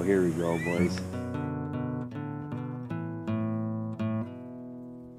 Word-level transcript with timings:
Oh, 0.00 0.02
here 0.02 0.22
we 0.22 0.30
go, 0.30 0.56
boys. 0.64 0.98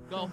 Go. 0.09 0.31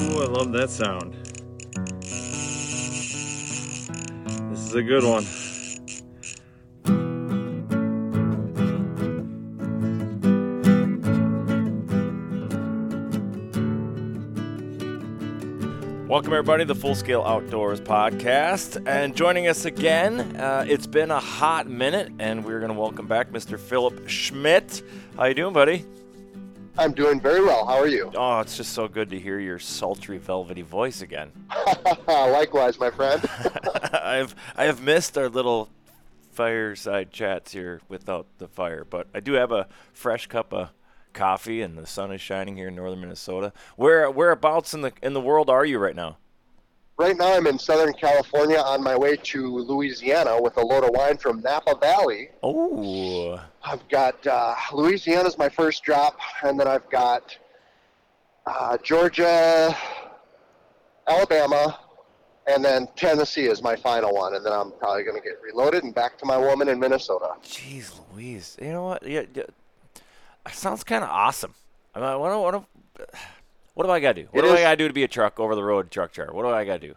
Ooh, 0.00 0.20
I 0.20 0.26
love 0.26 0.50
that 0.50 0.70
sound. 0.70 1.14
This 4.50 4.66
is 4.66 4.74
a 4.74 4.82
good 4.82 5.04
one. 5.04 5.45
Welcome, 16.16 16.32
everybody, 16.32 16.64
to 16.64 16.72
the 16.72 16.80
Full 16.80 16.94
Scale 16.94 17.22
Outdoors 17.24 17.78
podcast. 17.78 18.82
And 18.88 19.14
joining 19.14 19.48
us 19.48 19.66
again, 19.66 20.34
uh, 20.36 20.64
it's 20.66 20.86
been 20.86 21.10
a 21.10 21.20
hot 21.20 21.66
minute, 21.66 22.10
and 22.18 22.42
we're 22.42 22.58
going 22.58 22.72
to 22.72 22.80
welcome 22.80 23.06
back 23.06 23.28
Mr. 23.28 23.60
Philip 23.60 24.08
Schmidt. 24.08 24.82
How 25.18 25.26
you 25.26 25.34
doing, 25.34 25.52
buddy? 25.52 25.84
I'm 26.78 26.92
doing 26.92 27.20
very 27.20 27.44
well. 27.44 27.66
How 27.66 27.74
are 27.74 27.86
you? 27.86 28.10
Oh, 28.14 28.40
it's 28.40 28.56
just 28.56 28.72
so 28.72 28.88
good 28.88 29.10
to 29.10 29.20
hear 29.20 29.38
your 29.38 29.58
sultry, 29.58 30.16
velvety 30.16 30.62
voice 30.62 31.02
again. 31.02 31.30
Likewise, 32.08 32.80
my 32.80 32.88
friend. 32.88 33.22
I've 33.92 34.34
I 34.56 34.64
have 34.64 34.80
missed 34.80 35.18
our 35.18 35.28
little 35.28 35.68
fireside 36.32 37.12
chats 37.12 37.52
here 37.52 37.82
without 37.90 38.26
the 38.38 38.48
fire, 38.48 38.86
but 38.88 39.06
I 39.14 39.20
do 39.20 39.34
have 39.34 39.52
a 39.52 39.68
fresh 39.92 40.28
cup 40.28 40.54
of 40.54 40.70
coffee, 41.16 41.62
and 41.62 41.76
the 41.76 41.86
sun 41.86 42.12
is 42.12 42.20
shining 42.20 42.56
here 42.56 42.68
in 42.68 42.76
northern 42.76 43.00
Minnesota. 43.00 43.52
Where 43.74 44.08
whereabouts 44.10 44.74
in 44.74 44.82
the 44.82 44.92
in 45.02 45.14
the 45.14 45.20
world 45.20 45.50
are 45.50 45.64
you 45.64 45.78
right 45.78 45.96
now? 45.96 46.18
right 46.98 47.16
now, 47.16 47.34
I'm 47.34 47.46
in 47.46 47.58
Southern 47.58 47.92
California 47.92 48.58
on 48.58 48.82
my 48.82 48.96
way 48.96 49.16
to 49.16 49.58
Louisiana 49.58 50.40
with 50.40 50.56
a 50.56 50.62
load 50.64 50.84
of 50.84 50.90
wine 50.90 51.18
from 51.18 51.40
Napa 51.40 51.76
Valley. 51.76 52.30
Oh, 52.42 53.40
I've 53.62 53.86
got 53.88 54.26
uh, 54.26 54.54
Louisiana's 54.72 55.38
my 55.38 55.48
first 55.48 55.82
drop, 55.82 56.18
and 56.42 56.58
then 56.58 56.66
I've 56.66 56.88
got 56.90 57.36
uh, 58.46 58.78
Georgia, 58.82 59.76
Alabama, 61.06 61.80
and 62.46 62.64
then 62.64 62.88
Tennessee 62.96 63.46
is 63.46 63.62
my 63.62 63.76
final 63.76 64.14
one. 64.14 64.34
And 64.34 64.44
then 64.44 64.52
I'm 64.52 64.72
probably 64.72 65.02
going 65.02 65.16
to 65.16 65.22
get 65.22 65.40
reloaded 65.42 65.84
and 65.84 65.94
back 65.94 66.16
to 66.18 66.24
my 66.24 66.38
woman 66.38 66.68
in 66.68 66.78
Minnesota. 66.78 67.32
jeez, 67.42 68.00
Louise. 68.12 68.56
You 68.60 68.72
know 68.72 68.84
what? 68.84 69.06
Yeah, 69.06 69.22
sounds 70.52 70.84
kind 70.84 71.02
of 71.04 71.10
awesome. 71.10 71.54
I 71.94 72.00
mean, 72.00 72.20
what, 72.20 72.30
do- 72.30 72.40
what, 72.40 72.50
do- 72.52 73.04
what 73.74 73.84
do 73.86 73.90
I 73.90 74.00
got 74.00 74.16
to 74.16 74.22
do? 74.22 74.28
What 74.30 74.44
It 74.44 74.48
do 74.48 74.54
I 74.54 74.62
got 74.62 74.70
to 74.70 74.76
do 74.76 74.88
to 74.88 74.94
be 74.94 75.02
a 75.04 75.08
truck 75.08 75.38
over 75.40 75.54
the 75.54 75.62
road 75.64 75.90
truck 75.90 76.12
driver? 76.12 76.32
What 76.32 76.42
do 76.42 76.48
I 76.50 76.64
got 76.64 76.80
to 76.80 76.88
do? 76.88 76.94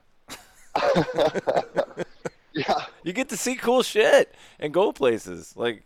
Yeah, 2.51 2.85
You 3.03 3.13
get 3.13 3.29
to 3.29 3.37
see 3.37 3.55
cool 3.55 3.83
shit 3.83 4.33
and 4.59 4.73
go 4.73 4.91
places. 4.91 5.53
Like, 5.55 5.85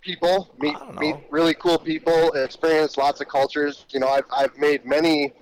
people 0.00 0.52
meet 0.58 0.76
meet 0.98 1.14
really 1.30 1.54
cool 1.54 1.78
people, 1.78 2.32
experience 2.32 2.96
lots 2.96 3.20
of 3.20 3.28
cultures. 3.28 3.86
You 3.90 4.00
know, 4.00 4.08
I've 4.08 4.24
I've 4.36 4.58
made 4.58 4.84
many 4.84 5.32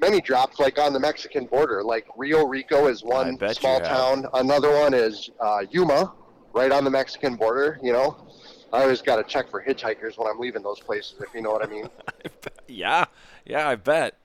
many 0.00 0.20
drops 0.20 0.58
like 0.58 0.78
on 0.80 0.92
the 0.92 0.98
Mexican 0.98 1.46
border. 1.46 1.84
Like 1.84 2.06
Rio 2.16 2.44
Rico 2.46 2.88
is 2.88 3.04
one 3.04 3.38
small 3.54 3.78
town. 3.80 4.26
Another 4.34 4.72
one 4.72 4.92
is 4.92 5.30
uh, 5.40 5.60
Yuma, 5.70 6.12
right 6.52 6.72
on 6.72 6.82
the 6.82 6.90
Mexican 6.90 7.36
border. 7.36 7.78
You 7.80 7.92
know, 7.92 8.26
I 8.72 8.82
always 8.82 9.02
got 9.02 9.16
to 9.16 9.24
check 9.24 9.50
for 9.50 9.62
hitchhikers 9.62 10.16
when 10.16 10.28
I'm 10.28 10.38
leaving 10.38 10.62
those 10.62 10.80
places, 10.80 11.14
if 11.20 11.34
you 11.34 11.42
know 11.42 11.50
what 11.50 11.62
I 11.62 11.70
mean. 11.70 11.88
yeah, 12.68 13.04
yeah, 13.44 13.68
I 13.68 13.74
bet. 13.74 14.16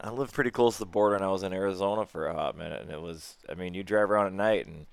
I 0.00 0.10
lived 0.10 0.34
pretty 0.34 0.50
close 0.50 0.74
to 0.74 0.80
the 0.80 0.86
border, 0.86 1.16
and 1.16 1.24
I 1.24 1.28
was 1.28 1.42
in 1.42 1.52
Arizona 1.54 2.04
for 2.04 2.26
a 2.26 2.34
hot 2.34 2.58
minute, 2.58 2.82
and 2.82 2.90
it 2.90 3.00
was. 3.00 3.36
I 3.48 3.54
mean, 3.54 3.72
you 3.72 3.82
drive 3.82 4.10
around 4.10 4.26
at 4.26 4.32
night, 4.34 4.66
and 4.66 4.86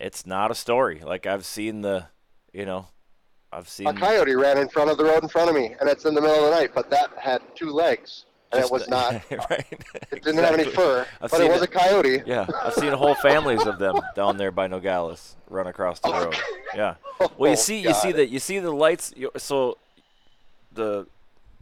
it's 0.00 0.26
not 0.26 0.50
a 0.50 0.54
story. 0.54 1.00
Like 1.04 1.26
I've 1.26 1.44
seen 1.44 1.82
the, 1.82 2.06
you 2.52 2.66
know, 2.66 2.88
I've 3.52 3.68
seen. 3.68 3.86
A 3.86 3.94
coyote 3.94 4.34
ran 4.34 4.58
in 4.58 4.68
front 4.68 4.90
of 4.90 4.98
the 4.98 5.04
road 5.04 5.22
in 5.22 5.28
front 5.28 5.48
of 5.48 5.54
me, 5.54 5.76
and 5.78 5.88
it's 5.88 6.04
in 6.04 6.14
the 6.14 6.20
middle 6.20 6.36
of 6.36 6.50
the 6.50 6.50
night. 6.50 6.72
But 6.74 6.90
that 6.90 7.10
had 7.16 7.42
two 7.54 7.70
legs, 7.70 8.24
and 8.54 8.62
just 8.62 8.72
it 8.72 8.72
was 8.72 8.88
not. 8.88 9.12
right. 9.50 9.66
It 10.12 10.22
didn't 10.24 10.42
have 10.44 10.54
any 10.58 10.64
fur, 10.70 11.06
I've 11.20 11.30
but 11.30 11.40
it 11.40 11.50
was 11.50 11.62
a 11.62 11.66
coyote. 11.66 12.22
Yeah, 12.26 12.46
I've 12.62 12.74
seen 12.74 12.92
whole 12.92 13.14
families 13.14 13.66
of 13.66 13.78
them 13.78 13.96
down 14.14 14.36
there 14.36 14.50
by 14.50 14.66
Nogales 14.66 15.36
run 15.48 15.66
across 15.66 16.00
the 16.00 16.10
road. 16.12 16.36
Yeah. 16.74 16.94
Well, 17.36 17.50
you 17.50 17.52
Oh, 17.52 17.54
see, 17.54 17.80
you 17.80 17.94
see 17.94 18.12
that 18.12 18.28
you 18.28 18.38
see 18.38 18.58
the 18.58 18.72
lights. 18.72 19.12
You, 19.16 19.30
so 19.36 19.78
the 20.72 21.06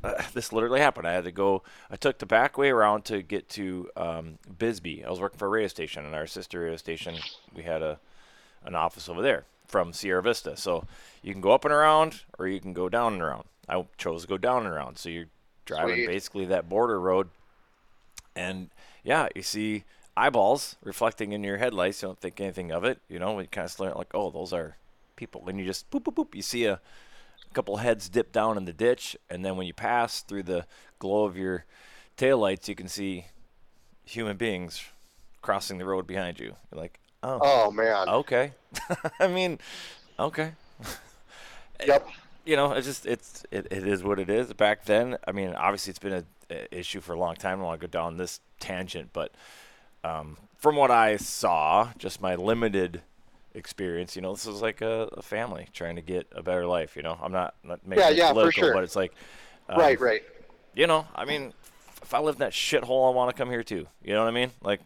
uh, 0.04 0.20
this 0.34 0.52
literally 0.52 0.80
happened. 0.80 1.06
I 1.06 1.12
had 1.12 1.24
to 1.24 1.32
go. 1.32 1.62
I 1.90 1.96
took 1.96 2.18
the 2.18 2.26
back 2.26 2.58
way 2.58 2.70
around 2.70 3.04
to 3.06 3.22
get 3.22 3.48
to 3.50 3.88
um, 3.96 4.38
Bisbee. 4.58 5.04
I 5.04 5.10
was 5.10 5.20
working 5.20 5.38
for 5.38 5.46
a 5.46 5.50
radio 5.50 5.68
station, 5.68 6.04
and 6.04 6.14
our 6.14 6.26
sister 6.26 6.60
radio 6.60 6.76
station. 6.76 7.16
We 7.54 7.62
had 7.62 7.82
a 7.82 7.98
an 8.64 8.74
office 8.74 9.08
over 9.08 9.22
there 9.22 9.44
from 9.66 9.92
Sierra 9.92 10.22
Vista. 10.22 10.56
So 10.56 10.84
you 11.22 11.32
can 11.32 11.40
go 11.40 11.52
up 11.52 11.64
and 11.64 11.72
around, 11.74 12.22
or 12.38 12.46
you 12.46 12.60
can 12.60 12.72
go 12.72 12.88
down 12.88 13.14
and 13.14 13.22
around. 13.22 13.44
I 13.68 13.84
chose 13.96 14.22
to 14.22 14.28
go 14.28 14.38
down 14.38 14.66
and 14.66 14.74
around. 14.74 14.98
So 14.98 15.08
you're 15.08 15.26
driving 15.72 15.94
Sweet. 15.96 16.06
basically 16.06 16.44
that 16.46 16.68
border 16.68 17.00
road 17.00 17.28
and 18.34 18.70
yeah, 19.04 19.28
you 19.34 19.42
see 19.42 19.84
eyeballs 20.16 20.76
reflecting 20.82 21.32
in 21.32 21.42
your 21.42 21.58
headlights. 21.58 22.02
You 22.02 22.08
don't 22.08 22.20
think 22.20 22.40
anything 22.40 22.70
of 22.70 22.84
it. 22.84 23.00
You 23.08 23.18
know, 23.18 23.38
you 23.40 23.46
kind 23.46 23.64
of 23.64 23.70
start 23.70 23.96
like, 23.96 24.14
oh, 24.14 24.30
those 24.30 24.52
are 24.52 24.76
people. 25.16 25.48
And 25.48 25.58
you 25.58 25.64
just 25.66 25.90
boop, 25.90 26.04
boop, 26.04 26.14
boop. 26.14 26.34
You 26.34 26.42
see 26.42 26.64
a 26.66 26.80
couple 27.52 27.76
heads 27.78 28.08
dip 28.08 28.32
down 28.32 28.56
in 28.56 28.64
the 28.64 28.72
ditch. 28.72 29.16
And 29.28 29.44
then 29.44 29.56
when 29.56 29.66
you 29.66 29.74
pass 29.74 30.20
through 30.20 30.44
the 30.44 30.66
glow 30.98 31.24
of 31.24 31.36
your 31.36 31.64
taillights, 32.16 32.68
you 32.68 32.74
can 32.74 32.88
see 32.88 33.26
human 34.04 34.36
beings 34.36 34.84
crossing 35.42 35.78
the 35.78 35.84
road 35.84 36.06
behind 36.06 36.38
you. 36.38 36.54
You're 36.70 36.80
like, 36.80 37.00
oh, 37.22 37.38
Oh 37.42 37.70
man. 37.70 38.08
okay. 38.08 38.52
I 39.20 39.26
mean, 39.26 39.58
okay. 40.18 40.52
Yep. 41.84 42.06
You 42.44 42.56
know, 42.56 42.72
it's 42.72 42.86
just 42.86 43.06
it's 43.06 43.44
it, 43.50 43.68
it 43.70 43.86
is 43.86 44.02
what 44.02 44.18
it 44.18 44.28
is. 44.30 44.52
Back 44.52 44.84
then, 44.84 45.16
I 45.26 45.32
mean, 45.32 45.54
obviously 45.54 45.90
it's 45.90 45.98
been 45.98 46.12
a, 46.12 46.24
a 46.50 46.78
issue 46.78 47.00
for 47.00 47.12
a 47.12 47.18
long 47.18 47.34
time. 47.36 47.58
I 47.58 47.60
don't 47.60 47.64
want 47.66 47.80
to 47.80 47.86
go 47.86 47.90
down 47.90 48.16
this 48.16 48.40
tangent, 48.60 49.10
but 49.12 49.32
um, 50.04 50.36
from 50.58 50.76
what 50.76 50.90
I 50.90 51.16
saw, 51.16 51.90
just 51.98 52.20
my 52.20 52.34
limited 52.34 53.02
experience, 53.54 54.16
you 54.16 54.22
know, 54.22 54.32
this 54.32 54.46
is 54.46 54.62
like 54.62 54.80
a, 54.80 55.08
a 55.12 55.22
family 55.22 55.68
trying 55.72 55.96
to 55.96 56.02
get 56.02 56.26
a 56.32 56.42
better 56.42 56.66
life. 56.66 56.96
You 56.96 57.02
know, 57.02 57.18
I'm 57.22 57.32
not, 57.32 57.54
not 57.62 57.86
making 57.86 58.02
Yeah, 58.04 58.10
it 58.10 58.16
yeah, 58.16 58.32
political, 58.32 58.62
sure. 58.62 58.72
but 58.72 58.84
it's 58.84 58.96
like, 58.96 59.12
um, 59.68 59.78
right, 59.78 60.00
right. 60.00 60.22
you 60.74 60.86
know, 60.86 61.06
I 61.14 61.24
mean, 61.24 61.52
if 62.02 62.14
I 62.14 62.18
live 62.20 62.36
in 62.36 62.40
that 62.40 62.52
shithole, 62.52 63.10
I 63.10 63.14
want 63.14 63.34
to 63.34 63.40
come 63.40 63.50
here 63.50 63.62
too. 63.62 63.86
You 64.02 64.14
know 64.14 64.24
what 64.24 64.28
I 64.28 64.32
mean? 64.32 64.50
Like, 64.62 64.80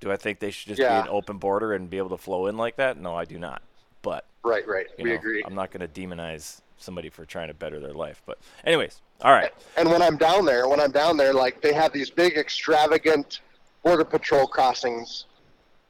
do 0.00 0.10
I 0.10 0.16
think 0.16 0.38
they 0.40 0.50
should 0.50 0.68
just 0.68 0.80
Yeah. 0.80 1.02
be 1.02 1.08
an 1.08 1.14
open 1.14 1.38
border 1.38 1.74
and 1.74 1.90
be 1.90 1.98
able 1.98 2.10
to 2.10 2.16
flow 2.16 2.46
in 2.46 2.56
like 2.56 2.76
that? 2.76 2.96
No, 2.96 3.14
I 3.14 3.24
do 3.24 3.38
not. 3.38 3.62
But 4.02 4.24
Right, 4.44 4.66
right. 4.66 4.86
you 4.96 5.04
we 5.04 5.10
know, 5.10 5.16
agree. 5.16 5.42
I'm 5.44 5.54
not 5.54 5.70
going 5.70 5.86
to 5.86 6.00
demonize 6.00 6.60
somebody 6.78 7.10
for 7.10 7.26
trying 7.26 7.48
to 7.48 7.54
better 7.54 7.78
their 7.78 7.92
life. 7.92 8.22
But, 8.24 8.38
anyways, 8.64 9.00
all 9.22 9.32
right. 9.32 9.52
And 9.76 9.90
when 9.90 10.00
I'm 10.02 10.16
down 10.16 10.44
there, 10.46 10.66
when 10.68 10.80
I'm 10.80 10.92
down 10.92 11.16
there, 11.16 11.32
like 11.34 11.60
they 11.60 11.72
have 11.74 11.92
these 11.92 12.08
big, 12.10 12.36
extravagant 12.38 13.40
border 13.84 14.04
patrol 14.04 14.46
crossings, 14.46 15.26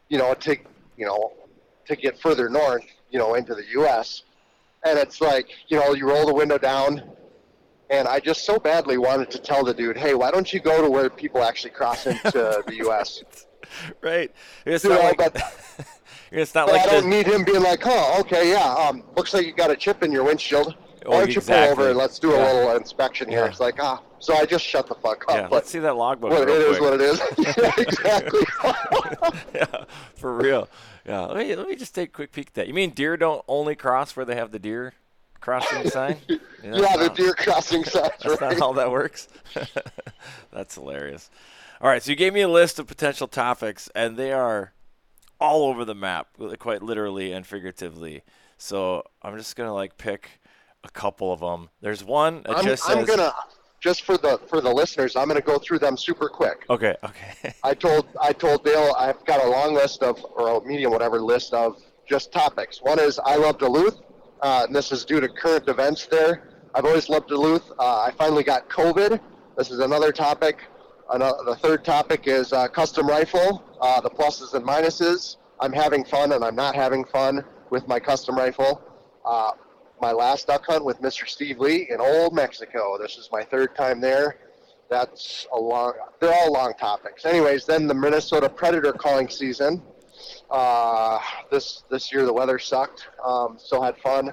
you 0.08 0.18
know, 0.18 0.34
to 0.34 0.56
you 0.96 1.06
know, 1.06 1.32
to 1.86 1.96
get 1.96 2.18
further 2.20 2.48
north, 2.48 2.84
you 3.10 3.18
know, 3.18 3.34
into 3.34 3.54
the 3.54 3.64
U.S. 3.72 4.22
and 4.84 4.98
it's 4.98 5.20
like 5.20 5.48
you 5.68 5.78
know 5.78 5.94
you 5.94 6.08
roll 6.08 6.26
the 6.26 6.34
window 6.34 6.58
down, 6.58 7.02
and 7.88 8.06
I 8.08 8.20
just 8.20 8.44
so 8.44 8.58
badly 8.58 8.98
wanted 8.98 9.30
to 9.30 9.38
tell 9.38 9.64
the 9.64 9.72
dude, 9.74 9.96
hey, 9.96 10.14
why 10.14 10.30
don't 10.30 10.52
you 10.52 10.60
go 10.60 10.82
to 10.82 10.90
where 10.90 11.08
people 11.08 11.42
actually 11.42 11.70
cross 11.70 12.06
into 12.06 12.62
the 12.66 12.74
U.S. 12.78 13.22
right. 14.00 14.32
It's 14.66 14.84
You 14.84 14.90
not 14.90 15.02
like 15.04 15.16
but, 15.16 15.86
it's 16.30 16.54
not 16.54 16.66
but 16.66 16.76
like 16.76 16.86
I 16.88 16.90
don't 16.92 17.02
the- 17.04 17.08
need 17.16 17.26
him 17.26 17.44
being 17.44 17.62
like, 17.62 17.80
oh, 17.84 18.18
okay, 18.20 18.50
yeah, 18.50 18.74
um, 18.74 19.02
looks 19.16 19.34
like 19.34 19.46
you 19.46 19.52
got 19.52 19.70
a 19.70 19.76
chip 19.76 20.02
in 20.02 20.12
your 20.12 20.24
windshield. 20.24 20.74
Oh, 21.06 21.12
Why 21.12 21.18
don't 21.20 21.34
you 21.34 21.40
pull 21.40 21.54
over 21.54 21.88
and 21.88 21.96
let's 21.98 22.18
do 22.18 22.32
a 22.32 22.36
Yeah. 22.38 22.52
little 22.52 22.76
inspection 22.76 23.28
here? 23.28 23.40
Yeah. 23.40 23.46
It's 23.46 23.58
like, 23.60 23.82
ah, 23.82 24.02
so 24.18 24.34
I 24.34 24.44
just 24.44 24.64
shut 24.64 24.86
the 24.86 24.94
fuck 24.96 25.24
up. 25.30 25.34
yeah, 25.34 25.48
let's 25.50 25.70
see 25.70 25.78
that 25.78 25.96
logbook. 25.96 26.30
what 26.30 26.42
it 26.42 26.52
real 26.52 26.72
is, 26.74 26.80
what 26.80 26.92
it 26.92 27.00
is. 27.00 27.20
yeah, 27.56 27.72
exactly. 27.78 28.40
yeah, 29.54 29.84
for 30.14 30.36
real. 30.36 30.68
Yeah, 31.06 31.20
let 31.22 31.36
me 31.38 31.54
let 31.56 31.66
me 31.68 31.74
just 31.76 31.94
take 31.94 32.10
a 32.10 32.12
quick 32.12 32.32
peek 32.32 32.48
at 32.48 32.54
that. 32.54 32.68
You 32.68 32.74
mean 32.74 32.90
deer 32.90 33.16
don't 33.16 33.42
only 33.48 33.74
cross 33.74 34.14
where 34.14 34.26
they 34.26 34.36
have 34.36 34.50
the 34.52 34.58
deer 34.58 34.92
crossing 35.40 35.88
sign? 35.88 36.18
Yeah, 36.28 36.36
the 36.62 36.80
not- 37.06 37.16
deer 37.16 37.32
crossing 37.32 37.84
sign. 37.84 38.10
That's 38.22 38.40
right? 38.40 38.58
not 38.58 38.58
how 38.58 38.72
that 38.74 38.90
works. 38.90 39.28
that's 40.52 40.74
hilarious. 40.74 41.30
All 41.80 41.88
right, 41.88 42.02
so 42.02 42.10
you 42.10 42.16
gave 42.16 42.34
me 42.34 42.42
a 42.42 42.48
list 42.48 42.78
of 42.78 42.86
potential 42.86 43.26
topics, 43.26 43.88
and 43.94 44.18
they 44.18 44.32
are 44.32 44.72
all 45.40 45.64
over 45.64 45.84
the 45.84 45.94
map, 45.94 46.28
quite 46.58 46.82
literally 46.82 47.32
and 47.32 47.46
figuratively. 47.46 48.22
So 48.58 49.04
I'm 49.22 49.36
just 49.36 49.56
gonna 49.56 49.74
like 49.74 49.96
pick 49.96 50.40
a 50.84 50.90
couple 50.90 51.32
of 51.32 51.40
them. 51.40 51.70
There's 51.80 52.04
one 52.04 52.42
that 52.42 52.58
I'm, 52.58 52.64
just 52.64 52.88
I'm 52.88 53.04
gonna 53.04 53.32
just 53.80 54.04
for 54.04 54.18
the 54.18 54.38
for 54.48 54.60
the 54.60 54.70
listeners, 54.70 55.16
I'm 55.16 55.28
gonna 55.28 55.40
go 55.40 55.58
through 55.58 55.78
them 55.78 55.96
super 55.96 56.28
quick. 56.28 56.66
Okay, 56.68 56.94
okay. 57.02 57.54
I 57.64 57.74
told 57.74 58.06
I 58.20 58.32
told 58.32 58.64
Dale 58.64 58.94
I've 58.98 59.24
got 59.24 59.42
a 59.42 59.48
long 59.48 59.74
list 59.74 60.02
of 60.02 60.24
or 60.36 60.58
a 60.58 60.66
medium 60.66 60.92
whatever 60.92 61.20
list 61.20 61.54
of 61.54 61.82
just 62.08 62.32
topics. 62.32 62.80
One 62.82 62.98
is 62.98 63.18
I 63.24 63.36
love 63.36 63.58
Duluth, 63.58 64.00
uh, 64.42 64.64
and 64.66 64.76
this 64.76 64.92
is 64.92 65.04
due 65.04 65.20
to 65.20 65.28
current 65.28 65.68
events 65.68 66.06
there. 66.06 66.48
I've 66.74 66.84
always 66.84 67.08
loved 67.08 67.28
Duluth. 67.28 67.70
Uh, 67.78 68.00
I 68.00 68.12
finally 68.16 68.44
got 68.44 68.68
COVID. 68.68 69.18
This 69.56 69.70
is 69.70 69.80
another 69.80 70.12
topic. 70.12 70.58
Another, 71.10 71.42
the 71.44 71.56
third 71.56 71.84
topic 71.84 72.28
is 72.28 72.52
uh, 72.52 72.68
custom 72.68 73.06
rifle, 73.08 73.64
uh, 73.80 74.00
the 74.00 74.10
pluses 74.10 74.54
and 74.54 74.64
minuses. 74.64 75.38
I'm 75.58 75.72
having 75.72 76.04
fun 76.04 76.32
and 76.32 76.44
I'm 76.44 76.54
not 76.54 76.76
having 76.76 77.04
fun 77.04 77.44
with 77.70 77.88
my 77.88 77.98
custom 77.98 78.36
rifle. 78.36 78.80
Uh, 79.24 79.50
my 80.00 80.12
last 80.12 80.46
duck 80.46 80.64
hunt 80.66 80.84
with 80.84 81.02
Mr. 81.02 81.28
Steve 81.28 81.58
Lee 81.58 81.88
in 81.90 82.00
Old 82.00 82.32
Mexico. 82.32 82.96
This 82.96 83.16
is 83.16 83.28
my 83.32 83.42
third 83.42 83.74
time 83.74 84.00
there. 84.00 84.36
That's 84.88 85.48
a 85.52 85.58
long. 85.58 85.94
They're 86.20 86.32
all 86.32 86.52
long 86.52 86.74
topics. 86.74 87.26
Anyways, 87.26 87.66
then 87.66 87.88
the 87.88 87.94
Minnesota 87.94 88.48
Predator 88.48 88.92
calling 88.92 89.28
season. 89.28 89.82
Uh, 90.48 91.18
this 91.50 91.84
this 91.90 92.12
year 92.12 92.24
the 92.24 92.32
weather 92.32 92.58
sucked. 92.58 93.08
Um, 93.24 93.56
still 93.58 93.82
had 93.82 93.96
fun. 93.98 94.32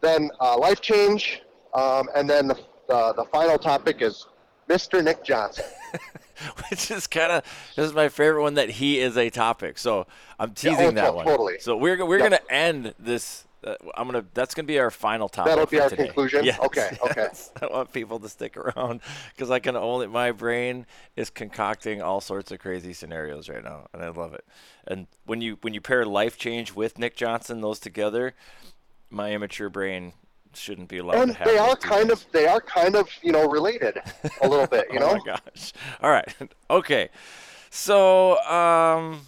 Then 0.00 0.30
uh, 0.40 0.58
life 0.58 0.80
change, 0.80 1.42
um, 1.74 2.08
and 2.14 2.28
then 2.28 2.46
the, 2.46 2.58
the 2.88 3.14
the 3.14 3.24
final 3.26 3.58
topic 3.58 4.00
is 4.00 4.26
Mr. 4.70 5.02
Nick 5.02 5.24
Johnson. 5.24 5.64
Which 6.70 6.90
is 6.90 7.06
kind 7.06 7.32
of 7.32 7.44
this 7.76 7.86
is 7.86 7.92
my 7.92 8.08
favorite 8.08 8.42
one 8.42 8.54
that 8.54 8.70
he 8.70 8.98
is 9.00 9.18
a 9.18 9.28
topic. 9.28 9.76
So 9.78 10.06
I'm 10.38 10.52
teasing 10.52 10.86
oh, 10.86 10.90
that 10.92 11.06
to- 11.08 11.12
one. 11.12 11.26
totally. 11.26 11.58
So 11.58 11.76
we're 11.76 12.04
we're 12.06 12.18
Yep. 12.18 12.30
gonna 12.30 12.42
end 12.48 12.94
this. 12.98 13.44
Uh, 13.62 13.74
I'm 13.94 14.06
gonna. 14.06 14.24
That's 14.32 14.54
gonna 14.54 14.64
be 14.66 14.78
our 14.78 14.90
final 14.90 15.28
topic. 15.28 15.50
That'll 15.50 15.66
be 15.66 15.78
our 15.80 15.90
today. 15.90 16.04
conclusion? 16.06 16.44
Yes, 16.46 16.58
Okay, 16.60 16.96
okay. 17.04 17.28
I 17.60 17.66
want 17.66 17.92
people 17.92 18.18
to 18.20 18.28
stick 18.30 18.56
around 18.56 19.00
because 19.34 19.50
I 19.50 19.58
can 19.58 19.76
only. 19.76 20.06
My 20.06 20.32
brain 20.32 20.86
is 21.14 21.28
concocting 21.28 22.00
all 22.00 22.22
sorts 22.22 22.50
of 22.52 22.58
crazy 22.60 22.94
scenarios 22.94 23.50
right 23.50 23.62
now, 23.62 23.88
and 23.92 24.02
I 24.02 24.08
love 24.08 24.32
it. 24.32 24.46
And 24.86 25.08
when 25.26 25.42
you 25.42 25.58
when 25.60 25.74
you 25.74 25.82
pair 25.82 26.06
life 26.06 26.38
change 26.38 26.72
with 26.74 26.98
Nick 26.98 27.16
Johnson, 27.16 27.60
those 27.60 27.78
together, 27.80 28.32
my 29.10 29.32
immature 29.32 29.68
brain 29.68 30.14
shouldn't 30.54 30.88
be 30.88 30.98
allowed 30.98 31.16
and 31.18 31.32
to 31.32 31.38
have. 31.38 31.48
they 31.48 31.58
are 31.58 31.76
kind 31.76 32.08
things. 32.08 32.22
of 32.24 32.32
they 32.32 32.46
are 32.46 32.60
kind 32.60 32.96
of 32.96 33.08
you 33.22 33.32
know 33.32 33.48
related 33.48 33.98
a 34.42 34.48
little 34.48 34.66
bit. 34.66 34.86
You 34.92 34.98
oh 35.00 35.06
know. 35.06 35.12
my 35.14 35.20
gosh. 35.24 35.72
All 36.02 36.10
right. 36.10 36.34
Okay. 36.70 37.08
So, 37.70 38.38
um, 38.42 39.22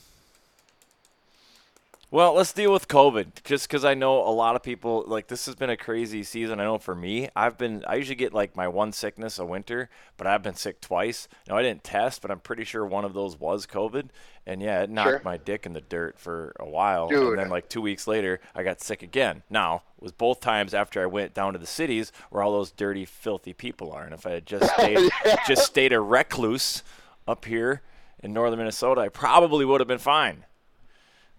well, 2.12 2.35
let's 2.35 2.53
deal 2.53 2.70
with 2.73 2.88
COVID. 2.88 3.43
Just 3.43 3.67
because 3.67 3.87
I 3.87 3.94
know 3.94 4.19
a 4.19 4.31
lot 4.31 4.55
of 4.55 4.62
people 4.62 5.03
like 5.06 5.29
this 5.29 5.47
has 5.47 5.55
been 5.55 5.70
a 5.70 5.79
crazy 5.79 6.23
season. 6.23 6.61
I 6.61 6.64
know 6.64 6.76
for 6.76 6.94
me, 6.94 7.31
I've 7.35 7.56
been. 7.56 7.82
I 7.88 7.94
usually 7.94 8.17
get 8.17 8.35
like 8.35 8.55
my 8.55 8.69
one 8.69 8.93
sickness 8.93 9.38
a 9.38 9.47
winter, 9.47 9.88
but 10.19 10.26
I've 10.26 10.43
been 10.43 10.55
sick 10.55 10.82
twice. 10.82 11.26
Now 11.49 11.56
I 11.56 11.62
didn't 11.62 11.85
test, 11.85 12.20
but 12.20 12.31
I'm 12.31 12.41
pretty 12.41 12.64
sure 12.64 12.85
one 12.85 13.06
of 13.06 13.14
those 13.14 13.41
was 13.41 13.67
COVID. 13.67 14.11
And 14.44 14.61
yeah, 14.61 14.82
it 14.82 14.91
knocked 14.91 15.09
Sure. 15.09 15.23
my 15.25 15.38
dick 15.38 15.64
in 15.64 15.73
the 15.73 15.81
dirt 15.81 16.19
for 16.19 16.55
a 16.61 16.69
while. 16.69 17.09
Dude. 17.09 17.31
And 17.31 17.38
then 17.38 17.49
like 17.49 17.70
two 17.70 17.81
weeks 17.81 18.06
later, 18.06 18.41
I 18.55 18.62
got 18.62 18.82
sick 18.82 19.03
again. 19.03 19.43
Now 19.49 19.82
it 19.97 20.03
was 20.03 20.12
both 20.12 20.41
times 20.41 20.75
after 20.75 21.00
I 21.03 21.06
went 21.06 21.32
down 21.32 21.55
to 21.55 21.58
the 21.58 21.67
cities 21.67 22.12
where 22.29 22.43
all 22.43 22.53
those 22.53 22.73
dirty, 22.73 23.06
filthy 23.06 23.55
people 23.55 23.91
are. 23.91 24.05
And 24.05 24.12
if 24.12 24.26
I 24.26 24.32
had 24.32 24.44
just 24.44 24.70
stayed, 24.75 25.11
just 25.49 25.65
stayed 25.65 25.94
a 25.94 26.00
recluse 26.00 26.82
up 27.26 27.47
here 27.47 27.81
in 28.23 28.35
northern 28.35 28.58
Minnesota, 28.58 29.00
I 29.00 29.08
probably 29.08 29.65
would 29.65 29.81
have 29.81 29.88
been 29.88 29.99
fine. 29.99 30.44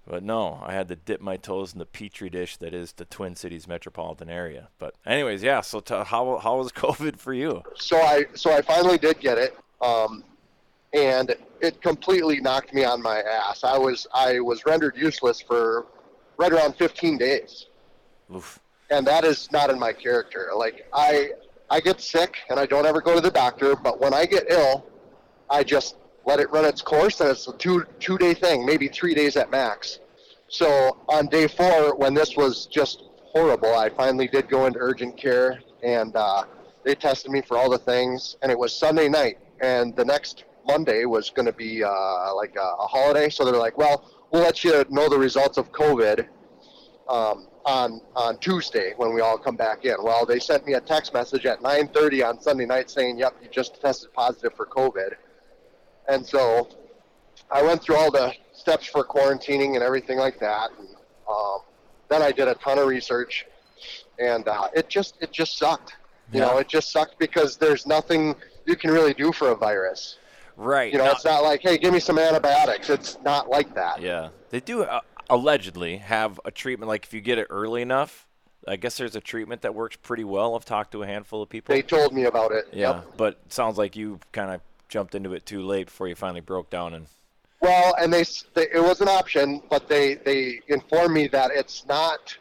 But 0.06 0.22
no, 0.24 0.62
I 0.66 0.74
had 0.74 0.90
to 0.90 0.96
dip 0.98 1.22
my 1.22 1.38
toes 1.38 1.72
in 1.72 1.80
the 1.80 1.86
petri 1.86 2.30
dish 2.30 2.58
that 2.58 2.74
is 2.74 2.92
the 2.94 3.06
Twin 3.06 3.36
Cities 3.36 3.68
metropolitan 3.68 4.30
area. 4.30 4.68
But 4.78 4.96
anyways, 5.06 5.42
yeah. 5.42 5.62
So 5.62 5.80
t- 5.80 5.94
how 5.94 6.38
how 6.38 6.58
was 6.58 6.72
COVID 6.74 7.18
for 7.18 7.34
you? 7.34 7.64
so 7.76 7.98
I 7.98 8.26
so 8.36 8.52
I 8.54 8.62
finally 8.62 8.98
did 8.98 9.20
get 9.20 9.38
it, 9.38 9.58
um, 9.82 10.24
and 10.94 11.34
it 11.62 11.82
completely 11.82 12.42
knocked 12.42 12.74
me 12.74 12.84
on 12.84 13.02
my 13.02 13.20
ass. 13.22 13.64
I 13.64 13.78
was 13.78 14.06
I 14.14 14.40
was 14.42 14.66
rendered 14.66 14.98
useless 14.98 15.40
for 15.42 15.86
right 16.38 16.52
around 16.52 16.76
15 16.76 17.18
days, 17.18 17.68
Oof. 18.36 18.60
and 18.90 19.08
that 19.08 19.24
is 19.24 19.50
not 19.54 19.70
in 19.70 19.80
my 19.80 19.94
character. 19.94 20.50
Like 20.54 20.86
I 20.92 21.32
I 21.70 21.80
get 21.80 22.02
sick 22.02 22.40
and 22.50 22.60
I 22.60 22.66
don't 22.66 22.86
ever 22.86 23.00
go 23.00 23.16
to 23.16 23.22
the 23.22 23.32
doctor, 23.32 23.76
but 23.78 24.02
when 24.02 24.14
I 24.14 24.26
get 24.26 24.48
ill, 24.50 24.86
I 25.50 25.64
just 25.64 25.96
let 26.26 26.40
it 26.40 26.50
run 26.52 26.66
its 26.66 26.82
course, 26.82 27.20
and 27.22 27.30
it's 27.30 27.48
a 27.48 27.54
two 27.54 27.86
two 28.00 28.18
day 28.18 28.34
thing, 28.34 28.66
maybe 28.66 28.88
three 28.88 29.14
days 29.14 29.36
at 29.38 29.52
max. 29.52 30.00
So 30.48 30.98
on 31.10 31.28
day 31.28 31.48
four, 31.48 31.96
when 31.96 32.14
this 32.14 32.38
was 32.38 32.68
just 32.68 33.04
horrible, 33.24 33.74
I 33.76 33.90
finally 33.90 34.28
did 34.28 34.48
go 34.50 34.66
into 34.66 34.80
urgent 34.80 35.18
care, 35.18 35.62
and 35.82 36.16
uh, 36.16 36.44
they 36.84 36.96
tested 36.96 37.32
me 37.32 37.42
for 37.42 37.58
all 37.58 37.70
the 37.70 37.80
things, 37.80 38.38
and 38.42 38.52
it 38.52 38.58
was 38.58 38.76
Sunday 38.76 39.10
night, 39.10 39.40
and 39.62 39.96
the 39.96 40.06
next 40.06 40.46
Monday 40.66 41.06
was 41.06 41.30
going 41.30 41.46
to 41.46 41.54
be 41.54 41.84
uh, 41.84 42.36
like 42.36 42.56
a, 42.56 42.76
a 42.80 42.88
holiday, 42.88 43.30
so 43.30 43.44
they're 43.44 43.56
like, 43.56 43.78
well, 43.78 44.10
we'll 44.32 44.44
let 44.44 44.64
you 44.64 44.86
know 44.90 45.10
the 45.10 45.18
results 45.18 45.58
of 45.58 45.72
COVID 45.72 46.28
um, 47.10 47.48
on 47.66 48.02
on 48.16 48.38
Tuesday 48.40 48.94
when 48.98 49.14
we 49.14 49.22
all 49.22 49.38
come 49.38 49.56
back 49.56 49.86
in. 49.86 49.96
Well, 50.02 50.26
they 50.26 50.40
sent 50.40 50.66
me 50.66 50.74
a 50.74 50.82
text 50.82 51.14
message 51.14 51.46
at 51.46 51.62
9:30 51.62 52.28
on 52.28 52.42
Sunday 52.42 52.66
night 52.66 52.90
saying, 52.90 53.18
"Yep, 53.18 53.36
you 53.42 53.50
just 53.50 53.80
tested 53.82 54.14
positive 54.14 54.54
for 54.56 54.66
COVID." 54.66 55.16
And 56.08 56.26
so 56.26 56.68
I 57.52 57.62
went 57.64 57.82
through 57.82 57.96
all 57.96 58.12
the 58.12 58.34
steps 58.54 58.88
for 58.88 59.04
quarantining 59.04 59.76
and 59.76 59.84
everything 59.84 60.18
like 60.18 60.40
that. 60.40 60.70
And, 60.78 60.88
um, 61.30 61.60
then 62.10 62.22
I 62.22 62.32
did 62.32 62.48
a 62.48 62.56
ton 62.56 62.78
of 62.78 62.88
research, 62.88 63.46
and 64.20 64.48
uh, 64.48 64.68
it 64.76 64.88
just 64.90 65.16
it 65.22 65.32
just 65.32 65.58
sucked. 65.58 65.96
You 66.32 66.40
Yeah. 66.40 66.48
know, 66.48 66.58
it 66.60 66.68
just 66.68 66.92
sucked 66.92 67.18
because 67.18 67.58
there's 67.58 67.88
nothing 67.88 68.36
you 68.66 68.76
can 68.76 68.92
really 68.92 69.14
do 69.14 69.32
for 69.32 69.50
a 69.50 69.56
virus. 69.56 70.18
Right. 70.56 70.92
You 70.92 71.00
know, 71.00 71.06
now- 71.06 71.12
it's 71.12 71.26
not 71.26 71.42
like, 71.44 71.62
hey, 71.62 71.78
give 71.78 71.92
me 71.94 72.00
some 72.00 72.20
antibiotics. 72.20 72.90
It's 72.90 73.18
not 73.24 73.50
like 73.50 73.74
that. 73.74 74.02
Yeah, 74.02 74.30
they 74.52 74.60
do 74.60 74.84
uh, 74.84 75.00
allegedly 75.30 75.98
have 75.98 76.40
a 76.46 76.52
treatment. 76.52 76.88
Like 76.90 77.06
if 77.06 77.14
you 77.14 77.22
get 77.22 77.40
it 77.40 77.48
early 77.50 77.82
enough, 77.82 78.28
I 78.68 78.76
guess 78.76 78.98
there's 78.98 79.16
a 79.16 79.22
treatment 79.22 79.64
that 79.64 79.74
works 79.74 79.96
pretty 79.96 80.24
well. 80.24 80.56
I've 80.56 80.66
talked 80.66 80.92
to 80.92 81.02
a 81.04 81.08
handful 81.08 81.42
of 81.42 81.50
people. 81.50 81.74
They 81.74 81.82
told 81.82 82.14
me 82.14 82.26
about 82.26 82.52
it. 82.52 82.68
yeah, 82.72 82.96
Yep. 82.98 83.06
but 83.18 83.34
it 83.46 83.54
sounds 83.54 83.78
like 83.78 83.96
you 83.96 84.20
kind 84.32 84.52
of 84.52 84.62
jumped 84.94 85.16
into 85.16 85.34
it 85.34 85.44
too 85.44 85.64
late 85.64 85.88
before 85.88 86.08
you 86.08 86.14
finally 86.16 86.40
broke 86.40 86.70
down 86.70 86.94
and. 86.94 87.08
Well, 87.62 87.96
and 88.00 88.14
they, 88.14 88.24
they 88.54 88.68
it 88.74 88.84
was 88.84 89.02
an 89.02 89.08
option, 89.08 89.62
but 89.70 89.88
they 89.90 90.16
they 90.16 90.60
informed 90.68 91.14
me 91.14 91.28
that 91.30 91.50
it's 91.52 91.86
not. 91.88 92.38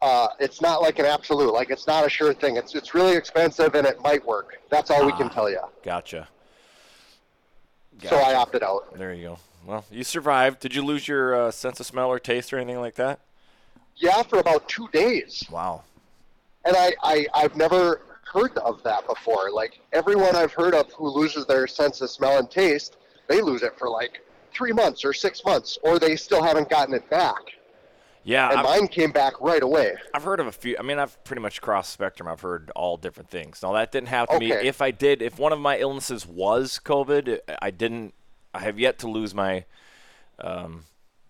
Uh, 0.00 0.28
it's 0.40 0.60
not 0.60 0.80
like 0.82 0.98
an 0.98 1.04
absolute, 1.04 1.52
like 1.52 1.70
it's 1.70 1.86
not 1.86 2.04
a 2.06 2.08
sure 2.08 2.32
thing. 2.32 2.56
It's 2.56 2.74
it's 2.74 2.94
really 2.94 3.14
expensive 3.16 3.74
and 3.74 3.86
it 3.86 4.00
might 4.02 4.24
work. 4.26 4.56
That's 4.70 4.90
all 4.90 5.04
we 5.04 5.12
can 5.12 5.26
Ah. 5.26 5.34
tell 5.34 5.50
you. 5.50 5.60
Gotcha. 5.82 6.28
So 8.08 8.16
I 8.16 8.34
opted 8.34 8.62
out. 8.64 8.96
There 8.96 9.12
you 9.12 9.24
go. 9.28 9.38
Well, 9.66 9.84
you 9.92 10.02
survived. 10.02 10.58
Did 10.60 10.74
you 10.74 10.82
lose 10.84 11.06
your 11.06 11.34
uh, 11.40 11.50
sense 11.52 11.78
of 11.78 11.86
smell 11.86 12.08
or 12.08 12.18
taste 12.18 12.52
or 12.52 12.58
anything 12.58 12.80
like 12.80 12.94
that? 12.96 13.20
Yeah, 13.96 14.22
for 14.22 14.38
about 14.40 14.68
two 14.68 14.88
days, 14.92 15.44
Wow. 15.50 15.82
and 16.64 16.74
I, 16.76 16.94
I 17.02 17.26
I've 17.34 17.54
never 17.56 18.00
heard 18.32 18.56
of 18.58 18.82
that 18.82 19.06
before. 19.06 19.50
Like 19.52 19.80
everyone 19.92 20.34
I've 20.36 20.52
heard 20.52 20.74
of 20.74 20.90
who 20.92 21.08
loses 21.08 21.46
their 21.46 21.66
sense 21.66 22.00
of 22.00 22.10
smell 22.10 22.38
and 22.38 22.50
taste, 22.50 22.96
they 23.28 23.40
lose 23.40 23.62
it 23.62 23.78
for 23.78 23.88
like 23.88 24.20
three 24.52 24.72
months 24.72 25.04
or 25.04 25.12
six 25.12 25.44
months, 25.44 25.78
or 25.82 25.98
they 25.98 26.16
still 26.16 26.42
haven't 26.42 26.68
gotten 26.68 26.94
it 26.94 27.08
back. 27.10 27.40
Yeah, 28.24 28.50
And 28.50 28.60
I've, 28.60 28.64
mine 28.64 28.86
came 28.88 29.10
back 29.10 29.40
right 29.40 29.62
away. 29.62 29.94
I've 30.14 30.22
heard 30.22 30.38
of 30.38 30.46
a 30.46 30.52
few. 30.52 30.76
I 30.78 30.82
mean, 30.82 30.98
I've 30.98 31.22
pretty 31.24 31.42
much 31.42 31.60
crossed 31.60 31.92
spectrum. 31.92 32.28
I've 32.28 32.40
heard 32.40 32.70
all 32.76 32.96
different 32.96 33.30
things. 33.30 33.60
Now 33.62 33.72
that 33.72 33.90
didn't 33.90 34.08
happen 34.08 34.38
to 34.38 34.40
me. 34.40 34.52
If 34.52 34.80
I 34.80 34.92
did, 34.92 35.22
if 35.22 35.38
one 35.40 35.52
of 35.52 35.58
my 35.58 35.78
illnesses 35.78 36.24
was 36.26 36.80
COVID, 36.84 37.40
I 37.60 37.70
didn't. 37.72 38.14
I 38.54 38.60
have 38.60 38.78
yet 38.78 38.98
to 39.00 39.08
lose 39.08 39.34
my 39.34 39.64
um, 40.38 40.84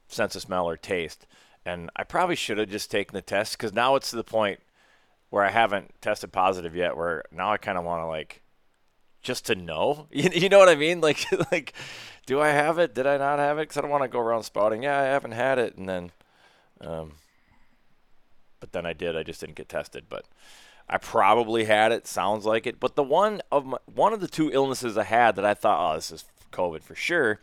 sense 0.08 0.34
of 0.36 0.42
smell 0.42 0.68
or 0.68 0.76
taste. 0.76 1.26
and 1.64 1.90
I 1.96 2.04
probably 2.04 2.36
should 2.36 2.58
have 2.58 2.68
just 2.68 2.90
taken 2.90 3.14
the 3.14 3.22
test 3.22 3.56
because 3.56 3.72
now 3.72 3.94
it's 3.96 4.10
to 4.10 4.16
the 4.16 4.24
point 4.24 4.60
where 5.32 5.42
I 5.42 5.50
haven't 5.50 5.94
tested 6.02 6.30
positive 6.30 6.76
yet. 6.76 6.94
Where 6.94 7.24
now 7.32 7.50
I 7.50 7.56
kind 7.56 7.78
of 7.78 7.84
want 7.84 8.02
to 8.02 8.06
like 8.06 8.42
just 9.22 9.46
to 9.46 9.54
know. 9.54 10.06
You, 10.12 10.28
you 10.30 10.48
know 10.50 10.58
what 10.58 10.68
I 10.68 10.74
mean? 10.74 11.00
Like 11.00 11.24
like, 11.50 11.72
do 12.26 12.38
I 12.38 12.48
have 12.48 12.78
it? 12.78 12.94
Did 12.94 13.06
I 13.06 13.16
not 13.16 13.38
have 13.38 13.56
it? 13.56 13.62
Because 13.62 13.78
I 13.78 13.80
don't 13.80 13.90
want 13.90 14.02
to 14.02 14.08
go 14.08 14.20
around 14.20 14.42
spouting. 14.42 14.82
Yeah, 14.82 15.00
I 15.00 15.04
haven't 15.04 15.32
had 15.32 15.58
it, 15.58 15.76
and 15.78 15.88
then, 15.88 16.12
um, 16.82 17.12
but 18.60 18.72
then 18.72 18.84
I 18.84 18.92
did. 18.92 19.16
I 19.16 19.22
just 19.22 19.40
didn't 19.40 19.56
get 19.56 19.68
tested, 19.68 20.04
but. 20.08 20.26
I 20.88 20.98
probably 20.98 21.64
had 21.64 21.92
it. 21.92 22.06
Sounds 22.08 22.44
like 22.44 22.66
it. 22.66 22.78
But 22.78 22.96
the 22.96 23.04
one 23.04 23.40
of 23.52 23.64
my, 23.64 23.78
one 23.86 24.12
of 24.12 24.20
the 24.20 24.26
two 24.26 24.50
illnesses 24.52 24.98
I 24.98 25.04
had 25.04 25.36
that 25.36 25.44
I 25.44 25.54
thought, 25.54 25.92
oh, 25.92 25.94
this 25.94 26.10
is 26.10 26.24
COVID 26.50 26.82
for 26.82 26.96
sure. 26.96 27.38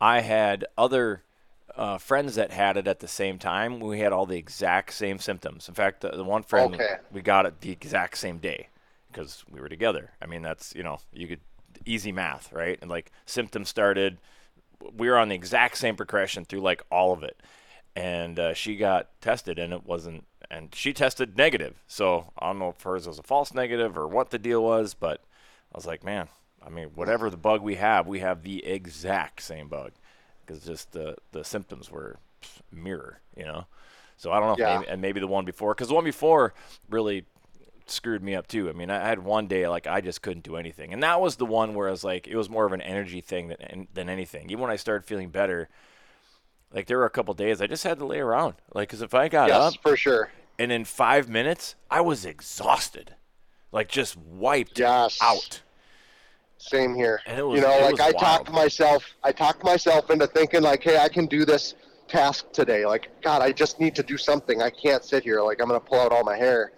I 0.00 0.20
had 0.20 0.66
other 0.78 1.24
uh, 1.76 1.98
friends 1.98 2.34
that 2.34 2.50
had 2.52 2.76
it 2.76 2.86
at 2.88 3.00
the 3.00 3.08
same 3.08 3.38
time. 3.38 3.80
We 3.80 4.00
had 4.00 4.12
all 4.12 4.26
the 4.26 4.36
exact 4.38 4.92
same 4.94 5.18
symptoms. 5.18 5.68
In 5.68 5.74
fact, 5.74 6.00
the, 6.00 6.10
the 6.10 6.24
one 6.24 6.42
friend 6.42 6.74
Okay. 6.74 6.96
we 7.12 7.20
got 7.22 7.46
it 7.46 7.60
the 7.60 7.70
exact 7.70 8.18
same 8.18 8.38
day 8.38 8.68
because 9.10 9.44
we 9.50 9.60
were 9.60 9.68
together. 9.68 10.10
I 10.22 10.26
mean, 10.26 10.42
that's 10.42 10.74
you 10.74 10.82
know 10.82 10.98
you 11.12 11.26
could 11.28 11.40
easy 11.86 12.12
math, 12.12 12.52
right? 12.52 12.78
And 12.82 12.90
like 12.90 13.10
symptoms 13.26 13.68
started, 13.68 14.18
we 14.96 15.08
were 15.08 15.18
on 15.18 15.28
the 15.28 15.34
exact 15.34 15.78
same 15.78 15.96
progression 15.96 16.44
through 16.44 16.60
like 16.60 16.82
all 16.90 17.12
of 17.12 17.22
it. 17.22 17.40
And 17.96 18.38
uh, 18.38 18.54
she 18.54 18.76
got 18.76 19.08
tested, 19.20 19.58
and 19.58 19.72
it 19.72 19.84
wasn't. 19.84 20.24
And 20.50 20.74
she 20.74 20.92
tested 20.92 21.36
negative. 21.36 21.82
So 21.86 22.32
I 22.38 22.46
don't 22.46 22.58
know 22.58 22.70
if 22.70 22.82
hers 22.82 23.06
was 23.06 23.18
a 23.18 23.22
false 23.22 23.52
negative 23.54 23.96
or 23.98 24.06
what 24.06 24.30
the 24.30 24.38
deal 24.38 24.62
was, 24.62 24.94
but 24.94 25.22
I 25.72 25.76
was 25.78 25.86
like, 25.86 26.02
man, 26.04 26.28
I 26.64 26.70
mean, 26.70 26.88
whatever 26.94 27.30
the 27.30 27.36
bug 27.36 27.62
we 27.62 27.76
have, 27.76 28.06
we 28.06 28.18
have 28.20 28.42
the 28.42 28.64
exact 28.64 29.42
same 29.42 29.68
bug 29.68 29.92
because 30.50 30.64
just 30.64 30.92
the 30.92 31.16
the 31.32 31.44
symptoms 31.44 31.90
were 31.90 32.16
mirror, 32.72 33.20
you 33.36 33.44
know. 33.44 33.66
So 34.16 34.32
I 34.32 34.40
don't 34.40 34.48
know, 34.48 34.58
Yeah. 34.58 34.78
maybe, 34.78 34.86
and 34.88 35.00
maybe 35.00 35.20
the 35.20 35.26
one 35.26 35.44
before, 35.44 35.74
because 35.74 35.88
the 35.88 35.94
one 35.94 36.04
before 36.04 36.54
really 36.90 37.24
screwed 37.86 38.22
me 38.22 38.34
up 38.34 38.46
too. 38.46 38.68
I 38.68 38.72
mean, 38.72 38.90
I 38.90 39.06
had 39.06 39.20
one 39.20 39.46
day 39.46 39.66
like 39.68 39.86
I 39.86 40.00
just 40.00 40.22
couldn't 40.22 40.44
do 40.44 40.56
anything, 40.56 40.92
and 40.92 41.02
that 41.02 41.20
was 41.20 41.36
the 41.36 41.46
one 41.46 41.74
where 41.74 41.88
I 41.88 41.90
was 41.90 42.04
like, 42.04 42.28
it 42.28 42.36
was 42.36 42.50
more 42.50 42.66
of 42.66 42.72
an 42.72 42.82
energy 42.82 43.20
thing 43.20 43.48
than 43.48 43.88
than 43.94 44.08
anything. 44.08 44.50
Even 44.50 44.60
when 44.60 44.70
I 44.70 44.76
started 44.76 45.06
feeling 45.06 45.30
better, 45.30 45.68
like 46.72 46.86
there 46.86 46.98
were 46.98 47.06
a 47.06 47.10
couple 47.10 47.34
days 47.34 47.60
I 47.60 47.66
just 47.66 47.84
had 47.84 47.98
to 47.98 48.06
lay 48.06 48.20
around, 48.20 48.54
like 48.74 48.88
because 48.88 49.02
if 49.02 49.14
I 49.14 49.28
got 49.28 49.50
yes, 49.50 49.52
up 49.52 49.80
for 49.82 49.96
sure. 49.96 50.30
and 50.58 50.72
in 50.72 50.84
five 50.84 51.28
minutes 51.28 51.74
I 51.90 52.00
was 52.00 52.24
exhausted, 52.24 53.14
like 53.72 53.88
just 53.88 54.16
wiped 54.16 54.80
Yes. 54.80 55.20
out. 55.20 55.62
Same 56.62 56.94
here. 56.94 57.20
Was- 57.26 57.56
you 57.56 57.60
know, 57.62 57.78
like 57.80 58.00
I 58.00 58.10
wild. 58.10 58.18
talked 58.18 58.52
myself, 58.52 59.04
I 59.24 59.32
talked 59.32 59.64
myself 59.64 60.10
into 60.10 60.26
thinking 60.26 60.60
like, 60.62 60.82
hey, 60.82 60.98
I 60.98 61.08
can 61.08 61.26
do 61.26 61.44
this 61.46 61.74
task 62.06 62.52
today. 62.52 62.84
Like, 62.84 63.08
God, 63.22 63.40
I 63.40 63.50
just 63.50 63.80
need 63.80 63.94
to 63.96 64.02
do 64.02 64.18
something. 64.18 64.60
I 64.60 64.68
can't 64.70 65.02
sit 65.04 65.22
here. 65.24 65.40
Like, 65.42 65.60
I'm 65.60 65.68
gonna 65.68 65.80
pull 65.80 65.98
out 66.00 66.12
all 66.12 66.22
my 66.22 66.36
hair, 66.36 66.72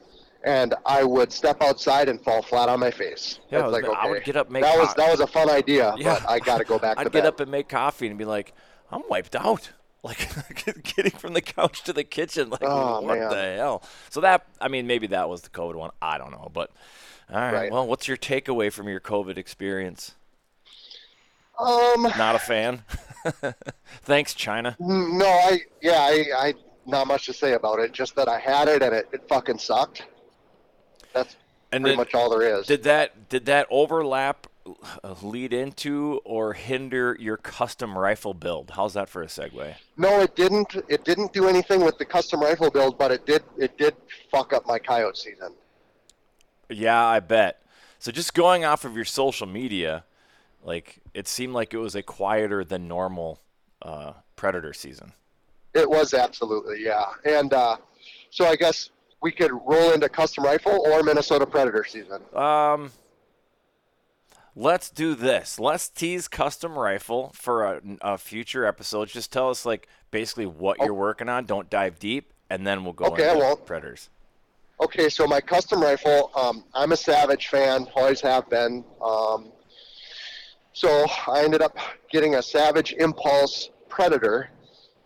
and 0.44 0.74
I 0.86 1.02
would 1.02 1.32
step 1.32 1.60
outside 1.62 2.08
and 2.08 2.22
fall 2.22 2.42
flat 2.42 2.68
on 2.68 2.78
my 2.78 2.90
face. 2.92 3.40
Yeah, 3.50 3.64
was- 3.64 3.72
like, 3.72 3.84
I 3.84 4.08
would 4.08 4.22
get 4.24 4.36
up, 4.36 4.50
make 4.50 4.62
that 4.62 4.78
was 4.78 4.94
that 4.94 5.10
was 5.10 5.18
a 5.20 5.26
fun 5.26 5.50
idea, 5.50 5.94
Yeah. 5.98 6.20
but 6.20 6.30
I 6.30 6.38
got 6.38 6.58
to 6.58 6.64
go 6.64 6.78
back 6.78 6.96
I'd 6.98 7.04
get 7.04 7.12
bed. 7.12 7.26
up 7.26 7.40
and 7.40 7.50
make 7.50 7.68
coffee 7.68 8.06
and 8.06 8.16
be 8.16 8.24
like, 8.24 8.54
I'm 8.90 9.02
wiped 9.08 9.34
out. 9.36 9.70
Like 10.04 10.28
getting 10.96 11.12
from 11.12 11.32
the 11.32 11.40
couch 11.40 11.84
to 11.84 11.92
the 11.92 12.02
kitchen, 12.02 12.50
like 12.50 12.64
Oh, 12.64 13.02
what 13.02 13.18
man. 13.20 13.30
the 13.30 13.54
hell? 13.56 13.84
So 14.10 14.20
that, 14.22 14.44
I 14.60 14.66
mean, 14.66 14.88
maybe 14.88 15.06
that 15.06 15.28
was 15.28 15.42
the 15.42 15.48
COVID 15.50 15.76
one. 15.76 15.90
I 16.02 16.18
don't 16.18 16.32
know, 16.32 16.50
but 16.52 16.72
all 17.32 17.40
right. 17.40 17.52
Right. 17.52 17.72
Well, 17.72 17.86
what's 17.86 18.08
your 18.08 18.16
takeaway 18.16 18.72
from 18.72 18.88
your 18.88 19.00
COVID 19.00 19.36
experience? 19.36 20.14
Um, 21.58 22.02
Not 22.18 22.34
a 22.34 22.38
fan. 22.38 22.82
Thanks, 24.02 24.34
China. 24.34 24.76
no, 24.80 25.26
I 25.26 25.60
yeah, 25.80 25.98
I, 26.00 26.24
I 26.36 26.54
not 26.86 27.06
much 27.06 27.26
to 27.26 27.32
say 27.32 27.52
about 27.52 27.78
it. 27.78 27.92
Just 27.92 28.16
that 28.16 28.28
I 28.28 28.38
had 28.38 28.68
it 28.68 28.82
and 28.82 28.94
it, 28.94 29.08
it 29.12 29.28
fucking 29.28 29.58
sucked. 29.58 30.04
That's 31.14 31.36
And 31.70 31.82
pretty 31.84 31.92
then, 31.92 31.96
much 31.98 32.14
all 32.14 32.30
there 32.30 32.58
is. 32.58 32.66
did 32.66 32.82
that 32.84 33.28
did 33.28 33.46
that 33.46 33.66
overlap 33.70 34.46
uh, 35.04 35.14
lead 35.22 35.52
into 35.52 36.20
or 36.24 36.54
hinder 36.54 37.16
your 37.20 37.36
custom 37.36 37.96
rifle 37.96 38.34
build? 38.34 38.72
How's 38.74 38.94
that 38.94 39.08
for 39.08 39.22
a 39.22 39.26
segue? 39.26 39.74
No, 39.96 40.20
it 40.20 40.34
didn't. 40.34 40.74
It 40.88 41.04
didn't 41.04 41.32
do 41.32 41.46
anything 41.48 41.84
with 41.84 41.98
the 41.98 42.04
custom 42.04 42.40
rifle 42.40 42.70
build, 42.70 42.98
but 42.98 43.12
it 43.12 43.24
did. 43.26 43.42
It 43.58 43.78
did 43.78 43.94
fuck 44.32 44.52
up 44.52 44.66
my 44.66 44.78
coyote 44.80 45.16
season. 45.16 45.54
Yeah, 46.76 47.04
I 47.04 47.20
bet. 47.20 47.62
So 47.98 48.10
just 48.12 48.34
going 48.34 48.64
off 48.64 48.84
of 48.84 48.96
your 48.96 49.04
social 49.04 49.46
media, 49.46 50.04
like 50.64 50.98
it 51.14 51.28
seemed 51.28 51.52
like 51.54 51.72
it 51.74 51.78
was 51.78 51.94
a 51.94 52.02
quieter 52.02 52.64
than 52.64 52.88
normal 52.88 53.40
uh, 53.82 54.14
predator 54.36 54.72
season. 54.72 55.12
It 55.74 55.88
was 55.88 56.12
absolutely 56.14 56.84
yeah, 56.84 57.04
and 57.24 57.52
uh, 57.54 57.76
so 58.30 58.46
I 58.46 58.56
guess 58.56 58.90
we 59.22 59.32
could 59.32 59.52
roll 59.52 59.92
into 59.92 60.08
custom 60.08 60.44
rifle 60.44 60.84
or 60.86 61.02
Minnesota 61.02 61.46
Predator 61.46 61.84
season. 61.84 62.20
Um, 62.34 62.90
let's 64.54 64.90
do 64.90 65.14
this. 65.14 65.58
Let's 65.58 65.88
tease 65.88 66.28
custom 66.28 66.78
rifle 66.78 67.30
for 67.34 67.64
a, 67.64 67.80
a 68.02 68.18
future 68.18 68.66
episode. 68.66 69.08
Just 69.08 69.32
tell 69.32 69.48
us 69.48 69.64
like 69.64 69.88
basically 70.10 70.46
what 70.46 70.78
you're 70.80 70.92
working 70.92 71.28
on. 71.28 71.44
Don't 71.46 71.70
dive 71.70 71.98
deep, 71.98 72.32
and 72.50 72.66
then 72.66 72.84
we'll 72.84 72.92
go 72.92 73.06
Okay, 73.06 73.28
into 73.30 73.38
won't. 73.44 73.64
predators. 73.64 74.08
Okay, 74.82 75.08
so 75.08 75.28
my 75.28 75.40
custom 75.40 75.80
rifle, 75.80 76.32
um, 76.34 76.64
I'm 76.74 76.90
a 76.90 76.96
Savage 76.96 77.46
fan, 77.46 77.86
always 77.94 78.20
have 78.22 78.50
been. 78.50 78.84
Um, 79.00 79.52
so 80.72 81.06
I 81.28 81.44
ended 81.44 81.62
up 81.62 81.76
getting 82.10 82.34
a 82.34 82.42
Savage 82.42 82.92
Impulse 82.94 83.70
Predator 83.88 84.50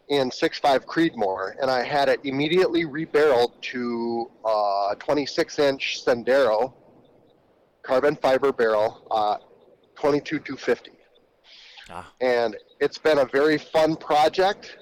in 0.09 0.30
6.5 0.30 0.87
Creedmoor, 0.87 1.56
and 1.61 1.71
I 1.71 1.83
had 1.83 2.09
it 2.09 2.21
immediately 2.25 2.87
rebarreled 2.87 3.61
to 3.73 4.30
uh, 4.47 4.95
26 4.95 5.59
inch 5.59 6.02
Sendero 6.02 6.73
carbon 7.83 8.16
fiber 8.16 8.52
barrel, 8.52 9.06
uh, 9.11 9.37
22 9.97 10.38
250. 10.38 10.92
Ah. 11.90 12.11
And 12.23 12.56
it's 12.80 12.97
been 12.97 13.18
a 13.18 13.26
very 13.26 13.59
fun 13.59 13.95
project, 13.95 14.78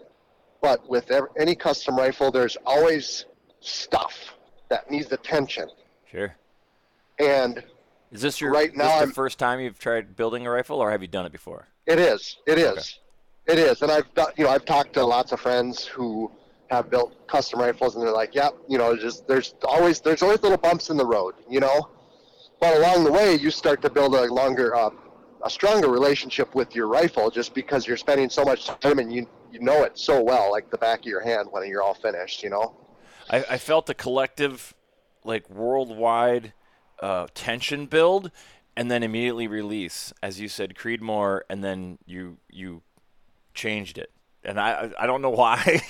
but 0.62 0.88
with 0.88 1.10
ev- 1.10 1.26
any 1.36 1.56
custom 1.56 1.96
rifle, 1.96 2.30
there's 2.30 2.56
always 2.64 3.24
stuff 3.58 4.34
that 4.68 4.90
needs 4.90 5.12
attention. 5.12 5.68
Sure. 6.10 6.34
And 7.18 7.62
Is 8.12 8.22
this 8.22 8.40
your 8.40 8.52
Right 8.52 8.70
this 8.70 8.78
now 8.78 8.88
the 8.96 9.00
I'm- 9.06 9.12
first 9.12 9.38
time 9.38 9.60
you've 9.60 9.78
tried 9.78 10.16
building 10.16 10.46
a 10.46 10.50
rifle, 10.50 10.80
or 10.80 10.90
have 10.90 11.02
you 11.02 11.08
done 11.08 11.26
it 11.26 11.32
before? 11.32 11.68
it 11.86 11.98
is, 11.98 12.38
it 12.46 12.58
is, 12.58 12.98
it 13.46 13.58
is. 13.58 13.82
And 13.82 13.92
I've 13.92 14.12
done, 14.14 14.32
you 14.36 14.44
know, 14.44 14.50
I've 14.50 14.64
talked 14.64 14.94
to 14.94 15.04
lots 15.04 15.32
of 15.32 15.40
friends 15.40 15.84
who 15.84 16.30
have 16.70 16.88
built 16.90 17.26
custom 17.26 17.60
rifles, 17.60 17.94
and 17.94 18.02
they're 18.04 18.10
like, 18.12 18.34
"Yep, 18.34 18.54
you 18.68 18.78
know, 18.78 18.96
just 18.96 19.28
there's 19.28 19.54
always 19.64 20.00
there's 20.00 20.22
always 20.22 20.42
little 20.42 20.56
bumps 20.56 20.88
in 20.90 20.96
the 20.96 21.04
road, 21.04 21.34
you 21.48 21.60
know." 21.60 21.88
But 22.58 22.78
along 22.78 23.04
the 23.04 23.12
way, 23.12 23.34
you 23.34 23.50
start 23.50 23.82
to 23.82 23.90
build 23.90 24.14
a 24.14 24.22
longer, 24.32 24.74
uh, 24.74 24.88
a 25.44 25.50
stronger 25.50 25.88
relationship 25.88 26.54
with 26.54 26.74
your 26.74 26.86
rifle, 26.88 27.30
just 27.30 27.52
because 27.52 27.86
you're 27.86 27.98
spending 27.98 28.30
so 28.30 28.44
much 28.44 28.66
time 28.80 28.98
and 28.98 29.12
you 29.12 29.26
you 29.52 29.60
know 29.60 29.82
it 29.82 29.98
so 29.98 30.22
well, 30.22 30.50
like 30.50 30.70
the 30.70 30.78
back 30.78 31.00
of 31.00 31.04
your 31.06 31.20
hand 31.20 31.48
when 31.50 31.68
you're 31.68 31.82
all 31.82 31.94
finished, 31.94 32.42
you 32.42 32.48
know. 32.50 32.74
I, 33.30 33.44
I 33.50 33.58
felt 33.58 33.88
a 33.90 33.94
collective, 33.94 34.74
like 35.24 35.48
worldwide 35.48 36.52
uh, 37.00 37.26
tension 37.34 37.86
build, 37.86 38.30
and 38.76 38.90
then 38.90 39.02
immediately 39.02 39.46
release, 39.46 40.12
as 40.22 40.40
you 40.40 40.48
said, 40.48 40.74
Creedmoor, 40.74 41.40
and 41.48 41.62
then 41.62 41.98
you 42.06 42.38
you 42.50 42.82
changed 43.54 43.98
it, 43.98 44.10
and 44.42 44.58
I 44.60 44.90
I 44.98 45.06
don't 45.06 45.22
know 45.22 45.30
why, 45.30 45.80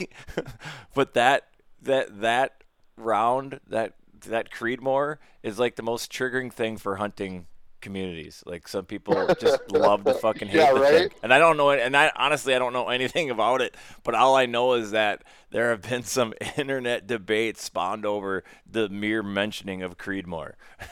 but 0.95 1.15
that 1.15 1.49
that 1.83 2.21
that 2.21 2.65
round 2.97 3.61
that 3.67 3.95
that 4.27 4.51
Creedmoor 4.51 5.19
is 5.43 5.59
like 5.59 5.77
the 5.77 5.83
most 5.83 6.13
triggering 6.13 6.53
thing 6.53 6.77
for 6.77 6.97
hunting 6.97 7.47
communities. 7.85 8.43
Like 8.47 8.67
some 8.67 8.85
people 8.87 9.33
just 9.39 9.61
love 9.71 10.03
to 10.05 10.15
fucking 10.15 10.49
hate 10.49 10.59
Yeah, 10.59 10.73
the 10.73 10.81
right? 10.81 10.93
thing. 10.93 11.11
And 11.23 11.33
I 11.33 11.39
don't 11.39 11.57
know 11.57 11.71
it, 11.71 11.81
and 11.81 11.97
I 11.97 12.11
honestly 12.17 12.55
I 12.55 12.59
don't 12.59 12.73
know 12.73 12.89
anything 12.89 13.31
about 13.31 13.61
it, 13.61 13.77
but 14.03 14.15
all 14.17 14.35
I 14.35 14.47
know 14.47 14.73
is 14.75 14.91
that 14.91 15.23
there 15.51 15.71
have 15.71 15.83
been 15.83 16.03
some 16.03 16.35
internet 16.57 17.07
debates 17.07 17.63
spawned 17.63 18.05
over 18.05 18.43
the 18.69 18.89
mere 18.89 19.23
mentioning 19.23 19.83
of 19.83 19.97
Creedmoor. 19.99 20.55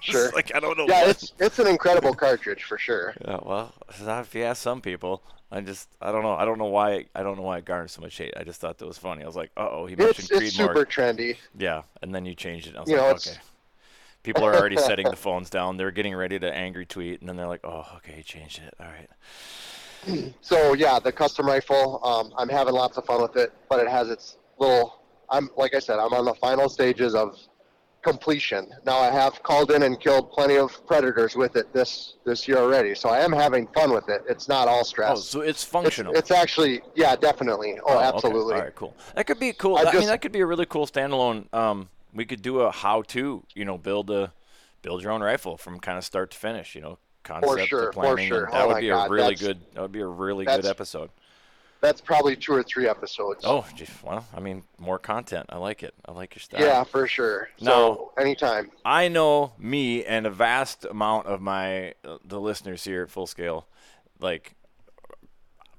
Sure. 0.00 0.30
like 0.32 0.54
I 0.54 0.58
don't 0.60 0.76
know. 0.78 0.86
Yeah, 0.88 1.02
what- 1.02 1.10
it's 1.10 1.32
it's 1.38 1.58
an 1.58 1.66
incredible 1.66 2.14
cartridge 2.14 2.64
for 2.64 2.78
sure. 2.78 3.14
yeah, 3.22 3.38
well, 3.42 3.74
if 3.90 4.34
you 4.34 4.42
ask 4.42 4.60
some 4.62 4.80
people, 4.80 5.22
I 5.52 5.60
just 5.60 5.88
I 6.00 6.10
don't 6.12 6.22
know. 6.22 6.32
I 6.34 6.44
don't 6.46 6.58
know 6.58 6.64
why 6.66 7.04
I 7.14 7.22
don't 7.22 7.36
know 7.36 7.42
why 7.42 7.58
it 7.58 7.66
garnered 7.66 7.90
so 7.90 8.00
much 8.00 8.16
hate. 8.16 8.32
I 8.36 8.42
just 8.42 8.58
thought 8.60 8.78
that 8.78 8.86
was 8.86 8.96
funny. 8.98 9.22
I 9.22 9.26
was 9.26 9.36
like, 9.36 9.50
uh 9.56 9.68
oh, 9.70 9.86
he 9.86 9.94
mentioned 9.94 10.28
It's 10.32 10.42
it's 10.42 10.56
Creedmoor. 10.56 10.68
super 10.68 10.84
trendy. 10.86 11.36
Yeah, 11.58 11.82
and 12.02 12.14
then 12.14 12.24
you 12.24 12.34
changed 12.34 12.68
it. 12.68 12.76
I 12.76 12.80
was 12.80 12.88
You 12.90 12.96
know, 12.96 13.02
like, 13.08 13.16
it's- 13.16 13.36
okay. 13.36 13.40
People 14.26 14.44
are 14.44 14.56
already 14.56 14.76
setting 14.76 15.08
the 15.08 15.16
phones 15.26 15.50
down. 15.50 15.76
They're 15.76 15.92
getting 15.92 16.12
ready 16.12 16.36
to 16.36 16.52
angry 16.52 16.84
tweet, 16.84 17.20
and 17.20 17.28
then 17.28 17.36
they're 17.36 17.46
like, 17.46 17.60
oh, 17.62 17.86
okay, 17.98 18.14
he 18.16 18.22
changed 18.24 18.60
it. 18.60 18.74
All 18.80 18.86
right. 18.86 19.08
So 20.40 20.74
yeah, 20.74 21.00
the 21.00 21.10
custom 21.10 21.46
rifle, 21.46 22.00
um, 22.04 22.32
I'm 22.38 22.48
having 22.48 22.74
lots 22.74 22.96
of 22.96 23.04
fun 23.06 23.20
with 23.20 23.34
it, 23.36 23.52
but 23.68 23.80
it 23.80 23.88
has 23.88 24.08
its 24.08 24.36
little. 24.56 25.00
I'm 25.28 25.50
like 25.56 25.74
I 25.74 25.80
said, 25.80 25.98
I'm 25.98 26.12
on 26.12 26.24
the 26.24 26.34
final 26.34 26.68
stages 26.68 27.12
of 27.16 27.36
completion. 28.02 28.68
Now 28.84 28.98
I 28.98 29.10
have 29.10 29.42
called 29.42 29.72
in 29.72 29.82
and 29.82 29.98
killed 29.98 30.30
plenty 30.30 30.58
of 30.58 30.86
predators 30.86 31.34
with 31.34 31.56
it 31.56 31.72
this 31.72 32.14
this 32.24 32.46
year 32.46 32.58
already, 32.58 32.94
so 32.94 33.08
I 33.08 33.18
am 33.18 33.32
having 33.32 33.66
fun 33.74 33.92
with 33.92 34.08
it. 34.08 34.22
It's 34.28 34.46
not 34.46 34.68
all 34.68 34.84
stress. 34.84 35.18
Oh, 35.18 35.20
so 35.20 35.40
it's 35.40 35.50
it's, 35.50 35.64
functional. 35.64 36.14
it's 36.14 36.30
actually 36.30 36.82
yeah, 36.94 37.16
definitely. 37.16 37.76
Oh, 37.84 37.96
okay. 37.96 38.06
absolutely. 38.06 38.54
All 38.54 38.60
right, 38.60 38.74
cool. 38.76 38.94
That 39.16 39.26
could 39.26 39.40
be 39.40 39.52
cool. 39.54 39.76
I 39.76 39.86
I, 39.86 39.92
mean, 39.92 40.06
that 40.06 40.22
could 40.22 40.30
be 40.30 40.40
a 40.40 40.46
really 40.46 40.66
cool 40.66 40.86
standalone. 40.86 41.52
Um, 41.52 41.88
we 42.16 42.24
could 42.24 42.42
do 42.42 42.60
a 42.60 42.70
how-to, 42.72 43.44
you 43.54 43.64
know, 43.64 43.78
build 43.78 44.10
a 44.10 44.32
build 44.82 45.02
your 45.02 45.12
own 45.12 45.22
rifle 45.22 45.56
from 45.56 45.78
kind 45.80 45.98
of 45.98 46.04
start 46.04 46.30
to 46.32 46.38
finish. 46.38 46.74
You 46.74 46.80
know, 46.80 46.98
concept 47.22 47.68
sure, 47.68 47.80
to 47.80 47.86
for 47.86 47.92
planning. 47.92 48.28
sure. 48.28 48.48
That 48.50 48.62
Oh 48.62 48.68
would 48.68 48.80
be 48.80 48.88
God, 48.88 49.08
a 49.08 49.12
really 49.12 49.34
good. 49.34 49.60
That 49.74 49.82
would 49.82 49.92
be 49.92 50.00
a 50.00 50.06
really 50.06 50.44
good 50.44 50.64
episode. 50.66 51.10
That's 51.82 52.00
probably 52.00 52.34
two 52.36 52.54
or 52.54 52.62
three 52.62 52.88
episodes. 52.88 53.44
Oh, 53.44 53.64
gee, 53.76 53.86
well, 54.02 54.26
I 54.34 54.40
mean, 54.40 54.62
more 54.78 54.98
content. 54.98 55.46
I 55.50 55.58
like 55.58 55.82
it. 55.82 55.92
I 56.06 56.12
like 56.12 56.34
your 56.34 56.40
style. 56.40 56.62
yeah, 56.62 56.82
for 56.84 57.06
sure. 57.06 57.50
Now- 57.60 57.70
So 57.70 58.12
anytime. 58.18 58.70
I 58.84 59.08
know 59.08 59.52
me 59.58 60.02
and 60.04 60.26
a 60.26 60.30
vast 60.30 60.86
amount 60.86 61.26
of 61.26 61.42
my 61.42 61.90
uh, 62.02 62.16
the 62.24 62.40
listeners 62.40 62.82
here 62.84 63.02
at 63.02 63.10
Full 63.10 63.26
Scale, 63.26 63.66
like 64.18 64.54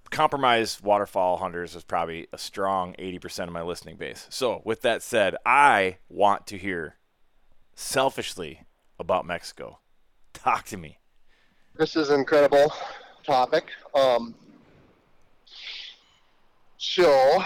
compromised 0.09 0.81
waterfowl 0.81 1.37
hunters 1.37 1.75
is 1.75 1.83
probably 1.83 2.27
a 2.31 2.37
strong 2.37 2.95
80% 2.99 3.47
of 3.47 3.53
my 3.53 3.61
listening 3.61 3.97
base. 3.97 4.27
So, 4.29 4.61
with 4.65 4.81
that 4.81 5.03
said, 5.03 5.35
I 5.45 5.97
want 6.09 6.47
to 6.47 6.57
hear 6.57 6.95
selfishly 7.75 8.61
about 8.99 9.25
Mexico. 9.25 9.79
Talk 10.33 10.65
to 10.65 10.77
me. 10.77 10.99
This 11.77 11.95
is 11.95 12.09
an 12.09 12.19
incredible 12.19 12.73
topic. 13.23 13.69
Um, 13.93 14.33
so, 16.77 17.43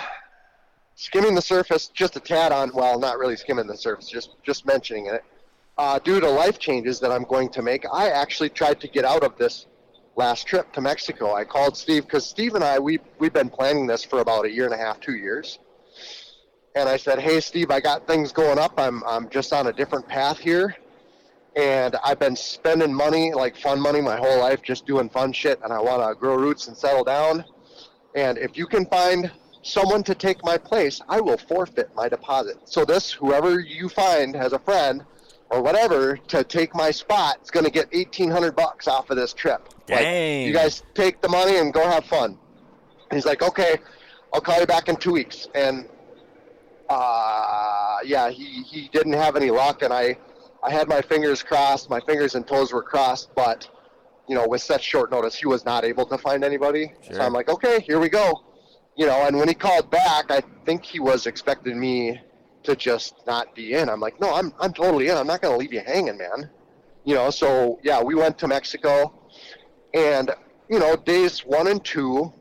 skimming 0.95 1.35
the 1.35 1.41
surface 1.41 1.87
just 1.87 2.15
a 2.15 2.19
tad 2.19 2.51
on, 2.51 2.71
well, 2.73 2.99
not 2.99 3.17
really 3.17 3.35
skimming 3.35 3.67
the 3.67 3.77
surface, 3.77 4.09
just 4.09 4.35
just 4.43 4.65
mentioning 4.65 5.07
it. 5.07 5.23
Uh, 5.77 5.99
due 5.99 6.19
to 6.19 6.29
life 6.29 6.59
changes 6.59 6.99
that 6.99 7.11
I'm 7.11 7.23
going 7.23 7.49
to 7.49 7.61
make, 7.61 7.85
I 7.91 8.09
actually 8.09 8.49
tried 8.49 8.79
to 8.81 8.87
get 8.87 9.03
out 9.05 9.23
of 9.23 9.37
this 9.37 9.65
last 10.15 10.45
trip 10.47 10.71
to 10.73 10.81
Mexico. 10.81 11.33
I 11.33 11.43
called 11.43 11.77
Steve 11.77 12.03
because 12.03 12.25
Steve 12.25 12.55
and 12.55 12.63
I 12.63 12.79
we 12.79 12.99
we've 13.19 13.33
been 13.33 13.49
planning 13.49 13.87
this 13.87 14.03
for 14.03 14.19
about 14.19 14.45
a 14.45 14.51
year 14.51 14.65
and 14.65 14.73
a 14.73 14.77
half, 14.77 14.99
two 14.99 15.15
years. 15.15 15.59
And 16.75 16.87
I 16.87 16.97
said, 16.97 17.19
"Hey, 17.19 17.41
Steve, 17.41 17.71
I 17.71 17.79
got 17.79 18.07
things 18.07 18.31
going 18.31 18.59
up. 18.59 18.73
I'm 18.77 19.03
I'm 19.05 19.29
just 19.29 19.53
on 19.53 19.67
a 19.67 19.73
different 19.73 20.07
path 20.07 20.37
here." 20.39 20.75
and 21.55 21.95
I've 22.03 22.19
been 22.19 22.35
spending 22.35 22.93
money, 22.93 23.33
like 23.33 23.57
fun 23.57 23.79
money, 23.81 24.01
my 24.01 24.15
whole 24.15 24.39
life, 24.39 24.61
just 24.61 24.85
doing 24.85 25.09
fun 25.09 25.33
shit, 25.33 25.59
and 25.63 25.73
I 25.73 25.81
want 25.81 26.07
to 26.07 26.17
grow 26.17 26.35
roots 26.35 26.67
and 26.67 26.77
settle 26.77 27.03
down. 27.03 27.43
And 28.15 28.37
if 28.37 28.57
you 28.57 28.65
can 28.67 28.85
find 28.85 29.31
someone 29.61 30.03
to 30.03 30.15
take 30.15 30.43
my 30.43 30.57
place, 30.57 31.01
I 31.09 31.19
will 31.19 31.37
forfeit 31.37 31.89
my 31.95 32.07
deposit. 32.09 32.57
So 32.65 32.85
this, 32.85 33.11
whoever 33.11 33.59
you 33.59 33.89
find 33.89 34.35
as 34.35 34.53
a 34.53 34.59
friend 34.59 35.03
or 35.51 35.61
whatever 35.61 36.17
to 36.29 36.43
take 36.43 36.73
my 36.73 36.89
spot, 36.89 37.37
is 37.43 37.51
going 37.51 37.65
to 37.65 37.71
get 37.71 37.87
eighteen 37.91 38.31
hundred 38.31 38.55
bucks 38.55 38.87
off 38.87 39.09
of 39.09 39.17
this 39.17 39.33
trip. 39.33 39.61
Like, 39.89 39.99
Dang. 39.99 40.47
you 40.47 40.53
guys 40.53 40.83
take 40.95 41.21
the 41.21 41.29
money 41.29 41.57
and 41.57 41.73
go 41.73 41.87
have 41.87 42.05
fun. 42.05 42.37
He's 43.11 43.25
like, 43.25 43.41
okay, 43.43 43.77
I'll 44.33 44.41
call 44.41 44.59
you 44.59 44.65
back 44.65 44.87
in 44.87 44.95
two 44.95 45.11
weeks. 45.11 45.49
And 45.53 45.87
uh, 46.89 47.97
yeah, 48.05 48.29
he, 48.29 48.63
he 48.63 48.89
didn't 48.93 49.13
have 49.13 49.35
any 49.35 49.51
luck, 49.51 49.81
and 49.81 49.93
I 49.93 50.17
I 50.63 50.71
had 50.71 50.87
my 50.87 51.01
fingers 51.01 51.43
crossed, 51.43 51.89
my 51.89 51.99
fingers 51.99 52.35
and 52.35 52.47
toes 52.47 52.71
were 52.71 52.83
crossed, 52.83 53.35
but 53.35 53.69
you 54.29 54.35
know, 54.35 54.47
with 54.47 54.61
such 54.61 54.83
short 54.83 55.11
notice, 55.11 55.35
he 55.35 55.47
was 55.47 55.65
not 55.65 55.83
able 55.83 56.05
to 56.05 56.17
find 56.17 56.43
anybody. 56.43 56.93
Sure. 57.01 57.15
So 57.15 57.21
I'm 57.21 57.33
like, 57.33 57.49
okay, 57.49 57.81
here 57.81 57.99
we 57.99 58.07
go. 58.07 58.43
You 58.95 59.07
know, 59.07 59.25
and 59.25 59.37
when 59.37 59.47
he 59.47 59.53
called 59.53 59.89
back, 59.89 60.31
I 60.31 60.41
think 60.65 60.85
he 60.85 60.99
was 60.99 61.25
expecting 61.25 61.77
me 61.79 62.21
to 62.63 62.75
just 62.75 63.15
not 63.25 63.55
be 63.55 63.73
in. 63.73 63.89
I'm 63.89 63.99
like, 63.99 64.19
no, 64.19 64.33
I'm 64.33 64.53
I'm 64.59 64.73
totally 64.73 65.07
in. 65.07 65.17
I'm 65.17 65.27
not 65.27 65.41
gonna 65.41 65.57
leave 65.57 65.73
you 65.73 65.81
hanging, 65.81 66.17
man. 66.17 66.49
You 67.03 67.15
know, 67.15 67.29
so 67.29 67.79
yeah, 67.83 68.01
we 68.01 68.15
went 68.15 68.37
to 68.39 68.47
Mexico, 68.47 69.13
and 69.93 70.31
you 70.69 70.79
know, 70.79 70.95
days 70.95 71.39
one 71.45 71.67
and 71.67 71.83
two 71.83 72.31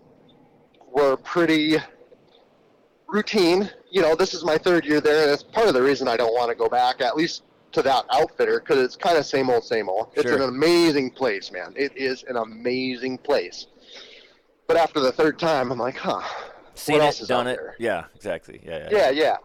were 0.92 1.16
pretty 1.16 1.78
routine. 3.08 3.70
You 3.90 4.02
know, 4.02 4.14
this 4.14 4.34
is 4.34 4.44
my 4.44 4.58
third 4.58 4.84
year 4.84 5.00
there, 5.00 5.22
and 5.24 5.30
it's 5.32 5.42
part 5.42 5.68
of 5.68 5.74
the 5.74 5.82
reason 5.82 6.08
I 6.08 6.16
don't 6.16 6.34
want 6.34 6.50
to 6.50 6.54
go 6.54 6.68
back, 6.68 7.00
at 7.00 7.16
least 7.16 7.42
to 7.72 7.82
that 7.82 8.04
outfitter, 8.12 8.60
because 8.60 8.78
it's 8.78 8.96
kind 8.96 9.16
of 9.16 9.24
same 9.24 9.48
old, 9.50 9.64
same 9.64 9.88
old. 9.88 10.08
It's 10.14 10.24
Sure. 10.24 10.36
an 10.36 10.42
amazing 10.42 11.10
place, 11.12 11.52
man. 11.52 11.72
It 11.76 11.96
is 11.96 12.24
an 12.24 12.36
amazing 12.36 13.18
place. 13.18 13.66
But 14.66 14.76
after 14.76 15.00
the 15.00 15.12
third 15.12 15.38
time, 15.38 15.70
I'm 15.72 15.78
like, 15.78 15.96
huh. 15.96 16.20
Seen 16.74 16.94
what 16.94 17.02
it, 17.02 17.06
else 17.06 17.20
is 17.20 17.28
done 17.28 17.46
it. 17.46 17.56
there? 17.56 17.76
Yeah, 17.78 18.04
exactly. 18.14 18.60
Yeah, 18.64 18.88
yeah. 18.90 18.96
Yeah, 18.98 19.10
yeah. 19.10 19.36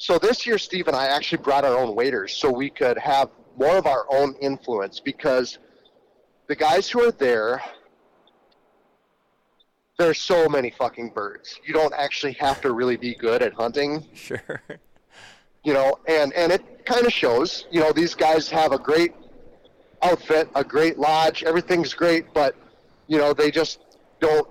So 0.00 0.18
this 0.18 0.46
year, 0.46 0.56
Steve 0.56 0.88
and 0.88 0.96
I 0.96 1.08
actually 1.08 1.42
brought 1.42 1.62
our 1.62 1.76
own 1.76 1.94
waders 1.94 2.32
so 2.34 2.50
we 2.50 2.70
could 2.70 2.96
have 2.96 3.28
more 3.58 3.76
of 3.76 3.84
our 3.86 4.06
own 4.10 4.34
influence 4.40 4.98
because 4.98 5.58
the 6.46 6.56
guys 6.56 6.88
who 6.88 7.02
are 7.06 7.10
there, 7.10 7.60
there's 9.98 10.18
so 10.18 10.48
many 10.48 10.70
fucking 10.70 11.10
birds. 11.10 11.60
You 11.66 11.74
don't 11.74 11.92
actually 11.92 12.32
have 12.40 12.62
to 12.62 12.72
really 12.72 12.96
be 12.96 13.14
good 13.14 13.42
at 13.42 13.52
hunting, 13.52 14.06
Sure. 14.14 14.62
you 15.64 15.74
know, 15.74 15.98
and 16.08 16.32
and 16.32 16.50
it 16.50 16.86
kind 16.86 17.04
of 17.04 17.12
shows. 17.12 17.66
You 17.70 17.80
know, 17.80 17.92
these 17.92 18.14
guys 18.14 18.48
have 18.48 18.72
a 18.72 18.78
great 18.78 19.12
outfit, 20.00 20.48
a 20.54 20.64
great 20.64 20.98
lodge, 20.98 21.42
everything's 21.44 21.92
great, 21.92 22.32
but 22.32 22.56
you 23.06 23.18
know, 23.18 23.34
they 23.34 23.50
just 23.50 23.80
don't 24.18 24.48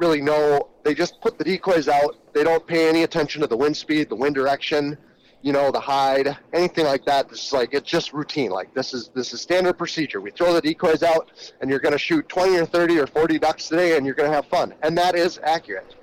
really 0.00 0.20
know. 0.20 0.68
They 0.82 0.94
just 0.94 1.20
put 1.20 1.38
the 1.38 1.44
decoys 1.44 1.88
out. 1.88 2.16
They 2.32 2.42
don't 2.42 2.66
pay 2.66 2.88
any 2.88 3.02
attention 3.02 3.40
to 3.42 3.46
the 3.46 3.56
wind 3.56 3.76
speed, 3.76 4.08
the 4.08 4.16
wind 4.16 4.34
direction, 4.34 4.96
you 5.42 5.52
know, 5.52 5.70
the 5.70 5.80
hide, 5.80 6.36
anything 6.52 6.86
like 6.86 7.04
that. 7.04 7.28
This 7.28 7.46
is 7.46 7.52
like 7.52 7.74
it's 7.74 7.88
just 7.88 8.12
routine. 8.12 8.50
Like 8.50 8.74
this 8.74 8.92
is 8.92 9.10
this 9.14 9.32
is 9.32 9.40
standard 9.40 9.74
procedure. 9.74 10.20
We 10.20 10.30
throw 10.30 10.52
the 10.52 10.60
decoys 10.60 11.02
out, 11.02 11.30
and 11.60 11.70
you're 11.70 11.80
going 11.80 11.92
to 11.92 11.98
shoot 11.98 12.28
20 12.28 12.56
or 12.58 12.66
30 12.66 12.98
or 12.98 13.06
40 13.06 13.38
ducks 13.38 13.68
today, 13.68 13.96
and 13.96 14.04
you're 14.04 14.14
going 14.14 14.28
to 14.28 14.34
have 14.34 14.46
fun. 14.46 14.74
And 14.82 14.96
that 14.98 15.14
is 15.14 15.38
accurate. 15.42 15.94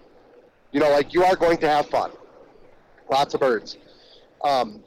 You 0.72 0.80
know, 0.80 0.92
like 0.92 1.14
you 1.14 1.24
are 1.24 1.36
going 1.36 1.58
to 1.60 1.70
have 1.70 1.88
fun. 1.88 2.12
Lots 3.10 3.34
of 3.34 3.40
birds. 3.40 3.78
Um, 4.44 4.84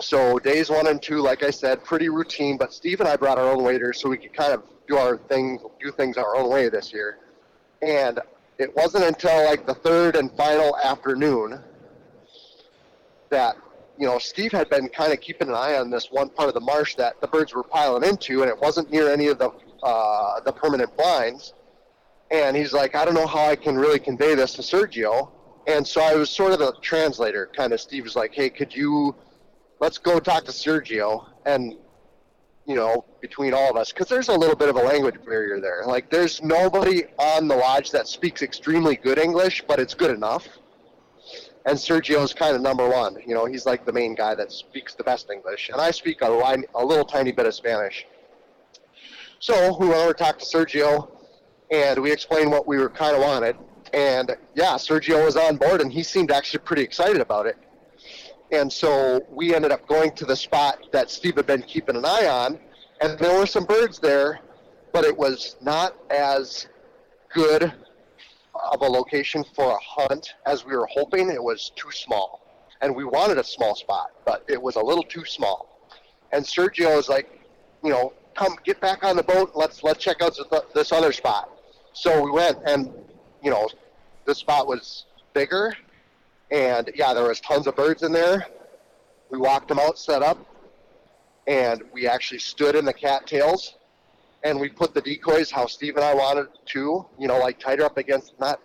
so 0.00 0.38
days 0.38 0.70
one 0.70 0.86
and 0.86 1.02
two, 1.02 1.20
like 1.20 1.42
I 1.42 1.50
said, 1.50 1.84
pretty 1.84 2.08
routine. 2.08 2.56
But 2.56 2.72
Steve 2.72 3.00
and 3.00 3.08
I 3.08 3.16
brought 3.16 3.38
our 3.38 3.50
own 3.50 3.64
waders 3.64 4.00
so 4.00 4.08
we 4.08 4.16
could 4.16 4.32
kind 4.32 4.52
of 4.52 4.62
do 4.88 4.96
our 4.96 5.16
thing, 5.16 5.58
do 5.80 5.90
things 5.92 6.16
our 6.16 6.36
own 6.36 6.50
way 6.50 6.68
this 6.68 6.92
year. 6.92 7.18
And 7.82 8.20
it 8.58 8.74
wasn't 8.76 9.04
until 9.04 9.44
like 9.46 9.66
the 9.66 9.74
third 9.74 10.16
and 10.16 10.30
final 10.32 10.76
afternoon 10.84 11.60
that 13.30 13.56
you 13.98 14.06
know 14.06 14.18
Steve 14.18 14.52
had 14.52 14.68
been 14.68 14.88
kind 14.88 15.12
of 15.12 15.20
keeping 15.20 15.48
an 15.48 15.54
eye 15.54 15.76
on 15.76 15.90
this 15.90 16.08
one 16.10 16.28
part 16.28 16.48
of 16.48 16.54
the 16.54 16.60
marsh 16.60 16.94
that 16.96 17.20
the 17.20 17.26
birds 17.26 17.54
were 17.54 17.62
piling 17.62 18.04
into, 18.04 18.42
and 18.42 18.50
it 18.50 18.58
wasn't 18.58 18.90
near 18.90 19.10
any 19.10 19.28
of 19.28 19.38
the 19.38 19.50
uh, 19.82 20.40
the 20.40 20.52
permanent 20.52 20.94
blinds. 20.96 21.54
And 22.30 22.56
he's 22.56 22.72
like, 22.72 22.94
I 22.94 23.04
don't 23.04 23.14
know 23.14 23.26
how 23.26 23.46
I 23.46 23.56
can 23.56 23.76
really 23.76 23.98
convey 23.98 24.34
this 24.34 24.54
to 24.54 24.62
Sergio. 24.62 25.30
And 25.66 25.86
so 25.86 26.00
I 26.00 26.14
was 26.14 26.30
sort 26.30 26.52
of 26.52 26.60
the 26.60 26.72
translator, 26.80 27.50
kind 27.56 27.72
of. 27.72 27.80
Steve 27.80 28.04
was 28.04 28.14
like, 28.14 28.32
Hey, 28.34 28.50
could 28.50 28.74
you 28.74 29.14
let's 29.80 29.98
go 29.98 30.20
talk 30.20 30.44
to 30.44 30.52
Sergio 30.52 31.26
and 31.46 31.76
you 32.70 32.76
know 32.76 33.04
between 33.20 33.52
all 33.52 33.68
of 33.68 33.76
us 33.76 33.92
because 33.92 34.06
there's 34.06 34.28
a 34.28 34.32
little 34.32 34.54
bit 34.54 34.68
of 34.68 34.76
a 34.76 34.82
language 34.82 35.16
barrier 35.26 35.60
there. 35.60 35.82
Like 35.84 36.08
there's 36.08 36.40
nobody 36.40 37.02
on 37.18 37.48
the 37.48 37.56
lodge 37.56 37.90
that 37.90 38.06
speaks 38.06 38.42
extremely 38.42 38.94
good 38.94 39.18
English, 39.18 39.64
but 39.66 39.80
it's 39.80 39.92
good 39.92 40.12
enough. 40.12 40.46
And 41.66 41.76
Sergio's 41.76 42.32
kind 42.32 42.54
of 42.54 42.62
number 42.62 42.88
one. 42.88 43.16
You 43.26 43.34
know, 43.34 43.44
he's 43.44 43.66
like 43.66 43.84
the 43.84 43.92
main 43.92 44.14
guy 44.14 44.36
that 44.36 44.52
speaks 44.52 44.94
the 44.94 45.02
best 45.02 45.28
English, 45.30 45.68
and 45.70 45.80
I 45.80 45.90
speak 45.90 46.22
a, 46.22 46.28
line, 46.28 46.64
a 46.76 46.84
little 46.84 47.04
tiny 47.04 47.32
bit 47.32 47.44
of 47.44 47.54
Spanish. 47.54 48.06
So 49.40 49.76
we 49.78 49.88
went 49.88 49.98
over 49.98 50.12
to 50.12 50.18
talk 50.18 50.38
to 50.38 50.44
Sergio, 50.44 51.10
and 51.72 52.00
we 52.00 52.12
explained 52.12 52.52
what 52.52 52.68
we 52.68 52.78
were 52.78 52.88
kind 52.88 53.16
of 53.16 53.22
wanted. 53.22 53.56
And 53.92 54.36
yeah, 54.54 54.74
Sergio 54.74 55.24
was 55.24 55.36
on 55.36 55.56
board, 55.56 55.80
and 55.80 55.92
he 55.92 56.04
seemed 56.04 56.30
actually 56.30 56.60
pretty 56.60 56.82
excited 56.82 57.20
about 57.20 57.46
it. 57.46 57.58
And 58.52 58.72
so 58.72 59.24
we 59.30 59.54
ended 59.54 59.70
up 59.70 59.86
going 59.86 60.12
to 60.12 60.24
the 60.24 60.36
spot 60.36 60.86
that 60.92 61.10
Steve 61.10 61.36
had 61.36 61.46
been 61.46 61.62
keeping 61.62 61.96
an 61.96 62.04
eye 62.04 62.26
on, 62.26 62.58
and 63.00 63.18
there 63.18 63.38
were 63.38 63.46
some 63.46 63.64
birds 63.64 63.98
there, 63.98 64.40
but 64.92 65.04
it 65.04 65.16
was 65.16 65.56
not 65.60 65.94
as 66.10 66.66
good 67.32 67.72
of 68.72 68.82
a 68.82 68.84
location 68.84 69.44
for 69.54 69.70
a 69.72 69.78
hunt 69.80 70.34
as 70.46 70.64
we 70.64 70.76
were 70.76 70.86
hoping. 70.86 71.30
It 71.30 71.42
was 71.42 71.70
too 71.76 71.90
small, 71.92 72.44
and 72.80 72.94
we 72.94 73.04
wanted 73.04 73.38
a 73.38 73.44
small 73.44 73.74
spot, 73.74 74.10
but 74.26 74.44
it 74.48 74.60
was 74.60 74.76
a 74.76 74.80
little 74.82 75.04
too 75.04 75.24
small. 75.24 75.88
And 76.32 76.44
Sergio 76.44 76.96
was 76.96 77.08
like, 77.08 77.40
you 77.84 77.90
know, 77.90 78.12
come 78.34 78.56
get 78.64 78.80
back 78.80 79.04
on 79.04 79.16
the 79.16 79.22
boat. 79.22 79.52
Let's 79.54 79.82
let's 79.82 80.02
check 80.02 80.22
out 80.22 80.36
this- 80.74 80.92
other 80.92 81.12
spot. 81.12 81.50
So 81.92 82.22
we 82.22 82.30
went, 82.30 82.58
and 82.66 82.92
you 83.42 83.50
know, 83.50 83.68
this 84.24 84.38
spot 84.38 84.66
was 84.66 85.06
bigger, 85.34 85.74
and 86.50 86.90
yeah, 86.94 87.14
there 87.14 87.24
was 87.28 87.40
tons 87.40 87.66
of 87.66 87.76
birds 87.76 88.02
in 88.02 88.12
there. 88.12 88.46
We 89.30 89.38
walked 89.38 89.68
them 89.68 89.78
out, 89.78 89.98
set 89.98 90.22
up, 90.22 90.38
and 91.46 91.82
we 91.92 92.06
actually 92.08 92.40
stood 92.40 92.74
in 92.74 92.84
the 92.84 92.92
cattails, 92.92 93.74
and 94.42 94.58
we 94.58 94.68
put 94.68 94.94
the 94.94 95.00
decoys 95.00 95.50
how 95.50 95.66
Steve 95.66 95.96
and 95.96 96.04
I 96.04 96.14
wanted 96.14 96.48
to. 96.66 97.06
You 97.18 97.28
know, 97.28 97.38
like 97.38 97.58
tighter 97.60 97.84
up 97.84 97.98
against 97.98 98.38
not. 98.40 98.60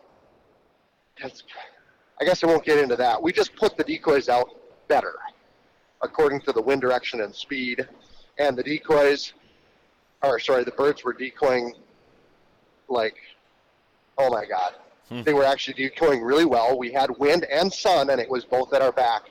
I 1.23 2.25
guess 2.25 2.43
I 2.43 2.47
won't 2.47 2.65
get 2.65 2.77
into 2.77 2.95
that. 2.97 3.21
We 3.21 3.31
just 3.31 3.55
put 3.55 3.77
the 3.77 3.83
decoys 3.83 4.29
out 4.29 4.49
better. 4.87 5.15
according 6.01 6.41
to 6.41 6.51
the 6.51 6.61
wind 6.61 6.81
direction 6.81 7.21
and 7.21 7.33
speed. 7.33 7.87
And 8.37 8.57
the 8.57 8.63
decoys, 8.63 9.33
or 10.23 10.39
sorry, 10.39 10.63
the 10.63 10.71
birds 10.71 11.03
were 11.03 11.13
decoying 11.13 11.73
like, 12.87 13.15
oh 14.17 14.29
my 14.29 14.45
God. 14.45 14.73
Hmm. 15.09 15.21
They 15.21 15.33
were 15.33 15.43
actually 15.45 15.75
decoying 15.75 16.21
really 16.23 16.45
well. 16.45 16.77
We 16.77 16.91
had 16.91 17.09
wind 17.17 17.45
and 17.45 17.71
sun, 17.71 18.09
and 18.09 18.19
it 18.19 18.29
was 18.29 18.43
both 18.45 18.73
at 18.73 18.81
our 18.81 18.91
back. 18.91 19.29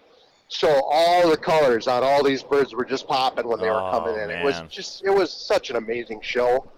So 0.49 0.69
all 0.85 1.29
the 1.29 1.37
colors 1.37 1.89
on 1.89 2.05
all 2.05 2.23
these 2.23 2.43
birds 2.43 2.75
were 2.75 2.85
just 2.85 3.09
popping 3.09 3.49
when 3.49 3.59
they 3.61 3.71
were 3.71 3.81
Oh, 3.81 3.91
coming 3.91 4.15
in. 4.21 4.31
It 4.31 4.45
was 4.45 4.63
just, 4.69 5.05
it 5.05 5.11
was 5.11 5.33
such 5.33 5.71
an 5.71 5.77
amazing 5.77 6.21
show. 6.21 6.71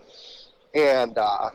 And 0.75 1.19
uh, 1.19 1.51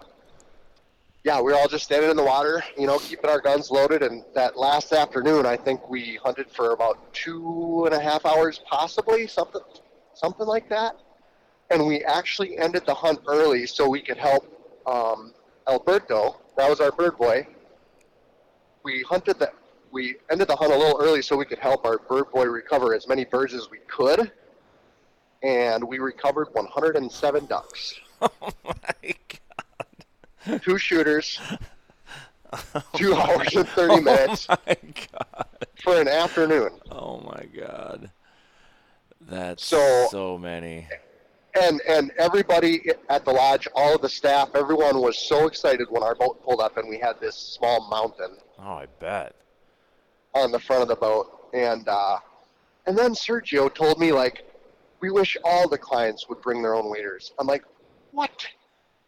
yeah, 1.24 1.38
we 1.40 1.52
were 1.52 1.58
all 1.58 1.68
just 1.68 1.86
standing 1.86 2.12
in 2.12 2.18
the 2.18 2.24
water, 2.24 2.64
you 2.78 2.86
know, 2.86 3.00
keeping 3.00 3.30
our 3.30 3.40
guns 3.40 3.72
loaded. 3.72 4.04
And 4.04 4.24
that 4.36 4.58
last 4.58 4.92
afternoon, 4.92 5.46
I 5.46 5.56
think 5.56 5.90
we 5.90 6.20
hunted 6.24 6.52
for 6.52 6.74
about 6.74 7.12
two 7.14 7.84
and 7.86 7.96
a 7.96 8.00
half 8.00 8.26
hours, 8.26 8.60
possibly 8.70 9.26
something, 9.26 9.62
something 10.14 10.46
like 10.46 10.68
that. 10.70 10.96
And 11.72 11.88
we 11.88 12.04
actually 12.04 12.58
ended 12.58 12.86
the 12.86 12.94
hunt 12.94 13.20
early 13.28 13.66
so 13.66 13.88
we 13.88 14.02
could 14.02 14.18
help 14.18 14.46
um, 14.86 15.34
Alberto. 15.68 16.38
That 16.58 16.70
was 16.70 16.80
our 16.80 16.92
bird 16.92 17.18
boy. 17.18 17.48
We 18.84 19.04
hunted 19.04 19.40
the, 19.40 19.52
we 19.92 20.16
ended 20.30 20.48
the 20.48 20.56
hunt 20.56 20.74
a 20.74 20.78
little 20.78 21.00
early 21.02 21.22
so 21.22 21.36
we 21.38 21.46
could 21.46 21.60
help 21.60 21.86
our 21.86 21.98
bird 22.00 22.32
boy 22.32 22.46
recover 22.46 22.94
as 22.94 23.08
many 23.08 23.26
birds 23.26 23.54
as 23.54 23.70
we 23.70 23.80
could. 23.88 24.32
And 25.44 25.84
we 25.84 26.00
recovered 26.00 26.50
107 26.54 27.46
ducks 27.48 27.96
Oh 28.22 28.30
my 28.64 29.16
God. 30.46 30.62
two 30.62 30.78
shooters, 30.78 31.40
two 32.96 33.16
hours 33.16 33.56
and 33.56 33.68
30 33.70 34.02
minutes 34.02 34.46
Oh 34.50 34.56
my 34.68 34.78
God. 34.84 35.46
for 35.84 36.00
an 36.00 36.08
afternoon. 36.08 36.70
Oh 36.92 37.22
my 37.22 37.46
God. 37.60 38.12
That's 39.22 39.66
So- 39.66 40.08
so 40.12 40.38
many. 40.38 40.88
And 41.60 41.82
and 41.88 42.12
everybody 42.18 42.92
at 43.10 43.26
the 43.26 43.32
lodge, 43.32 43.68
all 43.76 43.96
of 43.96 44.02
the 44.02 44.10
staff, 44.10 44.50
everyone 44.56 45.02
was 45.02 45.18
so 45.18 45.48
excited 45.48 45.88
when 45.90 46.02
our 46.04 46.16
boat 46.16 46.42
pulled 46.44 46.62
up 46.62 46.78
and 46.78 46.88
we 46.90 46.98
had 46.98 47.20
this 47.20 47.36
small 47.36 47.90
mountain 47.90 48.38
Oh, 48.60 48.74
I 48.74 48.86
bet. 49.00 49.36
on 50.34 50.52
the 50.52 50.60
front 50.60 50.82
of 50.82 50.88
the 50.88 50.96
boat. 50.96 51.50
And 51.54 51.88
uh, 51.88 52.18
and 52.86 52.98
then 52.98 53.12
Sergio 53.14 53.74
told 53.74 54.00
me 54.00 54.12
like, 54.14 54.44
we 55.02 55.12
wish 55.12 55.36
all 55.44 55.68
the 55.68 55.78
clients 55.78 56.30
would 56.30 56.42
bring 56.42 56.62
their 56.62 56.74
own 56.76 56.90
waders. 56.90 57.34
I'm 57.38 57.48
like, 57.48 57.64
what? 58.12 58.46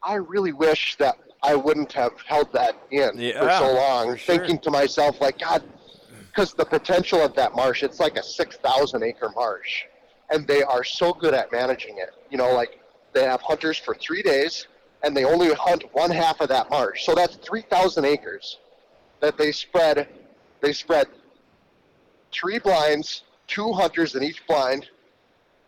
I 0.02 0.16
really 0.16 0.52
wish 0.52 0.98
that 0.98 1.16
I 1.44 1.56
wouldn't 1.56 1.94
have 1.94 2.14
held 2.28 2.52
that 2.54 2.76
in 2.92 3.12
for 3.34 3.50
so 3.52 3.74
long, 3.74 4.12
for 4.12 4.18
sure. 4.18 4.38
thinking 4.38 4.60
to 4.60 4.72
myself 4.72 5.22
like, 5.22 5.40
God, 5.40 5.64
because 6.28 6.54
the 6.54 6.66
potential 6.66 7.22
of 7.22 7.34
that 7.36 7.56
marsh, 7.56 7.84
it's 7.84 8.00
like 8.02 8.18
a 8.18 8.24
6,000 8.24 9.02
acre 9.04 9.30
marsh, 9.36 9.84
and 10.30 10.48
they 10.48 10.64
are 10.64 10.84
so 10.84 11.14
good 11.14 11.34
at 11.34 11.52
managing 11.52 11.98
it. 11.98 12.12
You 12.30 12.38
know, 12.38 12.54
like 12.54 12.80
they 13.14 13.24
have 13.24 13.42
hunters 13.42 13.78
for 13.78 13.96
three 13.96 14.22
days, 14.22 14.68
and 15.04 15.16
they 15.16 15.26
only 15.26 15.54
hunt 15.54 15.84
one 15.94 16.12
half 16.12 16.42
of 16.42 16.50
that 16.50 16.70
marsh, 16.70 17.06
so 17.06 17.14
that's 17.14 17.36
3,000 17.36 18.06
acres 18.06 18.60
that 19.20 19.38
they 19.38 19.52
spread. 19.52 20.08
They 20.62 20.74
spread 20.74 21.08
three 22.32 22.60
blinds, 22.60 23.24
two 23.48 23.72
hunters 23.74 24.16
in 24.16 24.24
each 24.24 24.46
blind, 24.48 24.88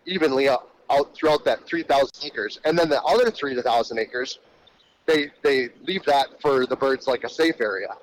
evenly 0.05 0.49
out, 0.49 0.69
out 0.89 1.13
throughout 1.15 1.43
that 1.45 1.65
3,000 1.65 2.09
acres, 2.25 2.59
and 2.65 2.77
then 2.77 2.89
the 2.89 3.01
other 3.03 3.29
3,000 3.29 3.99
acres, 3.99 4.39
they 5.05 5.31
they 5.43 5.69
leave 5.83 6.03
that 6.05 6.41
for 6.41 6.65
the 6.65 6.75
birds 6.75 7.07
like 7.07 7.23
a 7.23 7.29
safe 7.29 7.61
area. 7.61 7.95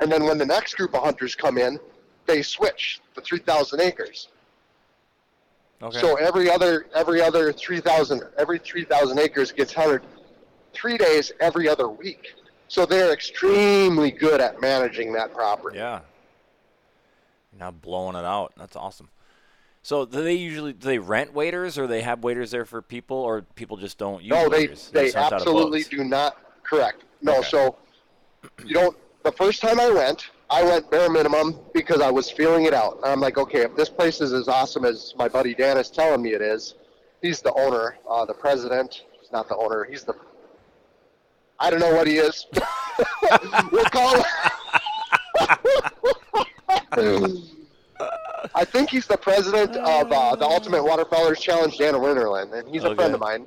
And 0.00 0.10
then 0.10 0.24
when 0.24 0.38
the 0.38 0.46
next 0.46 0.74
group 0.74 0.94
of 0.94 1.02
hunters 1.02 1.34
come 1.34 1.58
in, 1.58 1.78
they 2.26 2.42
switch 2.42 3.00
the 3.14 3.20
3,000 3.20 3.80
acres. 3.80 4.28
Okay. 5.82 5.98
So 5.98 6.16
every 6.16 6.48
other 6.50 6.86
every 6.94 7.20
other 7.20 7.52
3,000 7.52 8.22
every 8.38 8.58
3,000 8.58 9.18
acres 9.18 9.50
gets 9.52 9.72
hunted 9.72 10.02
three 10.72 10.96
days 10.96 11.32
every 11.40 11.68
other 11.68 11.88
week. 11.88 12.34
So 12.68 12.86
they're 12.86 13.12
extremely 13.12 14.10
good 14.10 14.40
at 14.40 14.60
managing 14.60 15.12
that 15.14 15.34
property. 15.34 15.78
yeah. 15.78 16.00
Not 17.58 17.82
blowing 17.82 18.16
it 18.16 18.24
out. 18.24 18.52
That's 18.56 18.76
awesome. 18.76 19.08
So 19.82 20.06
do 20.06 20.22
they 20.22 20.34
usually 20.34 20.72
do 20.72 20.86
they 20.86 20.98
rent 20.98 21.34
waders 21.34 21.76
or 21.76 21.86
they 21.86 22.00
have 22.02 22.22
waders 22.22 22.50
there 22.52 22.64
for 22.64 22.80
people 22.80 23.16
or 23.16 23.42
people 23.56 23.76
just 23.76 23.98
don't 23.98 24.22
use 24.22 24.30
No, 24.30 24.48
they 24.48 24.60
waders? 24.62 24.90
they 24.92 25.04
just 25.06 25.16
hunt 25.16 25.26
out 25.26 25.32
of 25.42 25.48
absolutely 25.48 25.82
do 25.82 26.04
not. 26.04 26.36
Correct. 26.62 27.02
No, 27.20 27.38
Okay. 27.38 27.48
so 27.48 27.76
you 28.64 28.74
don't. 28.74 28.96
The 29.24 29.32
first 29.32 29.60
time 29.60 29.78
I 29.80 29.90
went, 29.90 30.30
I 30.52 30.62
went 30.64 30.90
bare 30.90 31.08
minimum 31.08 31.58
because 31.72 32.02
I 32.02 32.10
was 32.10 32.30
feeling 32.30 32.66
it 32.66 32.74
out. 32.74 32.98
I'm 33.02 33.20
like, 33.20 33.38
okay, 33.38 33.62
if 33.62 33.74
this 33.74 33.88
place 33.88 34.20
is 34.20 34.34
as 34.34 34.48
awesome 34.48 34.84
as 34.84 35.14
my 35.16 35.26
buddy 35.26 35.54
Dan 35.54 35.78
is 35.78 35.88
telling 35.88 36.20
me 36.20 36.34
it 36.34 36.42
is, 36.42 36.74
he's 37.22 37.40
the 37.40 37.54
owner, 37.54 37.96
uh, 38.08 38.26
the 38.26 38.34
president. 38.34 39.04
He's 39.18 39.32
not 39.32 39.48
the 39.48 39.56
owner. 39.56 39.84
He's 39.84 40.04
the. 40.04 40.14
I 41.58 41.70
don't 41.70 41.80
know 41.80 41.94
what 41.94 42.06
he 42.06 42.18
is. 42.18 42.46
we'll 43.72 43.84
call. 43.86 44.22
I 48.54 48.64
think 48.66 48.90
he's 48.90 49.06
the 49.06 49.16
president 49.16 49.76
of 49.76 50.12
uh, 50.12 50.36
the 50.36 50.44
Ultimate 50.44 50.82
Waterfowlers 50.82 51.40
Challenge, 51.40 51.78
Dan 51.78 51.94
Winterland, 51.94 52.52
and 52.52 52.68
he's 52.68 52.84
a 52.84 52.88
Okay. 52.88 52.96
friend 52.96 53.14
of 53.14 53.20
mine. 53.20 53.46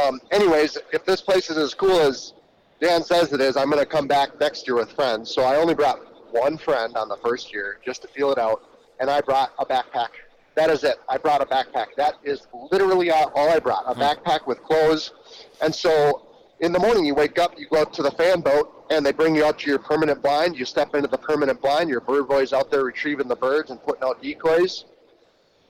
Um, 0.00 0.20
anyways, 0.30 0.78
if 0.92 1.04
this 1.04 1.20
place 1.20 1.50
is 1.50 1.56
as 1.56 1.74
cool 1.74 1.98
as 1.98 2.34
Dan 2.80 3.02
says 3.02 3.32
it 3.32 3.40
is, 3.40 3.56
I'm 3.56 3.70
going 3.70 3.82
to 3.82 3.90
come 3.90 4.06
back 4.06 4.38
next 4.38 4.66
year 4.66 4.76
with 4.76 4.92
friends. 4.92 5.32
So 5.34 5.42
I 5.42 5.56
only 5.56 5.74
brought 5.74 6.00
one 6.32 6.58
friend 6.58 6.96
on 6.96 7.08
the 7.08 7.16
first 7.18 7.52
year 7.52 7.78
just 7.84 8.02
to 8.02 8.08
feel 8.08 8.30
it 8.32 8.38
out, 8.38 8.62
and 9.00 9.08
I 9.08 9.20
brought 9.20 9.52
a 9.58 9.64
backpack. 9.64 10.08
That 10.54 10.70
is 10.70 10.84
it. 10.84 10.96
I 11.08 11.18
brought 11.18 11.42
a 11.42 11.46
backpack. 11.46 11.88
That 11.96 12.14
is 12.24 12.46
literally 12.70 13.10
all 13.10 13.48
I 13.50 13.58
brought. 13.58 13.84
A 13.86 13.94
backpack 13.94 14.46
with 14.46 14.62
clothes. 14.62 15.12
And 15.60 15.74
so 15.74 16.26
in 16.60 16.72
the 16.72 16.78
morning, 16.78 17.04
you 17.04 17.14
wake 17.14 17.38
up, 17.38 17.58
you 17.58 17.66
go 17.68 17.80
out 17.80 17.92
to 17.94 18.02
the 18.02 18.10
fan 18.12 18.40
boat, 18.40 18.86
and 18.90 19.04
they 19.04 19.12
bring 19.12 19.34
you 19.34 19.44
out 19.44 19.58
to 19.60 19.68
your 19.68 19.78
permanent 19.78 20.22
blind. 20.22 20.58
You 20.58 20.64
step 20.64 20.94
into 20.94 21.08
the 21.08 21.18
permanent 21.18 21.60
blind. 21.60 21.90
Your 21.90 22.00
bird 22.00 22.28
boy's 22.28 22.52
out 22.52 22.70
there 22.70 22.84
retrieving 22.84 23.28
the 23.28 23.36
birds 23.36 23.70
and 23.70 23.82
putting 23.82 24.02
out 24.02 24.22
decoys. 24.22 24.86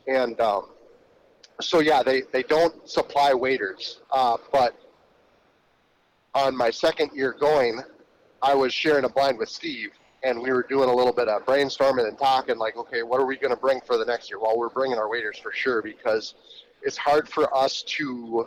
And 0.07 0.41
um, 0.41 0.67
so 1.61 1.81
yeah, 1.81 2.03
they, 2.05 2.23
they 2.33 2.45
don't 2.45 2.89
supply 2.89 3.35
waders. 3.35 4.01
Uh, 4.13 4.37
but 4.53 4.77
on 6.37 6.55
my 6.55 6.71
second 6.71 7.11
year 7.15 7.33
going, 7.41 7.81
I 8.43 8.55
was 8.55 8.73
sharing 8.73 9.05
a 9.07 9.09
blind 9.09 9.39
with 9.39 9.49
Steve, 9.49 9.91
and 10.23 10.39
we 10.43 10.53
were 10.53 10.65
doing 10.69 10.91
a 10.91 10.95
little 10.95 11.13
bit 11.13 11.29
of 11.29 11.47
brainstorming 11.47 12.07
and 12.07 12.19
talking, 12.19 12.59
like, 12.59 12.77
okay, 12.77 13.03
what 13.03 13.19
are 13.21 13.25
we 13.27 13.39
going 13.39 13.55
to 13.55 13.61
bring 13.61 13.81
for 13.81 13.97
the 13.97 14.05
next 14.05 14.29
year? 14.29 14.39
Well, 14.39 14.59
we're 14.59 14.69
bringing 14.69 14.99
our 14.99 15.09
waders 15.09 15.39
for 15.39 15.51
sure 15.51 15.81
because 15.81 16.35
it's 16.83 16.99
hard 16.99 17.27
for 17.27 17.53
us 17.57 17.83
to 17.85 18.47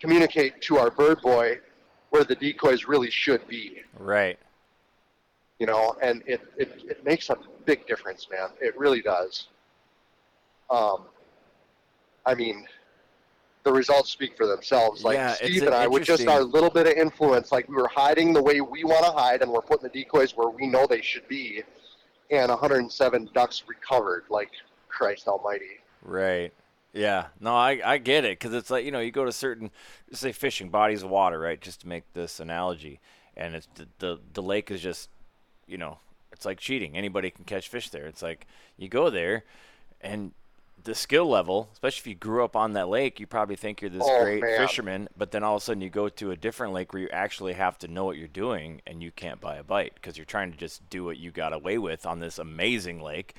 communicate 0.00 0.62
to 0.62 0.78
our 0.78 0.92
bird 0.92 1.20
boy 1.22 1.58
where 2.10 2.22
the 2.22 2.36
decoys 2.36 2.84
really 2.86 3.10
should 3.10 3.46
be, 3.48 3.82
Right. 3.98 4.38
you 5.58 5.66
know, 5.66 5.96
and 6.00 6.22
it, 6.24 6.40
it, 6.56 6.84
it 6.88 7.04
makes 7.04 7.30
a 7.30 7.36
big 7.66 7.84
difference, 7.88 8.28
man. 8.30 8.50
It 8.60 8.78
really 8.78 9.02
does. 9.02 9.48
Um, 10.70 11.06
I 12.24 12.34
mean, 12.36 12.64
the 13.68 13.74
results 13.74 14.10
speak 14.10 14.36
for 14.36 14.46
themselves. 14.46 15.04
Like 15.04 15.16
Yeah, 15.16 15.34
Steve 15.34 15.62
and 15.62 15.74
I, 15.74 15.86
with 15.86 16.04
just 16.04 16.26
our 16.26 16.42
little 16.42 16.70
bit 16.70 16.86
of 16.86 16.94
influence, 16.94 17.52
like 17.52 17.68
we 17.68 17.76
were 17.76 17.88
hiding 17.88 18.32
the 18.32 18.42
way 18.42 18.60
we 18.60 18.84
want 18.84 19.04
to 19.04 19.12
hide, 19.12 19.42
and 19.42 19.50
we're 19.50 19.62
putting 19.62 19.84
the 19.84 20.02
decoys 20.02 20.36
where 20.36 20.48
we 20.48 20.66
know 20.66 20.86
they 20.86 21.02
should 21.02 21.28
be, 21.28 21.62
and 22.30 22.48
107 22.48 23.30
ducks 23.34 23.64
recovered. 23.68 24.24
Like 24.30 24.50
Christ 24.88 25.28
Almighty. 25.28 25.80
Right. 26.02 26.52
Yeah. 26.92 27.26
No, 27.40 27.54
I, 27.54 27.80
I 27.84 27.98
get 27.98 28.24
it 28.24 28.38
because 28.38 28.54
it's 28.54 28.70
like 28.70 28.84
you 28.84 28.90
know 28.90 29.00
you 29.00 29.10
go 29.10 29.24
to 29.24 29.32
certain 29.32 29.70
say 30.12 30.32
fishing 30.32 30.70
bodies 30.70 31.02
of 31.02 31.10
water 31.10 31.38
right 31.38 31.60
just 31.60 31.82
to 31.82 31.88
make 31.88 32.04
this 32.14 32.40
analogy 32.40 33.00
and 33.36 33.54
it's 33.54 33.68
the, 33.76 33.86
the 34.00 34.20
the 34.34 34.42
lake 34.42 34.70
is 34.70 34.80
just 34.80 35.08
you 35.66 35.78
know 35.78 35.98
it's 36.32 36.44
like 36.44 36.58
cheating 36.58 36.96
anybody 36.96 37.30
can 37.30 37.44
catch 37.44 37.68
fish 37.68 37.88
there 37.90 38.06
it's 38.06 38.22
like 38.22 38.46
you 38.76 38.88
go 38.88 39.08
there 39.08 39.44
and 40.00 40.32
the 40.84 40.94
skill 40.94 41.28
level 41.28 41.68
especially 41.72 42.00
if 42.00 42.06
you 42.06 42.14
grew 42.14 42.44
up 42.44 42.54
on 42.56 42.72
that 42.72 42.88
lake 42.88 43.18
you 43.20 43.26
probably 43.26 43.56
think 43.56 43.80
you're 43.80 43.90
this 43.90 44.02
Oh, 44.04 44.22
great 44.24 44.40
man. 44.42 44.56
fisherman 44.58 45.08
but 45.16 45.30
then 45.30 45.42
all 45.42 45.56
of 45.56 45.62
a 45.62 45.64
sudden 45.64 45.80
you 45.82 45.90
go 45.90 46.08
to 46.08 46.30
a 46.30 46.36
different 46.36 46.72
lake 46.72 46.92
where 46.92 47.02
you 47.02 47.08
actually 47.12 47.52
have 47.54 47.78
to 47.78 47.88
know 47.88 48.04
what 48.04 48.16
you're 48.16 48.28
doing 48.28 48.80
and 48.86 49.02
you 49.02 49.10
can't 49.10 49.40
buy 49.40 49.56
a 49.56 49.62
bite 49.64 49.94
because 49.94 50.16
you're 50.16 50.24
trying 50.24 50.50
to 50.52 50.58
just 50.58 50.88
do 50.90 51.04
what 51.04 51.16
you 51.18 51.30
got 51.30 51.52
away 51.52 51.78
with 51.78 52.06
on 52.06 52.20
this 52.20 52.38
amazing 52.38 53.02
lake 53.02 53.34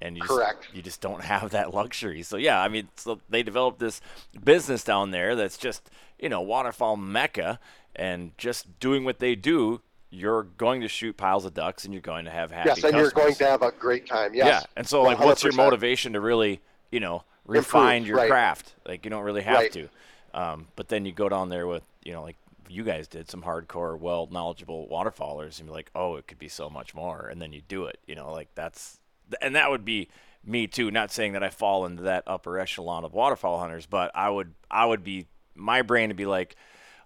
and 0.00 0.16
you 0.16 0.22
just, 0.26 0.56
you 0.74 0.82
just 0.82 1.00
don't 1.00 1.22
have 1.34 1.50
that 1.52 1.72
luxury. 1.72 2.22
So 2.22 2.36
yeah, 2.36 2.60
I 2.60 2.68
mean, 2.68 2.88
so 2.96 3.20
they 3.30 3.42
developed 3.42 3.78
this 3.78 4.00
business 4.42 4.82
down 4.84 5.12
there 5.12 5.34
that's 5.36 5.56
just 5.56 5.88
you 6.18 6.28
know 6.28 6.42
waterfowl 6.42 6.96
mecca, 6.96 7.58
and 7.94 8.36
just 8.36 8.78
doing 8.80 9.04
what 9.04 9.20
they 9.20 9.34
do, 9.36 9.80
you're 10.10 10.42
going 10.42 10.80
to 10.80 10.88
shoot 10.88 11.16
piles 11.16 11.44
of 11.44 11.54
ducks, 11.54 11.84
and 11.84 11.94
you're 11.94 12.02
going 12.02 12.24
to 12.24 12.30
have 12.32 12.50
happy. 12.50 12.70
yes, 12.70 12.84
and 12.84 12.96
you're 12.96 13.10
going 13.12 13.34
to 13.36 13.46
have 13.46 13.62
a 13.62 13.70
great 13.70 14.06
time. 14.06 14.34
Yes. 14.34 14.46
Yeah, 14.46 14.62
and 14.76 14.86
so 14.86 15.00
like, 15.02 15.20
what's 15.20 15.44
your 15.44 15.52
motivation 15.54 16.12
to 16.14 16.20
really 16.20 16.60
you 16.94 17.00
know 17.00 17.24
refine 17.46 17.98
Improve, 17.98 18.08
your 18.08 18.16
right. 18.18 18.30
craft? 18.30 18.74
Like 18.86 19.04
you 19.04 19.10
don't 19.10 19.24
really 19.24 19.42
have 19.42 19.58
Right. 19.58 19.72
to. 19.72 19.88
Um, 20.32 20.68
but 20.76 20.88
then 20.88 21.04
you 21.06 21.12
go 21.12 21.28
down 21.28 21.48
there 21.48 21.66
with 21.66 21.84
you 22.04 22.12
know 22.12 22.22
like 22.22 22.36
you 22.68 22.82
guys 22.82 23.06
did 23.06 23.30
some 23.30 23.42
hardcore, 23.42 23.98
well 23.98 24.28
knowledgeable 24.30 24.88
waterfowlers, 24.88 25.58
and 25.58 25.66
you're 25.68 25.76
like, 25.76 25.90
oh, 25.94 26.16
it 26.16 26.26
could 26.26 26.38
be 26.38 26.48
so 26.48 26.70
much 26.70 26.94
more, 26.94 27.28
and 27.30 27.40
then 27.42 27.52
you 27.52 27.60
do 27.68 27.84
it. 27.84 27.98
You 28.06 28.14
know, 28.14 28.32
like 28.32 28.48
that's 28.54 28.98
and 29.42 29.54
that 29.54 29.70
would 29.70 29.84
be 29.84 30.08
me 30.44 30.66
too. 30.66 30.90
Not 30.90 31.10
saying 31.10 31.32
that 31.32 31.42
I 31.42 31.50
fall 31.50 31.84
into 31.86 32.02
that 32.04 32.22
upper 32.26 32.58
echelon 32.58 33.04
of 33.04 33.12
waterfowl 33.12 33.58
hunters, 33.58 33.86
but 33.86 34.10
I 34.14 34.30
would 34.30 34.54
I 34.70 34.86
would 34.86 35.02
be 35.04 35.26
my 35.54 35.82
brain 35.82 36.08
to 36.10 36.14
be 36.14 36.26
like. 36.26 36.56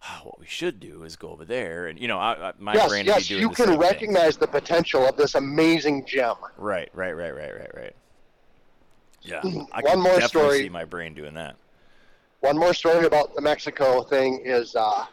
Oh, 0.01 0.21
what 0.27 0.39
we 0.39 0.47
should 0.47 0.79
do 0.79 1.03
is 1.03 1.17
go 1.17 1.31
over 1.31 1.45
there, 1.45 1.89
and 1.89 1.99
you 1.99 2.07
know, 2.07 2.19
I, 2.21 2.51
I, 2.51 2.53
my 2.57 2.75
yes, 2.75 2.89
brain 2.89 3.05
yes, 3.05 3.17
would 3.17 3.23
be 3.25 3.29
doing 3.35 3.41
you 3.41 3.49
can 3.51 3.57
same 3.67 3.67
thing. 3.67 3.81
recognize 3.81 4.37
the 4.37 4.47
potential 4.47 5.05
of 5.05 5.17
this 5.17 5.35
amazing 5.35 6.07
gem. 6.07 6.37
Right, 6.57 6.89
right, 6.95 7.11
right, 7.17 7.35
right, 7.35 7.53
right, 7.53 7.75
right. 7.75 7.97
Yeah, 9.23 9.41
I. 9.73 9.81
One 9.81 9.93
can 9.93 10.01
more 10.01 10.19
definitely 10.19 10.29
story. 10.29 10.59
see 10.63 10.69
my 10.69 10.85
brain 10.85 11.15
doing 11.15 11.35
that. 11.35 11.57
One 12.41 12.57
more 12.57 12.75
story 12.75 13.07
about 13.07 13.35
the 13.35 13.41
Mexico 13.41 14.03
thing 14.03 14.43
is 14.45 14.77
uh, 14.77 15.07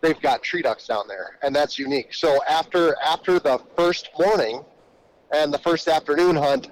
they've 0.00 0.20
got 0.20 0.42
tree 0.42 0.62
ducks 0.62 0.86
down 0.86 1.08
there, 1.08 1.38
and 1.42 1.54
that's 1.54 1.78
unique. 1.78 2.14
So 2.14 2.38
after 2.48 2.96
after 3.04 3.38
the 3.38 3.60
first 3.76 4.10
morning 4.18 4.64
and 5.32 5.52
the 5.52 5.58
first 5.58 5.88
afternoon 5.88 6.36
hunt, 6.36 6.70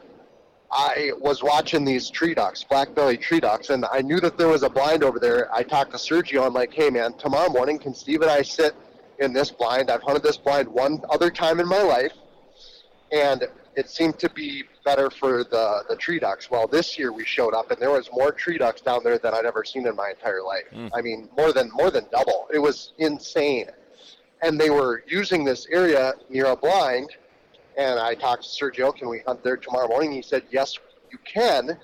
I 0.70 1.12
was 1.18 1.42
watching 1.42 1.84
these 1.84 2.10
tree 2.10 2.34
ducks, 2.34 2.62
black 2.62 2.94
belly 2.94 3.16
tree 3.16 3.40
ducks, 3.40 3.70
and 3.70 3.84
I 3.90 4.02
knew 4.02 4.20
that 4.20 4.36
there 4.36 4.48
was 4.48 4.62
a 4.62 4.70
blind 4.70 5.02
over 5.02 5.18
there. 5.18 5.52
I 5.54 5.62
talked 5.62 5.92
to 5.92 5.96
Sergio. 5.96 6.46
I'm 6.46 6.54
like, 6.54 6.72
hey 6.72 6.90
man, 6.90 7.14
tomorrow 7.14 7.50
morning 7.50 7.78
can 7.78 7.94
Steve 7.94 8.22
and 8.22 8.30
I 8.30 8.42
sit 8.42 8.74
in 9.18 9.32
this 9.32 9.50
blind? 9.50 9.90
I've 9.90 10.02
hunted 10.02 10.22
this 10.22 10.36
blind 10.36 10.68
one 10.68 11.02
other 11.10 11.30
time 11.30 11.58
in 11.58 11.66
my 11.66 11.82
life, 11.82 12.12
and 13.10 13.48
it 13.76 13.88
seemed 13.90 14.18
to 14.20 14.30
be 14.30 14.64
better 14.88 15.10
for 15.10 15.44
the 15.44 15.84
the 15.90 15.96
tree 15.96 16.18
ducks. 16.18 16.50
Well, 16.50 16.66
this 16.66 16.98
year 16.98 17.12
we 17.12 17.24
showed 17.24 17.52
up 17.52 17.70
and 17.70 17.78
there 17.78 17.90
was 17.90 18.08
more 18.10 18.32
tree 18.32 18.56
ducks 18.56 18.80
down 18.80 19.00
there 19.04 19.18
than 19.18 19.34
I'd 19.34 19.44
ever 19.44 19.62
seen 19.62 19.86
in 19.86 19.94
my 19.94 20.10
entire 20.10 20.42
life. 20.42 20.64
Hmm. 20.72 20.88
I 20.94 21.02
mean, 21.02 21.28
more 21.36 21.52
than 21.52 21.70
more 21.74 21.90
than 21.90 22.06
double. 22.10 22.48
It 22.52 22.58
was 22.58 22.92
insane. 22.98 23.66
And 24.40 24.58
they 24.58 24.70
were 24.70 25.04
using 25.06 25.44
this 25.44 25.66
area 25.70 26.14
near 26.30 26.46
a 26.46 26.56
blind. 26.56 27.10
And 27.76 28.00
I 28.00 28.14
talked 28.14 28.44
to 28.44 28.48
Sergio, 28.48 28.94
can 28.96 29.08
we 29.08 29.18
hunt 29.26 29.44
there 29.44 29.56
tomorrow 29.56 29.88
morning? 29.88 30.10
He 30.12 30.22
said, 30.22 30.42
yes, 30.50 30.74
you 31.12 31.18
can, 31.24 31.78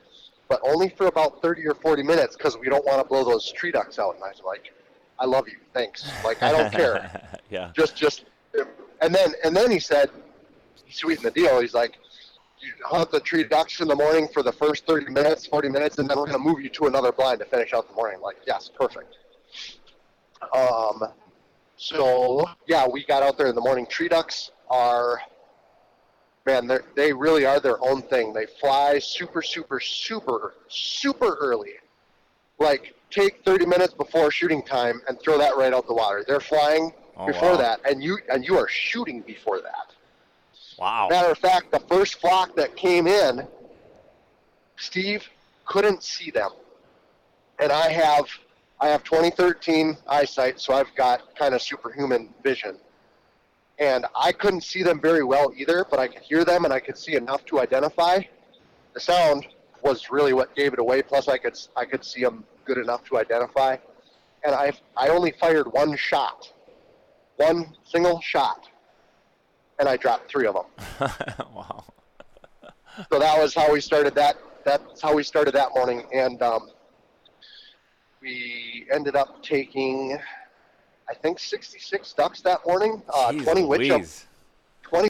but 0.48 0.60
only 0.64 0.88
for 0.88 1.06
about 1.06 1.42
30 1.42 1.66
or 1.68 1.74
40 1.74 2.02
minutes 2.02 2.36
because 2.36 2.56
we 2.56 2.68
don't 2.68 2.84
want 2.84 2.98
to 3.02 3.04
blow 3.04 3.22
those 3.22 3.52
tree 3.52 3.70
ducks 3.70 3.98
out. 3.98 4.14
And 4.14 4.24
I 4.24 4.28
was 4.28 4.42
like, 4.44 4.72
I 5.18 5.26
love 5.26 5.46
you, 5.46 5.58
thanks. 5.72 6.10
Like 6.24 6.42
I 6.42 6.50
don't 6.52 6.72
care 6.72 6.98
yeah. 7.50 7.70
just 7.76 7.94
just 7.96 8.24
and 9.02 9.14
then 9.14 9.34
and 9.44 9.54
then 9.54 9.70
he 9.70 9.78
said 9.78 10.10
he 10.84 10.92
sweetened 10.92 11.26
the 11.26 11.30
deal 11.30 11.60
he's 11.60 11.74
like 11.74 11.98
hunt 12.84 13.10
the 13.10 13.20
tree 13.20 13.44
ducks 13.44 13.80
in 13.80 13.88
the 13.88 13.94
morning 13.96 14.28
for 14.32 14.42
the 14.42 14.52
first 14.52 14.86
30 14.86 15.10
minutes 15.12 15.46
40 15.46 15.68
minutes 15.68 15.98
and 15.98 16.08
then 16.08 16.16
we're 16.18 16.26
going 16.26 16.38
to 16.38 16.44
move 16.44 16.60
you 16.60 16.68
to 16.70 16.86
another 16.86 17.12
blind 17.12 17.38
to 17.40 17.44
finish 17.44 17.72
out 17.72 17.88
the 17.88 17.94
morning. 17.94 18.20
Like 18.20 18.36
yes 18.46 18.70
perfect. 18.78 19.16
Um 20.54 21.02
so 21.76 22.44
yeah 22.66 22.86
we 22.86 23.04
got 23.04 23.22
out 23.22 23.36
there 23.38 23.46
in 23.48 23.54
the 23.54 23.60
morning. 23.60 23.86
Tree 23.86 24.08
ducks 24.08 24.50
are 24.70 25.20
man 26.46 26.66
they're- 26.66 27.16
really 27.16 27.44
are 27.46 27.60
their 27.60 27.82
own 27.84 28.02
thing. 28.02 28.32
They 28.32 28.46
fly 28.46 28.98
super 28.98 29.42
super 29.42 29.80
super 29.80 30.54
super 30.68 31.36
early. 31.40 31.74
Like 32.58 32.94
take 33.10 33.44
30 33.44 33.66
minutes 33.66 33.94
before 33.94 34.30
shooting 34.30 34.62
time 34.62 35.00
and 35.08 35.18
throw 35.20 35.38
that 35.38 35.56
right 35.56 35.72
out 35.72 35.86
the 35.86 35.94
water. 35.94 36.24
They're 36.26 36.40
flying 36.40 36.92
Oh, 37.16 37.28
before 37.28 37.52
wow. 37.52 37.56
that 37.58 37.80
and 37.88 38.02
you 38.02 38.18
and 38.28 38.44
you 38.44 38.58
are 38.58 38.66
shooting 38.66 39.20
before 39.20 39.60
that 39.60 39.93
Wow. 40.78 41.08
matter 41.08 41.30
of 41.30 41.38
fact 41.38 41.70
the 41.70 41.80
first 41.80 42.20
flock 42.20 42.56
that 42.56 42.76
came 42.76 43.06
in 43.06 43.46
steve 44.76 45.28
couldn't 45.66 46.02
see 46.02 46.30
them. 46.30 46.50
And 47.58 47.70
i 47.70 47.88
have 47.88 48.26
i 48.80 48.88
have 48.88 49.04
2013 49.04 49.96
eyesight 50.08 50.60
so 50.60 50.74
i've 50.74 50.94
got 50.96 51.34
kind 51.36 51.54
of 51.54 51.62
superhuman 51.62 52.34
vision. 52.42 52.76
And 53.78 54.06
i 54.16 54.32
couldn't 54.32 54.62
see 54.62 54.82
them 54.82 55.00
very 55.00 55.24
well 55.24 55.52
either 55.56 55.84
but 55.88 55.98
i 55.98 56.08
could 56.08 56.22
hear 56.22 56.44
them 56.44 56.64
and 56.64 56.72
i 56.72 56.80
could 56.80 56.98
see 56.98 57.14
enough 57.14 57.44
to 57.46 57.60
identify. 57.60 58.20
The 58.94 59.00
sound 59.00 59.46
was 59.82 60.10
really 60.10 60.32
what 60.32 60.54
gave 60.56 60.72
it 60.72 60.78
away 60.78 61.02
plus 61.02 61.28
i 61.28 61.38
could 61.38 61.56
i 61.76 61.84
could 61.84 62.04
see 62.04 62.22
them 62.22 62.44
good 62.64 62.78
enough 62.78 63.04
to 63.04 63.18
identify. 63.18 63.76
And 64.44 64.54
i 64.54 64.72
i 64.96 65.08
only 65.08 65.32
fired 65.40 65.72
one 65.72 65.96
shot. 65.96 66.52
One 67.36 67.74
single 67.84 68.20
shot 68.20 68.68
and 69.78 69.88
i 69.88 69.96
dropped 69.96 70.30
three 70.30 70.46
of 70.46 70.54
them 70.54 70.64
wow. 71.54 71.84
so 73.10 73.18
that 73.18 73.40
was 73.40 73.54
how 73.54 73.72
we 73.72 73.80
started 73.80 74.14
that. 74.14 74.36
That's 74.64 75.02
how 75.02 75.14
we 75.14 75.22
started 75.22 75.54
that 75.54 75.70
morning, 75.74 76.04
and 76.14 76.40
um, 76.42 76.70
we 78.22 78.86
ended 78.90 79.14
up 79.14 79.42
taking, 79.42 80.18
I 81.08 81.14
think, 81.14 81.38
66 81.38 82.12
ducks 82.14 82.40
that 82.40 82.60
morning. 82.66 83.02
Uh, 83.12 83.32
Jeez 83.32 83.44
20 83.44 83.64
witch 83.64 83.90
up, 83.90 84.02
20. 84.84 85.08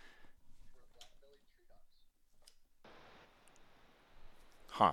Huh. 4.69 4.93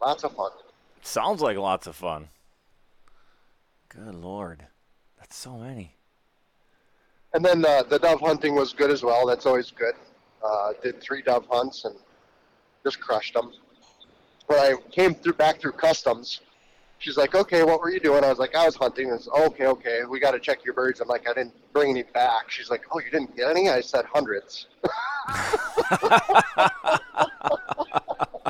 Lots 0.00 0.24
of 0.24 0.34
fun. 0.34 0.50
Sounds 1.02 1.40
like 1.40 1.56
lots 1.56 1.86
of 1.86 1.94
fun. 1.94 2.28
Good 3.88 4.14
lord. 4.14 4.66
That's 5.18 5.36
so 5.36 5.56
many. 5.56 5.94
And 7.32 7.44
then 7.44 7.64
uh, 7.64 7.82
the 7.84 7.98
dove 7.98 8.20
hunting 8.20 8.54
was 8.54 8.72
good 8.72 8.90
as 8.90 9.02
well. 9.02 9.26
That's 9.26 9.46
always 9.46 9.70
good. 9.70 9.94
Uh, 10.44 10.72
did 10.82 11.00
three 11.00 11.22
dove 11.22 11.46
hunts 11.50 11.84
and 11.84 11.94
just 12.82 13.00
crushed 13.00 13.34
them. 13.34 13.52
When 14.46 14.58
I 14.58 14.74
came 14.90 15.14
through 15.14 15.34
back 15.34 15.60
through 15.60 15.72
customs, 15.72 16.40
she's 16.98 17.16
like, 17.16 17.34
"Okay, 17.36 17.62
what 17.62 17.80
were 17.80 17.90
you 17.90 18.00
doing?" 18.00 18.24
I 18.24 18.30
was 18.30 18.38
like, 18.38 18.56
"I 18.56 18.66
was 18.66 18.74
hunting." 18.74 19.16
Oh, 19.32 19.46
okay, 19.46 19.66
okay, 19.66 20.00
we 20.08 20.18
got 20.18 20.32
to 20.32 20.40
check 20.40 20.64
your 20.64 20.74
birds. 20.74 21.00
I'm 21.00 21.06
like, 21.06 21.28
"I 21.28 21.34
didn't 21.34 21.54
bring 21.72 21.90
any 21.90 22.02
back." 22.02 22.50
She's 22.50 22.68
like, 22.70 22.82
"Oh, 22.90 22.98
you 22.98 23.10
didn't 23.10 23.36
get 23.36 23.48
any?" 23.48 23.68
I 23.68 23.80
said, 23.80 24.06
hundreds. 24.06 24.66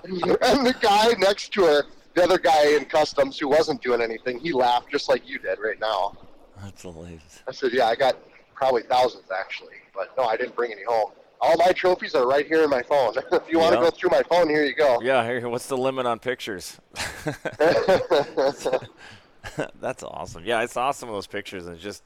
and 0.04 0.66
the 0.66 0.74
guy 0.80 1.12
next 1.18 1.52
to 1.52 1.64
her, 1.64 1.82
the 2.14 2.22
other 2.22 2.38
guy 2.38 2.76
in 2.76 2.86
customs 2.86 3.38
who 3.38 3.48
wasn't 3.48 3.82
doing 3.82 4.00
anything, 4.00 4.38
he 4.38 4.52
laughed 4.52 4.90
just 4.90 5.08
like 5.08 5.28
you 5.28 5.38
did 5.38 5.58
right 5.58 5.78
now. 5.80 6.16
That's 6.62 6.82
hilarious. 6.82 7.42
I 7.46 7.52
said, 7.52 7.72
yeah, 7.72 7.86
I 7.86 7.94
got 7.94 8.16
probably 8.60 8.82
thousands 8.82 9.30
actually, 9.30 9.76
but 9.94 10.14
no, 10.18 10.24
I 10.24 10.36
didn't 10.36 10.54
bring 10.54 10.70
any 10.70 10.84
home. 10.84 11.12
All 11.40 11.56
my 11.56 11.72
trophies 11.72 12.14
are 12.14 12.28
right 12.28 12.46
here 12.46 12.62
in 12.62 12.68
my 12.68 12.82
phone. 12.82 13.14
if 13.32 13.50
you 13.50 13.58
want 13.58 13.72
to 13.72 13.78
Yeah. 13.78 13.84
go 13.84 13.90
through 13.90 14.10
my 14.10 14.22
phone, 14.24 14.50
here 14.50 14.66
you 14.66 14.74
go. 14.74 15.00
Yeah, 15.00 15.24
here, 15.24 15.48
what's 15.48 15.66
the 15.66 15.78
limit 15.78 16.04
on 16.04 16.18
pictures? 16.18 16.78
That's 19.80 20.02
awesome. 20.02 20.44
Yeah, 20.44 20.58
I 20.58 20.66
saw 20.66 20.90
some 20.90 21.08
of 21.08 21.14
those 21.14 21.26
pictures 21.26 21.64
and 21.64 21.74
it's 21.76 21.82
just 21.82 22.02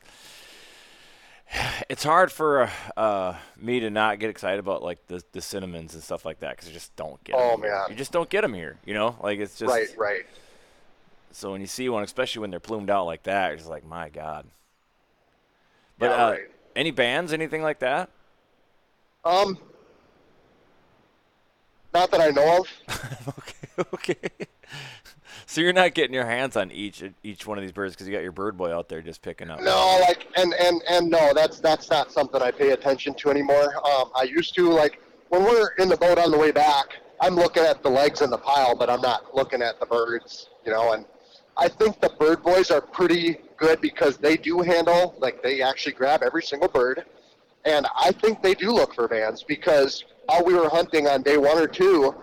it's 1.91 2.05
hard 2.05 2.31
for 2.31 2.63
uh, 2.63 2.71
uh, 2.97 3.37
me 3.57 3.81
to 3.81 3.91
not 3.91 4.21
get 4.21 4.31
excited 4.31 4.61
about 4.61 4.85
like 4.85 5.05
the, 5.09 5.21
the 5.33 5.41
cinnamons 5.41 5.95
and 5.95 6.03
stuff 6.03 6.25
like 6.25 6.39
that 6.41 6.53
because 6.53 6.69
you 6.69 6.75
just 6.75 6.95
don't 6.95 7.23
get. 7.25 7.35
Oh, 7.37 7.57
here. 7.57 7.71
man. 7.71 7.87
You 7.91 7.97
just 7.97 8.13
don't 8.13 8.31
get 8.31 8.43
them 8.43 8.55
here, 8.55 8.77
you 8.87 8.95
know? 8.95 9.17
Like 9.21 9.41
it's 9.41 9.59
just 9.59 9.73
right, 9.73 9.89
right. 9.99 10.27
so 11.33 11.51
when 11.51 11.61
you 11.61 11.67
see 11.67 11.89
one, 11.89 12.05
especially 12.05 12.41
when 12.41 12.51
they're 12.51 12.61
plumed 12.61 12.91
out 12.91 13.07
like 13.07 13.25
that, 13.25 13.57
just 13.57 13.69
like, 13.69 13.85
my 13.85 14.09
god. 14.09 14.47
But 15.99 16.07
Yeah, 16.11 16.27
uh, 16.27 16.31
right. 16.33 16.41
any 16.77 16.91
bands, 16.91 17.33
anything 17.33 17.63
like 17.63 17.79
that? 17.81 18.11
Um, 19.25 19.59
not 21.93 22.11
that 22.11 22.21
I 22.21 22.31
know 22.31 22.61
of. 22.61 22.69
okay, 23.39 23.89
okay. 23.95 24.47
So 25.47 25.61
you're 25.61 25.73
not 25.75 25.95
getting 25.95 26.15
your 26.15 26.25
hands 26.25 26.57
on 26.57 26.71
each 26.73 27.05
each 27.23 27.47
one 27.47 27.59
of 27.59 27.63
these 27.63 27.71
birds 27.71 27.95
because 27.95 28.09
you 28.09 28.13
got 28.15 28.23
your 28.23 28.33
bird 28.33 28.57
boy 28.57 28.75
out 28.75 28.89
there 28.89 29.03
just 29.03 29.21
picking 29.23 29.51
up. 29.51 29.61
No, 29.61 29.99
like, 30.01 30.27
and 30.37 30.53
and 30.55 30.83
and 30.89 31.11
no, 31.11 31.33
that's 31.35 31.61
that's 31.61 31.91
not 31.91 32.11
something 32.11 32.41
I 32.43 32.51
pay 32.51 32.71
attention 32.71 33.15
to 33.15 33.31
anymore. 33.31 33.75
Um, 33.87 34.11
I 34.17 34.23
used 34.23 34.55
to 34.57 34.69
like 34.71 35.01
when 35.29 35.45
we're 35.45 35.69
in 35.79 35.89
the 35.89 35.97
boat 35.97 36.19
on 36.19 36.31
the 36.31 36.39
way 36.39 36.51
back. 36.51 36.87
I'm 37.21 37.37
looking 37.37 37.63
at 37.63 37.83
the 37.83 37.89
legs 37.91 38.21
in 38.23 38.31
the 38.31 38.39
pile, 38.39 38.75
but 38.75 38.91
I'm 38.91 39.01
not 39.01 39.35
looking 39.35 39.63
at 39.63 39.79
the 39.79 39.87
birds, 39.87 40.49
you 40.65 40.73
know. 40.73 40.93
And 40.95 41.05
I 41.57 41.69
think 41.69 42.01
the 42.01 42.11
bird 42.19 42.43
boys 42.43 42.71
are 42.71 42.81
pretty 42.81 43.39
good 43.57 43.81
because 43.81 44.17
they 44.19 44.37
do 44.37 44.61
handle, 44.61 45.15
like, 45.19 45.43
they 45.43 45.63
actually 45.63 45.93
grab 45.93 46.23
every 46.23 46.43
single 46.43 46.69
bird. 46.69 47.05
And 47.65 47.87
I 47.97 48.13
think 48.13 48.43
they 48.43 48.55
do 48.55 48.73
look 48.73 48.95
for 48.95 49.09
bands 49.09 49.43
because 49.43 50.05
while 50.27 50.45
we 50.45 50.55
were 50.55 50.69
hunting 50.69 51.07
on 51.07 51.23
day 51.23 51.37
one 51.39 51.57
or 51.59 51.67
two, 51.67 52.15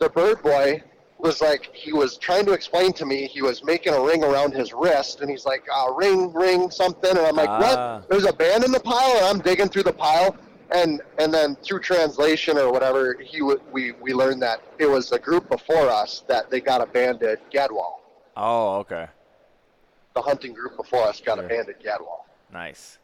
the 0.00 0.08
bird 0.08 0.42
boy 0.42 0.82
was 1.18 1.42
like, 1.42 1.68
he 1.74 1.92
was 1.92 2.16
trying 2.16 2.46
to 2.46 2.52
explain 2.52 2.92
to 2.94 3.04
me, 3.04 3.26
he 3.26 3.42
was 3.42 3.62
making 3.62 3.92
a 3.92 4.00
ring 4.00 4.24
around 4.24 4.52
his 4.54 4.72
wrist, 4.72 5.20
and 5.20 5.30
he's 5.30 5.44
like, 5.44 5.62
uh, 5.72 5.92
ring, 5.92 6.32
ring, 6.32 6.70
something. 6.70 7.10
And 7.10 7.18
I'm 7.20 7.36
like, 7.36 7.50
Ah. 7.50 7.58
what? 7.98 8.08
There's 8.08 8.24
a 8.24 8.32
band 8.32 8.64
in 8.64 8.72
the 8.72 8.80
pile, 8.80 9.18
and 9.18 9.26
I'm 9.26 9.38
digging 9.40 9.68
through 9.68 9.82
the 9.82 9.92
pile. 9.92 10.34
And, 10.72 11.02
and 11.18 11.34
then 11.34 11.56
through 11.56 11.80
translation 11.80 12.56
or 12.56 12.72
whatever, 12.72 13.16
he 13.20 13.40
w- 13.40 13.60
we, 13.72 13.92
we 14.00 14.14
learned 14.14 14.40
that 14.42 14.62
it 14.78 14.86
was 14.86 15.10
a 15.12 15.18
group 15.18 15.50
before 15.50 15.90
us 15.90 16.22
that 16.28 16.48
they 16.48 16.60
got 16.60 16.80
a 16.80 16.86
banded 16.86 17.40
gadwall. 17.52 17.99
Oh, 18.36 18.76
okay, 18.78 19.08
The 20.14 20.22
hunting 20.22 20.52
group 20.52 20.76
before 20.76 21.02
us 21.06 21.20
got 21.20 21.36
Sure. 21.36 21.44
a 21.44 21.48
banded 21.48 21.80
gadwall. 21.80 22.24
nice. 22.52 22.98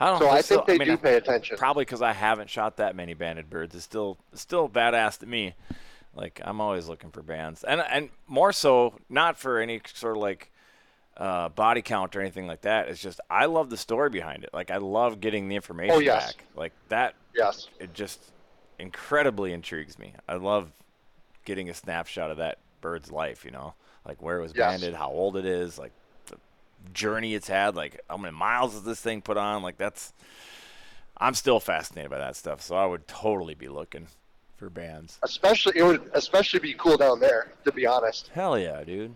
I 0.00 0.06
don't 0.10 0.20
So 0.20 0.26
know. 0.26 0.30
I 0.30 0.40
still- 0.42 0.58
think 0.58 0.66
they 0.66 0.78
mean, 0.78 0.88
do 0.88 0.92
I- 0.94 0.96
pay 1.10 1.14
attention. 1.16 1.56
Probably 1.56 1.84
because 1.84 2.02
I 2.02 2.12
haven't 2.12 2.48
shot 2.48 2.76
that 2.76 2.94
many 2.94 3.14
banded 3.14 3.50
birds. 3.50 3.74
It's 3.74 3.82
still 3.84 4.16
still 4.32 4.68
badass 4.68 5.18
to 5.18 5.26
me. 5.26 5.54
Like 6.14 6.40
I'm 6.44 6.60
always 6.60 6.88
looking 6.88 7.10
for 7.10 7.20
bands, 7.22 7.64
and 7.64 7.80
and 7.80 8.10
more 8.28 8.52
so 8.52 8.94
not 9.08 9.36
for 9.38 9.58
any 9.58 9.80
sort 9.92 10.16
of 10.16 10.22
like 10.22 10.52
uh, 11.16 11.48
body 11.48 11.82
count 11.82 12.14
or 12.14 12.20
anything 12.20 12.46
like 12.46 12.60
that. 12.60 12.88
It's 12.88 13.02
just 13.02 13.20
I 13.28 13.46
love 13.46 13.70
the 13.70 13.76
story 13.76 14.08
behind 14.08 14.44
it. 14.44 14.50
Like 14.54 14.70
I 14.70 14.76
love 14.76 15.18
getting 15.18 15.48
the 15.48 15.56
information 15.56 15.96
Oh, 15.96 15.98
yes. 15.98 16.32
back. 16.32 16.44
Like 16.54 16.72
that 16.90 17.14
Yes. 17.34 17.66
it 17.80 17.92
just 17.92 18.20
incredibly 18.78 19.52
intrigues 19.52 19.98
me. 19.98 20.14
I 20.28 20.34
love 20.34 20.70
getting 21.44 21.68
a 21.68 21.74
snapshot 21.74 22.30
of 22.30 22.36
that 22.36 22.58
bird's 22.80 23.10
life, 23.10 23.44
you 23.44 23.50
know, 23.50 23.74
like 24.08 24.22
where 24.22 24.38
it 24.38 24.42
was 24.42 24.52
Yes. 24.56 24.80
banded, 24.80 24.94
how 24.94 25.10
old 25.10 25.36
it 25.36 25.44
is, 25.44 25.78
like 25.78 25.92
the 26.26 26.36
journey 26.92 27.34
it's 27.34 27.46
had, 27.46 27.76
like 27.76 28.00
how 28.08 28.16
many 28.16 28.34
miles 28.34 28.72
has 28.72 28.82
this 28.82 29.00
thing 29.00 29.20
put 29.22 29.36
on. 29.36 29.62
Like 29.62 29.76
that's, 29.76 30.12
I'm 31.18 31.34
still 31.34 31.60
fascinated 31.60 32.10
by 32.10 32.18
that 32.18 32.34
stuff. 32.34 32.62
So 32.62 32.74
I 32.76 32.86
would 32.86 33.06
totally 33.06 33.54
be 33.54 33.68
looking 33.68 34.06
for 34.56 34.70
bands. 34.70 35.18
Especially 35.22 35.74
it 35.76 35.82
would 35.84 36.10
especially 36.14 36.60
be 36.60 36.74
cool 36.74 36.96
down 36.96 37.20
there, 37.20 37.52
to 37.64 37.70
be 37.72 37.86
honest. 37.86 38.30
Hell 38.34 38.58
yeah, 38.58 38.82
dude. 38.82 39.14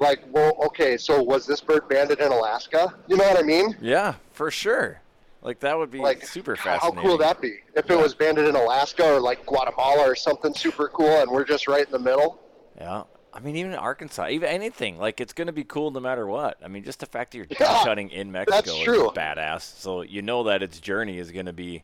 Like, 0.00 0.20
well, 0.30 0.52
okay, 0.66 0.96
so 0.96 1.22
was 1.22 1.46
this 1.46 1.60
bird 1.60 1.88
banded 1.88 2.20
in 2.20 2.30
Alaska? 2.30 2.94
You 3.06 3.16
know 3.16 3.24
what 3.24 3.38
I 3.38 3.42
mean? 3.42 3.76
Yeah, 3.80 4.14
for 4.32 4.50
sure. 4.50 5.00
Like 5.40 5.60
that 5.60 5.76
would 5.78 5.90
be 5.90 5.98
Like, 5.98 6.26
super 6.26 6.56
God, 6.56 6.80
how 6.80 6.90
cool 6.90 7.12
would 7.12 7.20
that 7.20 7.40
be? 7.40 7.58
If 7.76 7.90
it 7.90 7.96
was 7.96 8.14
banded 8.14 8.46
in 8.48 8.56
Alaska 8.56 9.04
or 9.04 9.20
like 9.20 9.44
Guatemala 9.46 10.08
or 10.08 10.14
something 10.16 10.54
super 10.54 10.88
cool, 10.88 11.20
and 11.20 11.30
we're 11.30 11.44
just 11.44 11.68
right 11.68 11.84
in 11.84 11.92
the 11.92 11.98
middle. 11.98 12.40
Yeah. 12.78 13.04
I 13.34 13.40
mean, 13.40 13.56
even 13.56 13.74
Arkansas, 13.74 14.28
even 14.28 14.48
anything, 14.48 14.96
like 14.96 15.20
it's 15.20 15.32
going 15.32 15.48
to 15.48 15.52
be 15.52 15.64
cool 15.64 15.90
no 15.90 15.98
matter 15.98 16.24
what. 16.24 16.56
I 16.64 16.68
mean, 16.68 16.84
just 16.84 17.00
the 17.00 17.06
fact 17.06 17.32
that 17.32 17.38
you're 17.38 17.46
Yeah, 17.50 17.58
duck 17.58 17.86
hunting 17.88 18.10
in 18.10 18.30
Mexico 18.30 18.70
is 18.70 18.86
badass. 19.12 19.62
So 19.62 20.02
you 20.02 20.22
know 20.22 20.44
that 20.44 20.62
its 20.62 20.78
journey 20.78 21.18
is 21.18 21.32
going 21.32 21.46
to 21.46 21.52
be 21.52 21.82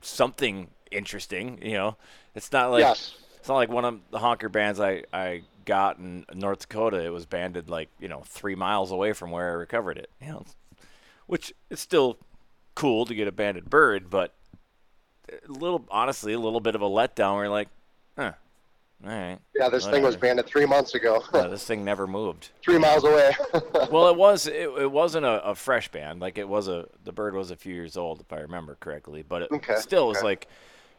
something 0.00 0.68
interesting. 0.90 1.60
You 1.62 1.74
know, 1.74 1.96
it's 2.34 2.50
not 2.50 2.72
like 2.72 2.80
yes. 2.80 3.14
it's 3.38 3.48
not 3.48 3.54
like 3.54 3.70
one 3.70 3.84
of 3.84 4.00
the 4.10 4.18
honker 4.18 4.48
bands 4.48 4.80
I 4.80 5.04
I 5.12 5.42
got 5.64 5.98
in 5.98 6.24
North 6.34 6.68
Dakota. 6.68 7.04
It 7.04 7.10
was 7.10 7.24
banded 7.24 7.70
like 7.70 7.88
you 8.00 8.08
know 8.08 8.22
three 8.26 8.56
miles 8.56 8.90
away 8.90 9.12
from 9.12 9.30
where 9.30 9.48
I 9.50 9.52
recovered 9.52 9.96
it. 9.96 10.10
You 10.20 10.28
know, 10.28 10.44
which 11.26 11.54
it's 11.70 11.80
still 11.80 12.18
cool 12.74 13.04
to 13.06 13.14
get 13.14 13.28
a 13.28 13.32
banded 13.32 13.70
bird, 13.70 14.10
but 14.10 14.34
a 15.30 15.52
little 15.52 15.84
honestly 15.88 16.32
a 16.32 16.40
little 16.40 16.60
bit 16.60 16.74
of 16.74 16.82
a 16.82 16.88
letdown. 16.88 17.34
Where 17.34 17.44
you're 17.44 17.52
like, 17.52 17.68
huh, 18.18 18.32
all 19.04 19.10
right. 19.10 19.38
Yeah, 19.54 19.68
this 19.68 19.84
thing 19.84 20.02
was 20.02 20.14
Whatever. 20.14 20.18
banded 20.18 20.46
three 20.46 20.66
months 20.66 20.94
ago, 20.94 21.22
Yeah, 21.34 21.46
this 21.48 21.64
thing 21.64 21.84
never 21.84 22.06
moved. 22.06 22.50
three 22.62 22.78
miles 22.78 23.04
away. 23.04 23.32
Well, 23.90 24.08
it 24.08 24.16
was 24.16 24.46
it, 24.46 24.70
it 24.78 24.90
wasn't 24.90 25.26
a, 25.26 25.44
a 25.44 25.54
fresh 25.54 25.88
band. 25.90 26.20
Like 26.20 26.38
it 26.38 26.48
was 26.48 26.68
a 26.68 26.88
the 27.04 27.12
bird 27.12 27.34
was 27.34 27.50
a 27.50 27.56
few 27.56 27.74
years 27.74 27.96
old 27.96 28.20
if 28.20 28.32
I 28.32 28.38
remember 28.40 28.76
correctly. 28.80 29.22
But 29.22 29.42
it 29.42 29.50
Okay, 29.52 29.74
still 29.76 30.08
was 30.08 30.18
okay. 30.18 30.26
like 30.26 30.48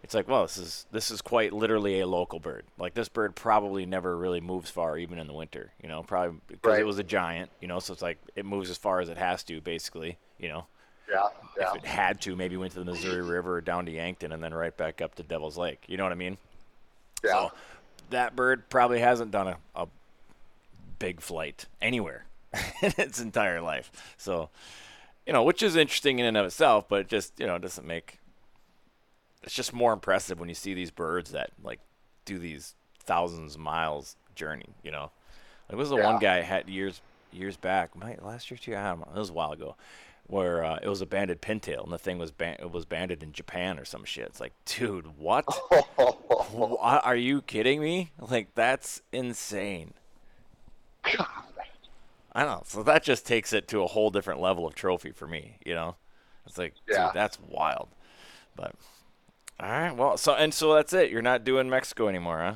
it's 0.04 0.14
like 0.14 0.28
well 0.28 0.44
this 0.44 0.58
is 0.58 0.86
this 0.92 1.10
is 1.12 1.22
quite 1.22 1.54
literally 1.54 2.02
a 2.02 2.08
local 2.08 2.40
bird. 2.40 2.66
Like 2.78 2.94
this 2.94 3.10
bird 3.10 3.36
probably 3.36 3.86
never 3.86 4.16
really 4.18 4.42
moves 4.42 4.70
far 4.70 4.98
even 4.98 5.18
in 5.18 5.26
the 5.28 5.34
winter. 5.34 5.72
You 5.82 5.88
know, 5.90 6.04
probably 6.04 6.40
because 6.48 6.78
it 6.78 6.86
was 6.86 7.00
a 7.00 7.04
giant. 7.04 7.50
You 7.62 7.68
know, 7.68 7.80
so 7.80 7.94
it's 7.94 8.02
like 8.02 8.20
it 8.36 8.46
moves 8.46 8.70
as 8.70 8.78
far 8.78 9.00
as 9.00 9.10
it 9.10 9.18
has 9.18 9.44
to 9.46 9.60
basically. 9.62 10.18
You 10.38 10.50
know, 10.50 10.66
yeah, 11.10 11.30
yeah. 11.58 11.70
if 11.72 11.78
it 11.78 11.86
had 11.86 12.20
to, 12.22 12.36
maybe 12.36 12.58
went 12.58 12.74
to 12.74 12.80
the 12.80 12.86
Missouri 12.86 13.22
River 13.24 13.56
or 13.56 13.62
down 13.62 13.86
to 13.86 13.92
Yankton 13.92 14.34
and 14.34 14.44
then 14.44 14.54
right 14.54 14.76
back 14.76 15.02
up 15.02 15.16
to 15.16 15.24
Devil's 15.24 15.58
Lake. 15.58 15.84
You 15.88 15.96
know 15.98 16.04
what 16.04 16.12
I 16.12 16.16
mean? 16.16 16.38
yeah. 17.24 17.32
So 17.32 17.52
that 18.10 18.36
bird 18.36 18.70
probably 18.70 19.00
hasn't 19.00 19.32
done 19.32 19.48
a, 19.48 19.58
a 19.76 19.88
big 21.00 21.22
flight 21.22 21.66
anywhere 21.82 22.26
in 22.82 22.94
its 22.98 23.20
entire 23.20 23.62
life. 23.62 23.92
So, 24.18 24.50
you 25.26 25.34
know, 25.34 25.44
which 25.44 25.64
is 25.64 25.76
interesting 25.76 26.20
in 26.20 26.26
and 26.26 26.38
of 26.38 26.46
itself, 26.46 26.88
but 26.88 27.02
it 27.02 27.08
just, 27.08 27.40
you 27.40 27.48
know, 27.48 27.56
it 27.56 27.62
doesn't 27.62 27.88
make 27.88 28.20
it's 29.44 29.54
just 29.54 29.74
more 29.74 29.94
impressive 29.94 30.40
when 30.40 30.50
you 30.50 30.56
see 30.56 30.74
these 30.74 30.92
birds 30.92 31.32
that 31.32 31.52
like 31.62 31.80
do 32.26 32.40
these 32.40 32.76
thousands 33.00 33.56
of 33.56 33.62
miles 33.62 34.16
journey, 34.36 34.70
you 34.84 34.92
know. 34.92 35.12
Like 35.70 35.78
was 35.78 35.90
the 35.90 35.98
one 35.98 36.20
guy 36.20 36.38
I 36.38 36.42
had 36.42 36.70
years 36.70 37.02
years 37.32 37.58
back, 37.58 37.96
my 37.96 38.16
last 38.22 38.50
year 38.50 38.58
too, 38.58 38.76
I 38.76 38.90
don't 38.90 39.00
know, 39.00 39.12
it 39.14 39.20
was 39.20 39.30
a 39.30 39.34
while 39.34 39.52
ago. 39.52 39.76
Where 40.28 40.64
uh, 40.64 40.80
it 40.82 40.88
was 40.88 41.02
a 41.02 41.06
banded 41.06 41.42
pintail, 41.42 41.84
and 41.84 41.92
the 41.92 41.98
thing 42.00 42.18
was 42.18 42.32
ban- 42.32 42.56
it 42.60 42.72
was 42.72 42.86
banded 42.86 43.22
in 43.22 43.34
Japan 43.34 43.78
or 43.78 43.86
some 43.86 44.06
shit. 44.06 44.26
It's 44.26 44.40
like, 44.40 44.54
dude, 44.66 45.18
what? 45.20 45.46
Wha- 46.54 46.78
Are 47.04 47.16
you 47.16 47.42
kidding 47.42 47.82
me? 47.82 48.12
Like 48.20 48.56
that's 48.56 49.02
insane. 49.12 49.94
God. 51.18 51.28
I 52.36 52.44
don't 52.44 52.52
know. 52.52 52.64
So 52.66 52.82
that 52.84 53.04
just 53.04 53.28
takes 53.28 53.54
it 53.54 53.68
to 53.68 53.84
a 53.84 53.88
whole 53.88 54.10
different 54.10 54.40
level 54.40 54.66
of 54.66 54.74
trophy 54.74 55.12
for 55.12 55.28
me. 55.28 55.58
You 55.66 55.76
know, 55.76 55.96
it's 56.48 56.58
like, 56.58 56.74
Yeah. 56.90 57.08
dude, 57.08 57.14
that's 57.16 57.38
wild. 57.48 57.90
But 58.56 58.74
all 59.60 59.70
right, 59.70 59.96
well, 59.96 60.18
so 60.18 60.34
and 60.34 60.54
so 60.54 60.74
that's 60.74 60.94
it. 60.94 61.12
You're 61.12 61.22
not 61.22 61.44
doing 61.44 61.70
Mexico 61.70 62.08
anymore, 62.08 62.40
huh? 62.40 62.56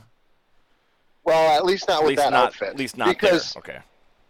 well, 1.24 1.58
at 1.58 1.66
least 1.66 1.88
not 1.90 1.98
At 2.00 2.04
with 2.04 2.10
least 2.12 2.24
that 2.24 2.32
not. 2.32 2.46
outfit. 2.48 2.70
At 2.70 2.78
least 2.78 2.98
not 2.98 3.10
because 3.10 3.54
there. 3.54 3.60
Okay. 3.60 3.80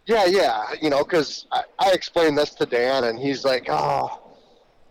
Yeah, 0.08 0.24
yeah, 0.24 0.64
you 0.80 0.88
know, 0.88 1.04
because 1.04 1.46
I, 1.52 1.64
I 1.78 1.90
explained 1.92 2.38
this 2.38 2.54
to 2.54 2.64
Dan, 2.64 3.04
and 3.04 3.18
he's 3.18 3.44
like, 3.44 3.66
oh, 3.68 4.18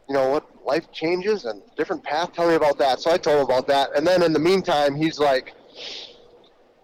you 0.07 0.13
know 0.13 0.29
what, 0.29 0.45
life 0.63 0.91
changes 0.91 1.45
and 1.45 1.63
different 1.75 2.03
path. 2.03 2.33
Tell 2.33 2.47
me 2.47 2.53
about 2.53 2.77
that. 2.77 2.99
So 2.99 3.09
I 3.09 3.17
told 3.17 3.39
him 3.39 3.45
about 3.45 3.65
that, 3.65 3.95
and 3.95 4.05
then 4.05 4.21
in 4.21 4.31
the 4.31 4.37
meantime, 4.39 4.93
he's 4.93 5.17
like 5.17 5.55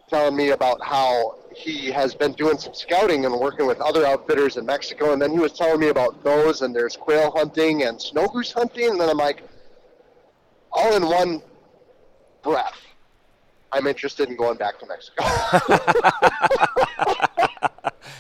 telling 0.09 0.35
me 0.35 0.49
about 0.49 0.83
how 0.83 1.35
he 1.55 1.91
has 1.91 2.15
been 2.15 2.33
doing 2.33 2.57
some 2.57 2.73
scouting 2.73 3.25
and 3.25 3.39
working 3.39 3.67
with 3.67 3.79
other 3.79 4.03
outfitters 4.03 4.57
in 4.57 4.65
Mexico, 4.65 5.13
and 5.13 5.21
then 5.21 5.29
he 5.29 5.37
was 5.37 5.51
telling 5.51 5.79
me 5.79 5.89
about 5.89 6.23
those, 6.23 6.63
and 6.63 6.75
there's 6.75 6.97
quail 6.97 7.29
hunting 7.29 7.83
and 7.83 8.01
snow 8.01 8.27
goose 8.29 8.51
hunting, 8.51 8.89
and 8.89 8.99
then 8.99 9.09
I'm 9.11 9.17
like, 9.17 9.43
all 10.71 10.95
in 10.95 11.05
one 11.05 11.43
breath. 12.41 12.81
I'm 13.71 13.85
interested 13.85 14.27
in 14.27 14.37
going 14.37 14.57
back 14.57 14.79
to 14.79 14.87
Mexico. 14.87 15.23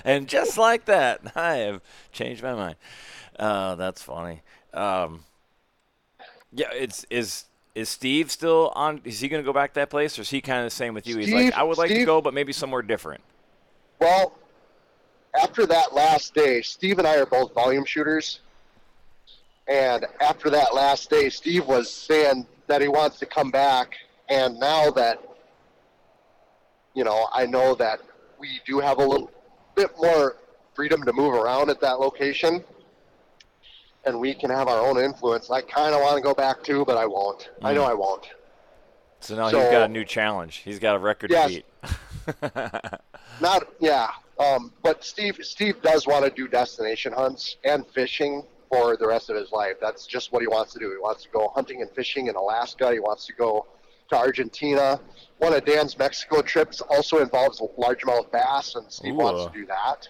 and 0.03 0.27
just 0.27 0.57
like 0.57 0.85
that, 0.85 1.21
I 1.35 1.55
have 1.55 1.81
changed 2.11 2.43
my 2.43 2.53
mind. 2.53 2.75
Uh, 3.37 3.75
that's 3.75 4.01
funny. 4.01 4.41
Um, 4.73 5.23
yeah, 6.51 6.67
it's 6.73 7.05
is 7.09 7.45
is 7.75 7.89
Steve 7.89 8.31
still 8.31 8.71
on? 8.75 9.01
Is 9.03 9.19
he 9.19 9.27
going 9.27 9.41
to 9.41 9.45
go 9.45 9.53
back 9.53 9.73
to 9.73 9.79
that 9.79 9.89
place, 9.89 10.17
or 10.17 10.21
is 10.21 10.29
he 10.29 10.41
kind 10.41 10.59
of 10.59 10.65
the 10.65 10.75
same 10.75 10.93
with 10.93 11.07
you? 11.07 11.17
He's 11.17 11.33
like, 11.33 11.53
I 11.53 11.63
would 11.63 11.77
like 11.77 11.89
to 11.89 12.05
go, 12.05 12.21
but 12.21 12.33
maybe 12.33 12.53
somewhere 12.53 12.81
different. 12.81 13.23
Well, 13.99 14.33
after 15.41 15.65
that 15.65 15.93
last 15.93 16.33
day, 16.33 16.61
Steve 16.61 16.99
and 16.99 17.07
I 17.07 17.17
are 17.17 17.25
both 17.25 17.53
volume 17.53 17.85
shooters. 17.85 18.39
And 19.67 20.05
after 20.19 20.49
that 20.49 20.73
last 20.75 21.09
day, 21.09 21.29
Steve 21.29 21.65
was 21.65 21.91
saying 21.91 22.45
that 22.67 22.81
he 22.81 22.87
wants 22.87 23.17
to 23.19 23.25
come 23.25 23.49
back. 23.49 23.95
And 24.29 24.59
now 24.59 24.91
that, 24.91 25.21
you 26.93 27.03
know, 27.03 27.27
I 27.31 27.45
know 27.45 27.73
that 27.75 28.01
we 28.39 28.59
do 28.65 28.79
have 28.79 28.97
a 28.97 29.05
little 29.05 29.31
bit 29.75 29.91
more 29.97 30.37
freedom 30.75 31.03
to 31.03 31.13
move 31.13 31.33
around 31.33 31.69
at 31.69 31.79
that 31.81 31.99
location 31.99 32.63
and 34.05 34.19
we 34.19 34.33
can 34.33 34.49
have 34.49 34.67
our 34.67 34.79
own 34.85 34.97
influence, 34.99 35.49
I 35.49 35.61
kind 35.61 35.95
of 35.95 36.01
want 36.01 36.17
to 36.17 36.21
go 36.21 36.33
back 36.33 36.61
too, 36.63 36.83
but 36.85 36.97
I 36.97 37.05
won't. 37.05 37.51
I 37.61 37.73
know 37.73 37.83
I 37.83 37.93
won't. 37.93 38.27
So 39.21 39.35
now 39.35 39.49
So- 39.49 39.59
he's 39.61 39.71
got 39.71 39.83
a 39.83 39.87
new 39.87 40.03
challenge. 40.03 40.57
He's 40.57 40.79
got 40.79 40.95
a 40.95 40.99
record 40.99 41.31
Yes. 41.31 41.51
to 41.51 41.55
beat. 41.55 42.51
Not 43.41 43.67
yeah, 43.79 44.09
um, 44.39 44.71
but 44.83 45.03
Steve 45.03 45.39
Steve 45.41 45.81
does 45.81 46.05
want 46.07 46.23
to 46.25 46.31
do 46.31 46.47
destination 46.47 47.11
hunts 47.13 47.57
and 47.63 47.85
fishing 47.87 48.43
for 48.69 48.95
the 48.97 49.07
rest 49.07 49.29
of 49.29 49.35
his 49.35 49.51
life. 49.51 49.75
That's 49.81 50.05
just 50.05 50.31
what 50.31 50.41
he 50.41 50.47
wants 50.47 50.73
to 50.73 50.79
do. 50.79 50.91
He 50.91 50.97
wants 50.97 51.23
to 51.23 51.29
go 51.29 51.51
hunting 51.55 51.81
and 51.81 51.89
fishing 51.91 52.27
in 52.27 52.35
Alaska. 52.35 52.91
He 52.91 52.99
wants 52.99 53.25
to 53.27 53.33
go 53.33 53.65
to 54.09 54.17
Argentina. 54.17 54.99
One 55.39 55.53
of 55.53 55.65
Dan's 55.65 55.97
Mexico 55.97 56.41
trips 56.41 56.81
also 56.81 57.19
involves 57.21 57.59
largemouth 57.77 58.31
bass, 58.31 58.75
and 58.75 58.91
Steve 58.91 59.15
wants 59.15 59.45
to 59.51 59.51
do 59.59 59.65
that. 59.65 60.07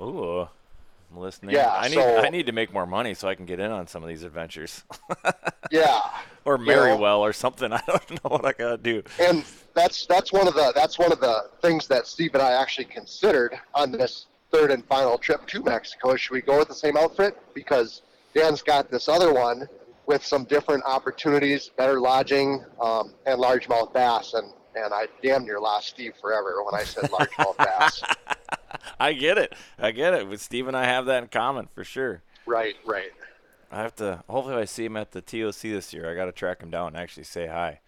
Ooh, 0.00 0.40
I'm 0.42 1.18
listening. 1.18 1.54
Yeah, 1.54 1.72
I 1.72 1.88
need 1.88 1.94
so- 1.94 2.18
I 2.18 2.28
need 2.28 2.46
to 2.46 2.52
make 2.52 2.72
more 2.72 2.86
money 2.86 3.14
so 3.14 3.28
I 3.28 3.34
can 3.34 3.46
get 3.46 3.58
in 3.60 3.70
on 3.70 3.86
some 3.86 4.02
of 4.02 4.08
these 4.08 4.22
adventures, 4.22 4.84
Yeah, 5.70 6.00
or 6.44 6.58
marry 6.58 6.90
know- 6.90 6.96
well, 6.98 7.20
or 7.22 7.32
something. 7.32 7.72
I 7.72 7.80
don't 7.86 8.10
know 8.10 8.30
what 8.30 8.44
I 8.44 8.52
gotta 8.52 8.76
do. 8.78 9.02
and 9.20 9.44
that's 9.74 10.06
that's 10.06 10.32
one 10.32 10.46
of 10.48 10.54
the 10.54 10.72
that's 10.74 10.98
one 10.98 11.12
of 11.12 11.20
the 11.20 11.50
things 11.62 11.86
that 11.88 12.06
Steve 12.06 12.34
and 12.34 12.42
I 12.42 12.52
actually 12.52 12.84
considered 12.86 13.58
on 13.74 13.90
this 13.92 14.26
third 14.52 14.70
and 14.70 14.84
final 14.86 15.18
trip 15.18 15.46
to 15.48 15.62
Mexico. 15.62 16.14
Should 16.16 16.32
we 16.32 16.40
go 16.40 16.58
with 16.58 16.68
the 16.68 16.74
same 16.74 16.96
outfit? 16.96 17.36
Because 17.54 18.02
Dan's 18.34 18.62
got 18.62 18.90
this 18.90 19.08
other 19.08 19.32
one 19.32 19.68
with 20.08 20.24
some 20.24 20.44
different 20.44 20.82
opportunities, 20.86 21.70
better 21.76 22.00
lodging, 22.00 22.64
um, 22.80 23.12
and 23.26 23.38
largemouth 23.40 23.92
bass. 23.92 24.34
And 24.34 24.52
and 24.74 24.92
I 24.94 25.06
damn 25.22 25.44
near 25.44 25.60
lost 25.60 25.88
Steve 25.88 26.14
forever 26.20 26.62
when 26.64 26.74
I 26.74 26.84
said 26.84 27.04
largemouth 27.10 27.56
bass. 27.58 28.02
I 28.98 29.12
get 29.12 29.38
it. 29.38 29.54
I 29.78 29.90
get 29.92 30.14
it. 30.14 30.26
With 30.28 30.40
Steve 30.40 30.66
and 30.66 30.76
I 30.76 30.84
have 30.84 31.06
that 31.06 31.22
in 31.22 31.28
common 31.28 31.68
for 31.74 31.84
sure. 31.84 32.22
Right, 32.46 32.76
right. 32.86 33.10
I 33.70 33.78
have 33.82 33.94
to. 33.96 34.24
Hopefully, 34.28 34.56
I 34.56 34.64
see 34.64 34.86
him 34.86 34.96
at 34.96 35.12
the 35.12 35.20
TOC 35.20 35.60
this 35.62 35.92
year. 35.92 36.10
I 36.10 36.14
got 36.14 36.24
to 36.24 36.32
track 36.32 36.62
him 36.62 36.70
down 36.70 36.88
and 36.88 36.96
actually 36.96 37.24
say 37.24 37.46
hi. 37.46 37.80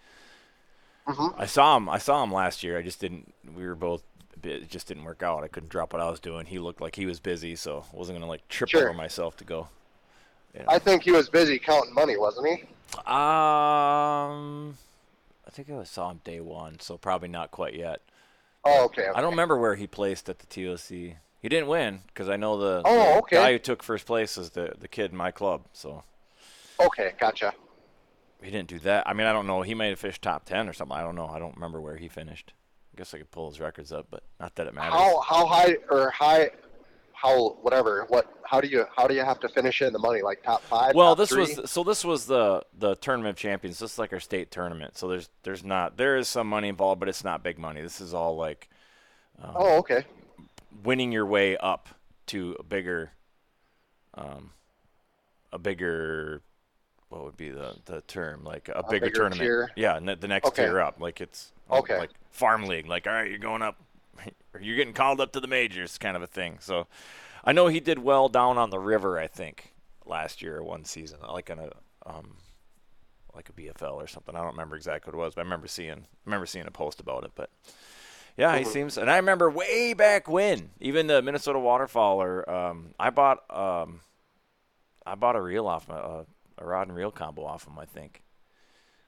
Mhm. 1.08 1.34
I 1.38 1.46
saw 1.46 1.76
him. 1.76 1.88
I 1.88 1.98
saw 1.98 2.22
him 2.22 2.32
last 2.32 2.62
year. 2.62 2.76
I 2.78 2.82
just 2.82 3.00
didn't. 3.00 3.32
We 3.56 3.66
were 3.66 3.74
both. 3.74 4.02
It 4.42 4.68
just 4.68 4.88
didn't 4.88 5.04
work 5.04 5.22
out. 5.22 5.42
I 5.44 5.48
couldn't 5.48 5.68
drop 5.70 5.92
what 5.94 6.02
I 6.02 6.10
was 6.10 6.20
doing. 6.20 6.46
He 6.46 6.58
looked 6.58 6.80
like 6.82 6.96
he 6.96 7.06
was 7.06 7.18
busy, 7.20 7.56
so 7.56 7.84
I 7.92 7.96
wasn't 7.96 8.18
gonna 8.18 8.28
like 8.30 8.46
trip 8.48 8.68
Sure. 8.70 8.88
over 8.88 8.92
myself 8.94 9.36
to 9.38 9.44
go. 9.44 9.68
I 10.66 10.78
think 10.78 11.02
he 11.02 11.12
was 11.12 11.28
busy 11.28 11.58
counting 11.58 11.94
money, 11.94 12.16
wasn't 12.16 12.48
he? 12.48 12.64
Um, 12.98 14.76
I 15.46 15.50
think 15.50 15.70
I 15.70 15.82
saw 15.84 16.10
him 16.10 16.20
day 16.24 16.40
one, 16.40 16.80
so 16.80 16.96
probably 16.98 17.28
not 17.28 17.50
quite 17.50 17.74
yet. 17.74 18.00
Oh, 18.64 18.84
okay. 18.86 19.06
I 19.14 19.20
don't 19.20 19.30
remember 19.30 19.56
where 19.58 19.74
he 19.76 19.86
placed 19.86 20.28
at 20.28 20.38
the 20.38 20.46
TOC. 20.46 20.88
He 20.88 21.48
didn't 21.48 21.68
win 21.68 22.00
because 22.08 22.28
I 22.28 22.36
know 22.36 22.58
the, 22.58 22.82
Oh, 22.84 23.12
the 23.14 23.18
okay. 23.18 23.36
guy 23.36 23.52
who 23.52 23.58
took 23.58 23.82
first 23.82 24.06
place 24.06 24.36
is 24.36 24.50
the 24.50 24.74
the 24.78 24.88
kid 24.88 25.12
in 25.12 25.16
my 25.16 25.30
club. 25.30 25.62
So 25.72 26.02
Okay, 26.78 27.12
gotcha. 27.18 27.54
he 28.42 28.50
didn't 28.50 28.68
do 28.68 28.78
that. 28.80 29.08
I 29.08 29.14
mean, 29.14 29.26
I 29.26 29.32
don't 29.32 29.46
know. 29.46 29.62
He 29.62 29.74
might 29.74 29.86
have 29.86 29.98
fished 30.00 30.22
top 30.22 30.44
ten 30.44 30.68
or 30.68 30.72
something. 30.72 30.96
I 30.96 31.02
don't 31.02 31.14
know. 31.14 31.26
I 31.26 31.38
don't 31.38 31.54
remember 31.54 31.80
where 31.80 31.96
he 31.96 32.08
finished. 32.08 32.52
I 32.94 32.98
guess 32.98 33.14
I 33.14 33.18
could 33.18 33.30
pull 33.30 33.48
his 33.48 33.60
records 33.60 33.92
up, 33.92 34.08
but 34.10 34.24
not 34.38 34.54
that 34.56 34.66
it 34.66 34.74
matters. 34.74 34.92
How 34.92 35.20
how 35.20 35.46
high 35.46 35.76
or 35.90 36.10
high 36.10 36.50
how 37.20 37.50
whatever 37.62 38.06
what 38.08 38.32
how 38.44 38.60
do 38.60 38.68
you 38.68 38.84
how 38.94 39.06
do 39.06 39.14
you 39.14 39.20
have 39.22 39.40
to 39.40 39.48
finish 39.48 39.82
in 39.82 39.92
the 39.92 39.98
money 39.98 40.22
like 40.22 40.42
top 40.42 40.62
five? 40.68 40.94
Well, 40.94 41.10
top 41.10 41.18
this 41.18 41.30
three? 41.30 41.56
was 41.56 41.70
so. 41.70 41.84
This 41.84 42.04
was 42.04 42.26
the 42.26 42.62
the 42.78 42.94
tournament 42.96 43.30
of 43.30 43.36
champions. 43.36 43.78
This 43.78 43.92
is 43.92 43.98
like 43.98 44.12
our 44.12 44.20
state 44.20 44.50
tournament. 44.50 44.96
So 44.96 45.08
there's 45.08 45.28
there's 45.42 45.64
not 45.64 45.96
there 45.96 46.16
is 46.16 46.28
some 46.28 46.48
money 46.48 46.68
involved, 46.68 47.00
but 47.00 47.08
it's 47.08 47.24
not 47.24 47.42
big 47.42 47.58
money. 47.58 47.80
This 47.82 48.00
is 48.00 48.14
all 48.14 48.36
like 48.36 48.68
oh 49.54 49.78
okay 49.78 50.04
winning 50.84 51.12
your 51.12 51.26
way 51.26 51.56
up 51.56 51.88
to 52.26 52.56
a 52.58 52.62
bigger, 52.62 53.12
um, 54.14 54.50
a 55.52 55.58
bigger, 55.58 56.42
what 57.08 57.24
would 57.24 57.36
be 57.36 57.50
the 57.50 57.76
the 57.86 58.00
term? 58.02 58.44
Like 58.44 58.68
a, 58.68 58.82
bigger, 58.82 59.06
bigger 59.06 59.10
tournament. 59.10 59.40
tier? 59.40 59.70
Yeah, 59.76 59.98
the 59.98 60.28
next 60.28 60.48
Okay. 60.48 60.62
tier 60.64 60.80
up. 60.80 61.00
Like 61.00 61.20
it's 61.20 61.52
um, 61.70 61.78
Okay. 61.80 61.98
like 61.98 62.10
farm 62.30 62.66
league. 62.66 62.86
Like 62.86 63.06
all 63.06 63.12
right, 63.12 63.28
you're 63.28 63.38
going 63.38 63.62
up, 63.62 63.80
or 64.54 64.60
you're 64.60 64.76
getting 64.76 64.94
called 64.94 65.20
up 65.20 65.32
to 65.32 65.40
the 65.40 65.46
majors, 65.48 65.98
kind 65.98 66.16
of 66.16 66.22
a 66.22 66.26
thing. 66.26 66.58
So, 66.60 66.86
I 67.44 67.52
know 67.52 67.68
he 67.68 67.80
did 67.80 67.98
well 67.98 68.28
down 68.28 68.58
on 68.58 68.70
the 68.70 68.78
river. 68.78 69.18
I 69.18 69.26
think 69.26 69.72
last 70.06 70.42
year 70.42 70.58
or 70.58 70.64
one 70.64 70.84
season, 70.84 71.18
like 71.28 71.50
on 71.50 71.58
a 71.58 71.70
um, 72.06 72.36
like 73.34 73.48
a 73.48 73.52
BFL 73.52 73.94
or 73.94 74.06
something. 74.06 74.34
I 74.34 74.38
don't 74.38 74.52
remember 74.52 74.76
exactly 74.76 75.10
what 75.10 75.18
it 75.18 75.24
was, 75.24 75.34
but 75.34 75.42
I 75.42 75.44
remember 75.44 75.66
seeing 75.68 75.92
I 75.92 76.04
remember 76.26 76.46
seeing 76.46 76.66
a 76.66 76.70
post 76.70 77.00
about 77.00 77.24
it. 77.24 77.30
But 77.34 77.50
yeah, 78.36 78.56
he 78.58 78.64
seems. 78.64 78.98
And 78.98 79.10
I 79.10 79.16
remember 79.16 79.50
way 79.50 79.92
back 79.94 80.28
when, 80.28 80.70
even 80.80 81.06
the 81.06 81.22
Minnesota 81.22 81.58
waterfowler. 81.58 82.48
Um, 82.48 82.94
I 82.98 83.10
bought 83.10 83.38
um, 83.50 84.00
I 85.06 85.14
bought 85.14 85.36
a 85.36 85.40
reel 85.40 85.66
off 85.66 85.88
a, 85.88 86.26
a 86.58 86.64
rod 86.64 86.88
and 86.88 86.96
reel 86.96 87.10
combo 87.10 87.44
off 87.44 87.66
him. 87.66 87.78
I 87.78 87.84
think 87.84 88.22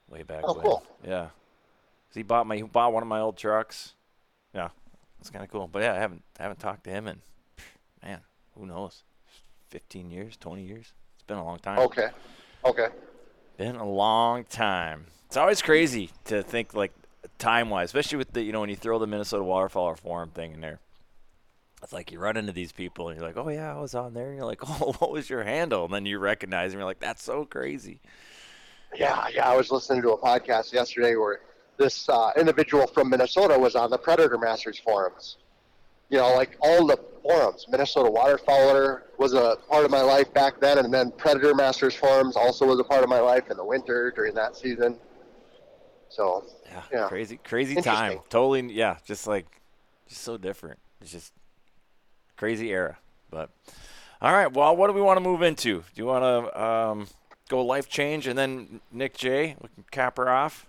way 0.08 0.22
back 0.22 0.42
Oh, 0.44 0.54
when. 0.54 0.62
cool. 0.62 0.82
Yeah, 1.06 1.28
he 2.14 2.22
bought 2.22 2.46
my 2.46 2.56
he 2.56 2.62
bought 2.62 2.92
one 2.92 3.02
of 3.02 3.08
my 3.08 3.20
old 3.20 3.36
trucks. 3.36 3.94
Yeah, 4.54 4.68
it's 5.22 5.30
kind 5.30 5.44
of 5.44 5.50
cool. 5.50 5.68
But 5.70 5.82
yeah, 5.82 5.94
I 5.94 5.98
haven't 5.98 6.22
I 6.38 6.42
haven't 6.42 6.60
talked 6.60 6.84
to 6.84 6.90
him 6.90 7.06
in 7.06 7.22
man, 8.02 8.20
who 8.56 8.66
knows, 8.66 9.04
fifteen 9.68 10.10
years, 10.10 10.36
twenty 10.36 10.62
years. 10.64 10.92
It's 11.14 11.22
been 11.26 11.38
a 11.38 11.44
long 11.44 11.58
time. 11.58 11.78
okay 11.78 12.08
okay 12.64 12.88
Been 13.56 13.76
a 13.76 13.88
long 13.88 14.44
time. 14.44 15.06
It's 15.26 15.36
always 15.36 15.62
crazy 15.62 16.10
to 16.26 16.42
think 16.42 16.74
like 16.74 16.92
time 17.38 17.70
wise, 17.70 17.86
especially 17.86 18.18
with 18.18 18.32
the 18.32 18.42
you 18.42 18.52
know 18.52 18.60
when 18.60 18.70
you 18.70 18.76
throw 18.76 18.98
the 18.98 19.06
Minnesota 19.06 19.44
Waterfowler 19.44 19.96
Forum 19.98 20.30
thing 20.30 20.52
in 20.52 20.60
there. 20.60 20.80
It's 21.82 21.92
like 21.92 22.12
you 22.12 22.18
run 22.20 22.36
into 22.36 22.52
these 22.52 22.70
people 22.70 23.08
and 23.08 23.18
you're 23.18 23.26
like, 23.26 23.36
oh 23.36 23.48
yeah, 23.48 23.74
I 23.76 23.80
was 23.80 23.94
on 23.96 24.14
there. 24.14 24.28
And 24.28 24.36
you're 24.36 24.46
like, 24.46 24.60
oh, 24.68 24.94
what 24.98 25.10
was 25.10 25.28
your 25.28 25.42
handle? 25.42 25.84
And 25.84 25.92
then 25.94 26.06
you 26.06 26.18
recognize 26.18 26.70
them. 26.70 26.78
You're 26.78 26.86
like, 26.86 27.00
that's 27.00 27.22
so 27.22 27.44
crazy. 27.44 28.00
yeah 28.94 29.26
yeah 29.34 29.48
I 29.48 29.56
was 29.56 29.70
listening 29.70 30.02
to 30.02 30.10
a 30.10 30.18
podcast 30.18 30.72
yesterday 30.72 31.16
where 31.16 31.40
this 31.82 32.08
uh, 32.08 32.30
individual 32.36 32.86
from 32.86 33.10
Minnesota 33.10 33.58
was 33.58 33.74
on 33.74 33.90
the 33.90 33.98
Predator 33.98 34.38
Masters 34.38 34.78
forums. 34.78 35.36
You 36.08 36.18
know, 36.18 36.34
like 36.34 36.56
all 36.60 36.86
the 36.86 36.98
forums. 37.22 37.66
Minnesota 37.68 38.10
Waterfowler 38.10 39.02
was 39.18 39.32
a 39.34 39.56
part 39.68 39.84
of 39.84 39.90
my 39.90 40.00
life 40.02 40.32
back 40.32 40.60
then, 40.60 40.78
and 40.78 40.92
then 40.92 41.10
Predator 41.12 41.54
Masters 41.54 41.94
forums 41.94 42.36
also 42.36 42.66
was 42.66 42.78
a 42.78 42.84
part 42.84 43.02
of 43.02 43.08
my 43.08 43.20
life 43.20 43.50
in 43.50 43.56
the 43.56 43.64
winter 43.64 44.12
during 44.14 44.34
that 44.34 44.56
season. 44.56 44.98
So 46.08 46.44
Yeah, 46.66 46.82
Yeah. 46.92 47.08
crazy, 47.08 47.38
crazy 47.38 47.76
time. 47.80 48.20
Totally, 48.28 48.72
yeah, 48.72 48.98
just 49.04 49.26
like, 49.26 49.46
just 50.08 50.22
so 50.22 50.36
different. 50.36 50.78
It's 51.00 51.10
just 51.12 51.32
crazy 52.36 52.70
era. 52.70 52.98
But 53.30 53.50
all 54.20 54.32
right, 54.32 54.52
well, 54.52 54.76
what 54.76 54.88
do 54.88 54.92
we 54.92 55.00
want 55.00 55.16
to 55.16 55.22
move 55.22 55.42
into? 55.42 55.78
Do 55.78 55.84
you 55.94 56.06
want 56.06 56.22
to 56.22 56.62
um, 56.62 57.06
go 57.48 57.64
life 57.64 57.88
change 57.88 58.26
and 58.26 58.38
then 58.38 58.80
Nick 58.92 59.16
J? 59.16 59.56
We 59.60 59.68
can 59.74 59.84
cap 59.90 60.18
her 60.18 60.28
off. 60.28 60.66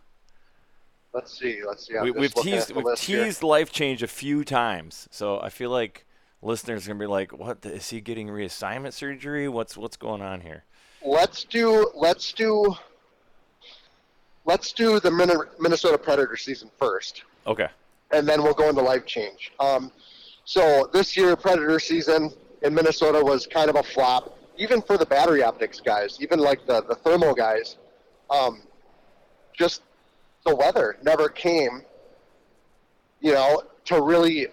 Let's 1.13 1.37
see, 1.37 1.61
let's 1.65 1.87
see. 1.87 1.97
I'm 1.97 2.03
We, 2.05 2.11
we've 2.11 2.33
teased 2.33 2.71
we've 2.71 2.85
here. 2.99 3.25
teased 3.25 3.43
life 3.43 3.71
change 3.71 4.03
a 4.03 4.07
few 4.07 4.43
times, 4.43 5.07
so 5.11 5.39
I 5.39 5.49
feel 5.49 5.69
like 5.69 6.05
listeners 6.41 6.85
are 6.85 6.89
gonna 6.89 6.99
be 6.99 7.05
like, 7.07 7.31
"What 7.37 7.61
the, 7.61 7.73
is 7.73 7.89
he 7.89 8.01
getting 8.01 8.27
reassignment 8.27 8.93
surgery? 8.93 9.47
What's 9.47 9.77
what's 9.77 9.97
going 9.97 10.21
on 10.21 10.41
here?" 10.41 10.65
let's 11.05 11.43
do 11.43 11.91
let's 11.95 12.31
do 12.31 12.73
let's 14.45 14.71
do 14.73 14.99
the 14.99 15.11
Minnesota 15.59 15.97
Predator 15.97 16.37
season 16.37 16.69
first, 16.79 17.23
Okay. 17.47 17.67
and 18.11 18.27
then 18.27 18.41
we'll 18.43 18.53
go 18.53 18.69
into 18.69 18.81
life 18.81 19.05
change. 19.05 19.51
Um, 19.59 19.91
so 20.45 20.89
this 20.93 21.15
year 21.15 21.35
Predator 21.35 21.79
season 21.79 22.31
in 22.61 22.73
Minnesota 22.73 23.21
was 23.23 23.45
kind 23.47 23.69
of 23.69 23.75
a 23.75 23.83
flop, 23.83 24.37
even 24.57 24.81
for 24.81 24.97
the 24.97 25.05
battery 25.05 25.43
optics 25.43 25.79
guys, 25.79 26.17
even 26.21 26.39
like 26.39 26.65
the 26.65 26.81
the 26.83 26.95
thermal 26.95 27.33
guys. 27.33 27.77
Um, 28.29 28.61
just 29.53 29.81
the 30.45 30.55
weather 30.55 30.97
never 31.03 31.29
came, 31.29 31.83
you 33.21 33.33
know, 33.33 33.63
to 33.85 34.01
really 34.01 34.47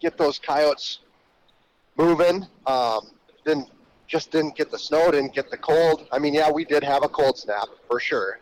get 0.00 0.16
those 0.16 0.38
coyotes 0.38 1.00
moving. 1.96 2.46
Um, 2.66 3.10
didn't 3.44 3.70
just 4.06 4.30
didn't 4.30 4.56
get 4.56 4.70
the 4.70 4.78
snow, 4.78 5.10
didn't 5.10 5.34
get 5.34 5.50
the 5.50 5.56
cold. 5.58 6.06
I 6.10 6.18
mean, 6.18 6.32
yeah, 6.34 6.50
we 6.50 6.64
did 6.64 6.82
have 6.82 7.04
a 7.04 7.08
cold 7.08 7.36
snap 7.38 7.68
for 7.86 8.00
sure. 8.00 8.40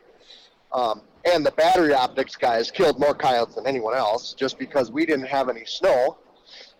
Um, 0.72 1.02
and 1.24 1.44
the 1.44 1.50
battery 1.52 1.92
optics 1.92 2.36
guys 2.36 2.70
killed 2.70 3.00
more 3.00 3.14
coyotes 3.14 3.56
than 3.56 3.66
anyone 3.66 3.94
else, 3.96 4.32
just 4.34 4.58
because 4.58 4.90
we 4.92 5.04
didn't 5.06 5.26
have 5.26 5.48
any 5.48 5.64
snow. 5.64 6.18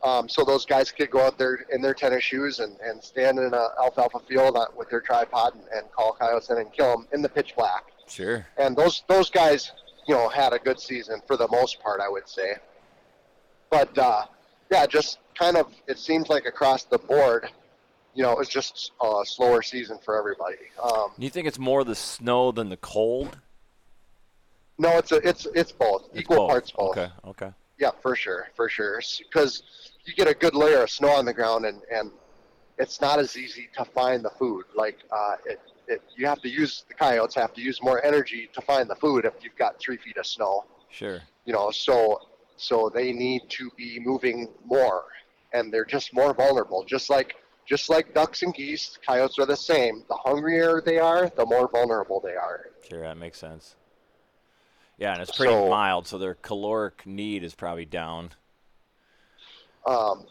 Um, 0.05 0.29
so 0.29 0.45
those 0.45 0.65
guys 0.65 0.93
could 0.93 1.11
go 1.11 1.21
out 1.27 1.37
there 1.37 1.65
in 1.73 1.83
their 1.83 1.95
tennis 1.95 2.23
shoes 2.23 2.61
and, 2.61 2.77
and 2.81 3.03
stand 3.03 3.39
in 3.41 3.53
a 3.55 3.69
alfalfa 3.83 4.21
field 4.29 4.57
with 4.77 4.89
their 4.89 5.01
tripod 5.01 5.55
and, 5.55 5.65
and 5.75 5.91
call 5.91 6.13
coyotes 6.13 6.51
in 6.51 6.59
and 6.59 6.73
kill 6.73 6.93
them 6.93 7.09
in 7.13 7.23
the 7.23 7.29
pitch 7.29 7.55
black 7.57 7.87
Sure. 8.07 8.47
and 8.59 8.77
those 8.77 9.03
those 9.09 9.31
guys, 9.31 9.73
you 10.07 10.15
know, 10.15 10.29
had 10.29 10.53
a 10.53 10.59
good 10.59 10.81
season 10.81 11.21
for 11.27 11.37
the 11.37 11.49
most 11.49 11.81
part, 11.81 12.01
I 12.01 12.09
would 12.09 12.29
say. 12.29 12.55
But 13.71 13.97
uh, 13.99 14.25
yeah, 14.71 14.87
just 14.87 15.19
kind 15.39 15.57
of 15.57 15.73
it 15.87 15.99
seems 15.99 16.29
like 16.29 16.47
across 16.47 16.85
the 16.85 16.99
board, 16.99 17.49
you 18.15 18.23
know, 18.23 18.33
it 18.33 18.39
was 18.39 18.49
just 18.49 18.93
a 19.03 19.23
slower 19.25 19.63
season 19.63 19.99
for 20.05 20.17
everybody. 20.19 20.57
Um, 20.83 21.11
Do 21.19 21.25
you 21.25 21.31
think 21.31 21.47
it's 21.47 21.59
more 21.59 21.85
the 21.85 21.95
snow 21.95 22.53
than 22.53 22.69
the 22.69 22.77
cold? 22.77 23.39
no, 24.79 24.99
it's 24.99 25.11
a, 25.13 25.17
it's 25.27 25.47
it's 25.55 25.73
both, 25.73 26.05
It's 26.11 26.21
equal 26.21 26.49
parts 26.49 26.71
both. 26.71 26.97
Okay. 26.97 27.11
Okay. 27.27 27.51
Yeah, 27.79 27.91
for 28.03 28.17
sure, 28.17 28.49
for 28.55 28.69
sure. 28.69 29.01
Because 29.19 29.63
you 30.05 30.15
get 30.15 30.29
a 30.29 30.35
good 30.35 30.55
layer 30.55 30.83
of 30.83 30.91
snow 30.91 31.11
on 31.11 31.25
the 31.25 31.35
ground, 31.35 31.67
and 31.67 31.81
and 31.93 32.11
it's 32.79 33.01
not 33.01 33.19
as 33.19 33.37
easy 33.37 33.69
to 33.77 33.85
find 33.85 34.25
the 34.25 34.31
food. 34.31 34.65
Like 34.75 34.99
uh, 35.11 35.37
it, 35.47 35.61
it, 35.89 36.03
you 36.17 36.27
have 36.27 36.41
to 36.43 36.49
use 36.49 36.85
the 36.89 36.95
coyotes 36.95 37.35
have 37.35 37.53
to 37.55 37.61
use 37.61 37.81
more 37.83 38.05
energy 38.05 38.49
to 38.53 38.61
find 38.61 38.89
the 38.91 38.95
food 38.97 39.25
if 39.25 39.35
you've 39.43 39.57
got 39.57 39.79
three 39.79 39.97
feet 39.97 40.17
of 40.17 40.27
snow. 40.27 40.65
Sure. 40.91 41.21
you 41.45 41.53
know 41.53 41.71
so 41.71 42.21
so 42.57 42.91
they 42.93 43.13
need 43.13 43.43
to 43.51 43.71
be 43.77 43.99
moving 44.01 44.49
more 44.65 45.05
and 45.53 45.73
they're 45.73 45.85
just 45.85 46.15
more 46.15 46.33
vulnerable 46.33 46.85
just 46.85 47.11
like 47.11 47.37
just 47.69 47.91
like 47.91 48.15
ducks 48.15 48.43
and 48.43 48.55
geese 48.55 48.97
coyotes 49.07 49.39
are 49.39 49.47
the 49.47 49.57
same 49.57 50.05
the 50.09 50.15
hungrier 50.15 50.81
they 50.81 50.99
are 50.99 51.29
the 51.37 51.45
more 51.45 51.69
vulnerable 51.69 52.21
they 52.21 52.35
are 52.37 52.67
Sure. 52.89 53.01
That 53.01 53.17
makes 53.17 53.39
sense. 53.39 53.75
Yeah, 54.97 55.13
and 55.13 55.21
it's 55.23 55.37
pretty 55.37 55.53
So- 55.53 55.69
mild, 55.69 56.07
so 56.07 56.17
their 56.19 56.35
caloric 56.35 57.05
need 57.05 57.43
is 57.43 57.55
probably 57.55 57.85
down. 57.85 58.31
um, 59.87 60.27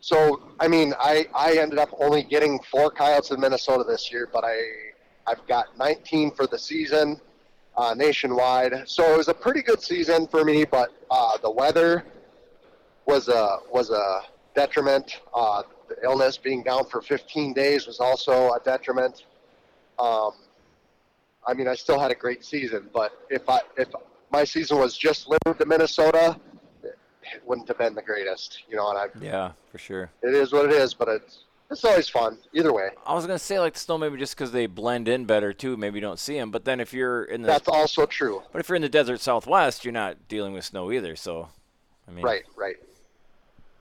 so 0.00 0.40
i 0.60 0.68
mean 0.68 0.94
i 1.00 1.26
i 1.34 1.54
ended 1.58 1.78
up 1.78 1.90
only 1.98 2.22
getting 2.22 2.58
four 2.70 2.88
coyotes 2.90 3.30
in 3.32 3.40
minnesota 3.40 3.82
this 3.84 4.10
year 4.12 4.28
but 4.32 4.44
i 4.44 4.56
i've 5.28 5.46
got 5.46 5.76
19 5.78 6.32
for 6.32 6.46
the 6.46 6.58
season 6.58 7.20
uh, 7.76 7.94
nationwide 7.94 8.88
so 8.88 9.02
it 9.14 9.16
was 9.16 9.28
a 9.28 9.34
pretty 9.34 9.62
good 9.62 9.80
season 9.80 10.26
for 10.26 10.44
me 10.44 10.64
but 10.64 10.90
uh, 11.10 11.36
the 11.42 11.50
weather 11.50 12.04
was 13.06 13.28
a 13.28 13.58
was 13.72 13.90
a 13.90 14.22
detriment. 14.54 15.20
Uh, 15.34 15.62
the 15.88 15.96
illness 16.02 16.36
being 16.36 16.62
down 16.62 16.84
for 16.84 17.00
15 17.00 17.54
days 17.54 17.86
was 17.86 18.00
also 18.00 18.52
a 18.52 18.60
detriment. 18.64 19.24
Um, 19.98 20.32
I 21.46 21.54
mean, 21.54 21.66
I 21.66 21.74
still 21.74 21.98
had 21.98 22.10
a 22.10 22.14
great 22.14 22.44
season, 22.44 22.90
but 22.92 23.12
if 23.30 23.48
I 23.48 23.60
if 23.76 23.88
my 24.30 24.44
season 24.44 24.78
was 24.78 24.96
just 24.96 25.28
limited 25.28 25.58
to 25.62 25.66
Minnesota, 25.66 26.38
it 26.82 27.42
wouldn't 27.46 27.68
have 27.68 27.78
been 27.78 27.94
the 27.94 28.02
greatest. 28.02 28.64
You 28.68 28.76
know, 28.76 28.90
and 28.90 28.98
I 28.98 29.06
Yeah, 29.20 29.52
for 29.72 29.78
sure. 29.78 30.10
it 30.22 30.34
is 30.34 30.52
what 30.52 30.66
it 30.66 30.72
is, 30.72 30.92
but 30.92 31.08
it's 31.08 31.44
it's 31.70 31.84
always 31.84 32.08
fun 32.08 32.38
either 32.54 32.72
way. 32.72 32.90
I 33.06 33.14
was 33.14 33.26
gonna 33.26 33.38
say 33.38 33.58
like 33.60 33.74
the 33.74 33.78
snow, 33.80 33.98
maybe 33.98 34.16
just 34.16 34.34
because 34.36 34.52
they 34.52 34.66
blend 34.66 35.08
in 35.08 35.24
better 35.24 35.52
too. 35.52 35.76
Maybe 35.76 35.96
you 35.96 36.00
don't 36.00 36.18
see 36.18 36.34
them. 36.38 36.50
But 36.50 36.64
then 36.64 36.80
if 36.80 36.92
you're 36.92 37.24
in 37.24 37.42
the 37.42 37.46
That's 37.48 37.68
also 37.68 38.06
true. 38.06 38.42
but 38.52 38.60
if 38.60 38.68
you're 38.68 38.76
in 38.76 38.82
the 38.82 38.88
desert 38.88 39.20
Southwest, 39.20 39.84
you're 39.84 39.92
not 39.92 40.28
dealing 40.28 40.52
with 40.52 40.64
snow 40.64 40.90
either. 40.92 41.14
So, 41.16 41.48
I 42.06 42.10
mean, 42.12 42.24
Right, 42.24 42.44
right. 42.56 42.76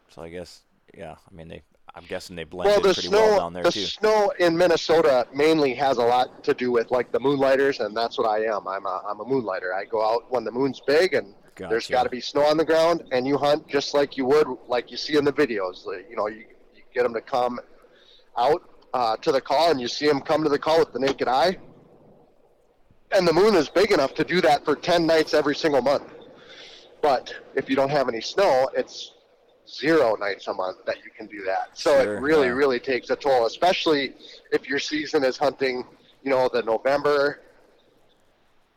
So 0.10 0.22
I 0.22 0.30
guess 0.30 0.62
yeah. 0.98 1.16
I 1.32 1.36
mean 1.36 1.48
they. 1.48 1.62
I'm 1.96 2.04
guessing 2.08 2.36
they 2.36 2.44
blend 2.44 2.68
Well, 2.68 2.76
in 2.78 2.84
the 2.84 2.94
pretty 2.94 3.08
snow 3.08 3.18
well 3.18 3.40
down 3.40 3.54
there 3.54 3.64
the 3.64 3.72
too. 3.72 3.80
snow 3.86 4.32
in 4.40 4.56
Minnesota 4.56 5.26
mainly 5.34 5.74
has 5.74 5.98
a 5.98 6.04
lot 6.04 6.44
to 6.44 6.54
do 6.54 6.72
with 6.72 6.92
like 6.92 7.12
the 7.12 7.20
moonlighters, 7.20 7.80
and 7.80 7.98
that's 7.98 8.20
what 8.20 8.28
I 8.28 8.44
am. 8.46 8.68
I'm 8.68 8.86
a 8.86 9.02
I'm 9.10 9.20
a 9.20 9.26
moonlighter. 9.26 9.74
I 9.74 9.86
go 9.86 10.06
out 10.06 10.30
when 10.32 10.44
the 10.44 10.52
moon's 10.52 10.80
big, 10.80 11.16
and 11.16 11.34
there's 11.56 11.88
got 11.88 12.04
to 12.04 12.10
be 12.10 12.22
snow 12.22 12.44
on 12.44 12.56
the 12.58 12.66
ground, 12.66 13.04
and 13.12 13.26
you 13.26 13.36
hunt 13.36 13.68
just 13.68 13.96
like 13.96 14.16
you 14.16 14.26
would 14.26 14.48
like 14.68 14.92
you 14.92 14.98
see 14.98 15.18
in 15.18 15.26
the 15.26 15.34
videos. 15.34 15.86
You 16.08 16.16
know, 16.16 16.28
you 16.28 16.44
get 16.94 17.02
them 17.02 17.16
to 17.16 17.22
come 17.22 17.60
out 18.38 18.64
uh, 18.94 19.18
to 19.18 19.32
the 19.32 19.42
call, 19.42 19.72
and 19.72 19.82
you 19.82 19.88
see 19.88 20.08
them 20.08 20.22
come 20.22 20.44
to 20.44 20.50
the 20.50 20.60
call 20.60 20.80
with 20.80 20.94
the 20.94 21.00
naked 21.00 21.28
eye. 21.28 21.58
And 23.12 23.28
the 23.28 23.34
moon 23.34 23.56
is 23.56 23.70
big 23.70 23.92
enough 23.92 24.14
to 24.16 24.24
do 24.24 24.42
that 24.42 24.66
for 24.66 24.76
10 24.76 25.06
nights 25.06 25.34
every 25.34 25.56
single 25.56 25.82
month. 25.82 26.04
But 27.02 27.34
if 27.56 27.70
you 27.70 27.76
don't 27.76 27.90
have 27.90 28.10
any 28.10 28.22
snow, 28.22 28.70
it's 28.76 29.14
zero 29.70 30.16
nights 30.16 30.48
a 30.48 30.54
month 30.54 30.78
that 30.86 30.98
you 31.04 31.12
can 31.16 31.28
do 31.28 31.44
that. 31.46 31.78
So 31.78 32.02
Sure, 32.04 32.18
it 32.18 32.20
really, 32.22 32.48
yeah. 32.48 32.54
really 32.54 32.80
takes 32.80 33.10
a 33.10 33.16
toll, 33.16 33.46
especially 33.46 34.14
if 34.52 34.68
your 34.68 34.80
season 34.80 35.24
is 35.24 35.38
hunting, 35.38 35.86
you 36.24 36.32
know, 36.32 36.50
the 36.52 36.64
November, 36.64 37.42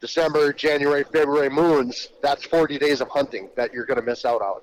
December, 0.00 0.52
January, 0.52 1.04
February 1.04 1.50
moons. 1.50 2.08
That's 2.22 2.44
40 2.44 2.78
days 2.78 3.00
of 3.00 3.08
hunting 3.08 3.50
that 3.56 3.72
you're 3.72 3.86
going 3.86 4.00
to 4.00 4.06
miss 4.06 4.24
out 4.24 4.42
on. 4.42 4.60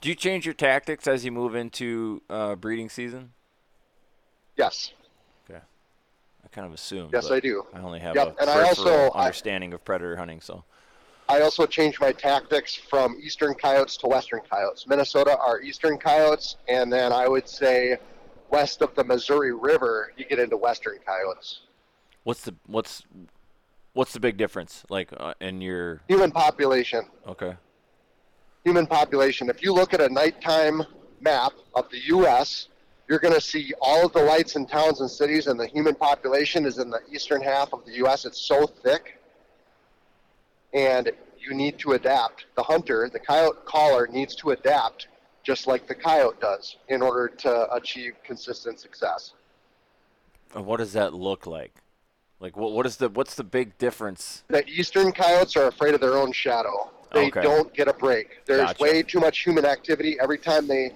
Do 0.00 0.08
you 0.08 0.14
change 0.14 0.44
your 0.44 0.54
tactics 0.54 1.08
as 1.08 1.24
you 1.24 1.32
move 1.32 1.54
into 1.54 2.22
uh, 2.30 2.54
breeding 2.54 2.88
season? 2.88 3.32
Yes. 4.58 4.92
Okay. 5.48 5.60
I 6.44 6.48
kind 6.48 6.66
of 6.66 6.74
assume. 6.74 7.10
Yes, 7.12 7.30
I 7.30 7.40
do. 7.40 7.64
I 7.72 7.78
only 7.78 8.00
have 8.00 8.14
Yep, 8.16 8.36
a 8.38 8.40
and 8.42 8.50
I 8.50 8.62
also- 8.68 9.10
I- 9.10 9.20
understanding 9.26 9.72
of 9.72 9.84
predator 9.84 10.16
hunting, 10.16 10.40
so. 10.40 10.64
I 11.30 11.42
also 11.42 11.66
changed 11.66 12.00
my 12.00 12.10
tactics 12.12 12.74
from 12.74 13.16
eastern 13.22 13.54
coyotes 13.54 13.96
to 13.98 14.06
western 14.08 14.40
coyotes. 14.50 14.86
Minnesota 14.86 15.38
are 15.38 15.60
eastern 15.60 15.98
coyotes, 15.98 16.56
and 16.68 16.90
then 16.92 17.12
I 17.12 17.28
would 17.28 17.46
say 17.48 17.98
west 18.50 18.80
of 18.80 18.94
the 18.94 19.04
Missouri 19.04 19.52
River, 19.52 20.12
you 20.16 20.24
get 20.24 20.38
into 20.38 20.56
western 20.56 20.98
coyotes. 21.06 21.60
What's 22.24 22.42
the 22.42 22.54
what's 22.66 23.02
what's 23.92 24.12
the 24.14 24.20
big 24.20 24.38
difference 24.38 24.84
like 24.88 25.10
uh, 25.16 25.34
in 25.40 25.60
your 25.60 26.00
Human 26.08 26.30
population. 26.30 27.06
okay 27.26 27.56
Human 28.64 28.86
population. 28.86 29.48
If 29.50 29.62
you 29.62 29.72
look 29.74 29.92
at 29.94 30.00
a 30.00 30.08
nighttime 30.08 30.82
map 31.20 31.52
of 31.74 31.90
the 31.90 31.98
U.S., 32.06 32.68
you're 33.08 33.18
going 33.18 33.34
to 33.34 33.40
see 33.40 33.72
all 33.80 34.04
of 34.06 34.12
the 34.12 34.22
lights 34.22 34.56
in 34.56 34.66
towns 34.66 35.00
and 35.00 35.10
cities, 35.10 35.46
and 35.46 35.58
the 35.58 35.66
human 35.66 35.94
population 35.94 36.66
is 36.66 36.78
in 36.78 36.90
the 36.90 37.00
eastern 37.10 37.40
half 37.42 37.72
of 37.72 37.84
the 37.86 37.92
U.S. 37.94 38.24
It's 38.26 38.40
so 38.40 38.66
thick, 38.66 39.18
and 40.74 41.10
you 41.38 41.54
need 41.54 41.78
to 41.78 41.92
adapt. 41.92 42.44
The 42.56 42.62
hunter, 42.62 43.08
the 43.10 43.18
coyote 43.18 43.64
caller, 43.64 44.06
needs 44.06 44.34
to 44.36 44.50
adapt 44.50 45.08
just 45.42 45.66
like 45.66 45.86
the 45.88 45.94
coyote 45.94 46.36
does 46.40 46.76
in 46.88 47.00
order 47.00 47.28
to 47.28 47.72
achieve 47.74 48.12
consistent 48.24 48.78
success. 48.80 49.32
and 50.54 50.66
what 50.66 50.78
does 50.78 50.92
that 50.94 51.12
look 51.14 51.46
like 51.46 51.72
like 52.40 52.56
what 52.56 52.72
what 52.72 52.84
is 52.86 52.96
the 52.96 53.08
what's 53.10 53.34
the 53.34 53.44
big 53.44 53.76
difference 53.78 54.42
The 54.48 54.66
eastern 54.66 55.12
coyotes 55.12 55.56
are 55.56 55.68
afraid 55.68 55.94
of 55.94 56.00
their 56.00 56.16
own 56.16 56.32
shadow. 56.32 56.90
They 57.12 57.28
Okay. 57.28 57.42
don't 57.42 57.72
get 57.72 57.86
a 57.88 57.92
break. 57.92 58.44
There's 58.46 58.60
Gotcha. 58.68 58.82
way 58.82 59.02
too 59.02 59.20
much 59.20 59.40
human 59.44 59.64
activity. 59.64 60.18
Every 60.20 60.38
time 60.38 60.66
they 60.66 60.94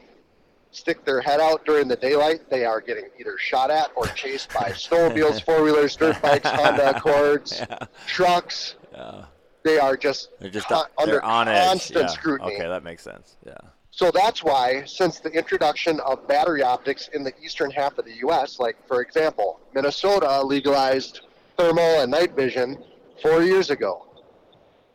stick 0.73 1.05
their 1.05 1.20
head 1.20 1.39
out 1.39 1.64
during 1.64 1.87
the 1.87 1.97
daylight, 1.97 2.49
they 2.51 2.64
are 2.64 2.81
getting 2.81 3.05
either 3.20 3.39
shot 3.39 3.70
at 3.70 3.91
or 3.95 4.07
chased 4.09 4.53
by 4.53 4.70
snowmobiles, 4.70 5.43
four 5.45 5.62
wheelers, 5.62 5.95
dirt 5.97 6.20
bikes, 6.20 6.49
Honda 6.51 6.91
Accords, 6.97 7.61
yeah, 7.61 7.79
trucks. 8.07 8.75
yeah. 8.93 9.27
They 9.64 9.79
are 9.79 9.97
just, 9.97 10.31
they're 10.41 10.51
just 10.51 10.66
con- 10.66 10.87
they're 11.05 11.25
under 11.25 11.25
on 11.25 11.47
constant 11.47 12.07
yeah. 12.07 12.07
scrutiny. 12.09 12.55
okay 12.57 12.66
that 12.66 12.83
makes 12.83 13.05
sense 13.05 13.37
yeah 13.47 13.55
So 13.93 14.11
that's 14.11 14.43
why, 14.43 14.83
since 14.87 15.20
the 15.20 15.31
introduction 15.31 16.01
of 16.01 16.27
battery 16.27 16.62
optics 16.64 17.09
in 17.14 17.23
the 17.23 17.33
eastern 17.41 17.70
half 17.70 17.97
of 17.99 18.05
the 18.05 18.14
U.S., 18.27 18.59
like 18.59 18.77
for 18.89 19.03
example, 19.03 19.61
Minnesota 19.73 20.43
legalized 20.43 21.20
thermal 21.57 22.01
and 22.01 22.11
night 22.11 22.35
vision 22.35 22.83
four 23.23 23.43
years 23.45 23.70
ago, 23.70 24.05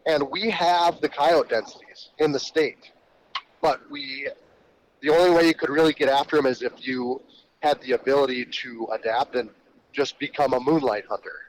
and 0.05 0.29
we 0.31 0.49
have 0.49 0.99
the 0.99 1.07
coyote 1.07 1.47
densities 1.49 2.09
in 2.17 2.31
the 2.33 2.39
state, 2.39 2.91
but 3.61 3.79
we, 3.89 4.27
the 5.01 5.09
only 5.09 5.35
way 5.35 5.47
you 5.47 5.53
could 5.53 5.69
really 5.69 5.93
get 5.93 6.09
after 6.09 6.35
them 6.35 6.45
is 6.45 6.61
if 6.61 6.73
you 6.85 7.21
had 7.59 7.81
the 7.81 7.93
ability 7.93 8.45
to 8.45 8.87
adapt 8.93 9.35
and 9.35 9.49
just 9.91 10.19
become 10.19 10.53
a 10.53 10.59
moonlight 10.59 11.05
hunter 11.09 11.47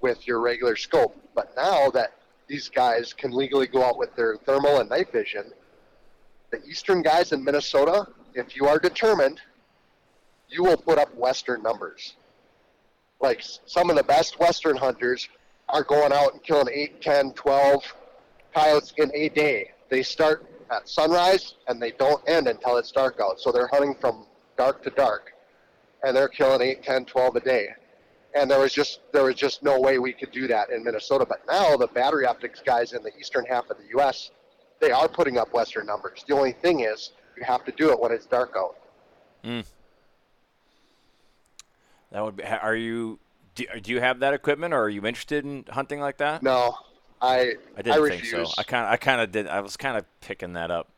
with 0.00 0.26
your 0.26 0.40
regular 0.40 0.76
scope. 0.76 1.16
But 1.34 1.54
now 1.56 1.90
that 1.90 2.14
these 2.46 2.68
guys 2.68 3.12
can 3.12 3.32
legally 3.32 3.66
go 3.66 3.84
out 3.84 3.98
with 3.98 4.14
their 4.16 4.36
thermal 4.36 4.80
and 4.80 4.88
night 4.88 5.12
vision, 5.12 5.52
the 6.50 6.62
eastern 6.64 7.02
guys 7.02 7.32
in 7.32 7.44
Minnesota, 7.44 8.06
if 8.34 8.56
you 8.56 8.66
are 8.66 8.78
determined, 8.78 9.40
you 10.48 10.64
will 10.64 10.76
put 10.76 10.98
up 10.98 11.14
western 11.14 11.62
numbers. 11.62 12.14
Like 13.20 13.42
some 13.66 13.90
of 13.90 13.96
the 13.96 14.02
best 14.02 14.38
western 14.40 14.76
hunters 14.76 15.28
are 15.68 15.84
going 15.84 16.12
out 16.12 16.32
and 16.32 16.42
killing 16.42 16.68
8, 16.72 17.00
10, 17.00 17.32
12 17.34 17.94
coyotes 18.54 18.92
in 18.96 19.10
a 19.14 19.28
day. 19.28 19.70
They 19.88 20.02
start 20.02 20.49
at 20.70 20.88
sunrise 20.88 21.54
and 21.68 21.80
they 21.80 21.92
don't 21.92 22.22
end 22.28 22.46
until 22.46 22.76
it's 22.76 22.92
dark 22.92 23.18
out. 23.20 23.40
So 23.40 23.52
they're 23.52 23.68
hunting 23.68 23.94
from 24.00 24.26
dark 24.56 24.82
to 24.84 24.90
dark 24.90 25.32
and 26.02 26.16
they're 26.16 26.28
killing 26.28 26.60
8, 26.62 26.82
10, 26.82 27.04
12 27.04 27.36
a 27.36 27.40
day. 27.40 27.68
And 28.34 28.50
there 28.50 28.60
was 28.60 28.72
just 28.72 29.00
there 29.12 29.24
was 29.24 29.34
just 29.34 29.62
no 29.62 29.80
way 29.80 29.98
we 29.98 30.12
could 30.12 30.30
do 30.30 30.46
that 30.46 30.70
in 30.70 30.84
Minnesota. 30.84 31.26
But 31.28 31.40
now 31.48 31.76
the 31.76 31.88
battery 31.88 32.26
optics 32.26 32.60
guys 32.64 32.92
in 32.92 33.02
the 33.02 33.10
eastern 33.18 33.44
half 33.44 33.68
of 33.70 33.76
the 33.78 33.98
US 33.98 34.30
they 34.80 34.90
are 34.90 35.08
putting 35.08 35.38
up 35.38 35.52
Western 35.52 35.86
numbers. 35.86 36.24
The 36.26 36.34
only 36.34 36.52
thing 36.52 36.80
is, 36.80 37.12
you 37.36 37.44
have 37.44 37.64
to 37.66 37.72
do 37.72 37.90
it 37.90 38.00
when 38.00 38.12
it's 38.12 38.26
dark 38.26 38.54
out. 38.56 38.76
Hmm. 39.44 39.60
that 42.12 42.22
would 42.22 42.36
be 42.36 42.44
are 42.44 42.76
you 42.76 43.18
do, 43.54 43.64
do 43.80 43.90
you 43.90 44.00
have 44.00 44.20
that 44.20 44.34
equipment 44.34 44.74
or 44.74 44.82
are 44.82 44.88
you 44.90 45.06
interested 45.06 45.46
in 45.46 45.64
hunting 45.70 45.98
like 45.98 46.18
that 46.18 46.42
No, 46.42 46.76
I 47.22 47.54
I 47.76 47.82
didn't 47.82 48.02
refuse. 48.02 48.30
think 48.32 48.46
so. 48.46 48.52
I 48.58 48.62
kind 48.62 48.86
I 48.86 48.96
kind 48.96 49.20
of 49.20 49.30
did. 49.32 49.46
I 49.46 49.60
was 49.60 49.76
kind 49.76 49.96
of 49.98 50.04
picking 50.20 50.54
that 50.54 50.70
up. 50.70 50.88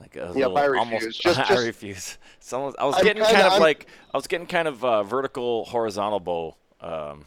Like 0.00 0.16
a 0.16 0.20
Yep, 0.20 0.34
little, 0.34 0.58
I 0.58 0.64
refuse. 0.64 0.78
almost. 1.02 1.20
Just- 1.22 1.50
I 1.50 1.64
refuse. 1.64 2.18
Someone, 2.40 2.74
I 2.78 2.84
was 2.84 2.96
I'm 2.96 3.04
getting 3.04 3.22
kinda- 3.22 3.34
kind 3.34 3.46
of 3.46 3.52
I'm- 3.54 3.62
like, 3.62 3.86
I 4.12 4.16
was 4.16 4.26
getting 4.26 4.46
kind 4.46 4.66
of 4.68 4.84
uh, 4.84 5.02
vertical, 5.04 5.64
horizontal 5.66 6.20
bow 6.20 6.56
um, 6.80 7.24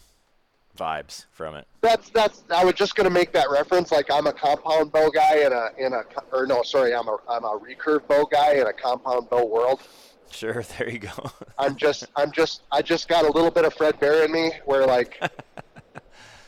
vibes 0.78 1.26
from 1.32 1.56
it. 1.56 1.66
That's 1.82 2.10
that's. 2.10 2.44
I 2.50 2.66
was 2.66 2.74
just 2.76 2.96
gonna 2.96 3.10
make 3.10 3.32
that 3.34 3.50
reference. 3.50 3.92
Like 3.92 4.12
I'm 4.12 4.28
a 4.28 4.34
compound 4.34 4.92
bow 4.92 5.10
guy 5.10 5.38
in 5.46 5.54
a 5.54 5.70
in 5.78 5.94
a 5.94 6.02
or 6.34 6.46
no, 6.46 6.62
sorry, 6.64 6.94
I'm 6.94 7.08
a 7.08 7.18
I'm 7.30 7.46
a 7.46 7.58
recurve 7.60 8.06
bow 8.08 8.26
guy 8.26 8.54
in 8.56 8.68
a 8.68 8.74
compound 8.74 9.30
bow 9.30 9.46
world. 9.46 9.82
Sure, 10.30 10.62
there 10.78 10.90
you 10.90 11.00
go. 11.00 11.32
I'm 11.58 11.78
just 11.78 12.06
I'm 12.18 12.32
just 12.34 12.64
I 12.72 12.82
just 12.82 13.08
got 13.08 13.24
a 13.26 13.32
little 13.32 13.50
bit 13.52 13.64
of 13.64 13.74
Fred 13.76 13.98
Bear 14.00 14.26
in 14.26 14.32
me, 14.32 14.52
where 14.66 14.86
like, 14.86 15.20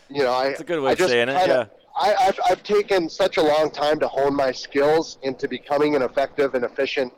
you 0.10 0.24
know, 0.24 0.34
I. 0.34 0.50
That's 0.50 0.62
a 0.62 0.64
good 0.64 0.82
way 0.82 0.90
I 0.90 0.94
of 0.94 0.98
just 0.98 1.10
saying 1.10 1.30
it, 1.30 1.48
yeah. 1.48 1.66
I, 2.00 2.16
I've 2.16 2.40
I've 2.50 2.64
taken 2.64 3.10
such 3.10 3.38
a 3.38 3.42
long 3.42 3.72
time 3.72 4.00
to 4.00 4.08
hone 4.08 4.36
my 4.36 4.52
skills 4.52 5.18
into 5.24 5.48
becoming 5.48 5.96
an 5.96 6.02
effective 6.02 6.56
and 6.56 6.64
efficient 6.64 7.14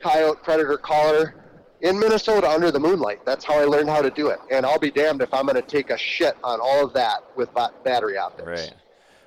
coyote 0.00 0.42
predator 0.42 0.76
caller 0.76 1.34
in 1.80 1.98
Minnesota 1.98 2.48
under 2.48 2.70
the 2.70 2.80
moonlight. 2.80 3.24
That's 3.24 3.44
how 3.44 3.58
I 3.58 3.64
learned 3.64 3.88
how 3.90 4.02
to 4.02 4.10
do 4.10 4.28
it. 4.28 4.38
And 4.50 4.64
I'll 4.66 4.78
be 4.78 4.90
damned 4.90 5.22
if 5.22 5.32
I'm 5.32 5.44
going 5.46 5.56
to 5.56 5.62
take 5.62 5.90
a 5.90 5.98
shit 5.98 6.36
on 6.42 6.58
all 6.60 6.84
of 6.84 6.92
that 6.94 7.24
with 7.36 7.52
ba- 7.54 7.72
battery 7.84 8.16
optics. 8.16 8.46
Right. 8.46 8.74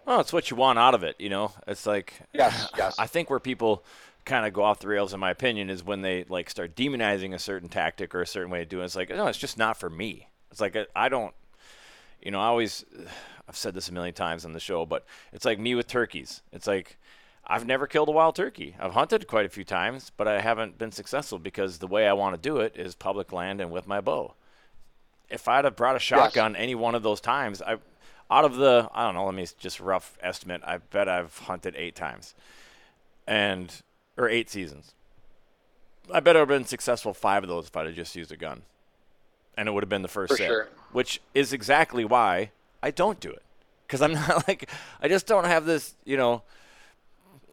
Well, 0.05 0.19
it's 0.21 0.33
what 0.33 0.49
you 0.49 0.57
want 0.57 0.79
out 0.79 0.93
of 0.95 1.03
it, 1.03 1.15
you 1.19 1.29
know. 1.29 1.51
It's 1.67 1.85
like 1.85 2.13
Yes, 2.33 2.69
yes. 2.77 2.95
I 2.97 3.07
think 3.07 3.29
where 3.29 3.39
people 3.39 3.83
kind 4.25 4.45
of 4.45 4.53
go 4.53 4.63
off 4.63 4.79
the 4.79 4.87
rails, 4.87 5.13
in 5.13 5.19
my 5.19 5.31
opinion, 5.31 5.69
is 5.69 5.83
when 5.83 6.01
they 6.01 6.25
like 6.27 6.49
start 6.49 6.75
demonizing 6.75 7.33
a 7.33 7.39
certain 7.39 7.69
tactic 7.69 8.13
or 8.15 8.21
a 8.21 8.27
certain 8.27 8.49
way 8.49 8.61
of 8.63 8.69
doing. 8.69 8.83
it. 8.83 8.85
It's 8.85 8.95
like 8.95 9.09
no, 9.09 9.27
it's 9.27 9.37
just 9.37 9.57
not 9.57 9.77
for 9.77 9.89
me. 9.89 10.27
It's 10.51 10.59
like 10.61 10.75
I 10.95 11.09
don't, 11.09 11.33
you 12.21 12.31
know, 12.31 12.39
I 12.39 12.45
always, 12.45 12.85
I've 13.49 13.57
said 13.57 13.73
this 13.73 13.89
a 13.89 13.93
million 13.93 14.13
times 14.13 14.43
on 14.45 14.53
the 14.53 14.59
show, 14.59 14.85
but 14.85 15.05
it's 15.31 15.45
like 15.45 15.59
me 15.59 15.75
with 15.75 15.87
turkeys. 15.87 16.41
It's 16.51 16.67
like 16.67 16.97
I've 17.45 17.65
never 17.65 17.87
killed 17.87 18.09
a 18.09 18.11
wild 18.11 18.35
turkey. 18.35 18.75
I've 18.79 18.93
hunted 18.93 19.27
quite 19.27 19.45
a 19.45 19.49
few 19.49 19.63
times, 19.63 20.11
but 20.17 20.27
I 20.27 20.41
haven't 20.41 20.77
been 20.77 20.91
successful 20.91 21.39
because 21.39 21.77
the 21.77 21.87
way 21.87 22.07
I 22.07 22.13
want 22.13 22.35
to 22.35 22.41
do 22.41 22.57
it 22.57 22.75
is 22.75 22.93
public 22.93 23.31
land 23.31 23.61
and 23.61 23.71
with 23.71 23.87
my 23.87 24.01
bow 24.01 24.33
if 25.29 25.47
I'd 25.47 25.65
have 25.65 25.75
brought 25.75 25.95
a 25.95 25.99
shotgun 25.99 26.55
any 26.55 26.75
one 26.75 26.95
of 26.95 27.03
those 27.03 27.21
times, 27.21 27.61
I 27.61 27.77
out 28.29 28.45
of 28.45 28.55
the 28.55 28.89
I 28.93 29.05
don't 29.05 29.15
know, 29.15 29.25
let 29.25 29.35
me 29.35 29.47
just 29.57 29.79
rough 29.79 30.17
estimate. 30.21 30.61
I 30.65 30.77
bet 30.77 31.07
I've 31.07 31.37
hunted 31.37 31.75
eight 31.75 31.95
times, 31.95 32.33
and 33.25 33.73
or 34.17 34.29
eight 34.29 34.49
seasons. 34.49 34.93
I 36.13 36.19
bet 36.21 36.35
I'd 36.35 36.39
have 36.39 36.47
been 36.47 36.65
successful 36.65 37.13
five 37.13 37.43
of 37.43 37.49
those 37.49 37.67
if 37.67 37.75
I'd 37.75 37.87
have 37.87 37.95
just 37.95 38.15
used 38.15 38.31
a 38.31 38.37
gun, 38.37 38.61
and 39.57 39.67
it 39.67 39.71
would 39.71 39.83
have 39.83 39.89
been 39.89 40.01
the 40.01 40.07
first 40.07 40.31
For 40.31 40.37
set, 40.37 40.47
sure. 40.47 40.69
Which 40.91 41.21
is 41.33 41.53
exactly 41.53 42.05
why 42.05 42.51
I 42.81 42.91
don't 42.91 43.19
do 43.19 43.29
it 43.29 43.43
because 43.85 44.01
I'm 44.01 44.13
not 44.13 44.47
like 44.47 44.69
I 45.01 45.07
just 45.07 45.27
don't 45.27 45.45
have 45.45 45.65
this 45.65 45.95
you 46.05 46.17
know 46.17 46.43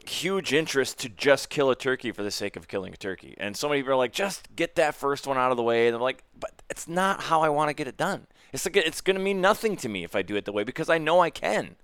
huge 0.09 0.53
interest 0.53 0.99
to 1.01 1.09
just 1.09 1.49
kill 1.49 1.71
a 1.71 1.77
turkey 1.77 2.13
for 2.13 2.23
the 2.23 2.31
sake 2.31 2.57
of 2.57 2.69
killing 2.69 2.93
a 2.93 2.97
turkey. 2.97 3.35
And 3.39 3.57
so 3.57 3.69
many 3.69 3.81
people 3.81 3.95
are 3.95 3.97
like, 3.97 4.13
just 4.13 4.55
get 4.55 4.75
that 4.77 4.95
first 4.95 5.27
one 5.27 5.37
out 5.37 5.51
of 5.51 5.57
the 5.57 5.63
way. 5.63 5.87
And 5.87 5.97
I'm 5.97 6.03
like, 6.03 6.23
but 6.39 6.53
it's 6.71 6.87
not 6.89 7.23
how 7.23 7.43
I 7.43 7.49
want 7.49 7.71
to 7.71 7.75
get 7.75 7.87
it 7.87 7.97
done. 7.97 8.27
It's 8.53 8.65
like 8.65 8.77
it's 8.77 9.01
going 9.01 9.17
to 9.17 9.23
mean 9.23 9.41
nothing 9.41 9.77
to 9.79 9.89
me 9.89 10.05
if 10.05 10.15
I 10.15 10.23
do 10.23 10.37
it 10.37 10.45
the 10.45 10.53
way 10.53 10.65
because 10.65 10.89
I 10.89 10.99
know 10.99 11.21
I 11.21 11.31
can. 11.31 11.77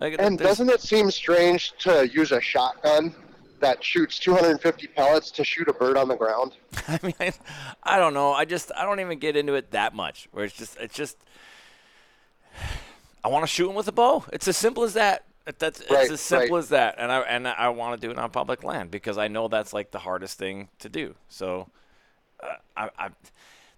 Like, 0.00 0.16
And 0.18 0.38
doesn't 0.38 0.68
it 0.68 0.80
seem 0.80 1.10
strange 1.10 1.74
to 1.78 2.08
use 2.08 2.32
a 2.32 2.40
shotgun 2.40 3.14
that 3.60 3.82
shoots 3.82 4.18
250 4.18 4.86
pellets 4.88 5.30
to 5.32 5.44
shoot 5.44 5.68
a 5.68 5.72
bird 5.72 5.96
on 5.96 6.08
the 6.08 6.16
ground? 6.16 6.52
I 6.88 6.98
mean, 7.02 7.32
I, 7.82 7.98
don't 7.98 8.14
know. 8.14 8.32
I 8.32 8.44
just 8.44 8.70
I 8.76 8.84
don't 8.84 9.00
even 9.00 9.18
get 9.18 9.36
into 9.36 9.54
it 9.54 9.70
that 9.72 9.94
much. 9.94 10.28
Where 10.32 10.44
it's 10.44 10.54
just 10.54 10.76
it's 10.78 10.94
just 10.94 11.16
I 13.24 13.28
want 13.28 13.42
to 13.42 13.46
shoot 13.46 13.68
him 13.68 13.74
with 13.74 13.88
a 13.88 13.92
bow. 13.92 14.24
It's 14.32 14.48
as 14.48 14.56
simple 14.56 14.84
as 14.84 14.94
that. 14.94 15.24
That's 15.58 15.80
it's 15.80 16.10
as 16.10 16.20
simple 16.20 16.56
right. 16.56 16.62
as 16.62 16.68
that, 16.68 16.96
and 16.98 17.10
I 17.10 17.20
and 17.20 17.48
I 17.48 17.70
want 17.70 17.98
to 17.98 18.06
do 18.06 18.10
it 18.10 18.18
on 18.18 18.30
public 18.30 18.62
land 18.62 18.90
because 18.90 19.16
I 19.16 19.28
know 19.28 19.48
that's 19.48 19.72
like 19.72 19.90
the 19.92 20.00
hardest 20.00 20.38
thing 20.38 20.68
to 20.80 20.90
do. 20.90 21.14
So, 21.30 21.68
uh, 22.42 22.56
I, 22.76 22.90
I, 22.98 23.08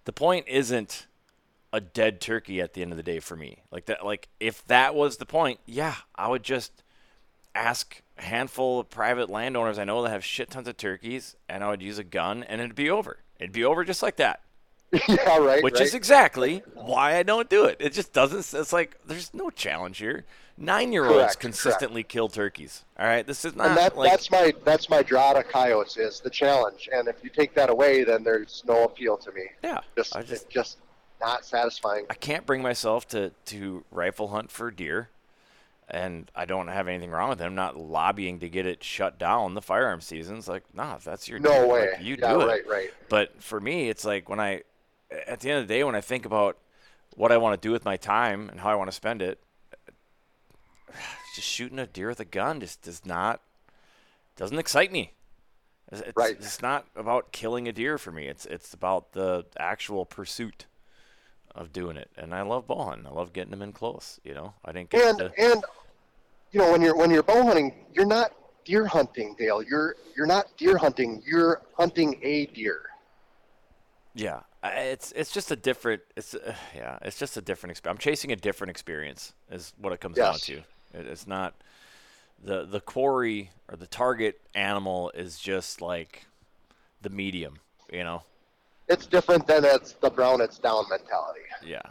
the 0.03 0.11
point 0.11 0.49
isn't 0.49 1.07
a 1.71 1.79
dead 1.79 2.19
turkey 2.19 2.59
at 2.59 2.73
the 2.73 2.81
end 2.81 2.91
of 2.91 2.97
the 2.97 3.03
day 3.03 3.19
for 3.19 3.37
me. 3.37 3.59
Like 3.71 3.85
that, 3.85 4.05
like 4.05 4.27
if 4.41 4.65
that 4.67 4.95
was 4.95 5.15
the 5.15 5.25
point, 5.25 5.61
yeah, 5.65 5.95
I 6.13 6.27
would 6.27 6.43
just 6.43 6.83
ask 7.55 8.01
handful 8.21 8.79
of 8.79 8.89
private 8.89 9.29
landowners 9.29 9.77
I 9.77 9.83
know 9.83 10.03
that 10.03 10.09
have 10.09 10.23
shit 10.23 10.51
tons 10.51 10.67
of 10.67 10.77
turkeys, 10.77 11.35
and 11.49 11.63
I 11.63 11.69
would 11.69 11.81
use 11.81 11.97
a 11.97 12.03
gun, 12.03 12.43
and 12.43 12.61
it'd 12.61 12.75
be 12.75 12.89
over. 12.89 13.17
It'd 13.39 13.51
be 13.51 13.63
over 13.63 13.83
just 13.83 14.03
like 14.03 14.17
that 14.17 14.41
yeah, 15.07 15.37
right. 15.37 15.63
which 15.63 15.75
right. 15.75 15.83
is 15.83 15.93
exactly 15.93 16.63
why 16.73 17.15
I 17.15 17.23
don't 17.23 17.49
do 17.49 17.65
it. 17.65 17.77
It 17.79 17.93
just 17.93 18.11
doesn't. 18.11 18.59
It's 18.59 18.73
like 18.73 18.97
there's 19.05 19.33
no 19.33 19.49
challenge 19.49 19.99
here. 19.99 20.25
Nine 20.57 20.91
year 20.91 21.05
olds 21.05 21.15
Correct, 21.15 21.39
consistently 21.39 22.03
kill 22.03 22.27
turkeys. 22.27 22.83
All 22.99 23.05
right, 23.05 23.25
this 23.25 23.45
is 23.45 23.55
not 23.55 23.69
and 23.69 23.77
that, 23.77 23.97
like 23.97 24.11
that's 24.11 24.29
my 24.29 24.53
that's 24.65 24.89
my 24.89 25.01
draw 25.01 25.31
to 25.33 25.43
coyotes 25.43 25.95
is 25.95 26.19
the 26.19 26.29
challenge. 26.29 26.89
And 26.91 27.07
if 27.07 27.23
you 27.23 27.29
take 27.29 27.55
that 27.55 27.69
away, 27.69 28.03
then 28.03 28.23
there's 28.23 28.63
no 28.67 28.83
appeal 28.83 29.17
to 29.17 29.31
me. 29.31 29.43
yeah. 29.63 29.79
Just 29.95 30.13
just 30.27 30.49
just 30.49 30.77
not 31.21 31.45
satisfying. 31.45 32.05
I 32.09 32.15
can't 32.15 32.45
bring 32.45 32.61
myself 32.61 33.07
to 33.09 33.31
to 33.45 33.85
rifle 33.91 34.27
hunt 34.27 34.51
for 34.51 34.71
deer, 34.71 35.09
and 35.91 36.31
I 36.33 36.45
don't 36.45 36.67
have 36.69 36.87
anything 36.87 37.11
wrong 37.11 37.29
with 37.29 37.41
it. 37.41 37.45
I'm 37.45 37.53
not 37.55 37.75
lobbying 37.77 38.39
to 38.39 38.49
get 38.49 38.65
it 38.65 38.83
shut 38.83 39.19
down. 39.19 39.53
The 39.53 39.61
firearm 39.61 40.01
season's 40.01 40.47
like, 40.47 40.63
nah, 40.73 40.95
if 40.95 41.03
that's 41.03 41.27
your 41.27 41.39
No 41.39 41.67
way. 41.67 41.91
like, 41.91 42.01
you 42.01 42.15
yeah, 42.19 42.33
do 42.33 42.41
it. 42.41 42.45
right, 42.47 42.67
right. 42.67 42.93
But 43.09 43.41
for 43.43 43.59
me, 43.59 43.89
it's 43.89 44.05
like 44.05 44.29
when 44.29 44.39
I, 44.39 44.61
at 45.27 45.41
the 45.41 45.49
end 45.51 45.59
of 45.61 45.67
the 45.67 45.73
day, 45.73 45.83
when 45.83 45.95
I 45.95 46.01
think 46.01 46.25
about 46.25 46.57
what 47.15 47.31
I 47.31 47.37
want 47.37 47.61
to 47.61 47.67
do 47.67 47.71
with 47.73 47.83
my 47.83 47.97
time 47.97 48.49
and 48.49 48.59
how 48.61 48.69
I 48.69 48.75
want 48.75 48.89
to 48.89 48.95
spend 48.95 49.21
it, 49.21 49.39
just 51.35 51.47
shooting 51.47 51.79
a 51.79 51.87
deer 51.87 52.07
with 52.07 52.19
a 52.19 52.25
gun 52.25 52.59
just 52.59 52.81
does 52.81 53.05
not, 53.05 53.41
doesn't 54.37 54.57
excite 54.59 54.91
me. 54.91 55.11
It's, 55.91 56.01
it's, 56.01 56.15
Right. 56.15 56.35
it's 56.39 56.61
not 56.61 56.85
about 56.95 57.31
killing 57.31 57.67
a 57.67 57.73
deer 57.73 57.97
for 57.97 58.11
me. 58.13 58.27
It's 58.27 58.45
it's 58.45 58.73
about 58.73 59.11
the 59.11 59.45
actual 59.59 60.05
pursuit 60.05 60.65
of 61.55 61.73
doing 61.73 61.97
it. 61.97 62.09
And 62.17 62.33
I 62.33 62.41
love 62.41 62.67
bow 62.67 62.83
hunting. 62.85 63.07
I 63.07 63.11
love 63.11 63.33
getting 63.33 63.51
them 63.51 63.61
in 63.61 63.73
close. 63.73 64.19
You 64.23 64.33
know, 64.33 64.53
I 64.65 64.71
didn't 64.71 64.89
get 64.89 65.07
And 65.07 65.17
to. 65.19 65.31
and 65.37 65.63
you 66.51 66.59
know 66.59 66.71
when 66.71 66.81
you're 66.81 66.95
when 66.95 67.09
you're 67.11 67.23
bow 67.23 67.43
hunting, 67.43 67.73
you're 67.93 68.05
not 68.05 68.33
deer 68.65 68.85
hunting, 68.85 69.35
Dale. 69.37 69.61
You're 69.61 69.95
you're 70.15 70.27
not 70.27 70.45
deer 70.57 70.77
hunting. 70.77 71.21
You're 71.25 71.61
hunting 71.77 72.19
a 72.21 72.45
deer. 72.47 72.81
Yeah, 74.13 74.41
it's 74.63 75.11
it's 75.13 75.31
just 75.31 75.51
a 75.51 75.55
different. 75.55 76.01
It's 76.17 76.33
uh, 76.35 76.53
yeah, 76.75 76.97
it's 77.01 77.17
just 77.17 77.37
a 77.37 77.41
different 77.41 77.71
experience. 77.71 77.97
I'm 77.97 78.01
chasing 78.01 78.31
a 78.31 78.35
different 78.35 78.71
experience, 78.71 79.33
is 79.49 79.73
what 79.77 79.93
it 79.93 80.01
comes 80.01 80.17
down 80.17 80.35
to. 80.35 80.57
It, 80.57 80.65
it's 81.07 81.25
not 81.25 81.55
the 82.43 82.65
the 82.65 82.81
quarry 82.81 83.51
or 83.69 83.77
the 83.77 83.87
target 83.87 84.41
animal 84.53 85.11
is 85.15 85.39
just 85.39 85.81
like 85.81 86.25
the 87.01 87.09
medium, 87.09 87.55
you 87.91 88.03
know. 88.03 88.23
It's 88.91 89.05
different 89.07 89.47
than 89.47 89.63
it's 89.63 89.93
the 89.93 90.09
brown 90.09 90.41
it's 90.41 90.59
down 90.59 90.83
mentality. 90.89 91.41
Yeah. 91.65 91.81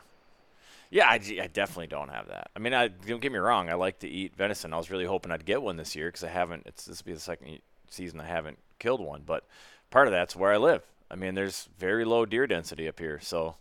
Yeah, 0.91 1.07
I, 1.07 1.15
I 1.15 1.47
definitely 1.47 1.87
don't 1.87 2.09
have 2.09 2.29
that. 2.29 2.51
I 2.55 2.59
mean, 2.59 2.75
I 2.75 2.89
don't 2.89 3.21
get 3.21 3.31
me 3.33 3.39
wrong. 3.39 3.71
I 3.71 3.75
like 3.75 4.01
to 4.01 4.09
eat 4.09 4.35
venison. 4.37 4.73
I 4.75 4.77
was 4.77 4.91
really 4.91 5.05
hoping 5.05 5.31
I'd 5.31 5.45
get 5.45 5.63
one 5.63 5.77
this 5.77 5.95
year 5.95 6.09
because 6.09 6.25
I 6.25 6.29
haven't. 6.29 6.65
It's 6.67 6.85
this 6.85 7.01
will 7.03 7.11
be 7.11 7.15
the 7.15 7.21
second 7.21 7.61
season 7.89 8.21
I 8.21 8.27
haven't 8.27 8.59
killed 8.81 9.01
one. 9.01 9.23
But 9.25 9.45
part 9.91 10.09
of 10.09 10.13
that's 10.13 10.35
where 10.35 10.53
I 10.53 10.57
live. 10.57 10.83
I 11.11 11.15
mean, 11.15 11.35
there's 11.35 11.69
very 11.79 12.05
low 12.05 12.27
deer 12.27 12.47
density 12.47 12.89
up 12.89 12.99
here, 12.99 13.21
so 13.21 13.55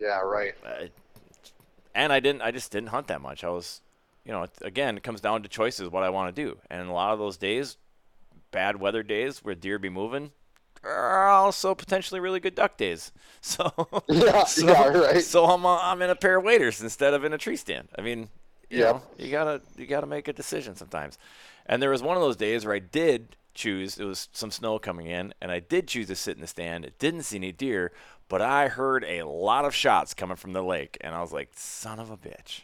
Yeah, 0.00 0.20
right. 0.20 0.54
uh, 0.64 0.86
and 1.94 2.12
I 2.12 2.20
didn't. 2.20 2.40
I 2.42 2.50
just 2.50 2.72
didn't 2.72 2.88
hunt 2.88 3.06
that 3.08 3.20
much. 3.20 3.44
I 3.44 3.50
was, 3.50 3.82
you 4.24 4.32
know, 4.32 4.46
again, 4.62 4.96
it 4.96 5.02
comes 5.02 5.20
down 5.20 5.42
to 5.42 5.48
choices 5.50 5.90
what 5.90 6.02
I 6.02 6.08
want 6.10 6.34
to 6.34 6.42
do. 6.42 6.56
And 6.70 6.88
a 6.88 6.92
lot 6.92 7.12
of 7.12 7.18
those 7.18 7.36
days, 7.36 7.76
bad 8.50 8.80
weather 8.80 9.02
days 9.02 9.44
where 9.44 9.54
deer 9.54 9.78
be 9.78 9.90
moving, 9.90 10.30
are 10.84 11.28
also 11.28 11.74
potentially 11.74 12.20
really 12.20 12.40
good 12.40 12.54
duck 12.54 12.76
days. 12.76 13.12
So 13.44 13.72
Yeah, 14.08 14.44
so, 14.44 14.66
yeah, 14.66 14.88
right. 14.88 15.24
So 15.24 15.46
I'm 15.46 15.66
uh, 15.66 15.78
I'm 15.82 16.00
in 16.00 16.10
a 16.10 16.14
pair 16.14 16.38
of 16.38 16.44
waders 16.44 16.80
instead 16.80 17.12
of 17.12 17.24
in 17.24 17.32
a 17.32 17.38
tree 17.38 17.56
stand. 17.56 17.88
I 17.98 18.02
mean, 18.02 18.28
you 18.70 18.78
Yep. 18.78 18.84
know, 18.84 19.02
you 19.18 19.30
gotta 19.32 19.60
you 19.76 19.86
gotta 19.86 20.06
make 20.06 20.28
a 20.28 20.32
decision 20.32 20.76
sometimes. 20.76 21.18
And 21.66 21.82
there 21.82 21.90
was 21.90 22.02
one 22.02 22.16
of 22.16 22.22
those 22.22 22.36
days 22.36 22.64
where 22.64 22.74
I 22.74 22.78
did 22.78 23.36
choose. 23.54 23.98
It 23.98 24.04
was 24.04 24.28
some 24.32 24.50
snow 24.52 24.78
coming 24.78 25.06
in, 25.08 25.34
and 25.40 25.50
I 25.50 25.58
did 25.60 25.88
choose 25.88 26.06
to 26.08 26.14
sit 26.16 26.36
in 26.36 26.40
the 26.40 26.46
stand. 26.46 26.84
It 26.84 26.98
didn't 27.00 27.22
see 27.24 27.36
any 27.36 27.52
deer, 27.52 27.92
but 28.28 28.40
I 28.40 28.68
heard 28.68 29.04
a 29.04 29.24
lot 29.24 29.64
of 29.64 29.74
shots 29.74 30.14
coming 30.14 30.36
from 30.36 30.52
the 30.52 30.62
lake, 30.62 30.96
and 31.00 31.14
I 31.14 31.20
was 31.20 31.32
like, 31.32 31.50
"Son 31.54 31.98
of 31.98 32.10
a 32.10 32.16
bitch!" 32.16 32.62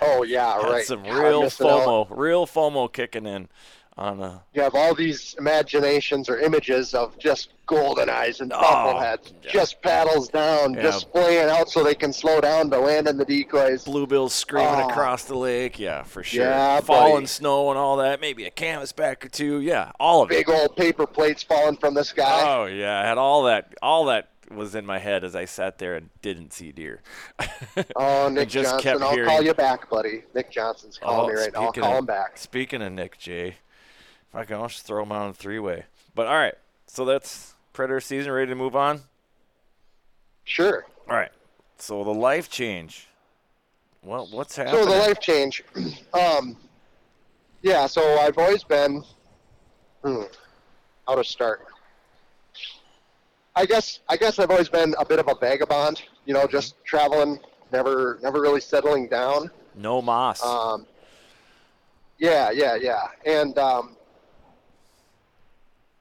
Oh 0.00 0.22
yeah, 0.24 0.56
Had 0.56 0.78
right. 0.78 0.88
some 0.88 1.06
real. 1.06 1.50
FOMO, 1.50 2.06
real 2.10 2.46
FOMO 2.46 2.92
kicking 2.92 3.26
in 3.26 3.48
on 3.98 4.22
uh 4.22 4.38
You 4.54 4.62
have 4.62 4.74
all 4.74 4.94
these 4.94 5.34
imaginations 5.38 6.28
or 6.28 6.38
images 6.38 6.94
of 6.94 7.18
just 7.18 7.50
golden 7.66 8.08
eyes 8.08 8.40
and 8.40 8.52
Oh, 8.52 8.56
bubbleheads, 8.58 9.32
yeah. 9.42 9.50
just 9.50 9.82
paddles 9.82 10.28
down, 10.28 10.74
Yeah. 10.74 10.82
just 10.82 11.00
splaying 11.02 11.50
out 11.50 11.68
so 11.68 11.82
they 11.84 11.94
can 11.94 12.12
slow 12.12 12.40
down 12.40 12.70
to 12.70 12.78
land 12.78 13.08
in 13.08 13.18
the 13.18 13.24
decoys. 13.24 13.84
bluebills 13.84 14.30
screaming 14.30 14.82
Oh. 14.82 14.88
across 14.88 15.24
the 15.24 15.34
lake. 15.36 15.78
Yeah, 15.78 16.02
for 16.04 16.22
sure. 16.22 16.44
Yeah, 16.46 16.80
Falling 16.80 17.14
buddy. 17.14 17.26
snow 17.26 17.68
and 17.70 17.78
all 17.78 17.96
that. 17.98 18.20
Maybe 18.20 18.44
a 18.46 18.50
canvasback 18.50 19.24
or 19.24 19.28
two. 19.28 19.60
Yeah, 19.60 19.90
all 20.00 20.22
of 20.22 20.30
it. 20.30 20.46
Big 20.46 20.48
old 20.48 20.76
paper 20.76 21.06
plates 21.06 21.42
falling 21.42 21.76
from 21.76 21.94
the 21.94 22.04
sky. 22.04 22.42
Oh 22.46 22.64
yeah, 22.66 23.00
I 23.02 23.06
had 23.06 23.18
all 23.18 23.42
that. 23.44 23.74
All 23.82 24.06
that 24.06 24.28
was 24.50 24.74
in 24.74 24.86
my 24.86 24.98
head 24.98 25.24
as 25.24 25.36
I 25.36 25.44
sat 25.44 25.76
there 25.76 25.94
and 25.96 26.08
didn't 26.22 26.54
see 26.54 26.72
deer. 26.72 27.02
Oh, 27.96 28.28
Nick 28.32 28.48
Johnson, 28.48 29.02
I'll 29.02 29.10
hearing- 29.12 29.28
call 29.28 29.42
you 29.42 29.52
back, 29.52 29.90
buddy. 29.90 30.22
Nick 30.34 30.50
Johnson's 30.50 30.96
calling 30.96 31.34
me 31.34 31.40
right 31.42 31.52
now. 31.52 31.60
I'll 31.64 31.68
Oh, 31.68 31.72
call 31.72 31.92
of- 31.92 31.98
him 31.98 32.06
back. 32.06 32.38
Speaking 32.38 32.80
of 32.80 32.90
Nick 32.92 33.18
J, 33.18 33.56
if 34.34 34.36
I 34.36 34.44
just 34.44 34.86
throw 34.86 35.02
him 35.02 35.12
out 35.12 35.22
on 35.22 35.34
three 35.34 35.58
way. 35.58 35.84
But 36.14 36.26
all 36.26 36.34
right, 36.34 36.54
so 36.86 37.04
that's 37.04 37.54
Predator 37.72 38.00
season. 38.00 38.32
Ready 38.32 38.48
to 38.48 38.54
move 38.54 38.74
on? 38.76 39.02
Sure. 40.44 40.84
All 41.08 41.16
right. 41.16 41.30
So 41.78 42.02
the 42.04 42.10
life 42.10 42.50
change. 42.50 43.06
Well, 44.02 44.28
what's 44.30 44.56
happening? 44.56 44.82
So 44.82 44.90
the 44.90 44.96
life 44.96 45.20
change. 45.20 45.62
Um, 46.14 46.56
yeah, 47.62 47.86
so 47.86 48.00
I've 48.18 48.38
always 48.38 48.62
been. 48.64 49.02
Hmm, 50.04 50.22
how 51.06 51.16
to 51.16 51.24
start? 51.24 51.66
I 53.56 53.66
guess 53.66 54.00
I 54.08 54.16
guess 54.16 54.38
I've 54.38 54.50
always 54.50 54.68
been 54.68 54.94
a 54.98 55.04
bit 55.04 55.18
of 55.18 55.28
a 55.28 55.34
vagabond. 55.34 56.02
You 56.24 56.34
know, 56.34 56.46
just 56.46 56.82
traveling, 56.84 57.40
never 57.72 58.18
never 58.22 58.40
really 58.40 58.60
settling 58.60 59.08
down. 59.08 59.50
no 59.74 60.00
moss. 60.00 60.42
Um, 60.42 60.86
yeah, 62.18 62.50
yeah, 62.50 62.76
yeah, 62.76 63.02
and 63.26 63.56
um, 63.58 63.96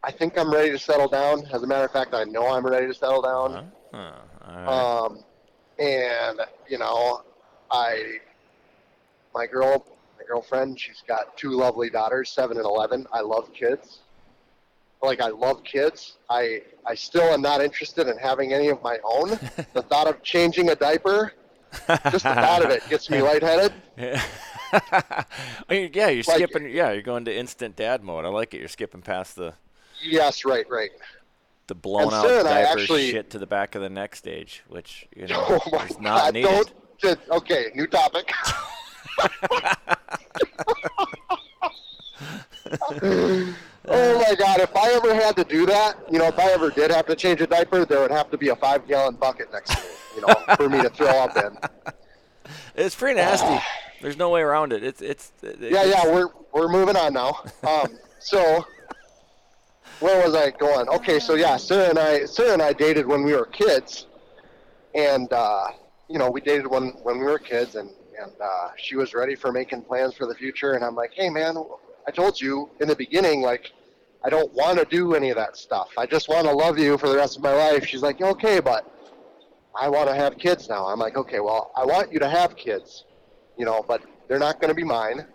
I 0.08 0.12
think 0.12 0.38
I'm 0.38 0.49
ready 0.51 0.72
to 0.72 0.80
settle 0.80 1.10
down. 1.10 1.45
As 1.51 1.64
a 1.64 1.68
matter 1.68 1.84
of 1.84 1.91
fact, 1.91 2.14
I 2.14 2.24
know 2.24 2.47
I'm 2.47 2.66
ready 2.66 2.88
to 2.88 2.93
settle 2.93 3.22
down. 3.22 3.70
Huh? 3.93 4.12
All 4.47 4.55
right. 4.55 4.68
Um, 5.05 5.20
and 5.80 6.39
you 6.70 6.78
know, 6.78 7.24
I, 7.70 8.20
my 9.36 9.45
girl, 9.47 9.86
my 10.18 10.24
girlfriend, 10.26 10.80
she's 10.80 11.03
got 11.05 11.36
two 11.36 11.51
lovely 11.51 11.89
daughters, 11.89 12.30
seven 12.32 12.55
and 12.55 12.66
eleven. 12.66 13.05
I 13.12 13.20
love 13.20 13.53
kids. 13.53 13.99
Like 15.03 15.20
I 15.20 15.28
love 15.28 15.66
kids. 15.66 16.18
I 16.30 16.62
I 16.86 16.95
still 16.95 17.24
am 17.34 17.41
not 17.41 17.62
interested 17.62 18.08
in 18.08 18.18
having 18.18 18.53
any 18.53 18.70
of 18.70 18.82
my 18.82 18.99
own. 19.03 19.32
the 19.74 19.82
thought 19.82 20.08
of 20.08 20.24
changing 20.24 20.70
a 20.70 20.76
diaper, 20.76 21.34
just 22.12 22.24
the 22.24 22.34
thought 22.34 22.64
of 22.64 22.72
it 22.72 22.82
gets 22.89 23.10
me 23.10 23.22
lightheaded. 23.22 23.74
Yeah. 23.97 24.24
Yeah, 25.70 26.10
you're 26.10 26.24
Like- 26.28 26.36
skipping. 26.38 26.70
Yeah, 26.70 26.91
you're 26.91 27.01
going 27.01 27.24
to 27.26 27.36
instant 27.36 27.76
dad 27.78 28.03
mode. 28.03 28.26
I 28.26 28.28
like 28.30 28.53
it. 28.53 28.60
You're 28.60 28.68
skipping 28.68 29.01
past 29.01 29.36
the 29.38 29.53
Yes, 30.03 30.45
right, 30.45 30.65
right. 30.69 30.91
the 31.67 31.75
blown 31.75 32.13
out 32.13 32.27
diaper 32.43 32.79
actually- 32.79 33.11
shit 33.11 33.29
to 33.31 33.39
the 33.39 33.47
back 33.47 33.75
of 33.75 33.81
the 33.81 33.89
neck 33.89 34.15
stage, 34.15 34.63
which 34.67 35.07
you 35.15 35.27
know 35.27 35.45
Oh 35.49 35.69
my 35.71 35.85
is 35.85 35.99
not 35.99 36.17
God! 36.21 36.33
needed. 36.33 36.49
Don't. 36.49 36.73
Just, 36.99 37.17
okay, 37.29 37.71
new 37.75 37.85
topic. 37.87 38.31
oh 43.01 43.53
my 43.87 44.35
God! 44.35 44.59
If 44.59 44.75
I 44.75 44.91
ever 44.93 45.13
had 45.13 45.35
to 45.37 45.43
do 45.43 45.65
that, 45.67 45.97
you 46.11 46.19
know, 46.19 46.25
if 46.25 46.37
I 46.39 46.51
ever 46.51 46.69
did 46.69 46.91
have 46.91 47.05
to 47.07 47.15
change 47.15 47.41
a 47.41 47.47
diaper, 47.47 47.85
there 47.85 47.99
would 48.01 48.11
have 48.11 48.29
to 48.31 48.37
be 48.37 48.49
a 48.49 48.55
five-gallon 48.55 49.15
bucket 49.15 49.51
next 49.51 49.69
to 49.75 49.81
me, 49.81 49.87
you 50.15 50.21
know, 50.21 50.33
for 50.55 50.69
me 50.69 50.81
to 50.81 50.89
throw 50.89 51.07
up 51.09 51.35
in. 51.37 51.57
It's 52.75 52.95
pretty 52.95 53.15
nasty. 53.19 53.59
There's 54.03 54.17
no 54.17 54.29
way 54.29 54.41
around 54.41 54.71
it. 54.71 54.83
It's 54.83 55.01
it's. 55.01 55.31
it- 55.41 55.57
Yeah, 55.59 55.83
it's- 55.83 56.03
yeah, 56.05 56.13
we're 56.13 56.27
we're 56.53 56.69
moving 56.69 56.95
on 56.95 57.11
now. 57.13 57.41
Um, 57.67 57.97
so 58.19 58.65
where 59.99 60.23
was 60.23 60.35
I 60.35 60.51
going? 60.51 60.87
Okay, 60.89 61.19
so 61.19 61.35
yeah, 61.35 61.57
Sarah 61.57 61.89
and 61.89 61.99
I, 61.99 62.25
Sarah 62.25 62.53
and 62.53 62.61
I 62.61 62.73
dated 62.73 63.05
when 63.07 63.23
we 63.23 63.33
were 63.33 63.45
kids, 63.45 64.07
and 64.93 65.31
uh, 65.31 65.67
you 66.09 66.19
know, 66.19 66.29
we 66.29 66.41
dated 66.41 66.67
when 66.67 66.89
when 67.03 67.19
we 67.19 67.25
were 67.25 67.39
kids, 67.39 67.75
and 67.75 67.89
and 68.19 68.31
uh, 68.41 68.69
she 68.77 68.95
was 68.95 69.13
ready 69.13 69.35
for 69.35 69.51
making 69.51 69.83
plans 69.83 70.13
for 70.15 70.25
the 70.25 70.35
future, 70.35 70.73
and 70.73 70.83
I'm 70.83 70.95
like, 70.95 71.13
hey 71.13 71.29
man, 71.29 71.57
I 72.07 72.11
told 72.11 72.39
you 72.39 72.69
in 72.79 72.87
the 72.87 72.95
beginning, 72.95 73.41
like. 73.41 73.71
I 74.25 74.29
don't 74.29 74.51
want 74.53 74.79
to 74.79 74.83
do 74.85 75.13
any 75.13 75.29
of 75.29 75.37
that 75.37 75.55
stuff. 75.55 75.89
I 75.95 76.07
just 76.07 76.27
want 76.27 76.47
to 76.47 76.51
love 76.51 76.79
you 76.79 76.97
for 76.97 77.07
the 77.07 77.15
rest 77.15 77.37
of 77.37 77.43
my 77.43 77.53
life. 77.53 77.85
She's 77.85 78.01
like, 78.01 78.19
okay, 78.19 78.59
but 78.59 78.91
I 79.79 79.87
want 79.87 80.09
to 80.09 80.15
have 80.15 80.39
kids 80.39 80.67
now. 80.67 80.87
I'm 80.87 80.97
like, 80.97 81.15
okay, 81.15 81.39
well, 81.39 81.71
I 81.77 81.85
want 81.85 82.11
you 82.11 82.17
to 82.19 82.27
have 82.27 82.57
kids, 82.57 83.05
you 83.57 83.63
know, 83.63 83.85
but 83.87 84.01
They're 84.27 84.39
not 84.39 84.59
going 84.59 84.69
to 84.69 84.75
be 84.75 84.83
mine. 84.83 85.25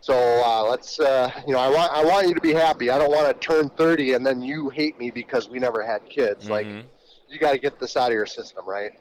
So 0.00 0.14
uh, 0.14 0.62
let's, 0.68 1.00
uh, 1.00 1.30
you 1.46 1.52
know, 1.52 1.58
I 1.58 1.68
want 1.68 1.92
I 1.92 2.04
want 2.04 2.28
you 2.28 2.34
to 2.34 2.40
be 2.40 2.52
happy. 2.52 2.90
I 2.90 2.98
don't 2.98 3.10
want 3.10 3.26
to 3.28 3.46
turn 3.46 3.68
30 3.70 4.12
and 4.14 4.24
then 4.24 4.40
you 4.40 4.68
hate 4.68 4.98
me 4.98 5.10
because 5.10 5.48
we 5.48 5.58
never 5.58 5.82
had 5.84 6.08
kids. 6.08 6.48
Like, 6.48 6.66
Mhm. 6.66 6.84
you 7.28 7.38
got 7.40 7.52
to 7.52 7.58
get 7.58 7.80
this 7.80 7.96
out 7.96 8.08
of 8.08 8.14
your 8.14 8.26
system, 8.26 8.64
right? 8.66 8.92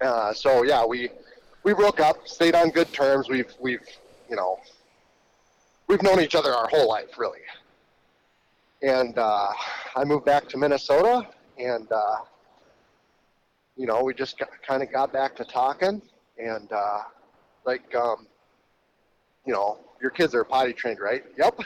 Uh, 0.00 0.32
so 0.32 0.62
yeah, 0.64 0.84
we 0.84 1.10
we 1.64 1.74
broke 1.74 2.00
up, 2.00 2.26
stayed 2.26 2.54
on 2.54 2.70
good 2.70 2.92
terms. 2.92 3.28
We've 3.28 3.52
we've 3.60 3.86
you 4.30 4.36
know 4.36 4.58
we've 5.86 6.02
known 6.02 6.20
each 6.20 6.34
other 6.34 6.52
our 6.54 6.68
whole 6.68 6.88
life, 6.88 7.18
really. 7.18 7.40
And 8.82 9.18
uh, 9.18 9.48
I 9.96 10.04
moved 10.04 10.24
back 10.24 10.48
to 10.50 10.58
Minnesota, 10.58 11.26
and 11.58 11.90
uh, 11.92 12.16
you 13.76 13.86
know 13.86 14.02
we 14.02 14.14
just 14.14 14.40
kind 14.66 14.82
of 14.82 14.90
got 14.90 15.12
back 15.12 15.36
to 15.36 15.44
talking, 15.44 16.00
and 16.38 16.72
uh, 16.72 17.02
like 17.64 17.94
um, 17.94 18.26
you 19.46 19.52
know 19.52 19.78
your 20.00 20.10
kids 20.10 20.34
are 20.34 20.44
potty 20.44 20.72
trained, 20.72 21.00
right? 21.00 21.24
Yep. 21.38 21.60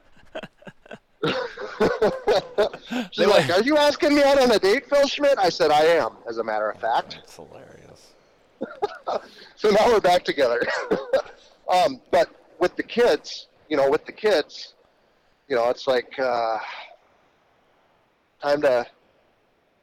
She's 3.12 3.26
like, 3.26 3.50
"Are 3.50 3.62
you 3.62 3.76
asking 3.76 4.14
me 4.14 4.22
out 4.22 4.40
on 4.40 4.50
a 4.50 4.58
date, 4.58 4.88
Phil 4.88 5.06
Schmidt?" 5.06 5.38
I 5.38 5.50
said, 5.50 5.70
"I 5.70 5.84
am, 5.84 6.12
as 6.28 6.38
a 6.38 6.44
matter 6.44 6.70
of 6.70 6.80
fact." 6.80 7.16
That's 7.16 7.36
hilarious. 7.36 8.12
so 9.56 9.70
now 9.70 9.86
we're 9.86 10.00
back 10.00 10.24
together. 10.24 10.62
um, 11.68 12.00
but 12.10 12.30
with 12.58 12.74
the 12.76 12.82
kids, 12.82 13.48
you 13.68 13.76
know, 13.76 13.90
with 13.90 14.06
the 14.06 14.12
kids, 14.12 14.74
you 15.48 15.56
know, 15.56 15.68
it's 15.68 15.86
like 15.86 16.18
uh, 16.18 16.58
time 18.42 18.62
to 18.62 18.86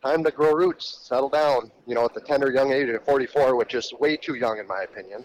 time 0.04 0.24
to 0.24 0.32
grow 0.32 0.54
roots, 0.54 1.02
settle 1.04 1.30
down. 1.30 1.72
You 1.86 1.94
know, 1.94 2.06
at 2.06 2.16
the 2.16 2.22
tender 2.22 2.52
young 2.52 2.72
age 2.72 2.90
of 2.90 3.04
44, 3.04 3.56
which 3.56 3.76
is 3.76 3.94
way 4.00 4.18
too 4.18 4.36
young 4.36 4.58
in 4.58 4.68
my 4.68 4.82
opinion. 4.82 5.24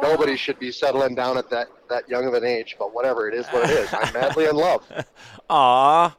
Nobody 0.00 0.36
should 0.36 0.58
be 0.58 0.70
settling 0.72 1.14
down 1.14 1.38
at 1.38 1.48
that 1.50 1.68
that 1.88 2.08
young 2.08 2.26
of 2.26 2.34
an 2.34 2.44
age, 2.44 2.76
but 2.78 2.92
whatever 2.94 3.28
it 3.28 3.34
is, 3.34 3.46
what 3.48 3.70
it 3.70 3.78
is. 3.78 3.88
I'm 3.92 4.12
madly 4.12 4.44
in 4.46 4.56
love. 4.56 4.82
Aw, 5.50 6.16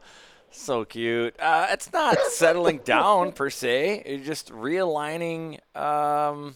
so 0.49 0.85
cute. 0.85 1.35
Uh, 1.39 1.67
it's 1.69 1.91
not 1.93 2.17
settling 2.29 2.79
down 2.79 3.31
per 3.33 3.49
se. 3.49 4.03
You're 4.05 4.19
just 4.25 4.49
realigning 4.51 5.59
um, 5.75 6.55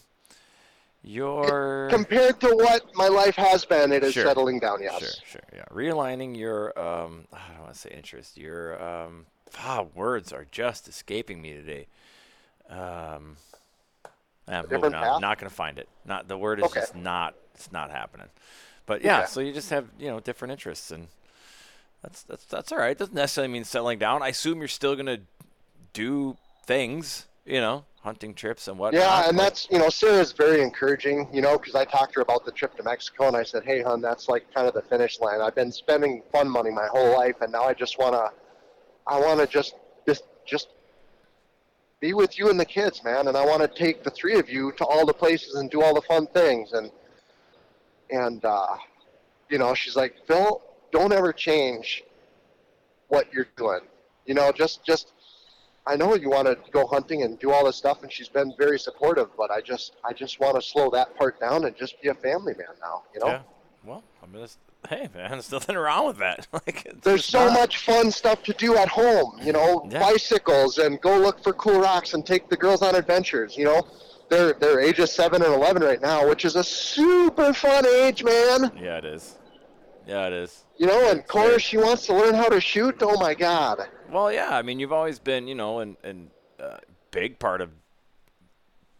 your 1.03 1.87
Compared 1.91 2.39
to 2.41 2.47
what 2.55 2.83
my 2.95 3.07
life 3.07 3.35
has 3.35 3.65
been, 3.65 3.91
it 3.91 4.03
is 4.03 4.13
Sure. 4.13 4.25
settling 4.25 4.59
down. 4.59 4.81
Yes. 4.81 4.99
sure, 4.99 5.09
sure, 5.25 5.41
yeah, 5.53 5.65
realigning 5.71 6.37
your 6.37 6.77
um, 6.79 7.25
I 7.33 7.39
don't 7.53 7.61
want 7.61 7.73
to 7.73 7.79
say 7.79 7.91
interest. 7.95 8.37
Your 8.37 8.81
um, 8.83 9.25
ah, 9.59 9.85
words 9.93 10.31
are 10.33 10.47
just 10.51 10.87
escaping 10.87 11.41
me 11.41 11.53
today. 11.53 11.87
Um, 12.69 13.37
I'm 14.47 14.67
moving 14.69 14.93
on. 14.93 15.21
Not 15.21 15.37
gonna 15.39 15.49
find 15.49 15.77
it. 15.77 15.87
Not 16.05 16.27
the 16.27 16.37
word 16.37 16.59
is 16.59 16.65
Okay. 16.65 16.79
just 16.81 16.95
not. 16.95 17.35
It's 17.55 17.71
not 17.71 17.91
happening. 17.91 18.27
But 18.85 19.03
yeah, 19.03 19.19
Okay. 19.19 19.27
so 19.27 19.39
you 19.41 19.53
just 19.53 19.69
have 19.69 19.87
you 19.99 20.07
know 20.07 20.19
different 20.19 20.51
interests 20.51 20.91
and. 20.91 21.07
That's 22.03 22.23
that's 22.23 22.45
that's 22.45 22.71
all 22.71 22.79
right. 22.79 22.97
Doesn't 22.97 23.13
necessarily 23.13 23.53
mean 23.53 23.63
settling 23.63 23.99
down. 23.99 24.23
I 24.23 24.29
assume 24.29 24.57
you're 24.57 24.67
still 24.67 24.95
gonna 24.95 25.19
do 25.93 26.35
things, 26.65 27.27
you 27.45 27.61
know, 27.61 27.85
hunting 28.01 28.33
trips 28.33 28.67
and 28.67 28.79
whatnot. 28.79 29.03
Yeah, 29.03 29.29
and 29.29 29.37
that's 29.37 29.67
you 29.69 29.77
know 29.77 29.89
Sarah's 29.89 30.31
very 30.31 30.63
encouraging. 30.63 31.27
You 31.31 31.41
know, 31.43 31.59
because 31.59 31.75
I 31.75 31.85
talked 31.85 32.13
to 32.13 32.19
her 32.19 32.21
about 32.23 32.43
the 32.43 32.51
trip 32.51 32.75
to 32.77 32.83
Mexico, 32.83 33.27
and 33.27 33.37
I 33.37 33.43
said, 33.43 33.63
"Hey, 33.65 33.83
hon, 33.83 34.01
that's 34.01 34.27
like 34.27 34.51
kind 34.51 34.67
of 34.67 34.73
the 34.73 34.81
finish 34.81 35.19
line. 35.19 35.41
I've 35.41 35.53
been 35.53 35.71
spending 35.71 36.23
fun 36.31 36.49
money 36.49 36.71
my 36.71 36.87
whole 36.87 37.13
life, 37.15 37.35
and 37.41 37.51
now 37.51 37.65
I 37.65 37.75
just 37.75 37.99
wanna, 37.99 38.31
I 39.05 39.19
wanna 39.19 39.45
just 39.45 39.75
just 40.07 40.23
just 40.43 40.69
be 42.01 42.13
with 42.13 42.37
you 42.37 42.49
and 42.49 42.59
the 42.59 42.65
kids, 42.65 43.03
man. 43.03 43.27
And 43.27 43.37
I 43.37 43.45
want 43.45 43.61
to 43.61 43.67
take 43.67 44.03
the 44.03 44.09
three 44.09 44.37
of 44.37 44.49
you 44.49 44.73
to 44.73 44.85
all 44.85 45.05
the 45.05 45.13
places 45.13 45.55
and 45.55 45.69
do 45.69 45.81
all 45.81 45.93
the 45.93 46.01
fun 46.01 46.27
things. 46.27 46.73
And 46.73 46.91
and 48.09 48.43
uh, 48.43 48.75
you 49.49 49.57
know, 49.57 49.73
she's 49.73 49.95
like, 49.95 50.15
Phil, 50.27 50.61
don't 50.91 51.13
ever 51.13 51.31
change 51.31 52.03
what 53.07 53.31
you're 53.31 53.47
doing. 53.55 53.81
You 54.25 54.33
know, 54.33 54.51
just 54.51 54.83
just 54.83 55.13
I 55.85 55.95
know 55.95 56.15
you 56.15 56.29
want 56.29 56.47
to 56.47 56.57
go 56.71 56.85
hunting 56.85 57.23
and 57.23 57.39
do 57.39 57.51
all 57.51 57.65
this 57.65 57.75
stuff, 57.75 58.03
and 58.03 58.11
she's 58.11 58.29
been 58.29 58.53
very 58.57 58.79
supportive. 58.79 59.29
But 59.37 59.51
I 59.51 59.61
just, 59.61 59.95
I 60.03 60.13
just 60.13 60.39
want 60.39 60.55
to 60.55 60.61
slow 60.61 60.89
that 60.91 61.15
part 61.17 61.39
down 61.39 61.65
and 61.65 61.75
just 61.75 62.01
be 62.01 62.09
a 62.09 62.13
family 62.13 62.53
man 62.57 62.75
now. 62.81 63.03
You 63.13 63.19
know, 63.21 63.27
Yeah. 63.27 63.41
Well, 63.83 64.03
I 64.21 64.27
mean, 64.27 64.43
it's, 64.43 64.57
hey 64.89 65.09
man, 65.13 65.31
there's 65.31 65.51
nothing 65.51 65.75
wrong 65.75 66.07
with 66.07 66.17
that. 66.17 66.47
like, 66.53 66.85
it's 66.85 67.01
there's 67.01 67.25
so 67.25 67.45
not- 67.47 67.53
much 67.53 67.77
fun 67.79 68.11
stuff 68.11 68.43
to 68.43 68.53
do 68.53 68.75
at 68.77 68.87
home. 68.87 69.39
You 69.41 69.53
know, 69.53 69.87
Yeah. 69.89 69.99
bicycles 69.99 70.77
and 70.77 70.99
go 71.01 71.17
look 71.17 71.41
for 71.43 71.53
cool 71.53 71.79
rocks 71.79 72.13
and 72.13 72.25
take 72.25 72.49
the 72.49 72.57
girls 72.57 72.81
on 72.81 72.95
adventures. 72.95 73.55
You 73.57 73.65
know, 73.65 73.87
they're 74.29 74.53
they're 74.53 74.79
ages 74.79 75.11
seven 75.11 75.41
and 75.43 75.53
eleven 75.53 75.83
right 75.83 76.01
now, 76.01 76.27
which 76.27 76.45
is 76.45 76.55
a 76.55 76.63
super 76.63 77.53
fun 77.53 77.85
age, 77.85 78.23
man. 78.23 78.71
Yeah, 78.81 78.97
it 78.97 79.05
is. 79.05 79.37
Yeah, 80.07 80.27
it 80.27 80.33
is. 80.33 80.63
You 80.77 80.87
know, 80.87 81.11
and 81.11 81.25
Cora, 81.27 81.59
she 81.59 81.77
wants 81.77 82.07
to 82.07 82.13
learn 82.13 82.33
how 82.33 82.49
to 82.49 82.59
shoot. 82.59 82.97
Oh 83.01 83.19
my 83.19 83.33
God. 83.35 83.87
Well, 84.11 84.31
yeah. 84.31 84.57
I 84.57 84.61
mean, 84.63 84.79
you've 84.79 84.91
always 84.91 85.19
been, 85.19 85.47
you 85.47 85.55
know, 85.55 85.79
and 85.79 85.95
and 86.03 86.31
uh, 86.59 86.77
big 87.11 87.37
part 87.39 87.61
of 87.61 87.69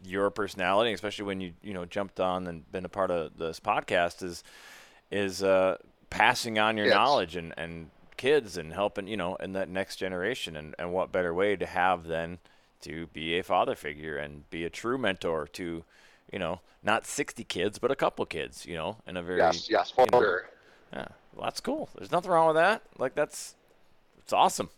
your 0.03 0.29
personality, 0.31 0.93
especially 0.93 1.25
when 1.25 1.41
you 1.41 1.53
you 1.61 1.73
know 1.73 1.85
jumped 1.85 2.19
on 2.19 2.47
and 2.47 2.69
been 2.71 2.85
a 2.85 2.89
part 2.89 3.11
of 3.11 3.37
this 3.37 3.59
podcast, 3.59 4.23
is 4.23 4.43
is 5.11 5.43
uh, 5.43 5.77
passing 6.09 6.59
on 6.59 6.77
your 6.77 6.87
Yes. 6.87 6.89
knowledge 6.89 7.35
and 7.35 7.53
and 7.57 7.89
kids 8.17 8.55
and 8.57 8.73
helping 8.73 9.07
you 9.07 9.17
know 9.17 9.35
in 9.37 9.53
that 9.53 9.69
next 9.69 9.97
generation. 9.97 10.55
And 10.55 10.75
and 10.79 10.93
what 10.93 11.11
better 11.11 11.33
way 11.33 11.55
to 11.55 11.65
have 11.65 12.05
than 12.05 12.39
to 12.81 13.07
be 13.07 13.37
a 13.37 13.43
father 13.43 13.75
figure 13.75 14.17
and 14.17 14.49
be 14.49 14.65
a 14.65 14.69
true 14.69 14.97
mentor 14.97 15.47
to, 15.47 15.83
you 16.31 16.39
know, 16.39 16.61
not 16.83 17.05
60 17.05 17.43
kids, 17.43 17.77
but 17.79 17.91
a 17.91 17.95
couple 17.95 18.25
kids, 18.25 18.65
you 18.65 18.75
know, 18.75 18.97
in 19.05 19.17
a 19.17 19.21
very 19.23 19.63
Yes, 19.63 19.69
yes, 19.69 19.91
for 19.91 20.05
you 20.05 20.11
know, 20.11 20.25
sure. 20.25 20.49
yeah, 20.93 21.07
well, 21.33 21.45
that's 21.45 21.59
cool. 21.61 21.89
There's 21.95 22.11
nothing 22.11 22.31
wrong 22.31 22.47
with 22.47 22.55
that. 22.57 22.83
Like 22.97 23.15
that's, 23.15 23.55
it's 24.19 24.33
awesome. 24.33 24.69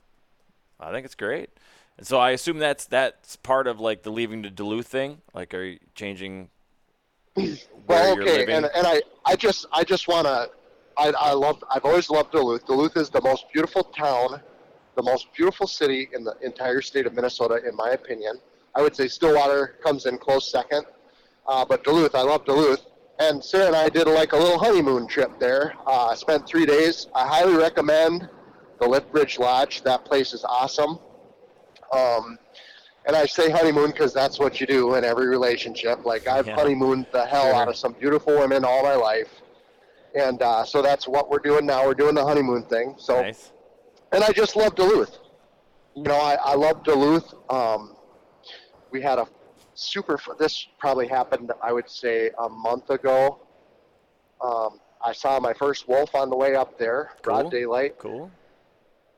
I 0.79 0.91
think 0.91 1.05
it's 1.05 1.15
great. 1.15 1.49
And 1.97 2.07
so 2.07 2.19
I 2.19 2.31
assume 2.31 2.59
that's 2.59 2.86
that's 2.86 3.36
part 3.38 3.67
of 3.67 3.79
like 3.79 4.03
the 4.03 4.11
leaving 4.11 4.43
to 4.43 4.49
Duluth 4.49 4.88
thing. 4.88 5.21
Like, 5.34 5.53
are 5.53 5.63
you 5.63 5.79
changing 5.95 6.49
Well, 7.36 8.19
okay, 8.19 8.53
and, 8.53 8.65
and 8.75 8.88
I, 8.88 9.01
I 9.25 9.36
just, 9.36 9.65
I 9.71 9.84
just 9.84 10.07
want 10.07 10.27
to, 10.27 10.49
I, 10.97 11.11
I 11.19 11.34
love, 11.34 11.63
I've 11.69 11.86
always 11.86 12.09
loved 12.09 12.31
Duluth. 12.31 12.65
Duluth 12.65 12.95
is 12.95 13.09
the 13.09 13.21
most 13.21 13.45
beautiful 13.51 13.84
town, 13.84 14.41
the 14.95 15.03
most 15.03 15.34
beautiful 15.34 15.67
city 15.67 16.09
in 16.13 16.23
the 16.23 16.36
entire 16.41 16.81
state 16.81 17.05
of 17.05 17.13
Minnesota, 17.13 17.59
in 17.67 17.75
my 17.75 17.89
opinion. 17.91 18.39
I 18.75 18.81
would 18.81 18.95
say 18.95 19.07
Stillwater 19.07 19.75
comes 19.84 20.05
in 20.05 20.17
close 20.17 20.49
second, 20.51 20.86
uh, 21.47 21.65
but 21.65 21.84
Duluth, 21.84 22.15
I 22.15 22.21
love 22.21 22.45
Duluth. 22.45 22.86
And 23.19 23.43
Sarah 23.43 23.67
and 23.67 23.75
I 23.75 23.89
did 23.89 24.07
like 24.07 24.34
a 24.34 24.38
little 24.38 24.57
honeymoon 24.57 25.07
trip 25.07 25.39
there. 25.39 25.73
Uh, 25.86 26.07
I 26.07 26.15
spent 26.15 26.47
three 26.47 26.65
days. 26.65 27.07
I 27.13 27.27
highly 27.27 27.55
recommend 27.55 28.27
the 28.79 28.88
Lithbridge 28.88 29.38
Lodge. 29.38 29.84
That 29.84 30.03
place 30.03 30.34
is 30.34 30.43
awesome. 30.43 30.97
Um, 31.91 32.39
and 33.06 33.16
I 33.16 33.26
say 33.26 33.49
honeymoon 33.49 33.91
because 33.91 34.14
that's 34.14 34.39
what 34.39 34.60
you 34.62 34.68
do 34.68 34.95
in 34.95 35.04
every 35.04 35.28
relationship. 35.28 36.06
Like 36.06 36.28
I've 36.28 36.47
Yeah. 36.47 36.56
honeymooned 36.56 37.08
the 37.12 37.26
hell 37.26 37.43
Sure. 37.43 37.56
out 37.56 37.68
of 37.68 37.76
some 37.76 37.93
beautiful 37.93 38.38
women 38.38 38.64
all 38.64 38.84
my 38.84 38.95
life, 38.95 39.41
and 40.16 40.41
uh, 40.41 40.64
so 40.64 40.82
that's 40.82 41.08
what 41.08 41.30
we're 41.30 41.39
doing 41.39 41.66
now. 41.66 41.86
We're 41.86 41.93
doing 41.93 42.16
the 42.16 42.24
honeymoon 42.26 42.64
thing. 42.64 42.95
So, 42.97 43.22
nice. 43.22 43.51
and 44.12 44.24
I 44.24 44.32
just 44.32 44.56
love 44.56 44.76
Duluth. 44.76 45.20
You 45.95 46.04
know, 46.04 46.16
I, 46.16 46.36
I 46.36 46.56
love 46.56 46.84
Duluth. 46.84 47.34
Um, 47.49 47.95
we 48.91 49.01
had 49.01 49.20
a 49.20 49.28
super. 49.76 50.20
This 50.39 50.68
probably 50.80 51.08
happened, 51.08 51.51
I 51.62 51.72
would 51.74 51.89
say, 51.89 52.32
a 52.39 52.49
month 52.49 52.89
ago. 52.89 53.39
Um, 54.41 54.80
I 55.06 55.12
saw 55.14 55.39
my 55.39 55.54
first 55.54 55.88
wolf 55.88 56.16
on 56.16 56.30
the 56.30 56.36
way 56.36 56.56
up 56.56 56.78
there, 56.78 57.12
Cool. 57.22 57.34
broad 57.41 57.51
daylight. 57.51 57.97
Cool. 57.99 58.32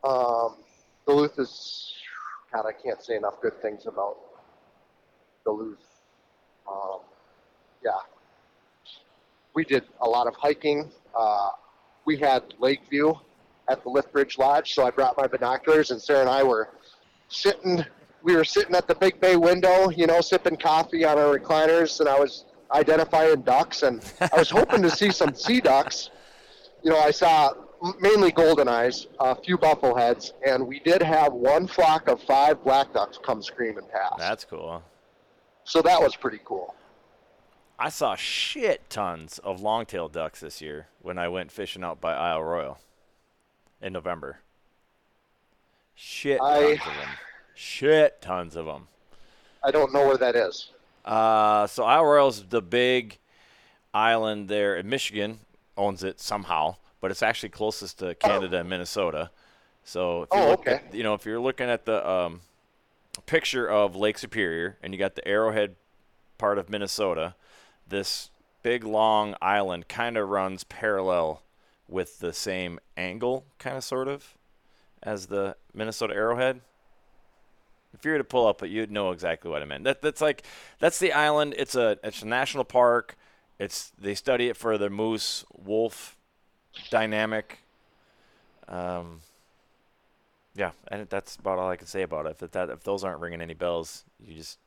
Um, 0.04 0.58
Duluth 1.08 1.38
is, 1.40 1.94
I 2.64 2.72
can't 2.72 3.04
say 3.04 3.16
enough 3.16 3.42
good 3.42 3.60
things 3.62 3.88
about 3.88 4.18
Duluth. 5.44 5.78
Um, 6.72 7.00
yeah. 7.84 7.92
We 9.54 9.66
did 9.66 9.84
a 10.02 10.08
lot 10.08 10.28
of 10.28 10.36
hiking. 10.36 10.92
Uh, 11.18 11.50
we 12.06 12.18
had 12.18 12.44
lake 12.60 12.82
view 12.90 13.20
at 13.70 13.84
the 13.84 13.90
Lithbridge 13.90 14.38
Lodge, 14.38 14.74
so 14.74 14.86
I 14.86 14.92
brought 14.92 15.18
my 15.18 15.28
binoculars, 15.28 15.92
and 15.92 16.02
Sarah 16.02 16.22
and 16.22 16.30
I 16.30 16.44
were 16.44 16.70
sitting. 17.30 17.84
We 18.24 18.36
were 18.36 18.44
sitting 18.44 18.76
at 18.76 18.88
the 18.88 18.96
big 18.96 19.20
bay 19.20 19.36
window, 19.36 19.90
you 19.90 20.08
know, 20.08 20.22
sipping 20.22 20.58
coffee 20.58 21.04
on 21.04 21.18
our 21.18 21.38
recliners, 21.38 22.00
and 22.00 22.08
I 22.08 22.20
was 22.20 22.46
identifying 22.72 23.42
ducks, 23.42 23.84
and 23.84 24.04
I 24.22 24.38
was 24.38 24.50
hoping 24.50 24.82
to 24.84 24.90
see 24.90 25.12
some 25.12 25.34
sea 25.34 25.62
ducks. 25.62 26.10
You 26.84 26.92
know, 26.92 27.00
I 27.00 27.12
saw 27.12 27.54
mainly 28.00 28.32
golden 28.32 28.68
eyes, 28.68 29.08
a 29.20 29.36
few 29.36 29.58
buffleheads, 29.58 30.32
and 30.46 30.66
we 30.66 30.80
did 30.80 31.02
have 31.02 31.34
one 31.34 31.68
flock 31.68 32.08
of 32.08 32.22
five 32.24 32.64
black 32.64 32.94
ducks 32.94 33.20
come 33.22 33.42
screaming 33.42 33.86
past. 33.92 34.16
That's 34.18 34.46
cool. 34.46 34.84
so 35.64 35.82
that 35.82 36.00
was 36.02 36.16
pretty 36.16 36.40
cool. 36.46 36.76
I 37.78 37.90
saw 37.90 38.16
shit 38.16 38.90
tons 38.90 39.38
of 39.40 39.60
longtail 39.62 40.08
ducks 40.08 40.40
this 40.40 40.62
year 40.62 40.88
when 41.02 41.18
I 41.18 41.28
went 41.28 41.52
fishing 41.52 41.84
out 41.84 42.00
by 42.00 42.14
Isle 42.14 42.44
Royale 42.44 42.80
in 43.82 43.92
November. 43.94 44.40
Shit 45.94 46.40
I- 46.42 46.62
tons 46.76 46.80
of 46.80 46.86
them. 46.86 47.10
Shit 47.54 48.22
tons 48.22 48.56
of 48.56 48.66
them. 48.66 48.88
I 49.64 49.72
don't 49.72 49.92
know 49.94 50.06
where 50.08 50.18
that 50.18 50.36
is. 50.36 50.70
Uh, 51.04 51.68
so 51.68 51.84
Isle 51.84 52.06
Royale's 52.06 52.44
the 52.46 52.62
big 52.62 53.18
island 53.94 54.48
there 54.50 54.76
in 54.76 54.90
Michigan 54.90 55.40
owns 55.78 56.04
it 56.04 56.20
somehow, 56.20 56.76
but 57.06 57.12
it's 57.12 57.22
actually 57.22 57.50
closest 57.50 58.00
to 58.00 58.16
Canada 58.16 58.58
and 58.62 58.68
Minnesota. 58.68 59.30
So 59.84 60.24
if 60.24 60.30
you 60.34 60.40
Oh, 60.40 60.50
look 60.50 60.62
okay. 60.62 60.82
at, 60.88 60.96
you 60.96 61.04
know, 61.04 61.14
if 61.14 61.24
you're 61.24 61.40
looking 61.40 61.70
at 61.70 61.86
the 61.86 62.10
um, 62.10 62.42
picture 63.28 63.70
of 63.70 63.96
Lake 63.96 64.18
Superior 64.18 64.80
and 64.82 64.92
you 64.92 64.98
got 64.98 65.14
the 65.14 65.28
Arrowhead 65.28 65.76
part 66.40 66.58
of 66.58 66.68
Minnesota, 66.68 67.36
this 67.88 68.32
big 68.64 68.84
long 68.84 69.36
island 69.40 69.88
kind 69.88 70.18
of 70.18 70.30
runs 70.30 70.64
parallel 70.64 71.44
with 71.88 72.18
the 72.18 72.34
same 72.34 72.80
angle, 72.98 73.46
kind 73.60 73.78
of 73.78 73.84
sort 73.84 74.08
of, 74.08 74.34
as 75.04 75.28
the 75.28 75.56
Minnesota 75.76 76.16
Arrowhead. 76.16 76.62
If 77.94 78.04
you 78.04 78.14
were 78.14 78.18
to 78.18 78.24
pull 78.24 78.48
up 78.48 78.64
it, 78.64 78.72
you'd 78.72 78.90
know 78.90 79.12
exactly 79.12 79.52
what 79.52 79.62
I 79.62 79.66
meant. 79.66 79.84
That, 79.84 80.02
that's 80.02 80.22
like 80.22 80.42
that's 80.80 80.98
the 80.98 81.14
island. 81.14 81.54
It's 81.56 81.76
a 81.76 82.00
it's 82.04 82.24
a 82.24 82.28
national 82.28 82.64
park. 82.64 83.16
It's 83.60 83.92
they 83.96 84.16
study 84.16 84.50
it 84.50 84.58
for 84.58 84.80
the 84.80 84.90
moose 84.90 85.46
wolf 85.56 86.18
dynamic. 86.90 87.60
Um, 88.68 89.22
yeah, 90.56 90.72
and 90.88 91.08
that's 91.10 91.36
about 91.36 91.60
all 91.60 91.70
I 91.70 91.76
can 91.76 91.88
say 91.88 92.02
about 92.02 92.26
it. 92.26 92.38
If 92.42 92.52
that 92.52 92.70
if 92.70 92.84
those 92.84 93.04
aren't 93.04 93.20
ringing 93.20 93.42
any 93.42 93.54
bells, 93.54 94.04
you 94.20 94.34
just 94.36 94.58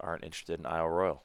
aren't 0.00 0.24
interested 0.24 0.58
in 0.58 0.66
Isle 0.66 0.88
Royale. 0.88 1.22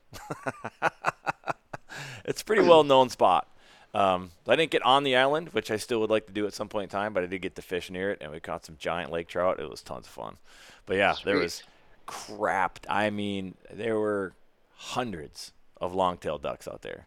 it's 2.26 2.42
a 2.42 2.46
pretty 2.46 2.62
well 2.68 2.84
known 2.84 3.10
spot. 3.10 3.48
Um, 3.96 4.32
I 4.48 4.56
didn't 4.56 4.72
get 4.72 4.84
on 4.84 5.04
the 5.04 5.16
island, 5.16 5.50
which 5.50 5.70
I 5.70 5.78
still 5.78 6.00
would 6.00 6.10
like 6.10 6.26
to 6.26 6.34
do 6.34 6.48
at 6.48 6.54
some 6.54 6.68
point 6.68 6.86
in 6.86 6.90
time, 6.90 7.14
but 7.14 7.24
I 7.24 7.28
did 7.28 7.42
get 7.44 7.56
to 7.56 7.62
fish 7.62 7.92
near 7.92 8.12
it, 8.12 8.20
and 8.22 8.32
we 8.32 8.40
caught 8.40 8.66
some 8.66 8.76
giant 8.80 9.12
lake 9.12 9.28
trout. 9.28 9.60
It 9.60 9.70
was 9.70 9.84
tons 9.84 10.08
of 10.08 10.12
fun. 10.12 10.38
But 10.88 10.98
yeah, 10.98 11.16
there 11.24 11.38
was 11.38 11.62
crap. 12.08 12.80
I 12.90 13.12
mean, 13.12 13.54
there 13.72 14.00
were 14.00 14.34
hundreds 14.76 15.52
of 15.80 15.94
long-tailed 15.94 16.42
ducks 16.42 16.68
out 16.68 16.82
there. 16.82 17.06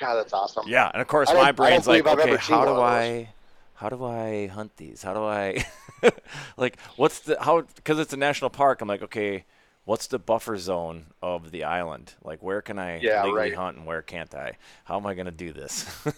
God, 0.00 0.16
that's 0.16 0.32
awesome. 0.32 0.64
Yeah, 0.66 0.90
and 0.92 1.00
of 1.00 1.08
course 1.08 1.32
my 1.32 1.52
brain's 1.52 1.86
like, 1.86 2.06
okay, 2.06 2.36
how 2.36 2.64
do 2.64 2.70
one 2.72 2.76
of 2.76 2.76
those. 2.76 2.82
I, 2.82 3.28
how 3.74 3.88
do 3.88 4.04
I 4.04 4.46
hunt 4.48 4.76
these? 4.76 5.02
How 5.02 5.14
do 5.14 5.24
I, 5.24 5.64
like, 6.56 6.78
what's 6.96 7.20
the 7.20 7.36
how? 7.40 7.62
Because 7.62 7.98
it's 7.98 8.12
a 8.12 8.16
national 8.16 8.50
park. 8.50 8.80
I'm 8.80 8.88
like, 8.88 9.02
okay, 9.02 9.44
what's 9.84 10.06
the 10.06 10.18
buffer 10.18 10.56
zone 10.56 11.06
of 11.20 11.50
the 11.50 11.64
island? 11.64 12.14
Like, 12.22 12.42
where 12.42 12.62
can 12.62 12.78
I 12.78 12.98
Yeah, 12.98 13.24
legally 13.24 13.50
right. 13.50 13.54
hunt 13.54 13.76
and 13.76 13.86
where 13.86 14.02
can't 14.02 14.34
I? 14.34 14.52
How 14.84 14.96
am 14.96 15.06
I 15.06 15.14
gonna 15.14 15.30
do 15.30 15.52
this? 15.52 15.86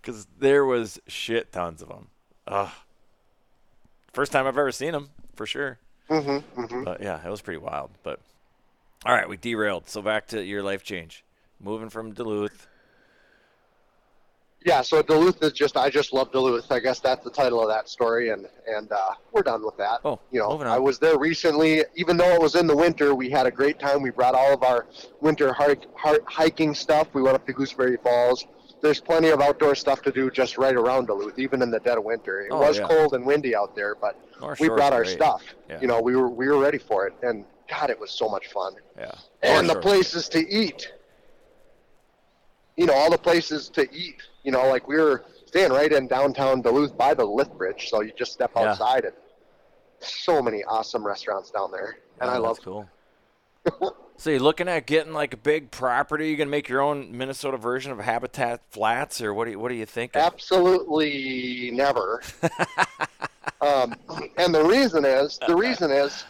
Because 0.00 0.26
there 0.38 0.66
was 0.66 1.00
shit 1.06 1.50
tons 1.50 1.80
of 1.80 1.88
them. 1.88 2.08
Ugh. 2.46 2.68
First 4.12 4.32
time 4.32 4.46
I've 4.46 4.58
ever 4.58 4.70
seen 4.70 4.92
them 4.92 5.08
for 5.34 5.46
sure. 5.46 5.78
Mm-hmm, 6.10 6.60
mm-hmm. 6.60 6.84
But 6.84 7.02
yeah, 7.02 7.24
it 7.24 7.30
was 7.30 7.40
pretty 7.40 7.58
wild. 7.58 7.90
But 8.02 8.20
all 9.06 9.14
right, 9.14 9.26
we 9.26 9.38
derailed. 9.38 9.88
So 9.88 10.02
back 10.02 10.28
to 10.28 10.44
your 10.44 10.62
life 10.62 10.82
change, 10.84 11.23
moving 11.60 11.88
from 11.90 12.12
Duluth. 12.12 12.68
Yeah, 14.64 14.80
so 14.80 15.02
Duluth 15.02 15.42
is 15.42 15.52
just 15.52 15.76
I 15.76 15.90
just 15.90 16.14
love 16.14 16.32
Duluth. 16.32 16.72
I 16.72 16.78
guess 16.80 16.98
that's 16.98 17.22
the 17.22 17.30
title 17.30 17.60
of 17.60 17.68
that 17.68 17.86
story, 17.86 18.30
and 18.30 18.46
and 18.66 18.90
uh, 18.90 18.96
we're 19.30 19.42
done 19.42 19.62
with 19.62 19.76
that. 19.76 20.00
Oh, 20.06 20.18
you 20.32 20.40
know, 20.40 20.48
moving 20.50 20.66
on. 20.66 20.72
I 20.72 20.78
was 20.78 20.98
there 20.98 21.18
recently. 21.18 21.84
Even 21.96 22.16
though 22.16 22.32
it 22.32 22.40
was 22.40 22.54
in 22.54 22.66
the 22.66 22.74
winter, 22.74 23.14
we 23.14 23.28
had 23.28 23.46
a 23.46 23.50
great 23.50 23.78
time. 23.78 24.00
We 24.00 24.08
brought 24.08 24.34
all 24.34 24.54
of 24.54 24.62
our 24.62 24.86
winter 25.20 25.52
hike, 25.52 25.84
hiking 26.26 26.74
stuff. 26.74 27.08
We 27.12 27.20
went 27.20 27.34
up 27.34 27.46
to 27.46 27.52
Gooseberry 27.52 27.98
Falls. 28.02 28.46
There's 28.80 29.00
plenty 29.00 29.28
of 29.28 29.40
outdoor 29.42 29.74
stuff 29.74 30.00
to 30.02 30.10
do 30.12 30.30
just 30.30 30.56
right 30.56 30.74
around 30.74 31.06
Duluth, 31.08 31.38
even 31.38 31.60
in 31.60 31.70
the 31.70 31.80
dead 31.80 31.98
of 31.98 32.04
winter. 32.04 32.40
It 32.42 32.48
Oh, 32.50 32.60
was 32.60 32.78
yeah. 32.78 32.88
cold 32.88 33.12
and 33.14 33.26
windy 33.26 33.54
out 33.54 33.74
there, 33.76 33.94
but 33.94 34.18
North 34.40 34.60
we 34.60 34.66
Shore's 34.68 34.78
brought 34.78 34.92
our 34.94 35.04
great. 35.04 35.12
stuff. 35.16 35.42
Yeah. 35.68 35.80
You 35.82 35.88
know, 35.88 36.00
we 36.00 36.16
were 36.16 36.28
we 36.30 36.48
were 36.48 36.58
ready 36.58 36.78
for 36.78 37.06
it, 37.06 37.12
and 37.22 37.44
God, 37.68 37.90
it 37.90 38.00
was 38.00 38.10
so 38.10 38.30
much 38.30 38.46
fun. 38.46 38.72
Yeah. 38.98 39.12
and 39.42 39.68
the 39.68 39.74
North 39.74 39.84
Shore. 39.84 39.92
places 39.92 40.28
to 40.30 40.38
eat. 40.48 40.90
You 42.76 42.86
know, 42.86 42.94
all 42.94 43.10
the 43.10 43.18
places 43.18 43.68
to 43.70 43.82
eat. 43.94 44.16
You 44.42 44.52
know, 44.52 44.66
like 44.68 44.86
we 44.88 44.96
were 44.96 45.24
staying 45.46 45.70
right 45.72 45.92
in 45.92 46.06
downtown 46.08 46.60
Duluth 46.60 46.96
by 46.96 47.14
the 47.14 47.24
lift 47.24 47.56
bridge, 47.56 47.88
so 47.88 48.02
you 48.02 48.12
just 48.16 48.32
step 48.32 48.52
Yeah. 48.56 48.70
outside 48.70 49.04
and 49.04 49.14
so 50.00 50.42
many 50.42 50.62
awesome 50.64 51.06
restaurants 51.06 51.50
down 51.50 51.70
there, 51.70 51.98
and 52.20 52.28
Oh, 52.30 52.34
I 52.34 52.36
love. 52.38 52.60
cool. 52.62 52.88
so 54.18 54.30
you're 54.30 54.40
looking 54.40 54.68
at 54.68 54.86
getting 54.86 55.12
like 55.12 55.32
a 55.32 55.38
big 55.38 55.70
property? 55.70 56.28
You're 56.28 56.36
gonna 56.36 56.50
make 56.50 56.68
your 56.68 56.82
own 56.82 57.16
Minnesota 57.16 57.56
version 57.56 57.92
of 57.92 58.00
Habitat 58.00 58.60
Flats, 58.70 59.22
or 59.22 59.32
what? 59.32 59.46
Do 59.46 59.52
you, 59.52 59.58
what 59.58 59.70
do 59.70 59.76
you 59.76 59.86
think? 59.86 60.14
Absolutely 60.16 61.70
never. 61.72 62.20
um, 63.62 63.94
and 64.36 64.54
the 64.54 64.64
reason 64.64 65.04
is 65.04 65.38
the 65.46 65.56
reason 65.66 65.90
is, 65.90 66.24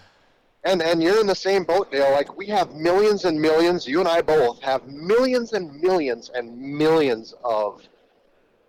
and 0.65 0.83
and 0.83 1.03
you're 1.03 1.21
in 1.21 1.27
the 1.27 1.35
same 1.35 1.65
boat, 1.65 1.91
Dale. 1.91 2.11
Like 2.13 2.37
we 2.37 2.47
have 2.47 2.73
millions 2.73 3.25
and 3.25 3.41
millions. 3.41 3.87
You 3.87 4.01
and 4.01 4.09
I 4.09 4.23
both 4.23 4.61
have 4.63 4.87
millions 4.87 5.53
and 5.53 5.81
millions 5.81 6.31
and 6.35 6.59
millions 6.59 7.35
of 7.45 7.83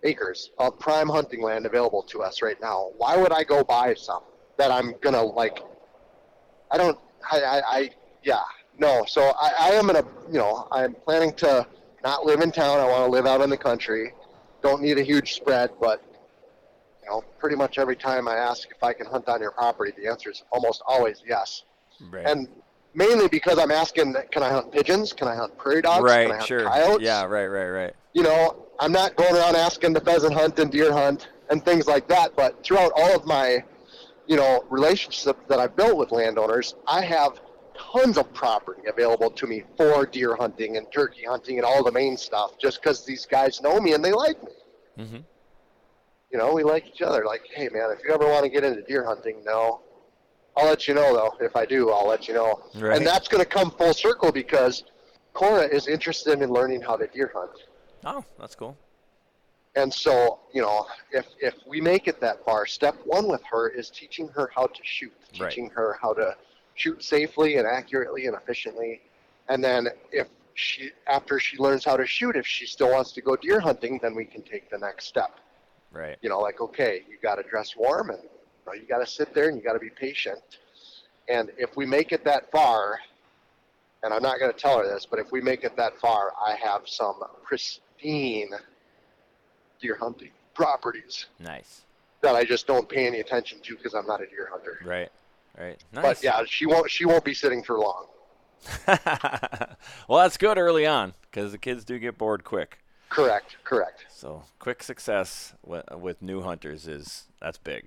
acres 0.02 0.50
of 0.58 0.78
prime 0.78 1.08
hunting 1.08 1.42
land 1.42 1.66
available 1.66 2.02
to 2.04 2.22
us 2.22 2.42
right 2.42 2.60
now. 2.60 2.90
Why 2.96 3.16
would 3.16 3.32
I 3.32 3.44
go 3.44 3.64
buy 3.64 3.94
some 3.94 4.22
that 4.58 4.70
I'm 4.70 4.94
gonna 5.00 5.22
like? 5.22 5.60
I 6.70 6.76
don't. 6.76 6.98
I. 7.30 7.40
I, 7.40 7.62
I 7.66 7.90
yeah. 8.22 8.42
No. 8.78 9.04
So 9.06 9.32
I, 9.40 9.52
I 9.58 9.68
am 9.70 9.86
gonna. 9.86 10.04
You 10.28 10.38
know, 10.38 10.68
I'm 10.70 10.94
planning 10.94 11.32
to 11.34 11.66
not 12.04 12.26
live 12.26 12.40
in 12.40 12.52
town. 12.52 12.78
I 12.78 12.84
want 12.84 13.06
to 13.06 13.10
live 13.10 13.26
out 13.26 13.40
in 13.40 13.48
the 13.48 13.56
country. 13.56 14.12
Don't 14.62 14.82
need 14.82 14.98
a 14.98 15.02
huge 15.02 15.34
spread, 15.34 15.70
but 15.80 16.02
you 17.02 17.08
know, 17.08 17.22
pretty 17.38 17.56
much 17.56 17.78
every 17.78 17.96
time 17.96 18.28
I 18.28 18.34
ask 18.34 18.68
if 18.70 18.82
I 18.82 18.92
can 18.92 19.06
hunt 19.06 19.28
on 19.28 19.40
your 19.40 19.52
property, 19.52 19.92
the 19.96 20.08
answer 20.08 20.30
is 20.30 20.42
almost 20.52 20.82
always 20.86 21.22
yes. 21.26 21.62
Right. 22.10 22.26
And 22.26 22.48
mainly 22.94 23.28
because 23.28 23.58
I'm 23.58 23.70
asking, 23.70 24.14
can 24.30 24.42
I 24.42 24.50
hunt 24.50 24.72
pigeons? 24.72 25.12
Can 25.12 25.28
I 25.28 25.34
hunt 25.34 25.56
prairie 25.58 25.82
dogs? 25.82 26.04
right. 26.04 26.22
Can 26.24 26.32
I 26.32 26.36
hunt 26.36 26.46
Sure. 26.48 26.64
coyotes? 26.64 27.06
Yeah. 27.06 27.24
Right. 27.24 27.46
Right. 27.46 27.68
Right. 27.68 27.94
you 28.12 28.22
know, 28.22 28.66
I'm 28.80 28.92
not 28.92 29.16
going 29.16 29.34
around 29.34 29.56
asking 29.56 29.94
to 29.94 30.00
pheasant 30.00 30.32
hunt 30.34 30.58
and 30.58 30.70
deer 30.70 30.92
hunt 30.92 31.28
and 31.50 31.64
things 31.64 31.86
like 31.86 32.08
that. 32.08 32.34
But 32.36 32.62
throughout 32.64 32.92
all 32.96 33.14
of 33.14 33.26
my, 33.26 33.62
you 34.26 34.36
know, 34.36 34.64
relationships 34.70 35.40
that 35.48 35.58
I've 35.58 35.76
built 35.76 35.96
with 35.98 36.12
landowners, 36.12 36.74
I 36.86 37.02
have 37.02 37.40
tons 37.92 38.16
of 38.16 38.32
property 38.32 38.82
available 38.88 39.30
to 39.30 39.46
me 39.46 39.62
for 39.76 40.06
deer 40.06 40.34
hunting 40.34 40.78
and 40.78 40.90
turkey 40.90 41.24
hunting 41.28 41.58
and 41.58 41.64
all 41.66 41.84
the 41.84 41.92
main 41.92 42.16
stuff, 42.16 42.58
just 42.58 42.80
because 42.82 43.04
these 43.04 43.26
guys 43.26 43.60
know 43.60 43.78
me 43.80 43.92
and 43.92 44.02
they 44.04 44.12
like 44.12 44.42
me. 44.42 44.52
Mm-hmm. 44.98 45.16
You 46.32 46.38
know, 46.38 46.52
we 46.54 46.64
like 46.64 46.86
each 46.86 47.02
other. 47.02 47.24
Like, 47.24 47.42
hey 47.54 47.68
man, 47.72 47.90
if 47.90 47.98
you 48.02 48.12
ever 48.14 48.26
want 48.26 48.44
to 48.44 48.50
get 48.50 48.64
into 48.64 48.82
deer 48.82 49.04
hunting, 49.04 49.42
no. 49.44 49.80
I'll 50.56 50.66
let 50.66 50.88
you 50.88 50.94
know 50.94 51.14
though. 51.14 51.44
If 51.44 51.54
I 51.54 51.66
do, 51.66 51.90
I'll 51.90 52.08
let 52.08 52.28
you 52.28 52.34
know. 52.34 52.62
Right. 52.74 52.96
And 52.96 53.06
that's 53.06 53.28
going 53.28 53.42
to 53.42 53.48
come 53.48 53.70
full 53.70 53.92
circle 53.92 54.32
because 54.32 54.84
Cora 55.34 55.66
is 55.66 55.86
interested 55.86 56.40
in 56.40 56.50
learning 56.50 56.80
how 56.80 56.96
to 56.96 57.06
deer 57.08 57.30
hunt. 57.34 57.50
Oh, 58.04 58.24
that's 58.38 58.54
cool. 58.54 58.76
And 59.74 59.92
so, 59.92 60.38
you 60.54 60.62
know, 60.62 60.86
if 61.12 61.26
if 61.40 61.54
we 61.66 61.80
make 61.82 62.08
it 62.08 62.18
that 62.20 62.42
far, 62.44 62.64
step 62.64 62.96
one 63.04 63.28
with 63.28 63.42
her 63.50 63.68
is 63.68 63.90
teaching 63.90 64.28
her 64.28 64.50
how 64.54 64.66
to 64.66 64.80
shoot, 64.82 65.12
Right. 65.38 65.50
teaching 65.50 65.68
her 65.70 65.98
how 66.00 66.14
to 66.14 66.34
shoot 66.74 67.02
safely 67.04 67.56
and 67.58 67.66
accurately 67.66 68.26
and 68.26 68.34
efficiently. 68.34 69.02
And 69.48 69.62
then 69.62 69.88
if 70.12 70.28
she 70.54 70.90
after 71.06 71.38
she 71.38 71.58
learns 71.58 71.84
how 71.84 71.98
to 71.98 72.06
shoot, 72.06 72.36
if 72.36 72.46
she 72.46 72.64
still 72.64 72.90
wants 72.90 73.12
to 73.12 73.20
go 73.20 73.36
deer 73.36 73.60
hunting, 73.60 73.98
then 74.02 74.14
we 74.14 74.24
can 74.24 74.40
take 74.40 74.70
the 74.70 74.78
next 74.78 75.04
step. 75.06 75.38
Right. 75.92 76.16
You 76.22 76.30
know, 76.30 76.40
like 76.40 76.62
okay, 76.62 77.02
you 77.10 77.18
got 77.22 77.34
to 77.34 77.42
dress 77.42 77.76
warm 77.76 78.08
and 78.08 78.20
know, 78.66 78.72
you 78.72 78.86
got 78.86 78.98
to 78.98 79.06
sit 79.06 79.34
there 79.34 79.48
and 79.48 79.56
you 79.56 79.62
got 79.62 79.74
to 79.74 79.78
be 79.78 79.90
patient. 79.90 80.40
And 81.28 81.50
if 81.58 81.76
we 81.76 81.86
make 81.86 82.12
it 82.12 82.24
that 82.24 82.50
far, 82.50 82.98
and 84.02 84.12
I'm 84.12 84.22
not 84.22 84.38
going 84.38 84.52
to 84.52 84.58
tell 84.58 84.78
her 84.78 84.84
this, 84.84 85.06
but 85.06 85.18
if 85.18 85.32
we 85.32 85.40
make 85.40 85.64
it 85.64 85.76
that 85.76 85.98
far, 85.98 86.32
I 86.44 86.54
have 86.56 86.82
some 86.86 87.22
pristine 87.42 88.50
deer 89.80 89.96
hunting 89.96 90.30
properties 90.54 91.26
Nice. 91.38 91.82
that 92.22 92.34
I 92.34 92.44
just 92.44 92.66
don't 92.66 92.88
pay 92.88 93.06
any 93.06 93.20
attention 93.20 93.58
to 93.62 93.76
because 93.76 93.94
I'm 93.94 94.06
not 94.06 94.22
a 94.22 94.26
deer 94.26 94.48
hunter. 94.50 94.78
Right. 94.84 95.10
Right. 95.58 95.82
Nice. 95.92 96.02
But 96.02 96.22
yeah, 96.22 96.42
she 96.46 96.66
won't 96.66 96.90
she 96.90 97.06
won't 97.06 97.24
be 97.24 97.32
sitting 97.32 97.62
for 97.62 97.78
long. 97.78 98.06
well, 100.08 100.20
that's 100.22 100.36
good 100.36 100.58
early 100.58 100.86
on 100.86 101.14
because 101.30 101.52
the 101.52 101.58
kids 101.58 101.84
do 101.84 101.98
get 101.98 102.18
bored 102.18 102.44
quick. 102.44 102.78
Correct, 103.08 103.56
correct. 103.64 104.06
So 104.10 104.42
quick 104.58 104.82
success 104.82 105.54
with, 105.64 105.84
with 105.96 106.20
new 106.20 106.42
hunters 106.42 106.86
is 106.86 107.24
that's 107.40 107.58
big. 107.58 107.86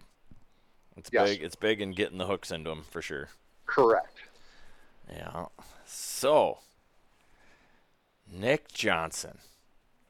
It's 1.00 1.10
Yes. 1.12 1.30
big. 1.30 1.44
It's 1.44 1.56
big 1.56 1.82
in 1.82 1.92
getting 1.94 2.18
the 2.18 2.28
hooks 2.28 2.52
into 2.52 2.70
them 2.70 2.84
for 2.90 3.02
sure. 3.02 3.30
Correct. 3.66 4.16
Yeah. 5.10 5.46
So, 5.86 6.60
Nick 8.32 8.72
Johnson, 8.72 9.40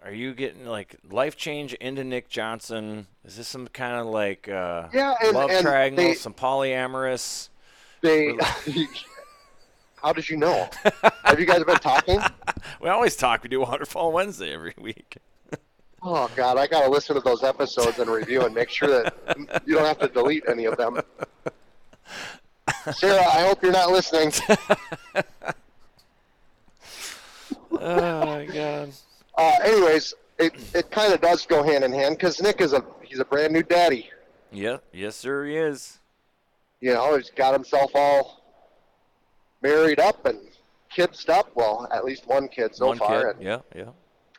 are 0.04 0.12
you 0.12 0.34
getting 0.34 0.66
like 0.66 0.96
life 1.10 1.36
change 1.38 1.74
into 1.76 2.04
Nick 2.04 2.30
Johnson? 2.30 3.08
Is 3.24 3.38
this 3.38 3.48
some 3.48 3.68
kind 3.68 3.96
of 3.96 4.08
like 4.08 4.50
uh, 4.50 4.88
Yeah, 4.94 5.16
and- 5.22 5.34
love 5.34 5.50
and 5.52 5.62
triangle, 5.66 6.04
they- 6.06 6.14
some 6.16 6.34
polyamorous? 6.34 7.50
They 8.02 8.36
How 10.02 10.14
did 10.14 10.30
you 10.30 10.38
know? 10.38 10.70
Have 11.26 11.40
you 11.42 11.46
guys 11.46 11.64
been 11.64 11.76
talking? 11.78 12.20
We 12.82 12.88
always 12.88 13.18
talk. 13.18 13.44
We 13.44 13.50
do 13.50 13.60
Waterfowl 13.60 14.14
Wednesday 14.14 14.54
every 14.54 14.74
week. 14.78 15.18
Oh 16.02 16.30
God, 16.36 16.58
I 16.58 16.68
gotta 16.68 16.90
listen 16.90 17.16
to 17.16 17.22
those 17.22 17.44
episodes 17.44 18.00
and 18.00 18.10
review 18.10 18.46
and 18.46 18.54
make 18.56 18.70
sure 18.70 18.88
that 18.88 19.16
you 19.66 19.76
don't 19.76 19.86
have 19.86 20.00
to 20.00 20.08
delete 20.08 20.44
any 20.48 20.66
of 20.66 20.78
them. 20.78 21.00
Sarah, 22.94 23.20
I 23.22 23.48
hope 23.48 23.62
you're 23.64 23.72
not 23.72 23.92
listening. 23.92 24.32
Oh 27.82 28.26
my 28.26 28.46
God. 28.46 28.92
Uh, 29.38 29.52
anyways, 29.64 30.14
it, 30.38 30.54
it 30.76 30.92
kind 30.92 31.14
of 31.14 31.22
does 31.22 31.46
go 31.46 31.64
hand 31.64 31.84
in 31.84 31.94
hand 31.94 32.18
because 32.18 32.42
Nick 32.42 32.60
is 32.62 32.74
a 32.74 32.84
he's 33.04 33.20
a 33.20 33.26
brand 33.26 33.54
new 33.54 33.64
daddy. 33.64 34.10
Yeah, 34.52 34.78
yes, 34.92 35.16
sir, 35.16 35.46
he 35.46 35.56
is. 35.56 36.00
You 36.82 36.94
know, 36.94 37.16
he's 37.16 37.30
got 37.30 37.54
himself 37.54 37.92
all 37.94 38.42
married 39.62 40.00
up 40.00 40.26
and 40.26 40.40
kidsed 40.94 41.30
up. 41.30 41.52
Well, 41.56 41.88
at 41.92 42.04
least 42.04 42.28
one 42.28 42.48
kid 42.50 42.76
so 42.76 42.88
One 42.88 42.98
far. 42.98 43.34
kid. 43.34 43.44
Yeah, 43.46 43.60
yeah. 43.76 43.90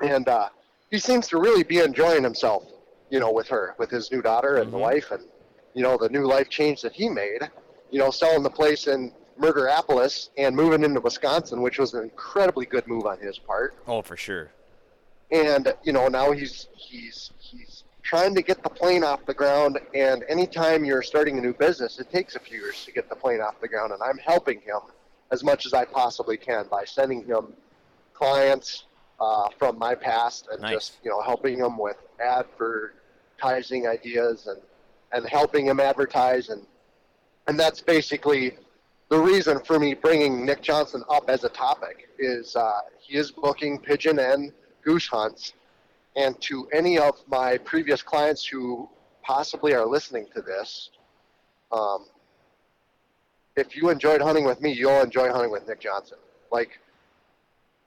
And, 0.01 0.11
and 0.11 0.29
uh, 0.29 0.49
he 0.91 0.99
seems 0.99 1.29
to 1.29 1.39
really 1.39 1.63
be 1.63 1.79
enjoying 1.79 2.23
himself, 2.23 2.65
you 3.11 3.21
know, 3.21 3.33
with 3.33 3.49
her, 3.49 3.75
with 3.79 3.91
his 3.91 4.11
new 4.11 4.21
daughter 4.23 4.57
and 4.57 4.73
the 4.73 4.77
Mhm. 4.77 4.81
wife, 4.81 5.11
and 5.13 5.25
you 5.73 5.83
know 5.83 5.97
the 5.97 6.09
new 6.09 6.27
life 6.27 6.49
change 6.49 6.83
that 6.83 6.93
he 6.93 7.09
made. 7.09 7.49
You 7.91 7.99
know, 8.01 8.11
selling 8.11 8.43
the 8.43 8.51
place 8.51 8.87
in 8.89 9.13
Murderapolis 9.39 10.31
and 10.37 10.55
moving 10.55 10.83
into 10.85 11.01
Wisconsin, 11.01 11.63
which 11.63 11.79
was 11.79 11.95
an 11.95 12.03
incredibly 12.03 12.67
good 12.67 12.87
move 12.87 13.07
on 13.07 13.19
his 13.19 13.39
part. 13.39 13.75
Oh, 13.87 14.03
for 14.03 14.17
sure. 14.17 14.51
and 15.33 15.73
you 15.85 15.93
know 15.93 16.09
now 16.09 16.33
he's 16.33 16.67
he's 16.75 17.31
he's 17.39 17.85
trying 18.03 18.35
to 18.35 18.43
get 18.43 18.61
the 18.65 18.69
plane 18.69 19.05
off 19.05 19.25
the 19.27 19.35
ground 19.35 19.79
and 19.95 20.25
anytime 20.29 20.85
you're 20.85 21.03
starting 21.03 21.39
a 21.39 21.41
new 21.41 21.55
business 21.55 22.01
it 22.01 22.11
takes 22.11 22.35
a 22.35 22.41
few 22.41 22.59
years 22.59 22.85
to 22.85 22.91
get 22.91 23.09
the 23.09 23.15
plane 23.15 23.41
off 23.41 23.55
the 23.61 23.69
ground 23.69 23.93
and 23.93 24.03
i'm 24.03 24.19
helping 24.19 24.61
him 24.63 24.81
as 25.31 25.45
much 25.45 25.67
as 25.67 25.73
i 25.73 25.85
possibly 25.85 26.37
can 26.37 26.67
by 26.69 26.85
sending 26.85 27.25
him 27.25 27.53
clients 28.13 28.87
uh, 29.21 29.49
from 29.59 29.79
my 29.79 29.95
past 29.95 30.49
and 30.51 30.63
Nice. 30.63 30.73
just 30.73 30.93
you 31.05 31.11
know 31.11 31.21
helping 31.21 31.59
them 31.59 31.77
with 31.79 31.97
advertising 32.21 33.87
ideas 33.87 34.47
and 34.47 34.61
and 35.13 35.29
helping 35.29 35.67
them 35.67 35.81
advertise 35.81 36.49
and 36.49 36.67
and 37.47 37.59
that's 37.59 37.81
basically 37.81 38.57
the 39.11 39.19
reason 39.19 39.59
for 39.61 39.79
me 39.79 39.93
bringing 39.93 40.47
Nick 40.47 40.63
Johnson 40.63 41.03
up 41.11 41.29
as 41.29 41.43
a 41.43 41.49
topic 41.49 42.09
is 42.19 42.55
uh, 42.55 42.81
he 43.01 43.17
is 43.17 43.33
booking 43.33 43.79
pigeon 43.79 44.21
and 44.21 44.53
goose 44.85 45.09
hunts. 45.09 45.53
And 46.17 46.41
to 46.43 46.69
any 46.73 46.99
of 46.99 47.17
my 47.27 47.59
previous 47.59 48.03
clients 48.03 48.45
who 48.47 48.89
possibly 49.23 49.75
are 49.75 49.85
listening 49.85 50.27
to 50.35 50.43
this, 50.43 50.91
um, 51.73 52.07
if 53.57 53.77
you 53.77 53.91
enjoyed 53.91 54.21
hunting 54.21 54.45
with 54.45 54.61
me, 54.61 54.73
you'll 54.73 55.03
enjoy 55.03 55.31
hunting 55.31 55.51
with 55.51 55.67
Nick 55.67 55.81
Johnson. 55.81 56.19
Like 56.53 56.79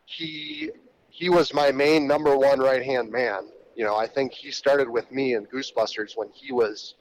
he 0.05 0.71
he 1.13 1.29
was 1.29 1.53
my 1.53 1.71
main 1.71 2.07
number 2.07 2.35
one 2.35 2.59
right 2.59 2.83
hand 2.83 3.11
man. 3.11 3.47
You 3.75 3.85
know, 3.85 3.95
I 3.95 4.07
think 4.07 4.33
he 4.33 4.49
started 4.49 4.89
with 4.89 5.11
me 5.11 5.35
in 5.35 5.45
Goosebusters 5.45 6.17
when 6.17 6.29
he 6.33 6.51
was, 6.51 6.95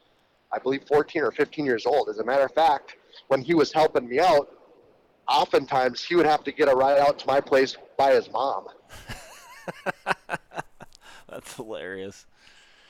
I 0.53 0.59
believe, 0.59 0.83
14 0.87 1.23
or 1.23 1.33
15 1.33 1.65
years 1.65 1.87
old. 1.87 2.11
As 2.11 2.19
a 2.19 2.25
matter 2.25 2.45
of 2.45 2.53
fact, 2.53 2.97
when 3.29 3.41
he 3.41 3.55
was 3.55 3.73
helping 3.73 4.07
me 4.07 4.21
out, 4.21 4.55
oftentimes 5.27 6.05
he 6.05 6.15
would 6.15 6.27
have 6.27 6.45
to 6.45 6.53
get 6.53 6.69
a 6.69 6.75
ride 6.75 6.99
out 6.99 7.19
to 7.21 7.27
my 7.27 7.41
place 7.41 7.79
by 7.97 8.13
his 8.13 8.31
mom. 8.31 8.67
That's 11.29 11.57
hilarious. 11.57 12.27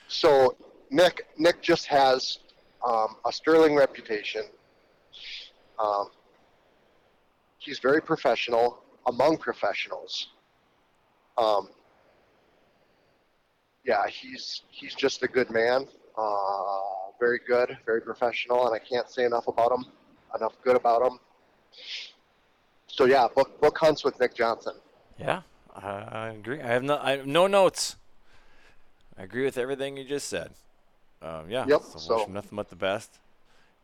So 0.09 0.57
Nick 0.91 1.29
Nick 1.39 1.63
just 1.63 1.87
has 1.87 2.41
um, 2.85 3.15
a 3.25 3.33
sterling 3.33 3.77
reputation. 3.77 4.43
Um, 5.79 6.11
he's 7.59 7.79
very 7.79 8.03
professional 8.03 8.83
among 9.07 9.37
professionals. 9.37 10.27
Um, 11.43 11.69
yeah, 13.85 14.07
he's 14.09 14.63
he's 14.71 14.95
just 14.95 15.23
a 15.23 15.29
good 15.29 15.51
man. 15.51 15.87
Uh, 16.17 16.81
very 17.19 17.41
good, 17.47 17.77
very 17.85 18.01
professional, 18.01 18.67
and 18.67 18.75
I 18.75 18.79
can't 18.79 19.09
say 19.11 19.25
enough 19.25 19.49
about 19.49 19.73
him. 19.73 19.85
Enough 20.37 20.55
good 20.63 20.77
about 20.77 21.03
him. 21.03 21.19
So 22.87 23.05
yeah, 23.07 23.27
book 23.35 23.61
book 23.61 23.77
hunts 23.79 24.05
with 24.05 24.19
Nick 24.21 24.35
Johnson. 24.35 24.75
Yeah, 25.19 25.43
I, 25.75 25.89
I 25.89 26.29
agree. 26.31 26.61
I 26.61 26.69
have 26.69 26.83
no, 26.85 26.99
I 26.99 27.13
have 27.17 27.27
no 27.27 27.47
notes. 27.47 27.97
I 29.19 29.23
agree 29.25 29.45
with 29.45 29.59
everything 29.59 29.97
you 29.97 30.05
just 30.05 30.29
said. 30.29 30.51
Um, 31.21 31.51
yeah. 31.51 31.67
Yep, 31.69 31.83
So, 31.83 31.99
so- 31.99 32.17
wish 32.19 32.27
him 32.27 32.35
nothing 32.35 32.57
but 32.57 32.71
the 32.71 32.77
best, 32.77 33.19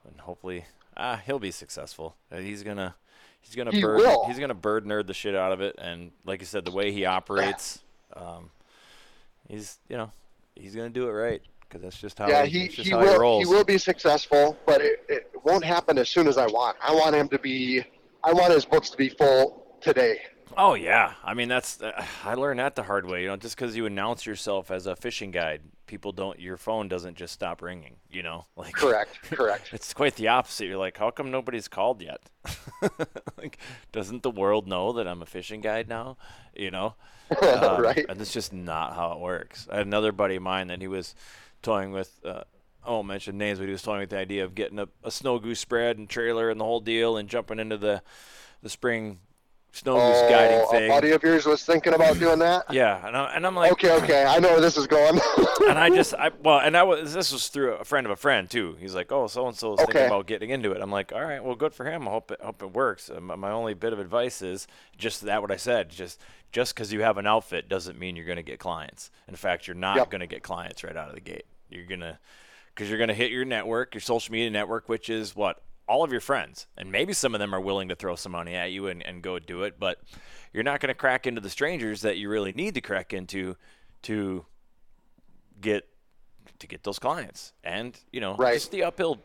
and 0.09 0.21
hopefully, 0.21 0.65
ah, 0.97 1.21
he'll 1.25 1.39
be 1.39 1.51
successful. 1.51 2.15
Uh, 2.33 2.39
He's 2.39 2.63
gonna, 2.63 2.95
he's 3.41 3.55
gonna 3.55 3.71
He 3.73 3.81
bird, 3.81 3.99
will. 3.99 4.27
he's 4.27 4.39
gonna 4.39 4.55
bird 4.55 4.85
nerd 4.85 5.07
the 5.07 5.15
shit 5.15 5.35
out 5.35 5.53
of 5.53 5.61
it, 5.61 5.77
and 5.79 6.11
like 6.25 6.41
you 6.41 6.47
said, 6.47 6.65
the 6.65 6.71
way 6.71 6.93
he 6.93 7.05
operates, 7.05 7.81
um, 8.15 8.51
he's, 9.49 9.79
you 9.89 9.97
know, 9.97 10.11
he's 10.55 10.75
gonna 10.75 10.91
do 10.91 11.09
it 11.09 11.13
right 11.13 11.43
because 11.61 11.83
that's 11.83 11.99
just 11.99 12.19
how. 12.19 12.29
yeah, 12.29 12.45
he, 12.45 12.51
he, 12.51 12.65
that's 12.65 12.75
just 12.75 12.89
he 12.89 12.95
how 12.95 13.01
he 13.01 13.07
will 13.07 13.19
rolls. 13.19 13.45
he 13.47 13.53
will 13.53 13.65
be 13.65 13.79
successful, 13.79 14.57
but 14.67 14.81
it, 14.81 15.05
it 15.09 15.31
won't 15.45 15.65
happen 15.65 15.99
as 15.99 16.09
soon 16.09 16.27
as 16.27 16.39
I 16.39 16.47
want. 16.47 16.77
I 16.83 16.95
want 16.95 17.15
him 17.15 17.29
to 17.29 17.39
be. 17.39 17.85
I 18.25 18.33
want 18.33 18.53
his 18.53 18.65
books 18.65 18.91
to 18.91 18.97
be 18.97 19.09
full 19.09 19.65
today. 19.81 20.21
Oh 20.61 20.75
yeah, 20.75 21.13
I 21.23 21.35
mean 21.35 21.49
that's 21.49 21.81
uh, 21.81 22.05
I 22.25 22.35
learned 22.35 22.59
that 22.59 22.75
the 22.75 22.83
hard 22.83 23.07
way. 23.07 23.23
You 23.23 23.29
know, 23.29 23.37
just 23.37 23.55
because 23.57 23.77
you 23.77 23.87
announce 23.87 24.27
yourself 24.27 24.73
as 24.73 24.87
a 24.87 24.97
fishing 24.97 25.31
guide, 25.31 25.63
people 25.87 26.11
don't. 26.11 26.41
Your 26.41 26.57
phone 26.57 26.89
doesn't 26.89 27.17
just 27.17 27.33
stop 27.33 27.63
ringing. 27.63 27.95
You 28.11 28.25
know, 28.25 28.47
like 28.57 28.75
Correct, 28.75 29.23
correct. 29.31 29.69
It's 29.73 29.95
quite 29.95 30.17
the 30.17 30.27
opposite. 30.29 30.67
You're 30.67 30.77
like, 30.77 30.99
how 30.99 31.13
come 31.13 31.31
nobody's 31.31 31.69
called 31.69 32.03
yet? 32.03 32.21
like, 33.39 33.59
doesn't 33.93 34.25
the 34.25 34.31
world 34.33 34.67
know 34.67 34.93
that 34.95 35.07
I'm 35.07 35.23
a 35.23 35.27
fishing 35.27 35.61
guide 35.61 35.89
now? 35.89 36.17
You 36.57 36.73
know, 36.73 36.97
Um, 37.41 37.81
right. 37.81 38.05
And 38.09 38.21
it's 38.21 38.33
just 38.33 38.53
not 38.53 38.95
how 38.95 39.13
it 39.13 39.21
works. 39.21 39.69
I 39.71 39.77
had 39.77 39.87
another 39.87 40.11
buddy 40.11 40.37
of 40.37 40.43
mine 40.43 40.69
that 40.69 40.81
he 40.81 40.89
was 40.89 41.15
toying 41.63 41.93
with. 41.93 42.19
Uh, 42.25 42.43
I 42.85 42.91
won't 42.91 43.07
mention 43.07 43.39
names, 43.39 43.61
but 43.61 43.67
he 43.67 43.73
was 43.73 43.83
toying 43.83 44.01
with 44.01 44.11
the 44.11 44.19
idea 44.19 44.45
of 44.45 44.57
getting 44.57 44.81
a, 44.81 44.89
a 45.05 45.11
snow 45.13 45.39
goose 45.39 45.61
spread 45.61 45.99
and 45.99 46.09
trailer 46.09 46.51
and 46.51 46.59
the 46.59 46.65
whole 46.65 46.81
deal, 46.81 47.17
and 47.17 47.29
jumping 47.29 47.61
into 47.61 47.77
the 47.77 48.03
the 48.61 48.69
spring 48.69 49.21
snow 49.73 49.95
goose 49.97 50.31
guiding 50.31 50.59
Oh, 50.61 50.69
a 50.69 50.71
thing. 50.73 50.89
buddy 50.89 51.11
of 51.13 51.23
yours 51.23 51.47
was 51.47 51.65
thinking 51.65 51.95
about 51.95 52.19
doing 52.19 52.39
that. 52.41 52.65
Yeah, 52.73 53.07
and, 53.07 53.17
I, 53.17 53.33
and 53.35 53.47
I'm 53.47 53.55
like, 53.55 53.73
Okay, 53.73 53.93
okay, 54.03 54.25
I 54.25 54.39
know 54.39 54.49
where 54.51 54.61
this 54.61 54.77
is 54.77 54.87
going. 54.87 55.21
and 55.69 55.79
I 55.79 55.89
just, 55.91 56.15
I 56.19 56.31
well, 56.43 56.59
and 56.59 56.77
I 56.77 56.83
was, 56.83 57.13
this 57.15 57.33
was 57.33 57.49
through 57.49 57.75
a 57.75 57.85
friend 57.85 58.07
of 58.07 58.11
a 58.11 58.17
friend 58.17 58.49
too. 58.51 58.77
He's 58.81 58.95
like, 58.95 59.13
oh, 59.13 59.27
so 59.27 59.47
and 59.47 59.57
so 59.57 59.75
is 59.75 59.81
thinking 59.81 60.07
about 60.07 60.27
getting 60.27 60.51
into 60.51 60.73
it. 60.73 60.81
I'm 60.81 60.91
like, 60.91 61.13
all 61.13 61.23
right, 61.25 61.43
well, 61.43 61.55
good 61.55 61.75
for 61.75 61.85
him. 61.85 62.09
I 62.09 62.11
hope 62.11 62.31
it, 62.31 62.41
hope 62.41 62.63
it 62.63 62.73
works. 62.73 63.11
My, 63.21 63.37
my 63.37 63.51
only 63.51 63.75
bit 63.75 63.93
of 63.93 64.01
advice 64.01 64.43
is 64.43 64.67
just 64.97 65.23
that 65.23 65.43
what 65.43 65.51
I 65.51 65.57
said. 65.57 65.91
Just 65.91 66.21
just 66.51 66.75
because 66.75 66.93
you 66.93 67.03
have 67.03 67.19
an 67.19 67.27
outfit 67.27 67.69
doesn't 67.69 67.99
mean 67.99 68.17
you're 68.17 68.25
going 68.25 68.37
to 68.37 68.43
get 68.43 68.59
clients. 68.59 69.11
In 69.29 69.37
fact, 69.37 69.67
you're 69.67 69.77
not 69.77 69.97
Yep. 69.99 70.11
going 70.11 70.21
to 70.23 70.27
get 70.27 70.43
clients 70.43 70.83
right 70.83 70.97
out 70.97 71.09
of 71.11 71.15
the 71.15 71.21
gate. 71.21 71.45
You're 71.69 71.85
gonna, 71.85 72.19
because 72.75 72.89
you're 72.89 72.99
gonna 72.99 73.13
hit 73.13 73.31
your 73.31 73.45
network, 73.45 73.93
your 73.95 74.01
social 74.01 74.33
media 74.33 74.49
network, 74.51 74.89
which 74.89 75.11
is 75.11 75.37
what 75.37 75.61
all 75.89 76.05
of 76.05 76.13
your 76.13 76.21
friends, 76.21 76.67
and 76.77 76.93
maybe 76.93 77.13
some 77.13 77.35
of 77.35 77.39
them 77.41 77.55
are 77.55 77.61
willing 77.61 77.89
to 77.89 77.95
throw 77.97 78.15
some 78.15 78.33
money 78.33 78.55
at 78.55 78.71
you 78.71 78.87
and, 78.89 79.05
and 79.07 79.23
go 79.23 79.39
do 79.39 79.63
it, 79.63 79.81
but 79.81 79.99
you're 80.53 80.63
not 80.63 80.81
going 80.81 80.89
to 80.89 80.95
crack 80.95 81.27
into 81.27 81.41
the 81.41 81.51
strangers 81.51 82.03
that 82.03 82.17
you 82.19 82.29
really 82.29 82.53
need 82.53 82.75
to 82.75 82.81
crack 82.81 83.13
into 83.13 83.57
to 84.03 84.45
get 85.61 85.89
to 86.59 86.67
get 86.67 86.83
those 86.85 86.99
clients. 86.99 87.53
And 87.65 87.99
you 88.13 88.21
know 88.21 88.37
Right. 88.37 88.55
just 88.55 88.71
the 88.71 88.85
uphill 88.85 89.19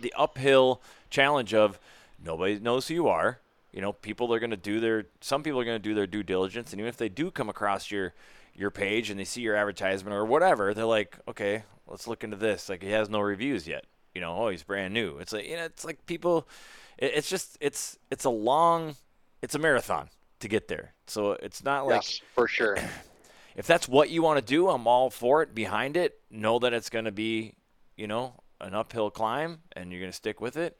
the 0.00 0.12
uphill 0.16 0.82
challenge 1.10 1.54
of 1.54 1.78
nobody 2.22 2.58
knows 2.58 2.88
who 2.88 2.94
you 2.94 3.08
are. 3.08 3.40
You 3.72 3.82
know 3.82 3.92
people 3.92 4.32
are 4.32 4.38
going 4.38 4.50
to 4.50 4.56
do 4.56 4.80
their 4.80 5.06
some 5.20 5.42
people 5.42 5.60
are 5.60 5.64
going 5.64 5.80
to 5.80 5.88
do 5.88 5.94
their 5.94 6.06
due 6.06 6.22
diligence 6.22 6.72
and 6.72 6.80
even 6.80 6.88
if 6.88 6.96
they 6.96 7.08
do 7.08 7.30
come 7.30 7.48
across 7.48 7.90
your 7.90 8.14
your 8.54 8.70
page 8.70 9.10
and 9.10 9.20
they 9.20 9.24
see 9.24 9.42
your 9.42 9.54
advertisement 9.54 10.14
or 10.14 10.24
whatever 10.24 10.72
they're 10.72 10.86
like 10.86 11.18
okay 11.28 11.64
let's 11.86 12.06
look 12.08 12.24
into 12.24 12.36
this. 12.36 12.68
Like 12.68 12.82
he 12.82 12.90
has 12.90 13.08
no 13.10 13.20
reviews 13.20 13.68
yet 13.68 13.84
you 14.16 14.20
know 14.20 14.34
oh 14.36 14.48
he's 14.48 14.62
brand 14.62 14.92
new 14.92 15.18
it's 15.18 15.32
like 15.32 15.46
you 15.46 15.56
know 15.56 15.64
it's 15.64 15.84
like 15.84 16.04
people 16.06 16.48
it, 16.98 17.12
it's 17.14 17.28
just 17.28 17.56
it's 17.60 17.98
it's 18.10 18.24
a 18.24 18.30
long 18.30 18.96
it's 19.42 19.54
a 19.54 19.58
marathon 19.58 20.08
to 20.40 20.48
get 20.48 20.68
there 20.68 20.94
so 21.06 21.32
it's 21.32 21.62
not 21.62 21.86
like 21.86 22.02
yes, 22.02 22.20
for 22.34 22.48
sure. 22.48 22.76
if 23.56 23.66
that's 23.66 23.88
what 23.88 24.10
you 24.10 24.22
want 24.22 24.38
to 24.38 24.44
do, 24.44 24.68
I'm 24.68 24.86
all 24.86 25.10
for 25.10 25.42
it. 25.42 25.54
Behind 25.54 25.96
it, 25.96 26.18
know 26.30 26.58
that 26.58 26.72
it's 26.72 26.90
going 26.90 27.04
to 27.04 27.12
be, 27.12 27.54
you 27.96 28.06
know, 28.06 28.34
an 28.60 28.74
uphill 28.74 29.10
climb, 29.10 29.60
and 29.72 29.90
you're 29.90 30.00
going 30.00 30.12
to 30.12 30.16
stick 30.16 30.40
with 30.40 30.56
it. 30.56 30.76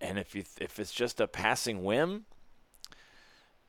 And 0.00 0.18
if 0.18 0.34
you 0.34 0.44
if 0.60 0.78
it's 0.78 0.92
just 0.92 1.20
a 1.20 1.26
passing 1.26 1.84
whim, 1.84 2.24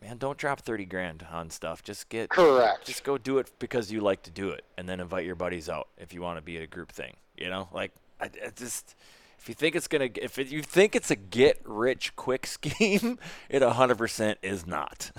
man, 0.01 0.17
don't 0.17 0.37
drop 0.37 0.61
thirty 0.61 0.85
grand 0.85 1.25
on 1.29 1.49
stuff. 1.49 1.83
Just 1.83 2.07
get 2.07 2.29
Correct. 2.29 2.85
just 2.85 3.03
go 3.03 3.17
do 3.17 3.37
it 3.39 3.51
because 3.59 3.91
you 3.91 3.99
like 3.99 4.23
to 4.23 4.31
do 4.31 4.49
it, 4.49 4.63
and 4.77 4.87
then 4.87 5.01
invite 5.01 5.25
your 5.25 5.35
buddies 5.35 5.67
out 5.67 5.89
if 5.97 6.13
you 6.13 6.21
want 6.21 6.37
to 6.37 6.41
be 6.41 6.57
a 6.57 6.67
group 6.67 6.91
thing. 6.91 7.15
You 7.35 7.49
know, 7.49 7.67
like 7.73 7.91
I, 8.21 8.25
I 8.25 8.49
just 8.55 8.95
if 9.39 9.49
you 9.49 9.55
think 9.55 9.75
it's 9.75 9.87
gonna 9.87 10.09
if 10.15 10.37
it, 10.37 10.47
you 10.47 10.61
think 10.61 10.95
it's 10.95 11.09
a 11.09 11.15
get 11.15 11.61
rich 11.65 12.15
quick 12.15 12.45
scheme, 12.45 13.17
it 13.49 13.61
100% 13.61 14.35
is 14.41 14.67
not. 14.67 15.11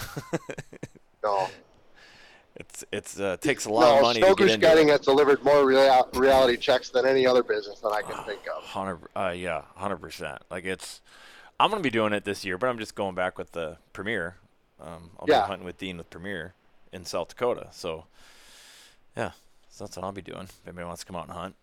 no, 1.25 1.51
it's 2.55 2.85
it's 2.93 3.19
uh, 3.19 3.37
takes 3.41 3.65
a 3.65 3.71
lot 3.71 3.97
of 3.97 4.03
money 4.03 4.21
snow 4.21 4.35
to 4.35 4.47
get 4.47 4.61
goose 4.61 4.89
has 4.89 5.01
delivered 5.01 5.43
more 5.43 5.67
real, 5.67 6.09
reality 6.15 6.57
checks 6.57 6.91
than 6.91 7.07
any 7.07 7.27
other 7.27 7.43
business 7.43 7.81
that 7.81 7.89
I 7.91 8.03
can 8.03 8.23
think 8.25 8.43
of. 8.57 8.63
Hundred, 8.63 9.01
uh, 9.17 9.35
yeah, 9.35 9.63
hundred 9.75 9.99
percent. 9.99 10.43
Like 10.51 10.65
it's, 10.65 11.01
I'm 11.59 11.71
gonna 11.71 11.83
be 11.83 11.91
doing 11.91 12.13
it 12.13 12.25
this 12.25 12.45
year, 12.45 12.59
but 12.59 12.69
I'm 12.69 12.79
just 12.79 12.95
going 12.95 13.15
back 13.15 13.39
with 13.39 13.53
the 13.53 13.79
Premier. 13.93 14.37
Um, 14.81 15.11
I'll 15.19 15.29
Yeah. 15.29 15.43
be 15.43 15.47
hunting 15.49 15.65
with 15.65 15.79
Dean 15.79 15.97
with 15.97 16.11
Premier 16.11 16.55
in 16.93 17.05
South 17.05 17.29
Dakota. 17.29 17.69
So, 17.73 18.05
yeah, 19.17 19.31
so 19.71 19.85
that's 19.85 19.97
what 19.97 20.05
I'll 20.05 20.13
be 20.13 20.23
doing. 20.23 20.43
If 20.43 20.61
anybody 20.67 20.87
wants 20.87 21.03
to 21.03 21.07
come 21.07 21.17
out 21.17 21.29
and 21.29 21.33
hunt, 21.33 21.55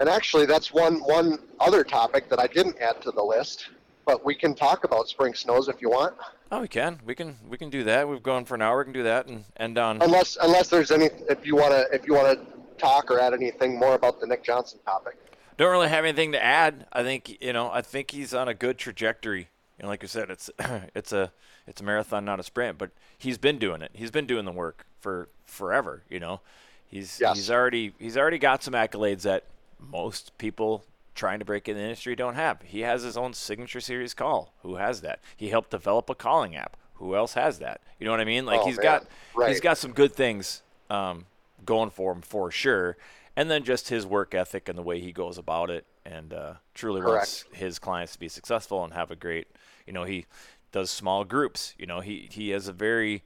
And 0.00 0.08
actually, 0.08 0.46
that's 0.46 0.72
one 0.72 0.96
one 1.00 1.38
other 1.60 1.84
topic 1.84 2.28
that 2.28 2.40
I 2.40 2.46
didn't 2.46 2.78
add 2.80 3.00
to 3.02 3.10
the 3.10 3.22
list 3.22 3.68
but 4.04 4.24
we 4.24 4.34
can 4.34 4.54
talk 4.54 4.84
about 4.84 5.08
spring 5.08 5.34
snows 5.34 5.68
if 5.68 5.80
you 5.80 5.90
want. 5.90 6.14
Oh, 6.50 6.60
we 6.60 6.68
can. 6.68 7.00
We 7.04 7.14
can. 7.14 7.36
We 7.48 7.56
can 7.56 7.70
do 7.70 7.84
that. 7.84 8.08
We've 8.08 8.22
gone 8.22 8.44
for 8.44 8.54
an 8.54 8.62
hour. 8.62 8.78
We 8.78 8.84
can 8.84 8.92
do 8.92 9.02
that 9.04 9.26
and 9.26 9.44
end 9.56 9.78
on. 9.78 10.02
Unless 10.02 10.38
unless 10.40 10.68
there's 10.68 10.90
any 10.90 11.06
if 11.28 11.46
you 11.46 11.56
want 11.56 11.72
to 11.72 11.86
if 11.94 12.06
you 12.06 12.14
want 12.14 12.38
to 12.38 12.46
talk 12.78 13.10
or 13.10 13.20
add 13.20 13.32
anything 13.32 13.78
more 13.78 13.94
about 13.94 14.20
the 14.20 14.26
Nick 14.26 14.44
Johnson 14.44 14.78
topic. 14.84 15.16
Don't 15.56 15.70
really 15.70 15.88
have 15.88 16.04
anything 16.04 16.32
to 16.32 16.42
add. 16.42 16.86
I 16.92 17.02
think 17.02 17.40
you 17.40 17.52
know. 17.52 17.70
I 17.70 17.82
think 17.82 18.10
he's 18.10 18.34
on 18.34 18.48
a 18.48 18.54
good 18.54 18.78
trajectory. 18.78 19.48
And 19.78 19.88
like 19.88 20.04
I 20.04 20.06
said, 20.06 20.30
it's 20.30 20.50
it's 20.94 21.12
a 21.12 21.32
it's 21.66 21.80
a 21.80 21.84
marathon, 21.84 22.24
not 22.24 22.40
a 22.40 22.42
sprint. 22.42 22.78
But 22.78 22.90
he's 23.18 23.38
been 23.38 23.58
doing 23.58 23.82
it. 23.82 23.90
He's 23.94 24.10
been 24.10 24.26
doing 24.26 24.44
the 24.44 24.52
work 24.52 24.84
for 25.00 25.28
forever. 25.46 26.02
You 26.10 26.20
know, 26.20 26.40
he's 26.86 27.18
Yes. 27.20 27.36
he's 27.36 27.50
already 27.50 27.94
he's 27.98 28.16
already 28.16 28.38
got 28.38 28.62
some 28.62 28.74
accolades 28.74 29.22
that 29.22 29.44
most 29.90 30.36
people 30.38 30.84
trying 31.14 31.38
to 31.38 31.44
break 31.44 31.68
in 31.68 31.76
the 31.76 31.82
industry 31.82 32.16
don't 32.16 32.34
have. 32.34 32.62
He 32.62 32.80
has 32.80 33.02
his 33.02 33.16
own 33.16 33.34
signature 33.34 33.80
series 33.80 34.14
call. 34.14 34.54
Who 34.62 34.76
has 34.76 35.00
that? 35.02 35.20
He 35.36 35.48
helped 35.48 35.70
develop 35.70 36.08
a 36.08 36.14
calling 36.14 36.56
app. 36.56 36.76
Who 36.94 37.14
else 37.16 37.34
has 37.34 37.58
that? 37.58 37.80
You 37.98 38.06
know 38.06 38.12
what 38.12 38.20
I 38.20 38.24
mean? 38.24 38.46
Like 38.46 38.60
Oh, 38.60 38.66
he's 38.66 38.76
man. 38.76 38.84
got 38.84 39.06
Right. 39.34 39.48
he's 39.50 39.60
got 39.60 39.76
some 39.78 39.92
good 39.92 40.14
things 40.14 40.62
um, 40.88 41.26
going 41.64 41.90
for 41.90 42.12
him 42.12 42.22
for 42.22 42.50
sure. 42.50 42.96
And 43.36 43.50
then 43.50 43.64
just 43.64 43.88
his 43.88 44.04
work 44.06 44.34
ethic 44.34 44.68
and 44.68 44.76
the 44.78 44.82
way 44.82 45.00
he 45.00 45.10
goes 45.10 45.38
about 45.38 45.70
it, 45.70 45.86
and 46.04 46.34
uh, 46.34 46.54
truly 46.74 47.00
wants 47.00 47.44
his 47.52 47.78
clients 47.78 48.12
to 48.12 48.18
be 48.18 48.28
successful 48.28 48.84
and 48.84 48.92
have 48.92 49.10
a 49.10 49.16
great. 49.16 49.48
You 49.86 49.94
know, 49.94 50.04
he 50.04 50.26
does 50.70 50.90
small 50.90 51.24
groups. 51.24 51.74
You 51.78 51.86
know, 51.86 52.00
he 52.00 52.28
he 52.30 52.50
has 52.50 52.68
a 52.68 52.72
very 52.74 53.22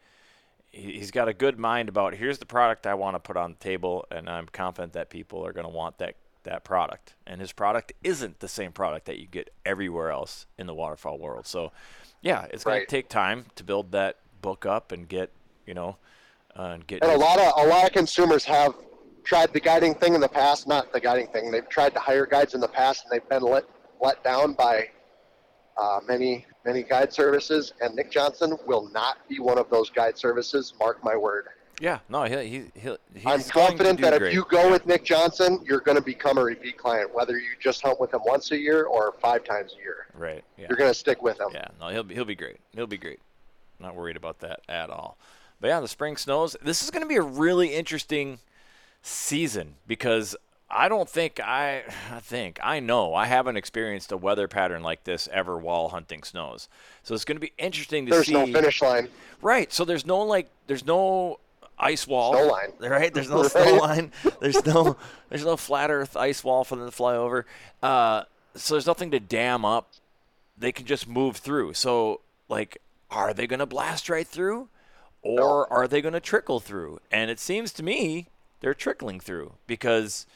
he's 0.70 1.10
got 1.10 1.28
a 1.28 1.32
good 1.32 1.58
mind 1.58 1.88
about 1.88 2.14
here's 2.14 2.38
the 2.38 2.46
product 2.46 2.86
I 2.86 2.94
want 2.94 3.14
to 3.14 3.18
put 3.18 3.36
on 3.36 3.52
the 3.52 3.58
table, 3.58 4.06
and 4.10 4.28
I'm 4.28 4.46
confident 4.46 4.92
that 4.92 5.10
people 5.10 5.44
are 5.44 5.52
going 5.52 5.66
to 5.66 5.72
want 5.72 5.98
that 5.98 6.14
that 6.46 6.64
product. 6.64 7.14
And 7.26 7.40
his 7.40 7.52
product 7.52 7.92
isn't 8.02 8.40
the 8.40 8.48
same 8.48 8.72
product 8.72 9.06
that 9.06 9.18
you 9.18 9.26
get 9.26 9.50
everywhere 9.64 10.10
else 10.10 10.46
in 10.58 10.66
the 10.66 10.74
waterfowl 10.74 11.18
world. 11.18 11.46
So, 11.46 11.72
yeah, 12.22 12.46
it's 12.50 12.64
going 12.64 12.78
Right. 12.78 12.88
to 12.88 12.96
take 12.96 13.08
time 13.08 13.46
to 13.56 13.62
build 13.62 13.92
that 13.92 14.16
book 14.40 14.64
up 14.64 14.90
and 14.92 15.08
get 15.08 15.30
you 15.66 15.74
know 15.74 15.96
uh, 16.58 16.62
and 16.74 16.86
get 16.86 17.02
And 17.02 17.12
a 17.12 17.18
lot 17.18 17.38
of 17.38 17.52
a 17.56 17.66
lot 17.68 17.84
of 17.84 17.92
consumers 17.92 18.44
have 18.44 18.74
tried 19.24 19.52
the 19.52 19.60
guiding 19.60 19.94
thing 19.94 20.14
in 20.14 20.20
the 20.20 20.28
past, 20.28 20.66
not 20.66 20.92
the 20.92 21.00
guiding 21.00 21.26
thing. 21.28 21.50
They've 21.50 21.68
tried 21.68 21.92
to 21.94 22.00
hire 22.00 22.26
guides 22.26 22.54
in 22.54 22.60
the 22.60 22.68
past, 22.68 23.04
and 23.04 23.12
they've 23.12 23.28
been 23.28 23.42
let 23.42 23.64
let 24.00 24.22
down 24.24 24.54
by 24.54 24.88
uh, 25.76 26.00
many 26.06 26.46
many 26.64 26.82
guide 26.82 27.12
services. 27.12 27.72
And 27.80 27.94
Nick 27.94 28.10
Johnson 28.10 28.56
will 28.66 28.88
not 28.90 29.16
be 29.28 29.40
one 29.40 29.58
of 29.58 29.68
those 29.68 29.90
guide 29.90 30.16
services. 30.16 30.74
Mark 30.78 31.02
my 31.04 31.16
word. 31.16 31.48
Yeah 31.80 31.98
no 32.08 32.24
he 32.24 32.36
he 32.48 32.64
he 32.74 32.96
he's 33.14 33.26
I'm 33.26 33.42
confident 33.42 34.00
that 34.00 34.14
if 34.14 34.18
great. 34.20 34.32
you 34.34 34.44
go 34.50 34.70
with 34.70 34.86
Nick 34.86 35.04
Johnson, 35.04 35.60
you're 35.64 35.80
going 35.80 35.96
to 35.96 36.02
become 36.02 36.38
a 36.38 36.42
repeat 36.44 36.78
client, 36.78 37.14
whether 37.14 37.38
you 37.38 37.50
just 37.60 37.82
hunt 37.82 38.00
with 38.00 38.14
him 38.14 38.20
once 38.24 38.50
a 38.52 38.58
year 38.58 38.84
or 38.84 39.12
five 39.20 39.44
times 39.44 39.74
a 39.78 39.82
year. 39.82 40.06
right 40.14 40.42
yeah 40.56 40.66
You're 40.68 40.78
going 40.78 40.90
to 40.90 40.94
stick 40.94 41.22
with 41.22 41.38
him. 41.40 41.48
Yeah, 41.52 41.68
no, 41.80 41.88
he'll 41.88 42.02
be 42.02 42.14
he'll 42.14 42.24
be 42.24 42.34
great. 42.34 42.56
He'll 42.74 42.86
be 42.86 42.96
great. 42.98 43.20
Not 43.78 43.94
worried 43.94 44.16
about 44.16 44.40
that 44.40 44.60
at 44.68 44.88
all. 44.90 45.18
But 45.60 45.68
yeah, 45.68 45.80
the 45.80 45.88
spring 45.88 46.16
snows. 46.16 46.56
This 46.62 46.82
is 46.82 46.90
going 46.90 47.02
to 47.02 47.08
be 47.08 47.16
a 47.16 47.22
really 47.22 47.74
interesting 47.74 48.38
season 49.02 49.74
because 49.86 50.34
I 50.70 50.88
don't 50.88 51.08
think 51.08 51.40
I 51.40 51.84
I 52.12 52.20
think 52.20 52.58
I 52.62 52.80
know 52.80 53.14
I 53.14 53.26
haven't 53.26 53.56
experienced 53.56 54.12
a 54.12 54.16
weather 54.16 54.48
pattern 54.48 54.82
like 54.82 55.04
this 55.04 55.28
ever 55.32 55.56
while 55.58 55.88
hunting 55.88 56.22
snows. 56.22 56.68
So 57.02 57.14
it's 57.14 57.24
going 57.24 57.36
to 57.36 57.40
be 57.40 57.52
interesting 57.58 58.06
to 58.06 58.10
There's 58.12 58.26
see. 58.26 58.32
no 58.32 58.46
finish 58.46 58.82
line. 58.82 59.08
Right. 59.42 59.72
So 59.72 59.84
there's 59.84 60.04
no 60.06 60.18
like 60.22 60.48
there's 60.66 60.84
no 60.84 61.38
ice 61.78 62.06
wall. 62.06 62.32
Snow 62.32 62.46
line. 62.46 62.72
Right. 62.90 63.12
There's 63.12 63.30
no 63.30 63.42
snow 63.48 63.76
line. 63.76 64.12
There's 64.40 64.64
no 64.64 64.96
there's 65.28 65.44
no 65.44 65.56
flat 65.56 65.90
earth 65.90 66.16
ice 66.16 66.42
wall 66.44 66.64
for 66.64 66.76
them 66.76 66.86
to 66.86 66.92
fly 66.92 67.16
over. 67.16 67.46
Uh, 67.82 68.24
so 68.54 68.74
there's 68.74 68.86
nothing 68.86 69.10
to 69.10 69.20
dam 69.20 69.64
up. 69.64 69.92
They 70.56 70.72
can 70.72 70.86
just 70.86 71.08
move 71.08 71.36
through. 71.36 71.74
So 71.74 72.20
like, 72.48 72.78
are 73.10 73.34
they 73.34 73.46
going 73.46 73.60
to 73.60 73.66
blast 73.66 74.08
right 74.08 74.26
through, 74.26 74.68
or 75.22 75.70
are 75.72 75.86
they 75.86 76.00
going 76.00 76.14
to 76.14 76.20
trickle 76.20 76.60
through? 76.60 77.00
And 77.10 77.30
it 77.30 77.38
seems 77.38 77.72
to 77.74 77.82
me 77.82 78.28
they're 78.60 78.74
trickling 78.74 79.20
through 79.20 79.54
because. 79.66 80.26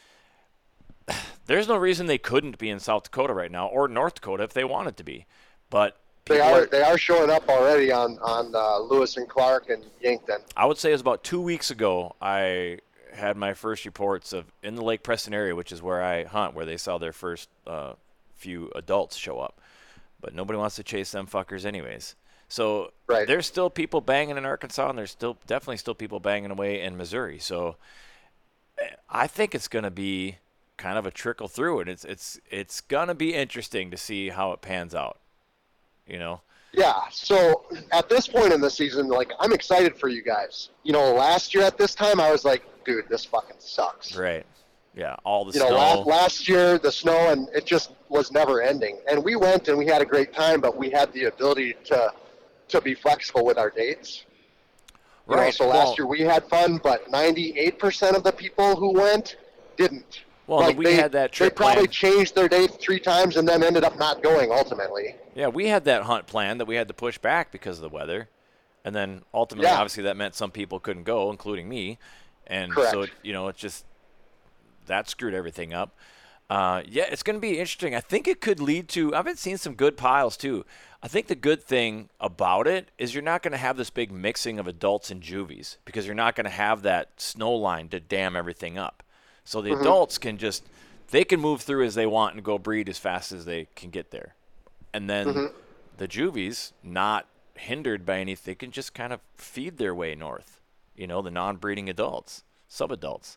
There's 1.46 1.66
no 1.66 1.76
reason 1.76 2.06
they 2.06 2.16
couldn't 2.16 2.58
be 2.58 2.70
in 2.70 2.78
South 2.78 3.02
Dakota 3.02 3.34
right 3.34 3.50
now 3.50 3.66
or 3.66 3.88
North 3.88 4.14
Dakota 4.14 4.44
if 4.44 4.52
they 4.52 4.62
wanted 4.62 4.96
to 4.98 5.02
be, 5.02 5.26
but 5.68 5.96
They 6.30 6.40
are 6.40 6.66
they 6.66 6.82
are 6.82 6.96
showing 6.96 7.28
up 7.28 7.48
already 7.48 7.90
on 7.90 8.18
on 8.20 8.54
uh, 8.54 8.78
Lewis 8.78 9.16
and 9.16 9.28
Clark 9.28 9.68
and 9.68 9.84
Yankton. 10.00 10.38
I 10.56 10.64
would 10.64 10.78
say 10.78 10.90
it 10.90 10.92
was 10.92 11.00
about 11.00 11.24
two 11.24 11.40
weeks 11.40 11.70
ago. 11.72 12.14
I 12.22 12.78
had 13.12 13.36
my 13.36 13.52
first 13.54 13.84
reports 13.84 14.32
of 14.32 14.44
in 14.62 14.76
the 14.76 14.82
Lake 14.84 15.02
Preston 15.02 15.34
area, 15.34 15.56
which 15.56 15.72
is 15.72 15.82
where 15.82 16.02
I 16.02 16.22
hunt, 16.24 16.54
where 16.54 16.64
they 16.64 16.76
saw 16.76 16.98
their 16.98 17.12
first 17.12 17.48
uh, 17.66 17.94
few 18.36 18.70
adults 18.76 19.16
show 19.16 19.40
up. 19.40 19.60
But 20.20 20.32
nobody 20.34 20.56
wants 20.56 20.76
to 20.76 20.84
chase 20.84 21.10
them 21.10 21.26
fuckers, 21.26 21.64
anyways. 21.64 22.14
So 22.48 22.92
Right. 23.08 23.26
there's 23.26 23.46
still 23.46 23.68
people 23.70 24.00
banging 24.00 24.36
in 24.36 24.44
Arkansas, 24.44 24.88
and 24.88 24.98
there's 24.98 25.10
still 25.10 25.36
definitely 25.48 25.78
still 25.78 25.94
people 25.94 26.20
banging 26.20 26.50
away 26.52 26.80
in 26.80 26.96
Missouri. 26.96 27.38
So 27.40 27.76
I 29.08 29.26
think 29.26 29.54
it's 29.54 29.66
going 29.68 29.82
to 29.84 29.90
be 29.90 30.36
kind 30.76 30.96
of 30.96 31.06
a 31.06 31.10
trickle 31.10 31.48
through, 31.48 31.80
and 31.80 31.90
it's 31.90 32.04
it's 32.04 32.38
it's 32.50 32.80
going 32.80 33.08
to 33.08 33.14
be 33.14 33.34
interesting 33.34 33.90
to 33.90 33.96
see 33.96 34.28
how 34.28 34.52
it 34.52 34.60
pans 34.60 34.94
out. 34.94 35.18
You 36.10 36.18
know. 36.18 36.40
Yeah. 36.72 36.94
So 37.10 37.64
at 37.92 38.08
this 38.08 38.26
point 38.28 38.52
in 38.52 38.60
the 38.60 38.70
season, 38.70 39.08
like 39.08 39.32
I'm 39.40 39.52
excited 39.52 39.96
for 39.96 40.08
you 40.08 40.22
guys. 40.22 40.70
You 40.82 40.92
know, 40.92 41.14
last 41.14 41.54
year 41.54 41.64
at 41.64 41.78
this 41.78 41.94
time, 41.94 42.20
I 42.20 42.30
was 42.30 42.44
like, 42.44 42.62
dude, 42.84 43.08
this 43.08 43.24
fucking 43.24 43.56
sucks. 43.58 44.16
Right. 44.16 44.44
Yeah. 44.94 45.16
All 45.24 45.44
the 45.44 45.52
You 45.52 45.60
snow. 45.60 45.70
know, 45.70 45.76
last, 45.76 46.06
last 46.06 46.48
year 46.48 46.78
the 46.78 46.92
snow 46.92 47.30
and 47.30 47.48
it 47.54 47.64
just 47.66 47.92
was 48.08 48.30
never 48.32 48.60
ending. 48.60 48.98
And 49.10 49.22
we 49.24 49.36
went 49.36 49.68
and 49.68 49.78
we 49.78 49.86
had 49.86 50.02
a 50.02 50.04
great 50.04 50.32
time, 50.32 50.60
but 50.60 50.76
we 50.76 50.90
had 50.90 51.12
the 51.12 51.24
ability 51.24 51.74
to 51.86 52.12
to 52.68 52.80
be 52.80 52.94
flexible 52.94 53.44
with 53.44 53.58
our 53.58 53.70
dates. 53.70 54.24
You 55.28 55.34
know, 55.36 55.42
Right. 55.42 55.54
so 55.54 55.66
Well- 55.68 55.78
last 55.78 55.98
year 55.98 56.06
we 56.06 56.20
had 56.20 56.44
fun, 56.48 56.78
but 56.78 57.08
98% 57.10 58.16
of 58.16 58.22
the 58.24 58.32
people 58.32 58.76
who 58.76 58.92
went 58.92 59.36
didn't. 59.76 60.20
Well, 60.50 60.60
like 60.66 60.76
we 60.76 60.84
they, 60.86 60.94
had 60.96 61.12
that 61.12 61.30
trip 61.30 61.52
They 61.52 61.56
probably 61.56 61.74
planned. 61.86 61.90
changed 61.92 62.34
their 62.34 62.48
date 62.48 62.72
three 62.80 62.98
times 62.98 63.36
and 63.36 63.46
then 63.48 63.62
ended 63.62 63.84
up 63.84 63.96
not 64.00 64.20
going 64.20 64.50
ultimately. 64.50 65.14
Yeah, 65.36 65.46
we 65.46 65.68
had 65.68 65.84
that 65.84 66.02
hunt 66.02 66.26
plan 66.26 66.58
that 66.58 66.64
we 66.64 66.74
had 66.74 66.88
to 66.88 66.94
push 66.94 67.18
back 67.18 67.52
because 67.52 67.78
of 67.78 67.82
the 67.82 67.88
weather, 67.88 68.28
and 68.84 68.92
then 68.92 69.22
ultimately, 69.32 69.68
Yeah. 69.70 69.76
obviously, 69.76 70.02
that 70.02 70.16
meant 70.16 70.34
some 70.34 70.50
people 70.50 70.80
couldn't 70.80 71.04
go, 71.04 71.30
including 71.30 71.68
me, 71.68 71.98
and 72.48 72.72
Correct. 72.72 72.90
so 72.90 73.06
you 73.22 73.32
know, 73.32 73.46
it's 73.46 73.60
just 73.60 73.84
that 74.86 75.08
screwed 75.08 75.34
everything 75.34 75.72
up. 75.72 75.94
Uh, 76.50 76.82
yeah, 76.84 77.04
it's 77.08 77.22
going 77.22 77.36
to 77.36 77.40
be 77.40 77.60
interesting. 77.60 77.94
I 77.94 78.00
think 78.00 78.26
it 78.26 78.40
could 78.40 78.58
lead 78.58 78.88
to. 78.88 79.14
I've 79.14 79.24
been 79.24 79.36
seeing 79.36 79.56
some 79.56 79.74
good 79.76 79.96
piles 79.96 80.36
too. 80.36 80.64
I 81.00 81.06
think 81.06 81.28
the 81.28 81.36
good 81.36 81.62
thing 81.62 82.08
about 82.18 82.66
it 82.66 82.90
is 82.98 83.14
you're 83.14 83.22
not 83.22 83.42
going 83.44 83.52
to 83.52 83.58
have 83.58 83.76
this 83.76 83.88
big 83.88 84.10
mixing 84.10 84.58
of 84.58 84.66
adults 84.66 85.12
and 85.12 85.22
juvies 85.22 85.78
because 85.84 86.06
you're 86.06 86.14
not 86.16 86.34
going 86.34 86.44
to 86.46 86.50
have 86.50 86.82
that 86.82 87.10
snow 87.20 87.52
line 87.52 87.88
to 87.90 88.00
dam 88.00 88.34
everything 88.34 88.76
up. 88.76 89.04
So 89.44 89.60
the 89.60 89.70
mm-hmm. 89.70 89.80
adults 89.80 90.18
can 90.18 90.38
just 90.38 90.64
they 91.10 91.24
can 91.24 91.40
move 91.40 91.62
through 91.62 91.84
as 91.84 91.94
they 91.94 92.06
want 92.06 92.34
and 92.34 92.44
go 92.44 92.58
breed 92.58 92.88
as 92.88 92.98
fast 92.98 93.32
as 93.32 93.44
they 93.44 93.66
can 93.74 93.90
get 93.90 94.10
there. 94.10 94.34
And 94.94 95.08
then 95.08 95.26
mm-hmm. 95.26 95.56
the 95.96 96.08
juvies 96.08 96.72
not 96.82 97.26
hindered 97.54 98.06
by 98.06 98.18
anything 98.18 98.56
can 98.56 98.70
just 98.70 98.94
kind 98.94 99.12
of 99.12 99.20
feed 99.36 99.76
their 99.76 99.94
way 99.94 100.14
north 100.14 100.60
you 100.96 101.06
know 101.06 101.20
the 101.20 101.30
non-breeding 101.30 101.88
adults 101.88 102.44
subadults. 102.70 103.36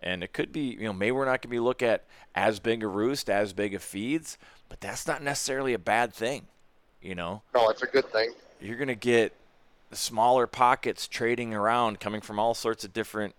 And 0.00 0.22
it 0.22 0.32
could 0.32 0.52
be 0.52 0.60
you 0.60 0.84
know 0.84 0.92
maybe 0.92 1.12
we're 1.12 1.24
not 1.24 1.42
going 1.42 1.42
to 1.42 1.48
be 1.48 1.58
look 1.58 1.82
at 1.82 2.04
as 2.34 2.60
big 2.60 2.82
a 2.82 2.88
roost 2.88 3.30
as 3.30 3.52
big 3.52 3.74
a 3.74 3.78
feeds 3.78 4.36
but 4.68 4.80
that's 4.80 5.06
not 5.06 5.22
necessarily 5.22 5.72
a 5.72 5.78
bad 5.78 6.12
thing 6.12 6.46
you 7.00 7.14
know? 7.14 7.42
No, 7.54 7.68
it's 7.68 7.82
a 7.82 7.86
good 7.86 8.10
thing. 8.10 8.32
you're 8.60 8.76
going 8.76 8.88
to 8.88 8.94
get 8.94 9.32
smaller 9.92 10.46
pockets 10.46 11.06
trading 11.06 11.54
around 11.54 12.00
coming 12.00 12.20
from 12.20 12.38
all 12.38 12.54
sorts 12.54 12.84
of 12.84 12.92
different 12.92 13.34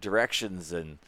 directions 0.00 0.72
and 0.72 0.98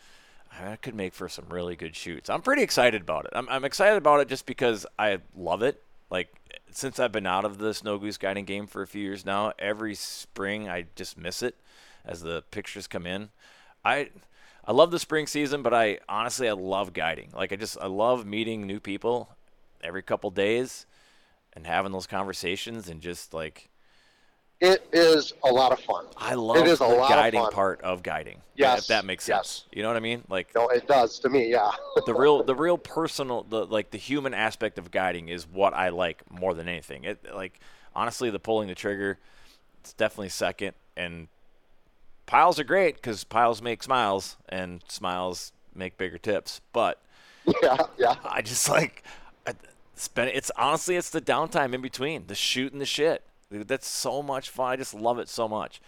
that 0.60 0.82
could 0.82 0.94
make 0.94 1.14
for 1.14 1.28
some 1.28 1.46
really 1.48 1.76
good 1.76 1.96
shoots. 1.96 2.28
I'm 2.28 2.42
pretty 2.42 2.62
excited 2.62 3.02
about 3.02 3.24
it. 3.24 3.30
I'm, 3.34 3.48
I'm 3.48 3.64
excited 3.64 3.96
about 3.96 4.20
it 4.20 4.28
just 4.28 4.46
because 4.46 4.86
I 4.98 5.18
love 5.34 5.62
it. 5.62 5.82
Like 6.10 6.28
since 6.70 6.98
I've 6.98 7.12
been 7.12 7.26
out 7.26 7.44
of 7.44 7.58
the 7.58 7.72
snow 7.72 7.98
goose 7.98 8.18
guiding 8.18 8.44
game 8.44 8.66
for 8.66 8.82
a 8.82 8.86
few 8.86 9.02
years 9.02 9.24
now, 9.24 9.52
every 9.58 9.94
spring 9.94 10.68
I 10.68 10.86
just 10.94 11.16
miss 11.16 11.42
it 11.42 11.56
as 12.04 12.22
the 12.22 12.42
pictures 12.50 12.86
come 12.86 13.06
in. 13.06 13.30
I 13.84 14.10
I 14.64 14.72
love 14.72 14.90
the 14.90 14.98
spring 14.98 15.26
season, 15.26 15.62
but 15.62 15.74
I 15.74 15.98
honestly 16.08 16.48
I 16.48 16.52
love 16.52 16.92
guiding. 16.92 17.30
Like 17.34 17.52
I 17.52 17.56
just 17.56 17.78
I 17.80 17.86
love 17.86 18.26
meeting 18.26 18.66
new 18.66 18.78
people 18.78 19.30
every 19.82 20.02
couple 20.02 20.30
days 20.30 20.86
and 21.54 21.66
having 21.66 21.92
those 21.92 22.06
conversations 22.06 22.88
and 22.88 23.00
just 23.00 23.34
like 23.34 23.70
It 24.62 24.88
is 24.92 25.32
a 25.42 25.50
lot 25.52 25.72
of 25.72 25.80
fun. 25.80 26.04
I 26.16 26.34
love 26.34 26.68
is 26.68 26.80
a 26.80 26.84
the 26.84 26.90
lot 26.90 27.10
of 27.10 27.16
guiding 27.16 27.40
fun. 27.40 27.52
part 27.52 27.80
of 27.80 28.04
guiding. 28.04 28.42
Yes, 28.54 28.82
if 28.82 28.86
that 28.86 29.04
makes 29.04 29.24
sense. 29.24 29.64
yes. 29.66 29.76
You 29.76 29.82
know 29.82 29.88
what 29.88 29.96
I 29.96 30.00
mean? 30.00 30.22
Like 30.28 30.54
No, 30.54 30.68
it 30.68 30.86
does 30.86 31.18
to 31.18 31.28
me. 31.28 31.50
Yeah. 31.50 31.72
the 32.06 32.14
real 32.14 32.44
the 32.44 32.54
real 32.54 32.78
personal 32.78 33.42
the 33.42 33.66
like 33.66 33.90
the 33.90 33.98
human 33.98 34.34
aspect 34.34 34.78
of 34.78 34.92
guiding 34.92 35.28
is 35.28 35.48
what 35.48 35.74
I 35.74 35.88
like 35.88 36.22
more 36.30 36.54
than 36.54 36.68
anything. 36.68 37.02
It 37.02 37.34
like 37.34 37.58
honestly 37.92 38.30
the 38.30 38.38
pulling 38.38 38.68
the 38.68 38.76
trigger 38.76 39.18
it's 39.80 39.94
definitely 39.94 40.28
second 40.28 40.74
and 40.96 41.26
piles 42.26 42.60
are 42.60 42.64
great 42.64 43.02
cuz 43.02 43.24
piles 43.24 43.60
make 43.60 43.82
smiles 43.82 44.36
and 44.48 44.84
smiles 44.86 45.52
make 45.74 45.96
bigger 45.96 46.18
tips. 46.18 46.60
But 46.72 47.00
yeah. 47.64 47.78
Yeah. 47.98 48.14
I 48.24 48.42
just 48.42 48.68
like 48.68 49.02
I, 49.44 49.54
It's 49.96 50.08
it's 50.16 50.52
honestly 50.56 50.94
it's 50.94 51.10
the 51.10 51.20
downtime 51.20 51.74
in 51.74 51.80
between, 51.80 52.28
the 52.28 52.36
shoot 52.36 52.70
and 52.70 52.80
the 52.80 52.86
shit. 52.86 53.24
That's 53.58 53.86
so 53.86 54.22
much 54.22 54.50
fun. 54.50 54.72
I 54.72 54.76
just 54.76 54.94
love 54.94 55.18
it 55.18 55.28
so 55.28 55.48
much. 55.48 55.80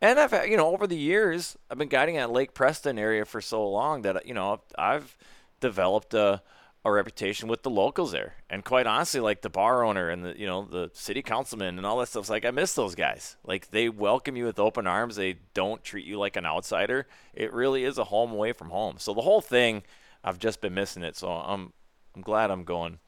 And 0.00 0.20
I've 0.20 0.48
you 0.48 0.56
know 0.56 0.68
over 0.68 0.86
the 0.86 0.96
years 0.96 1.56
I've 1.70 1.78
been 1.78 1.88
guiding 1.88 2.16
at 2.16 2.30
Lake 2.30 2.54
Preston 2.54 2.98
area 2.98 3.24
for 3.24 3.40
so 3.40 3.66
long 3.68 4.02
that 4.02 4.26
you 4.26 4.34
know 4.34 4.60
I've 4.78 5.16
developed 5.60 6.14
a 6.14 6.42
a 6.86 6.92
reputation 6.92 7.48
with 7.48 7.64
the 7.64 7.70
locals 7.70 8.12
there. 8.12 8.36
And 8.48 8.64
quite 8.64 8.86
honestly, 8.86 9.18
like 9.18 9.42
the 9.42 9.50
bar 9.50 9.82
owner 9.82 10.08
and 10.08 10.24
the 10.24 10.38
you 10.38 10.46
know 10.46 10.62
the 10.64 10.88
city 10.94 11.20
councilman 11.20 11.78
and 11.78 11.84
all 11.84 11.98
that 11.98 12.08
stuff's 12.08 12.30
like 12.30 12.44
I 12.44 12.52
miss 12.52 12.74
those 12.74 12.94
guys. 12.94 13.36
Like 13.44 13.72
they 13.72 13.88
welcome 13.88 14.36
you 14.36 14.44
with 14.44 14.60
open 14.60 14.86
arms. 14.86 15.16
They 15.16 15.38
don't 15.52 15.82
treat 15.82 16.06
you 16.06 16.16
like 16.16 16.36
an 16.36 16.46
outsider. 16.46 17.08
It 17.34 17.52
really 17.52 17.82
is 17.82 17.98
a 17.98 18.04
home 18.04 18.30
away 18.30 18.52
from 18.52 18.70
home. 18.70 18.96
So 18.98 19.14
the 19.14 19.22
whole 19.22 19.40
thing, 19.40 19.82
I've 20.22 20.38
just 20.38 20.60
been 20.60 20.74
missing 20.74 21.02
it. 21.02 21.16
So 21.16 21.28
I'm 21.28 21.72
I'm 22.14 22.22
glad 22.22 22.52
I'm 22.52 22.62
going. 22.62 23.00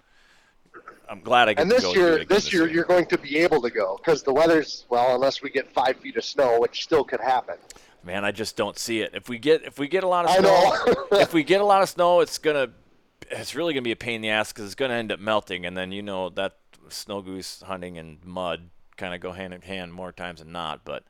I'm 1.09 1.21
glad 1.21 1.49
I 1.49 1.55
get 1.55 1.63
And 1.63 1.71
to 1.71 1.77
this 1.77 1.85
go 1.85 1.95
year, 1.95 2.15
again 2.15 2.27
this 2.29 2.53
year 2.53 2.69
you're 2.69 2.85
going 2.85 3.07
to 3.07 3.19
be 3.19 3.39
able 3.39 3.63
to 3.63 3.71
go 3.71 3.97
because 3.97 4.23
the 4.23 4.33
weather's 4.33 4.85
well, 4.89 5.15
unless 5.15 5.43
we 5.43 5.51
get 5.51 5.73
five 5.73 5.97
feet 5.97 6.17
of 6.17 6.25
snow, 6.25 6.61
which 6.61 6.83
still 6.83 7.05
could 7.05 7.21
happen. 7.21 7.57
Man, 8.05 8.25
I 8.25 8.31
just 8.31 8.57
don't 8.57 8.79
see 8.79 9.01
it. 9.01 9.13
If 9.15 9.29
we 9.29 9.39
get 9.39 9.65
if 9.65 9.79
we 9.79 9.89
get 9.89 10.05
a 10.05 10.09
lot 10.09 10.25
of 10.25 10.31
snow, 10.33 11.07
if 11.21 11.33
we 11.33 11.43
get 11.43 11.61
a 11.61 11.65
lot 11.65 11.83
of 11.83 11.89
snow, 11.89 12.21
it's 12.21 12.39
gonna 12.39 12.71
it's 13.31 13.55
really 13.55 13.75
gonna 13.75 13.83
be 13.83 13.93
a 13.93 13.97
pain 13.97 14.17
in 14.17 14.23
the 14.23 14.31
ass 14.31 14.53
because 14.53 14.67
it's 14.67 14.75
gonna 14.75 14.95
end 14.95 15.13
up 15.13 15.21
melting, 15.21 15.67
and 15.67 15.77
then 15.77 15.93
you 15.93 16.03
know 16.03 16.29
that 16.31 16.57
snow 16.89 17.21
goose 17.21 17.63
hunting 17.67 17.99
and 17.99 18.25
mud 18.25 18.71
kind 18.97 19.15
of 19.15 19.21
go 19.21 19.33
hand 19.33 19.53
in 19.55 19.63
hand 19.63 19.93
more 19.93 20.13
times 20.13 20.41
than 20.41 20.53
not. 20.53 20.85
But 20.85 21.05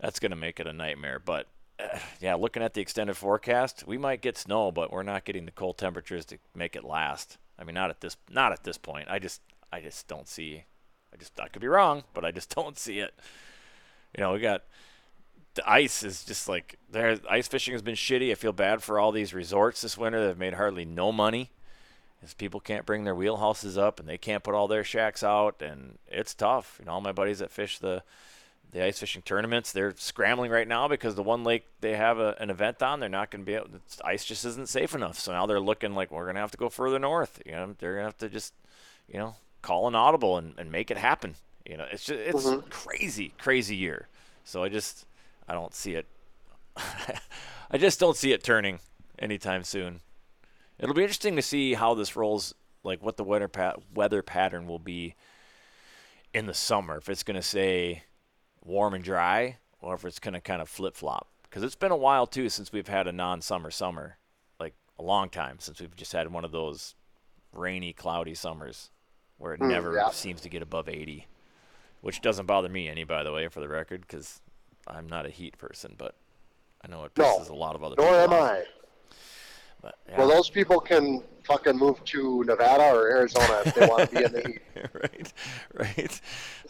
that's 0.00 0.20
gonna 0.20 0.36
make 0.36 0.60
it 0.60 0.66
a 0.66 0.72
nightmare. 0.72 1.18
But 1.18 1.48
uh, 1.78 1.98
yeah, 2.20 2.34
looking 2.34 2.62
at 2.62 2.74
the 2.74 2.80
extended 2.80 3.16
forecast, 3.16 3.86
we 3.86 3.98
might 3.98 4.22
get 4.22 4.38
snow, 4.38 4.70
but 4.70 4.92
we're 4.92 5.02
not 5.02 5.24
getting 5.24 5.44
the 5.44 5.52
cold 5.52 5.78
temperatures 5.78 6.24
to 6.26 6.38
make 6.54 6.76
it 6.76 6.84
last. 6.84 7.38
I 7.58 7.64
mean, 7.64 7.74
not 7.74 7.90
at 7.90 8.00
this 8.00 8.16
not 8.30 8.52
at 8.52 8.64
this 8.64 8.78
point. 8.78 9.08
I 9.10 9.18
just 9.18 9.40
I 9.72 9.80
just 9.80 10.08
don't 10.08 10.28
see. 10.28 10.64
I 11.12 11.16
just 11.16 11.38
I 11.40 11.48
could 11.48 11.62
be 11.62 11.68
wrong, 11.68 12.04
but 12.14 12.24
I 12.24 12.30
just 12.30 12.54
don't 12.54 12.78
see 12.78 12.98
it. 13.00 13.14
You 14.16 14.22
know, 14.22 14.32
we 14.32 14.40
got 14.40 14.62
the 15.54 15.68
ice 15.68 16.02
is 16.02 16.24
just 16.24 16.48
like 16.48 16.78
there. 16.90 17.18
Ice 17.28 17.48
fishing 17.48 17.72
has 17.72 17.82
been 17.82 17.94
shitty. 17.94 18.30
I 18.30 18.34
feel 18.34 18.52
bad 18.52 18.82
for 18.82 18.98
all 18.98 19.12
these 19.12 19.34
resorts 19.34 19.80
this 19.80 19.98
winter 19.98 20.20
that 20.20 20.28
have 20.28 20.38
made 20.38 20.54
hardly 20.54 20.84
no 20.84 21.10
money, 21.10 21.50
as 22.22 22.32
people 22.34 22.60
can't 22.60 22.86
bring 22.86 23.04
their 23.04 23.14
wheelhouses 23.14 23.76
up 23.76 23.98
and 23.98 24.08
they 24.08 24.18
can't 24.18 24.44
put 24.44 24.54
all 24.54 24.68
their 24.68 24.84
shacks 24.84 25.22
out, 25.22 25.60
and 25.60 25.98
it's 26.06 26.34
tough. 26.34 26.76
You 26.78 26.86
know, 26.86 26.92
all 26.92 27.00
my 27.00 27.12
buddies 27.12 27.40
that 27.40 27.50
fish 27.50 27.78
the 27.78 28.02
the 28.72 28.84
ice 28.84 28.98
fishing 28.98 29.22
tournaments, 29.22 29.72
they're 29.72 29.94
scrambling 29.96 30.50
right 30.50 30.68
now 30.68 30.88
because 30.88 31.14
the 31.14 31.22
one 31.22 31.42
lake 31.44 31.64
they 31.80 31.96
have 31.96 32.18
a, 32.18 32.36
an 32.38 32.50
event 32.50 32.82
on, 32.82 33.00
they're 33.00 33.08
not 33.08 33.30
going 33.30 33.42
to 33.42 33.46
be 33.46 33.54
able. 33.54 33.68
The 33.68 33.80
ice 34.06 34.24
just 34.24 34.44
isn't 34.44 34.68
safe 34.68 34.94
enough. 34.94 35.18
So 35.18 35.32
now 35.32 35.46
they're 35.46 35.60
looking 35.60 35.94
like 35.94 36.10
we're 36.10 36.24
going 36.24 36.34
to 36.34 36.40
have 36.40 36.50
to 36.50 36.58
go 36.58 36.68
further 36.68 36.98
north. 36.98 37.40
You 37.46 37.52
know, 37.52 37.74
they're 37.78 37.94
going 37.94 38.02
to 38.02 38.08
have 38.08 38.18
to 38.18 38.28
just, 38.28 38.52
you 39.08 39.18
know, 39.18 39.36
call 39.62 39.88
an 39.88 39.94
audible 39.94 40.36
and, 40.36 40.54
and 40.58 40.70
make 40.70 40.90
it 40.90 40.98
happen. 40.98 41.34
You 41.66 41.76
know, 41.78 41.86
it's 41.90 42.04
just 42.04 42.20
it's 42.20 42.44
Mhm. 42.44 42.68
crazy, 42.70 43.32
crazy 43.38 43.76
year. 43.76 44.08
So 44.44 44.62
I 44.62 44.68
just 44.68 45.06
I 45.48 45.54
don't 45.54 45.74
see 45.74 45.94
it. 45.94 46.06
I 46.76 47.78
just 47.78 47.98
don't 48.00 48.16
see 48.16 48.32
it 48.32 48.42
turning 48.42 48.80
anytime 49.18 49.64
soon. 49.64 50.00
It'll 50.78 50.94
be 50.94 51.02
interesting 51.02 51.36
to 51.36 51.42
see 51.42 51.74
how 51.74 51.94
this 51.94 52.16
rolls, 52.16 52.54
like 52.84 53.02
what 53.02 53.16
the 53.16 53.24
weather 53.24 53.48
pat- 53.48 53.80
weather 53.94 54.22
pattern 54.22 54.66
will 54.66 54.78
be 54.78 55.14
in 56.32 56.46
the 56.46 56.54
summer. 56.54 56.98
If 56.98 57.08
it's 57.08 57.22
going 57.22 57.34
to 57.36 57.42
say 57.42 58.02
warm 58.68 58.94
and 58.94 59.02
dry, 59.02 59.56
or 59.80 59.94
if 59.94 60.04
it's 60.04 60.18
going 60.18 60.34
to 60.34 60.40
kind 60.40 60.60
of 60.62 60.68
flip 60.68 60.94
flop. 60.94 61.26
Because 61.42 61.62
it's 61.62 61.74
been 61.74 61.90
a 61.90 61.96
while 61.96 62.26
too 62.26 62.48
since 62.48 62.70
we've 62.72 62.88
had 62.88 63.06
a 63.06 63.12
non-summer 63.12 63.70
summer, 63.70 64.18
like 64.60 64.74
a 64.98 65.02
long 65.02 65.30
time 65.30 65.56
since 65.58 65.80
we've 65.80 65.96
just 65.96 66.12
had 66.12 66.30
one 66.30 66.44
of 66.44 66.52
those 66.52 66.94
rainy, 67.52 67.92
cloudy 67.92 68.34
summers 68.34 68.90
where 69.38 69.54
it 69.54 69.60
Mm, 69.60 69.68
never 69.70 69.94
yeah. 69.94 70.10
seems 70.10 70.40
to 70.42 70.48
get 70.48 70.62
above 70.62 70.88
80, 70.88 71.26
which 72.02 72.20
doesn't 72.20 72.46
bother 72.46 72.68
me 72.68 72.88
any, 72.88 73.04
by 73.04 73.22
the 73.22 73.32
way, 73.32 73.48
for 73.48 73.60
the 73.60 73.68
record, 73.68 74.02
because 74.02 74.40
I'm 74.86 75.08
not 75.08 75.24
a 75.26 75.30
heat 75.30 75.56
person, 75.58 75.94
but 75.96 76.14
I 76.84 76.88
know 76.88 77.04
it 77.04 77.12
No, 77.16 77.38
pisses 77.38 77.48
a 77.48 77.54
lot 77.54 77.74
of 77.74 77.82
other 77.82 77.94
Nor 77.96 78.06
people 78.06 78.20
am 78.20 78.32
off. 78.32 78.50
I. 78.50 78.64
But, 79.80 79.96
yeah. 80.08 80.18
Well, 80.18 80.28
those 80.28 80.50
people 80.50 80.80
can 80.80 81.22
fucking 81.44 81.76
move 81.78 82.02
to 82.04 82.44
Nevada 82.44 82.84
or 82.94 83.08
Arizona 83.10 83.62
if 83.64 83.74
they 83.74 83.86
want 83.86 84.10
to 84.10 84.16
be 84.16 84.24
in 84.24 84.32
the 84.32 84.40
heat. 84.42 84.60
right, 84.92 85.32
right. 85.74 86.20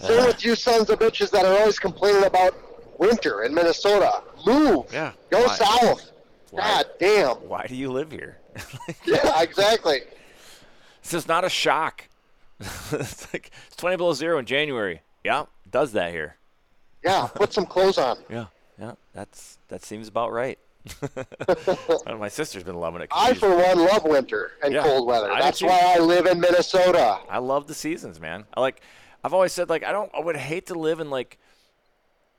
Same 0.01 0.21
Uh, 0.23 0.27
with 0.27 0.45
you 0.45 0.55
sons 0.55 0.89
of 0.91 0.99
bitches 0.99 1.31
that 1.31 1.45
are 1.45 1.59
always 1.59 1.79
complaining 1.79 2.25
about 2.25 2.55
winter 2.99 3.43
in 3.43 3.55
Minnesota. 3.55 4.23
Move. 4.47 4.87
Yeah, 4.93 5.13
Go 5.31 5.45
why? 5.47 5.55
south. 5.57 6.13
Why? 6.51 6.61
God 6.61 6.87
damn. 7.01 7.37
why 7.49 7.67
do 7.69 7.75
you 7.75 7.91
live 7.93 8.11
here? 8.11 8.39
Yeah, 9.05 9.43
exactly. 9.43 10.01
This 11.03 11.15
is 11.15 11.29
not 11.29 11.45
a 11.45 11.49
shock. 11.49 12.05
it's 12.61 13.33
like 13.33 13.51
it's 13.67 13.77
20 13.77 13.97
below 13.97 14.13
zero 14.13 14.39
in 14.39 14.47
January. 14.47 15.01
Yeah, 15.25 15.45
does 15.71 15.93
that 15.93 16.11
here. 16.13 16.37
Yeah, 17.05 17.29
put 17.35 17.53
some 17.53 17.67
clothes 17.67 17.99
on. 17.99 18.19
Yeah, 18.29 18.47
yeah. 18.79 18.93
That's 19.15 19.59
that 19.69 19.85
seems 19.85 20.09
about 20.09 20.33
right. 20.33 20.59
My 22.07 22.29
sister's 22.29 22.63
been 22.65 22.77
loving 22.77 23.03
it. 23.03 23.09
I, 23.13 23.35
for 23.35 23.51
one, 23.55 23.79
love 23.79 24.05
winter 24.05 24.53
and 24.63 24.73
Yeah, 24.73 24.83
cold 24.83 25.07
weather. 25.07 25.29
That's 25.29 25.59
too. 25.61 25.67
why 25.67 25.95
I 25.97 25.99
live 25.99 26.27
in 26.27 26.41
Minnesota. 26.41 27.19
I 27.29 27.39
love 27.39 27.67
the 27.67 27.75
seasons, 27.75 28.21
man. 28.21 28.45
I 28.55 28.61
like. 28.61 28.81
I've 29.25 29.35
always 29.35 29.53
said 29.53 29.69
like 29.69 29.85
I 29.85 29.93
don't. 29.93 30.11
I 30.15 30.21
would 30.21 30.37
hate 30.37 30.67
to 30.67 30.75
live 30.75 31.01
in 31.01 31.11
like 31.11 31.39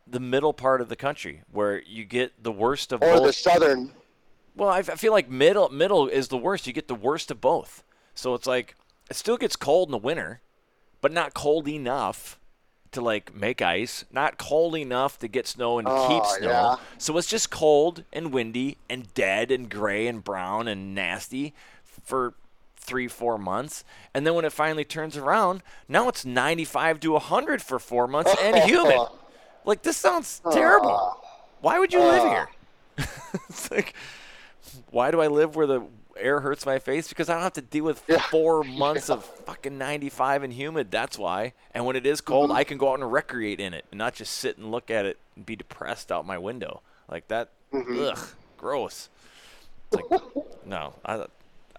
the 0.07 0.19
middle 0.19 0.53
part 0.53 0.81
of 0.81 0.89
the 0.89 0.95
country 0.95 1.41
where 1.51 1.81
you 1.83 2.03
get 2.05 2.41
the 2.43 2.51
worst 2.51 2.91
of 2.91 3.01
Or 3.03 3.15
both. 3.15 3.23
the 3.27 3.33
southern. 3.33 3.91
Well, 4.55 4.69
I, 4.69 4.79
I 4.79 4.81
feel 4.83 5.11
like 5.11 5.29
middle 5.29 5.69
middle 5.69 6.07
is 6.07 6.29
the 6.29 6.37
worst. 6.37 6.65
You 6.67 6.73
get 6.73 6.87
the 6.87 6.95
worst 6.95 7.29
of 7.31 7.39
both. 7.41 7.83
So 8.15 8.33
it's 8.33 8.47
like 8.47 8.75
it 9.09 9.15
still 9.15 9.37
gets 9.37 9.55
cold 9.55 9.89
in 9.89 9.91
the 9.91 9.97
winter, 9.97 10.41
but 11.01 11.11
not 11.11 11.33
cold 11.33 11.67
enough 11.67 12.38
to 12.91 13.01
like 13.01 13.33
make 13.35 13.61
ice. 13.61 14.05
Not 14.11 14.37
cold 14.37 14.75
enough 14.75 15.19
to 15.19 15.27
get 15.27 15.47
snow 15.47 15.79
and 15.79 15.87
Oh, 15.89 16.07
keep 16.07 16.25
snow. 16.39 16.49
yeah. 16.49 16.75
So 16.97 17.17
it's 17.17 17.27
just 17.27 17.49
cold 17.49 18.03
and 18.11 18.31
windy 18.33 18.77
and 18.89 19.13
dead 19.13 19.51
and 19.51 19.69
gray 19.69 20.07
and 20.07 20.23
brown 20.23 20.67
and 20.67 20.93
nasty 20.95 21.53
for 22.03 22.33
three 22.75 23.07
four 23.07 23.37
months, 23.37 23.83
and 24.15 24.25
then 24.25 24.33
when 24.33 24.45
it 24.45 24.51
finally 24.53 24.83
turns 24.85 25.15
around, 25.15 25.61
now 25.87 26.07
it's 26.09 26.25
95 26.25 26.99
to 27.01 27.11
100 27.11 27.61
for 27.61 27.77
four 27.77 28.07
months 28.07 28.33
and 28.41 28.55
humid. 28.69 28.97
Like 29.65 29.83
this 29.83 29.97
sounds 29.97 30.41
terrible. 30.51 31.21
Why 31.61 31.77
would 31.77 31.93
you 31.93 31.99
live 31.99 32.23
here? 32.23 32.49
it's 33.49 33.69
like, 33.69 33.93
why 34.89 35.11
do 35.11 35.21
I 35.21 35.27
live 35.27 35.55
where 35.55 35.67
the 35.67 35.83
air 36.19 36.39
hurts 36.41 36.65
my 36.65 36.79
face? 36.79 37.07
Because 37.07 37.29
I 37.29 37.33
don't 37.33 37.43
have 37.43 37.53
to 37.53 37.61
deal 37.61 37.83
with 37.85 38.03
Yeah. 38.07 38.19
four 38.21 38.63
months 38.65 39.09
of 39.09 39.23
fucking 39.23 39.77
95 39.77 40.43
and 40.43 40.53
humid. 40.53 40.91
That's 40.91 41.17
why. 41.17 41.53
And 41.73 41.85
when 41.85 41.95
it 41.95 42.05
is 42.05 42.21
cold, 42.21 42.49
Mm-hmm. 42.49 42.57
I 42.57 42.63
can 42.63 42.77
go 42.77 42.91
out 42.91 42.99
and 42.99 43.11
recreate 43.11 43.59
in 43.59 43.73
it 43.73 43.85
and 43.91 43.97
not 43.97 44.13
just 44.15 44.33
sit 44.37 44.57
and 44.57 44.71
look 44.71 44.89
at 44.91 45.05
it 45.05 45.17
and 45.35 45.45
be 45.45 45.55
depressed 45.55 46.11
out 46.11 46.25
my 46.25 46.37
window. 46.37 46.81
Like 47.09 47.27
that, 47.29 47.49
Mm-hmm. 47.73 47.99
ugh, 48.01 48.19
gross. 48.57 49.09
It's 49.91 50.01
like, 50.11 50.21
no, 50.65 50.93
I, 51.05 51.25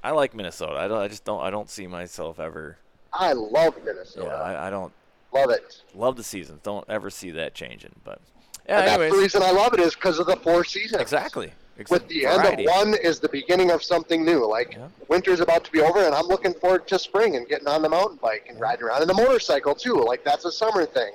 I 0.03 0.11
like 0.13 0.35
Minnesota. 0.35 0.75
I, 0.79 0.89
don't, 0.89 0.99
I 0.99 1.09
just 1.09 1.25
don't. 1.25 1.41
I 1.41 1.51
don't 1.51 1.69
see 1.71 1.87
myself 1.87 2.39
ever. 2.41 2.79
I 3.13 3.33
love 3.33 3.75
Minnesota. 3.85 4.27
Yeah, 4.29 4.35
I, 4.41 4.67
I 4.69 4.71
don't 4.71 4.93
love 5.33 5.51
it. 5.51 5.83
love 5.95 6.17
the 6.17 6.23
seasons. 6.25 6.61
Don't 6.63 6.85
ever 6.89 7.11
see 7.11 7.31
that 7.33 7.55
changing. 7.55 7.93
But 8.05 8.21
yeah, 8.69 8.79
And 8.79 8.87
that's 8.89 8.93
anyways, 9.01 9.13
the 9.13 9.19
reason 9.19 9.43
I 9.43 9.51
love 9.51 9.75
it 9.75 9.81
is 9.81 9.95
because 9.95 10.19
of 10.21 10.27
the 10.27 10.37
four 10.37 10.63
seasons. 10.65 11.03
exactly. 11.03 11.53
With 11.89 12.09
the 12.09 12.23
variety. 12.23 12.49
end 12.67 12.69
of 12.69 12.75
one 12.75 12.95
is 13.03 13.21
the 13.21 13.29
beginning 13.29 13.71
of 13.71 13.83
something 13.83 14.25
new. 14.25 14.47
Like 14.49 14.75
Yeah. 14.75 14.89
winter's 15.09 15.41
about 15.41 15.65
to 15.65 15.71
be 15.73 15.81
over, 15.81 16.05
and 16.05 16.15
I'm 16.15 16.27
looking 16.27 16.53
forward 16.55 16.87
to 16.89 16.99
spring 16.99 17.37
and 17.37 17.49
getting 17.49 17.69
on 17.69 17.83
the 17.83 17.89
mountain 17.89 18.19
bike 18.21 18.47
and 18.49 18.61
riding 18.61 18.85
around 18.85 19.03
in 19.03 19.09
the 19.09 19.15
motorcycle 19.15 19.75
too. 19.75 19.95
Like 19.95 20.25
that's 20.25 20.45
a 20.45 20.53
summer 20.53 20.85
thing. 20.85 21.13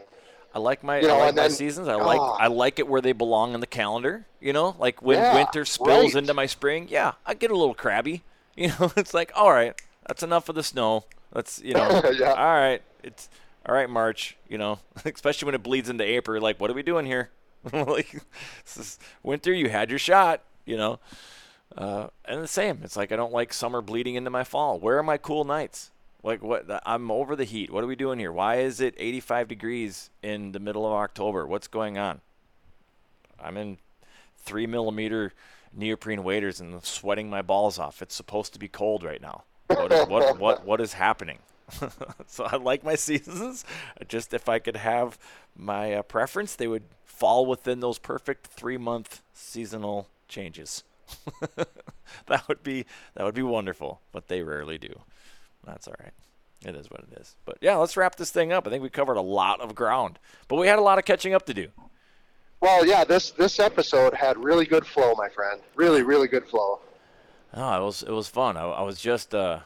I 0.53 0.59
like 0.59 0.83
my 0.83 1.01
You 1.01 1.09
know, 1.09 1.15
I 1.17 1.25
like 1.25 1.35
my 1.35 1.41
then- 1.43 1.51
seasons. 1.51 1.89
I 1.89 1.95
like 1.95 2.19
Ah. 2.21 2.37
I 2.39 2.47
like 2.47 2.79
it 2.79 2.87
where 2.87 3.01
they 3.01 3.11
belong 3.11 3.53
in 3.53 3.59
the 3.59 3.67
calendar. 3.67 4.25
You 4.39 4.53
know, 4.53 4.75
like 4.79 5.01
when 5.01 5.17
Yeah, 5.17 5.35
winter 5.35 5.65
spills 5.65 6.13
right. 6.13 6.15
into 6.15 6.33
my 6.33 6.45
spring. 6.45 6.87
Yeah, 6.89 7.13
I 7.25 7.33
get 7.33 7.51
a 7.51 7.57
little 7.57 7.75
crabby. 7.75 8.23
You 8.57 8.69
know, 8.79 8.89
it's 8.95 9.13
like 9.13 9.33
all 9.35 9.51
right, 9.51 9.73
that's 10.07 10.23
enough 10.23 10.47
of 10.47 10.55
the 10.55 10.63
snow. 10.63 11.03
Let's 11.33 11.61
you 11.61 11.73
know, 11.73 12.01
Yeah. 12.17 12.31
all 12.31 12.55
right, 12.55 12.81
it's 13.03 13.27
all 13.67 13.75
right, 13.75 13.89
March. 13.89 14.37
You 14.47 14.57
know, 14.57 14.79
especially 15.05 15.47
when 15.47 15.55
it 15.55 15.61
bleeds 15.63 15.89
into 15.89 16.05
April. 16.05 16.41
Like, 16.41 16.57
what 16.61 16.69
are 16.71 16.73
we 16.73 16.81
doing 16.81 17.05
here? 17.05 17.31
like, 17.73 18.11
this 18.63 18.77
is 18.77 18.99
winter. 19.23 19.51
You 19.51 19.69
had 19.69 19.89
your 19.89 19.99
shot. 19.99 20.41
You 20.65 20.77
know, 20.77 20.99
uh, 21.77 22.07
and 22.25 22.41
the 22.41 22.47
same. 22.47 22.79
It's 22.83 22.97
like 22.97 23.11
I 23.11 23.15
don't 23.15 23.33
like 23.33 23.53
summer 23.53 23.81
bleeding 23.81 24.15
into 24.15 24.29
my 24.29 24.43
fall. 24.43 24.79
Where 24.79 24.97
are 24.97 25.03
my 25.03 25.17
cool 25.17 25.43
nights? 25.43 25.91
Like 26.23 26.41
what? 26.41 26.65
I'm 26.85 27.11
over 27.11 27.35
the 27.35 27.43
heat. 27.43 27.71
What 27.71 27.83
are 27.83 27.87
we 27.87 27.95
doing 27.95 28.19
here? 28.19 28.31
Why 28.31 28.57
is 28.57 28.81
it 28.81 28.95
85 28.97 29.47
degrees 29.47 30.09
in 30.23 30.51
the 30.53 30.59
middle 30.59 30.85
of 30.85 30.93
October? 30.93 31.45
What's 31.45 31.67
going 31.67 31.97
on? 31.97 32.21
I'm 33.39 33.57
in 33.57 33.77
three 34.37 34.65
millimeter 34.65 35.33
neoprene 35.73 36.23
waders 36.23 36.59
and 36.59 36.83
sweating 36.83 37.29
my 37.29 37.41
balls 37.41 37.77
off. 37.77 38.01
It's 38.01 38.15
supposed 38.15 38.53
to 38.53 38.59
be 38.59 38.67
cold 38.67 39.03
right 39.03 39.21
now. 39.21 39.43
What 39.67 39.91
is, 39.91 40.07
what, 40.07 40.39
what, 40.39 40.65
what 40.65 40.81
is 40.81 40.93
happening? 40.93 41.39
so 42.27 42.45
I 42.45 42.55
like 42.57 42.83
my 42.83 42.95
seasons. 42.95 43.65
Just 44.07 44.33
if 44.33 44.47
I 44.47 44.59
could 44.59 44.77
have 44.77 45.17
my 45.55 45.93
uh, 45.93 46.01
preference, 46.03 46.55
they 46.55 46.67
would 46.67 46.83
fall 47.03 47.45
within 47.45 47.79
those 47.79 47.97
perfect 47.97 48.47
three 48.47 48.77
month 48.77 49.21
seasonal 49.33 50.07
changes. 50.27 50.83
that 52.27 52.47
would 52.47 52.63
be 52.63 52.85
that 53.15 53.23
would 53.23 53.35
be 53.35 53.43
wonderful, 53.43 54.01
but 54.11 54.27
they 54.27 54.41
rarely 54.41 54.77
do. 54.77 55.01
That's 55.65 55.87
all 55.87 55.95
right. 55.99 56.13
It 56.63 56.75
is 56.75 56.89
what 56.89 57.01
it 57.01 57.19
is. 57.19 57.35
But 57.45 57.57
yeah, 57.61 57.75
let's 57.75 57.95
wrap 57.95 58.15
this 58.15 58.31
thing 58.31 58.51
up. 58.51 58.65
I 58.65 58.69
think 58.69 58.81
we 58.81 58.89
covered 58.89 59.17
a 59.17 59.21
lot 59.21 59.61
of 59.61 59.75
ground, 59.75 60.19
but 60.47 60.55
we 60.55 60.67
had 60.67 60.79
a 60.79 60.81
lot 60.81 60.97
of 60.97 61.05
catching 61.05 61.33
up 61.33 61.45
to 61.45 61.53
do. 61.53 61.69
Well, 62.61 62.85
yeah, 62.85 63.03
this 63.03 63.31
this 63.31 63.59
episode 63.59 64.13
had 64.13 64.43
really 64.43 64.65
good 64.65 64.85
flow, 64.85 65.13
my 65.15 65.29
friend. 65.29 65.61
Really, 65.75 66.01
really 66.01 66.27
good 66.27 66.47
flow. 66.47 66.79
Oh, 67.53 67.81
it 67.81 67.85
was 67.85 68.03
it 68.03 68.11
was 68.11 68.27
fun. 68.27 68.57
I, 68.57 68.63
I 68.63 68.81
was 68.81 68.99
just 68.99 69.35
uh, 69.35 69.59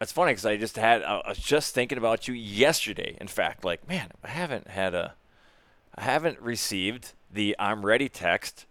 it's 0.00 0.12
funny 0.12 0.32
because 0.32 0.46
I 0.46 0.56
just 0.56 0.76
had 0.76 1.02
I 1.02 1.22
was 1.28 1.38
just 1.38 1.74
thinking 1.74 1.98
about 1.98 2.28
you 2.28 2.34
yesterday. 2.34 3.16
In 3.20 3.28
fact, 3.28 3.64
like 3.64 3.88
man, 3.88 4.10
I 4.22 4.28
haven't 4.28 4.68
had 4.68 4.94
a 4.94 5.14
I 5.94 6.02
haven't 6.02 6.40
received 6.40 7.12
the 7.30 7.56
I'm 7.58 7.86
ready 7.86 8.08
text 8.08 8.66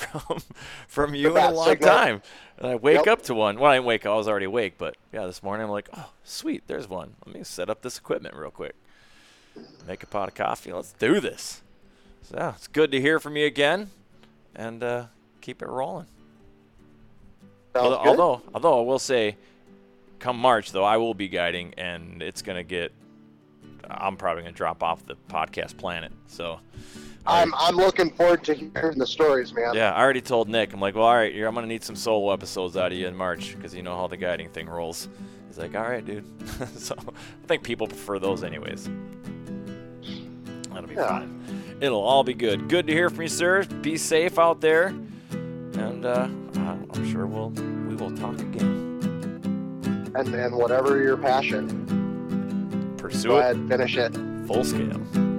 from 0.00 0.42
from 0.88 1.14
you 1.14 1.36
in 1.36 1.44
a 1.44 1.50
long 1.50 1.68
signal. 1.68 1.88
time. 1.88 2.22
And 2.58 2.68
I 2.68 2.74
wake 2.76 3.06
yep. 3.06 3.06
up 3.06 3.22
to 3.22 3.34
one. 3.34 3.58
Well, 3.58 3.70
I 3.70 3.76
didn't 3.76 3.86
wake 3.86 4.04
up. 4.06 4.12
I 4.12 4.16
was 4.16 4.28
already 4.28 4.46
awake, 4.46 4.74
but 4.76 4.96
yeah, 5.12 5.26
this 5.26 5.42
morning 5.42 5.64
I'm 5.64 5.70
like, 5.70 5.88
oh, 5.96 6.10
sweet, 6.24 6.64
there's 6.66 6.88
one. 6.88 7.14
Let 7.24 7.34
me 7.34 7.44
set 7.44 7.70
up 7.70 7.82
this 7.82 7.98
equipment 7.98 8.34
real 8.34 8.50
quick. 8.50 8.74
Make 9.86 10.02
a 10.02 10.06
pot 10.06 10.28
of 10.28 10.34
coffee. 10.34 10.72
Let's 10.72 10.92
do 10.92 11.20
this. 11.20 11.62
So 12.22 12.36
yeah, 12.36 12.54
it's 12.54 12.68
good 12.68 12.92
to 12.92 13.00
hear 13.00 13.18
from 13.18 13.36
you 13.36 13.46
again, 13.46 13.90
and 14.54 14.82
uh, 14.82 15.04
keep 15.40 15.62
it 15.62 15.68
rolling. 15.68 16.06
Although, 17.74 17.96
although, 17.98 18.42
although 18.54 18.80
I 18.80 18.82
will 18.82 18.98
say, 18.98 19.36
come 20.18 20.38
March 20.38 20.72
though, 20.72 20.84
I 20.84 20.96
will 20.96 21.14
be 21.14 21.28
guiding, 21.28 21.74
and 21.76 22.22
it's 22.22 22.42
gonna 22.42 22.64
get. 22.64 22.92
I'm 23.88 24.16
probably 24.16 24.42
gonna 24.44 24.54
drop 24.54 24.82
off 24.82 25.04
the 25.06 25.16
podcast 25.28 25.76
planet. 25.76 26.12
So 26.26 26.60
I'm 27.26 27.54
I'm 27.54 27.76
looking 27.76 28.10
forward 28.10 28.44
to 28.44 28.54
hearing 28.54 28.98
the 28.98 29.06
stories, 29.06 29.52
man. 29.52 29.74
Yeah, 29.74 29.92
I 29.92 30.00
already 30.00 30.20
told 30.20 30.48
Nick. 30.48 30.72
I'm 30.72 30.80
like, 30.80 30.94
well, 30.94 31.04
all 31.04 31.14
right, 31.14 31.34
I'm 31.34 31.54
gonna 31.54 31.66
need 31.66 31.84
some 31.84 31.96
solo 31.96 32.32
episodes 32.32 32.76
out 32.76 32.92
of 32.92 32.98
you 32.98 33.06
in 33.06 33.16
March 33.16 33.54
because 33.56 33.74
you 33.74 33.82
know 33.82 33.96
how 33.96 34.06
the 34.06 34.16
guiding 34.16 34.48
thing 34.48 34.68
rolls. 34.68 35.08
He's 35.46 35.58
like, 35.58 35.74
all 35.74 35.82
right, 35.82 36.04
dude. 36.04 36.24
so 36.76 36.94
I 36.98 37.46
think 37.46 37.62
people 37.62 37.86
prefer 37.88 38.18
those 38.18 38.42
anyways. 38.42 38.88
That'll 40.70 40.88
be 40.88 40.94
yeah. 40.94 41.08
fine. 41.08 41.76
It'll 41.80 42.02
all 42.02 42.24
be 42.24 42.34
good. 42.34 42.68
Good 42.68 42.86
to 42.86 42.92
hear 42.92 43.10
from 43.10 43.22
you, 43.22 43.28
sir. 43.28 43.64
Be 43.64 43.96
safe 43.96 44.38
out 44.38 44.60
there, 44.60 44.86
and 44.86 46.04
uh, 46.04 46.28
I'm 46.54 47.10
sure 47.10 47.26
we'll 47.26 47.50
we 47.50 47.96
will 47.96 48.16
talk 48.16 48.38
again. 48.40 48.88
And 50.14 50.34
and 50.34 50.54
whatever 50.54 51.02
your 51.02 51.16
passion, 51.16 52.94
pursue 52.96 53.28
go 53.28 53.36
it. 53.36 53.40
ahead, 53.40 53.68
finish 53.68 53.96
it. 53.96 54.14
Full 54.46 54.64
scale. 54.64 55.29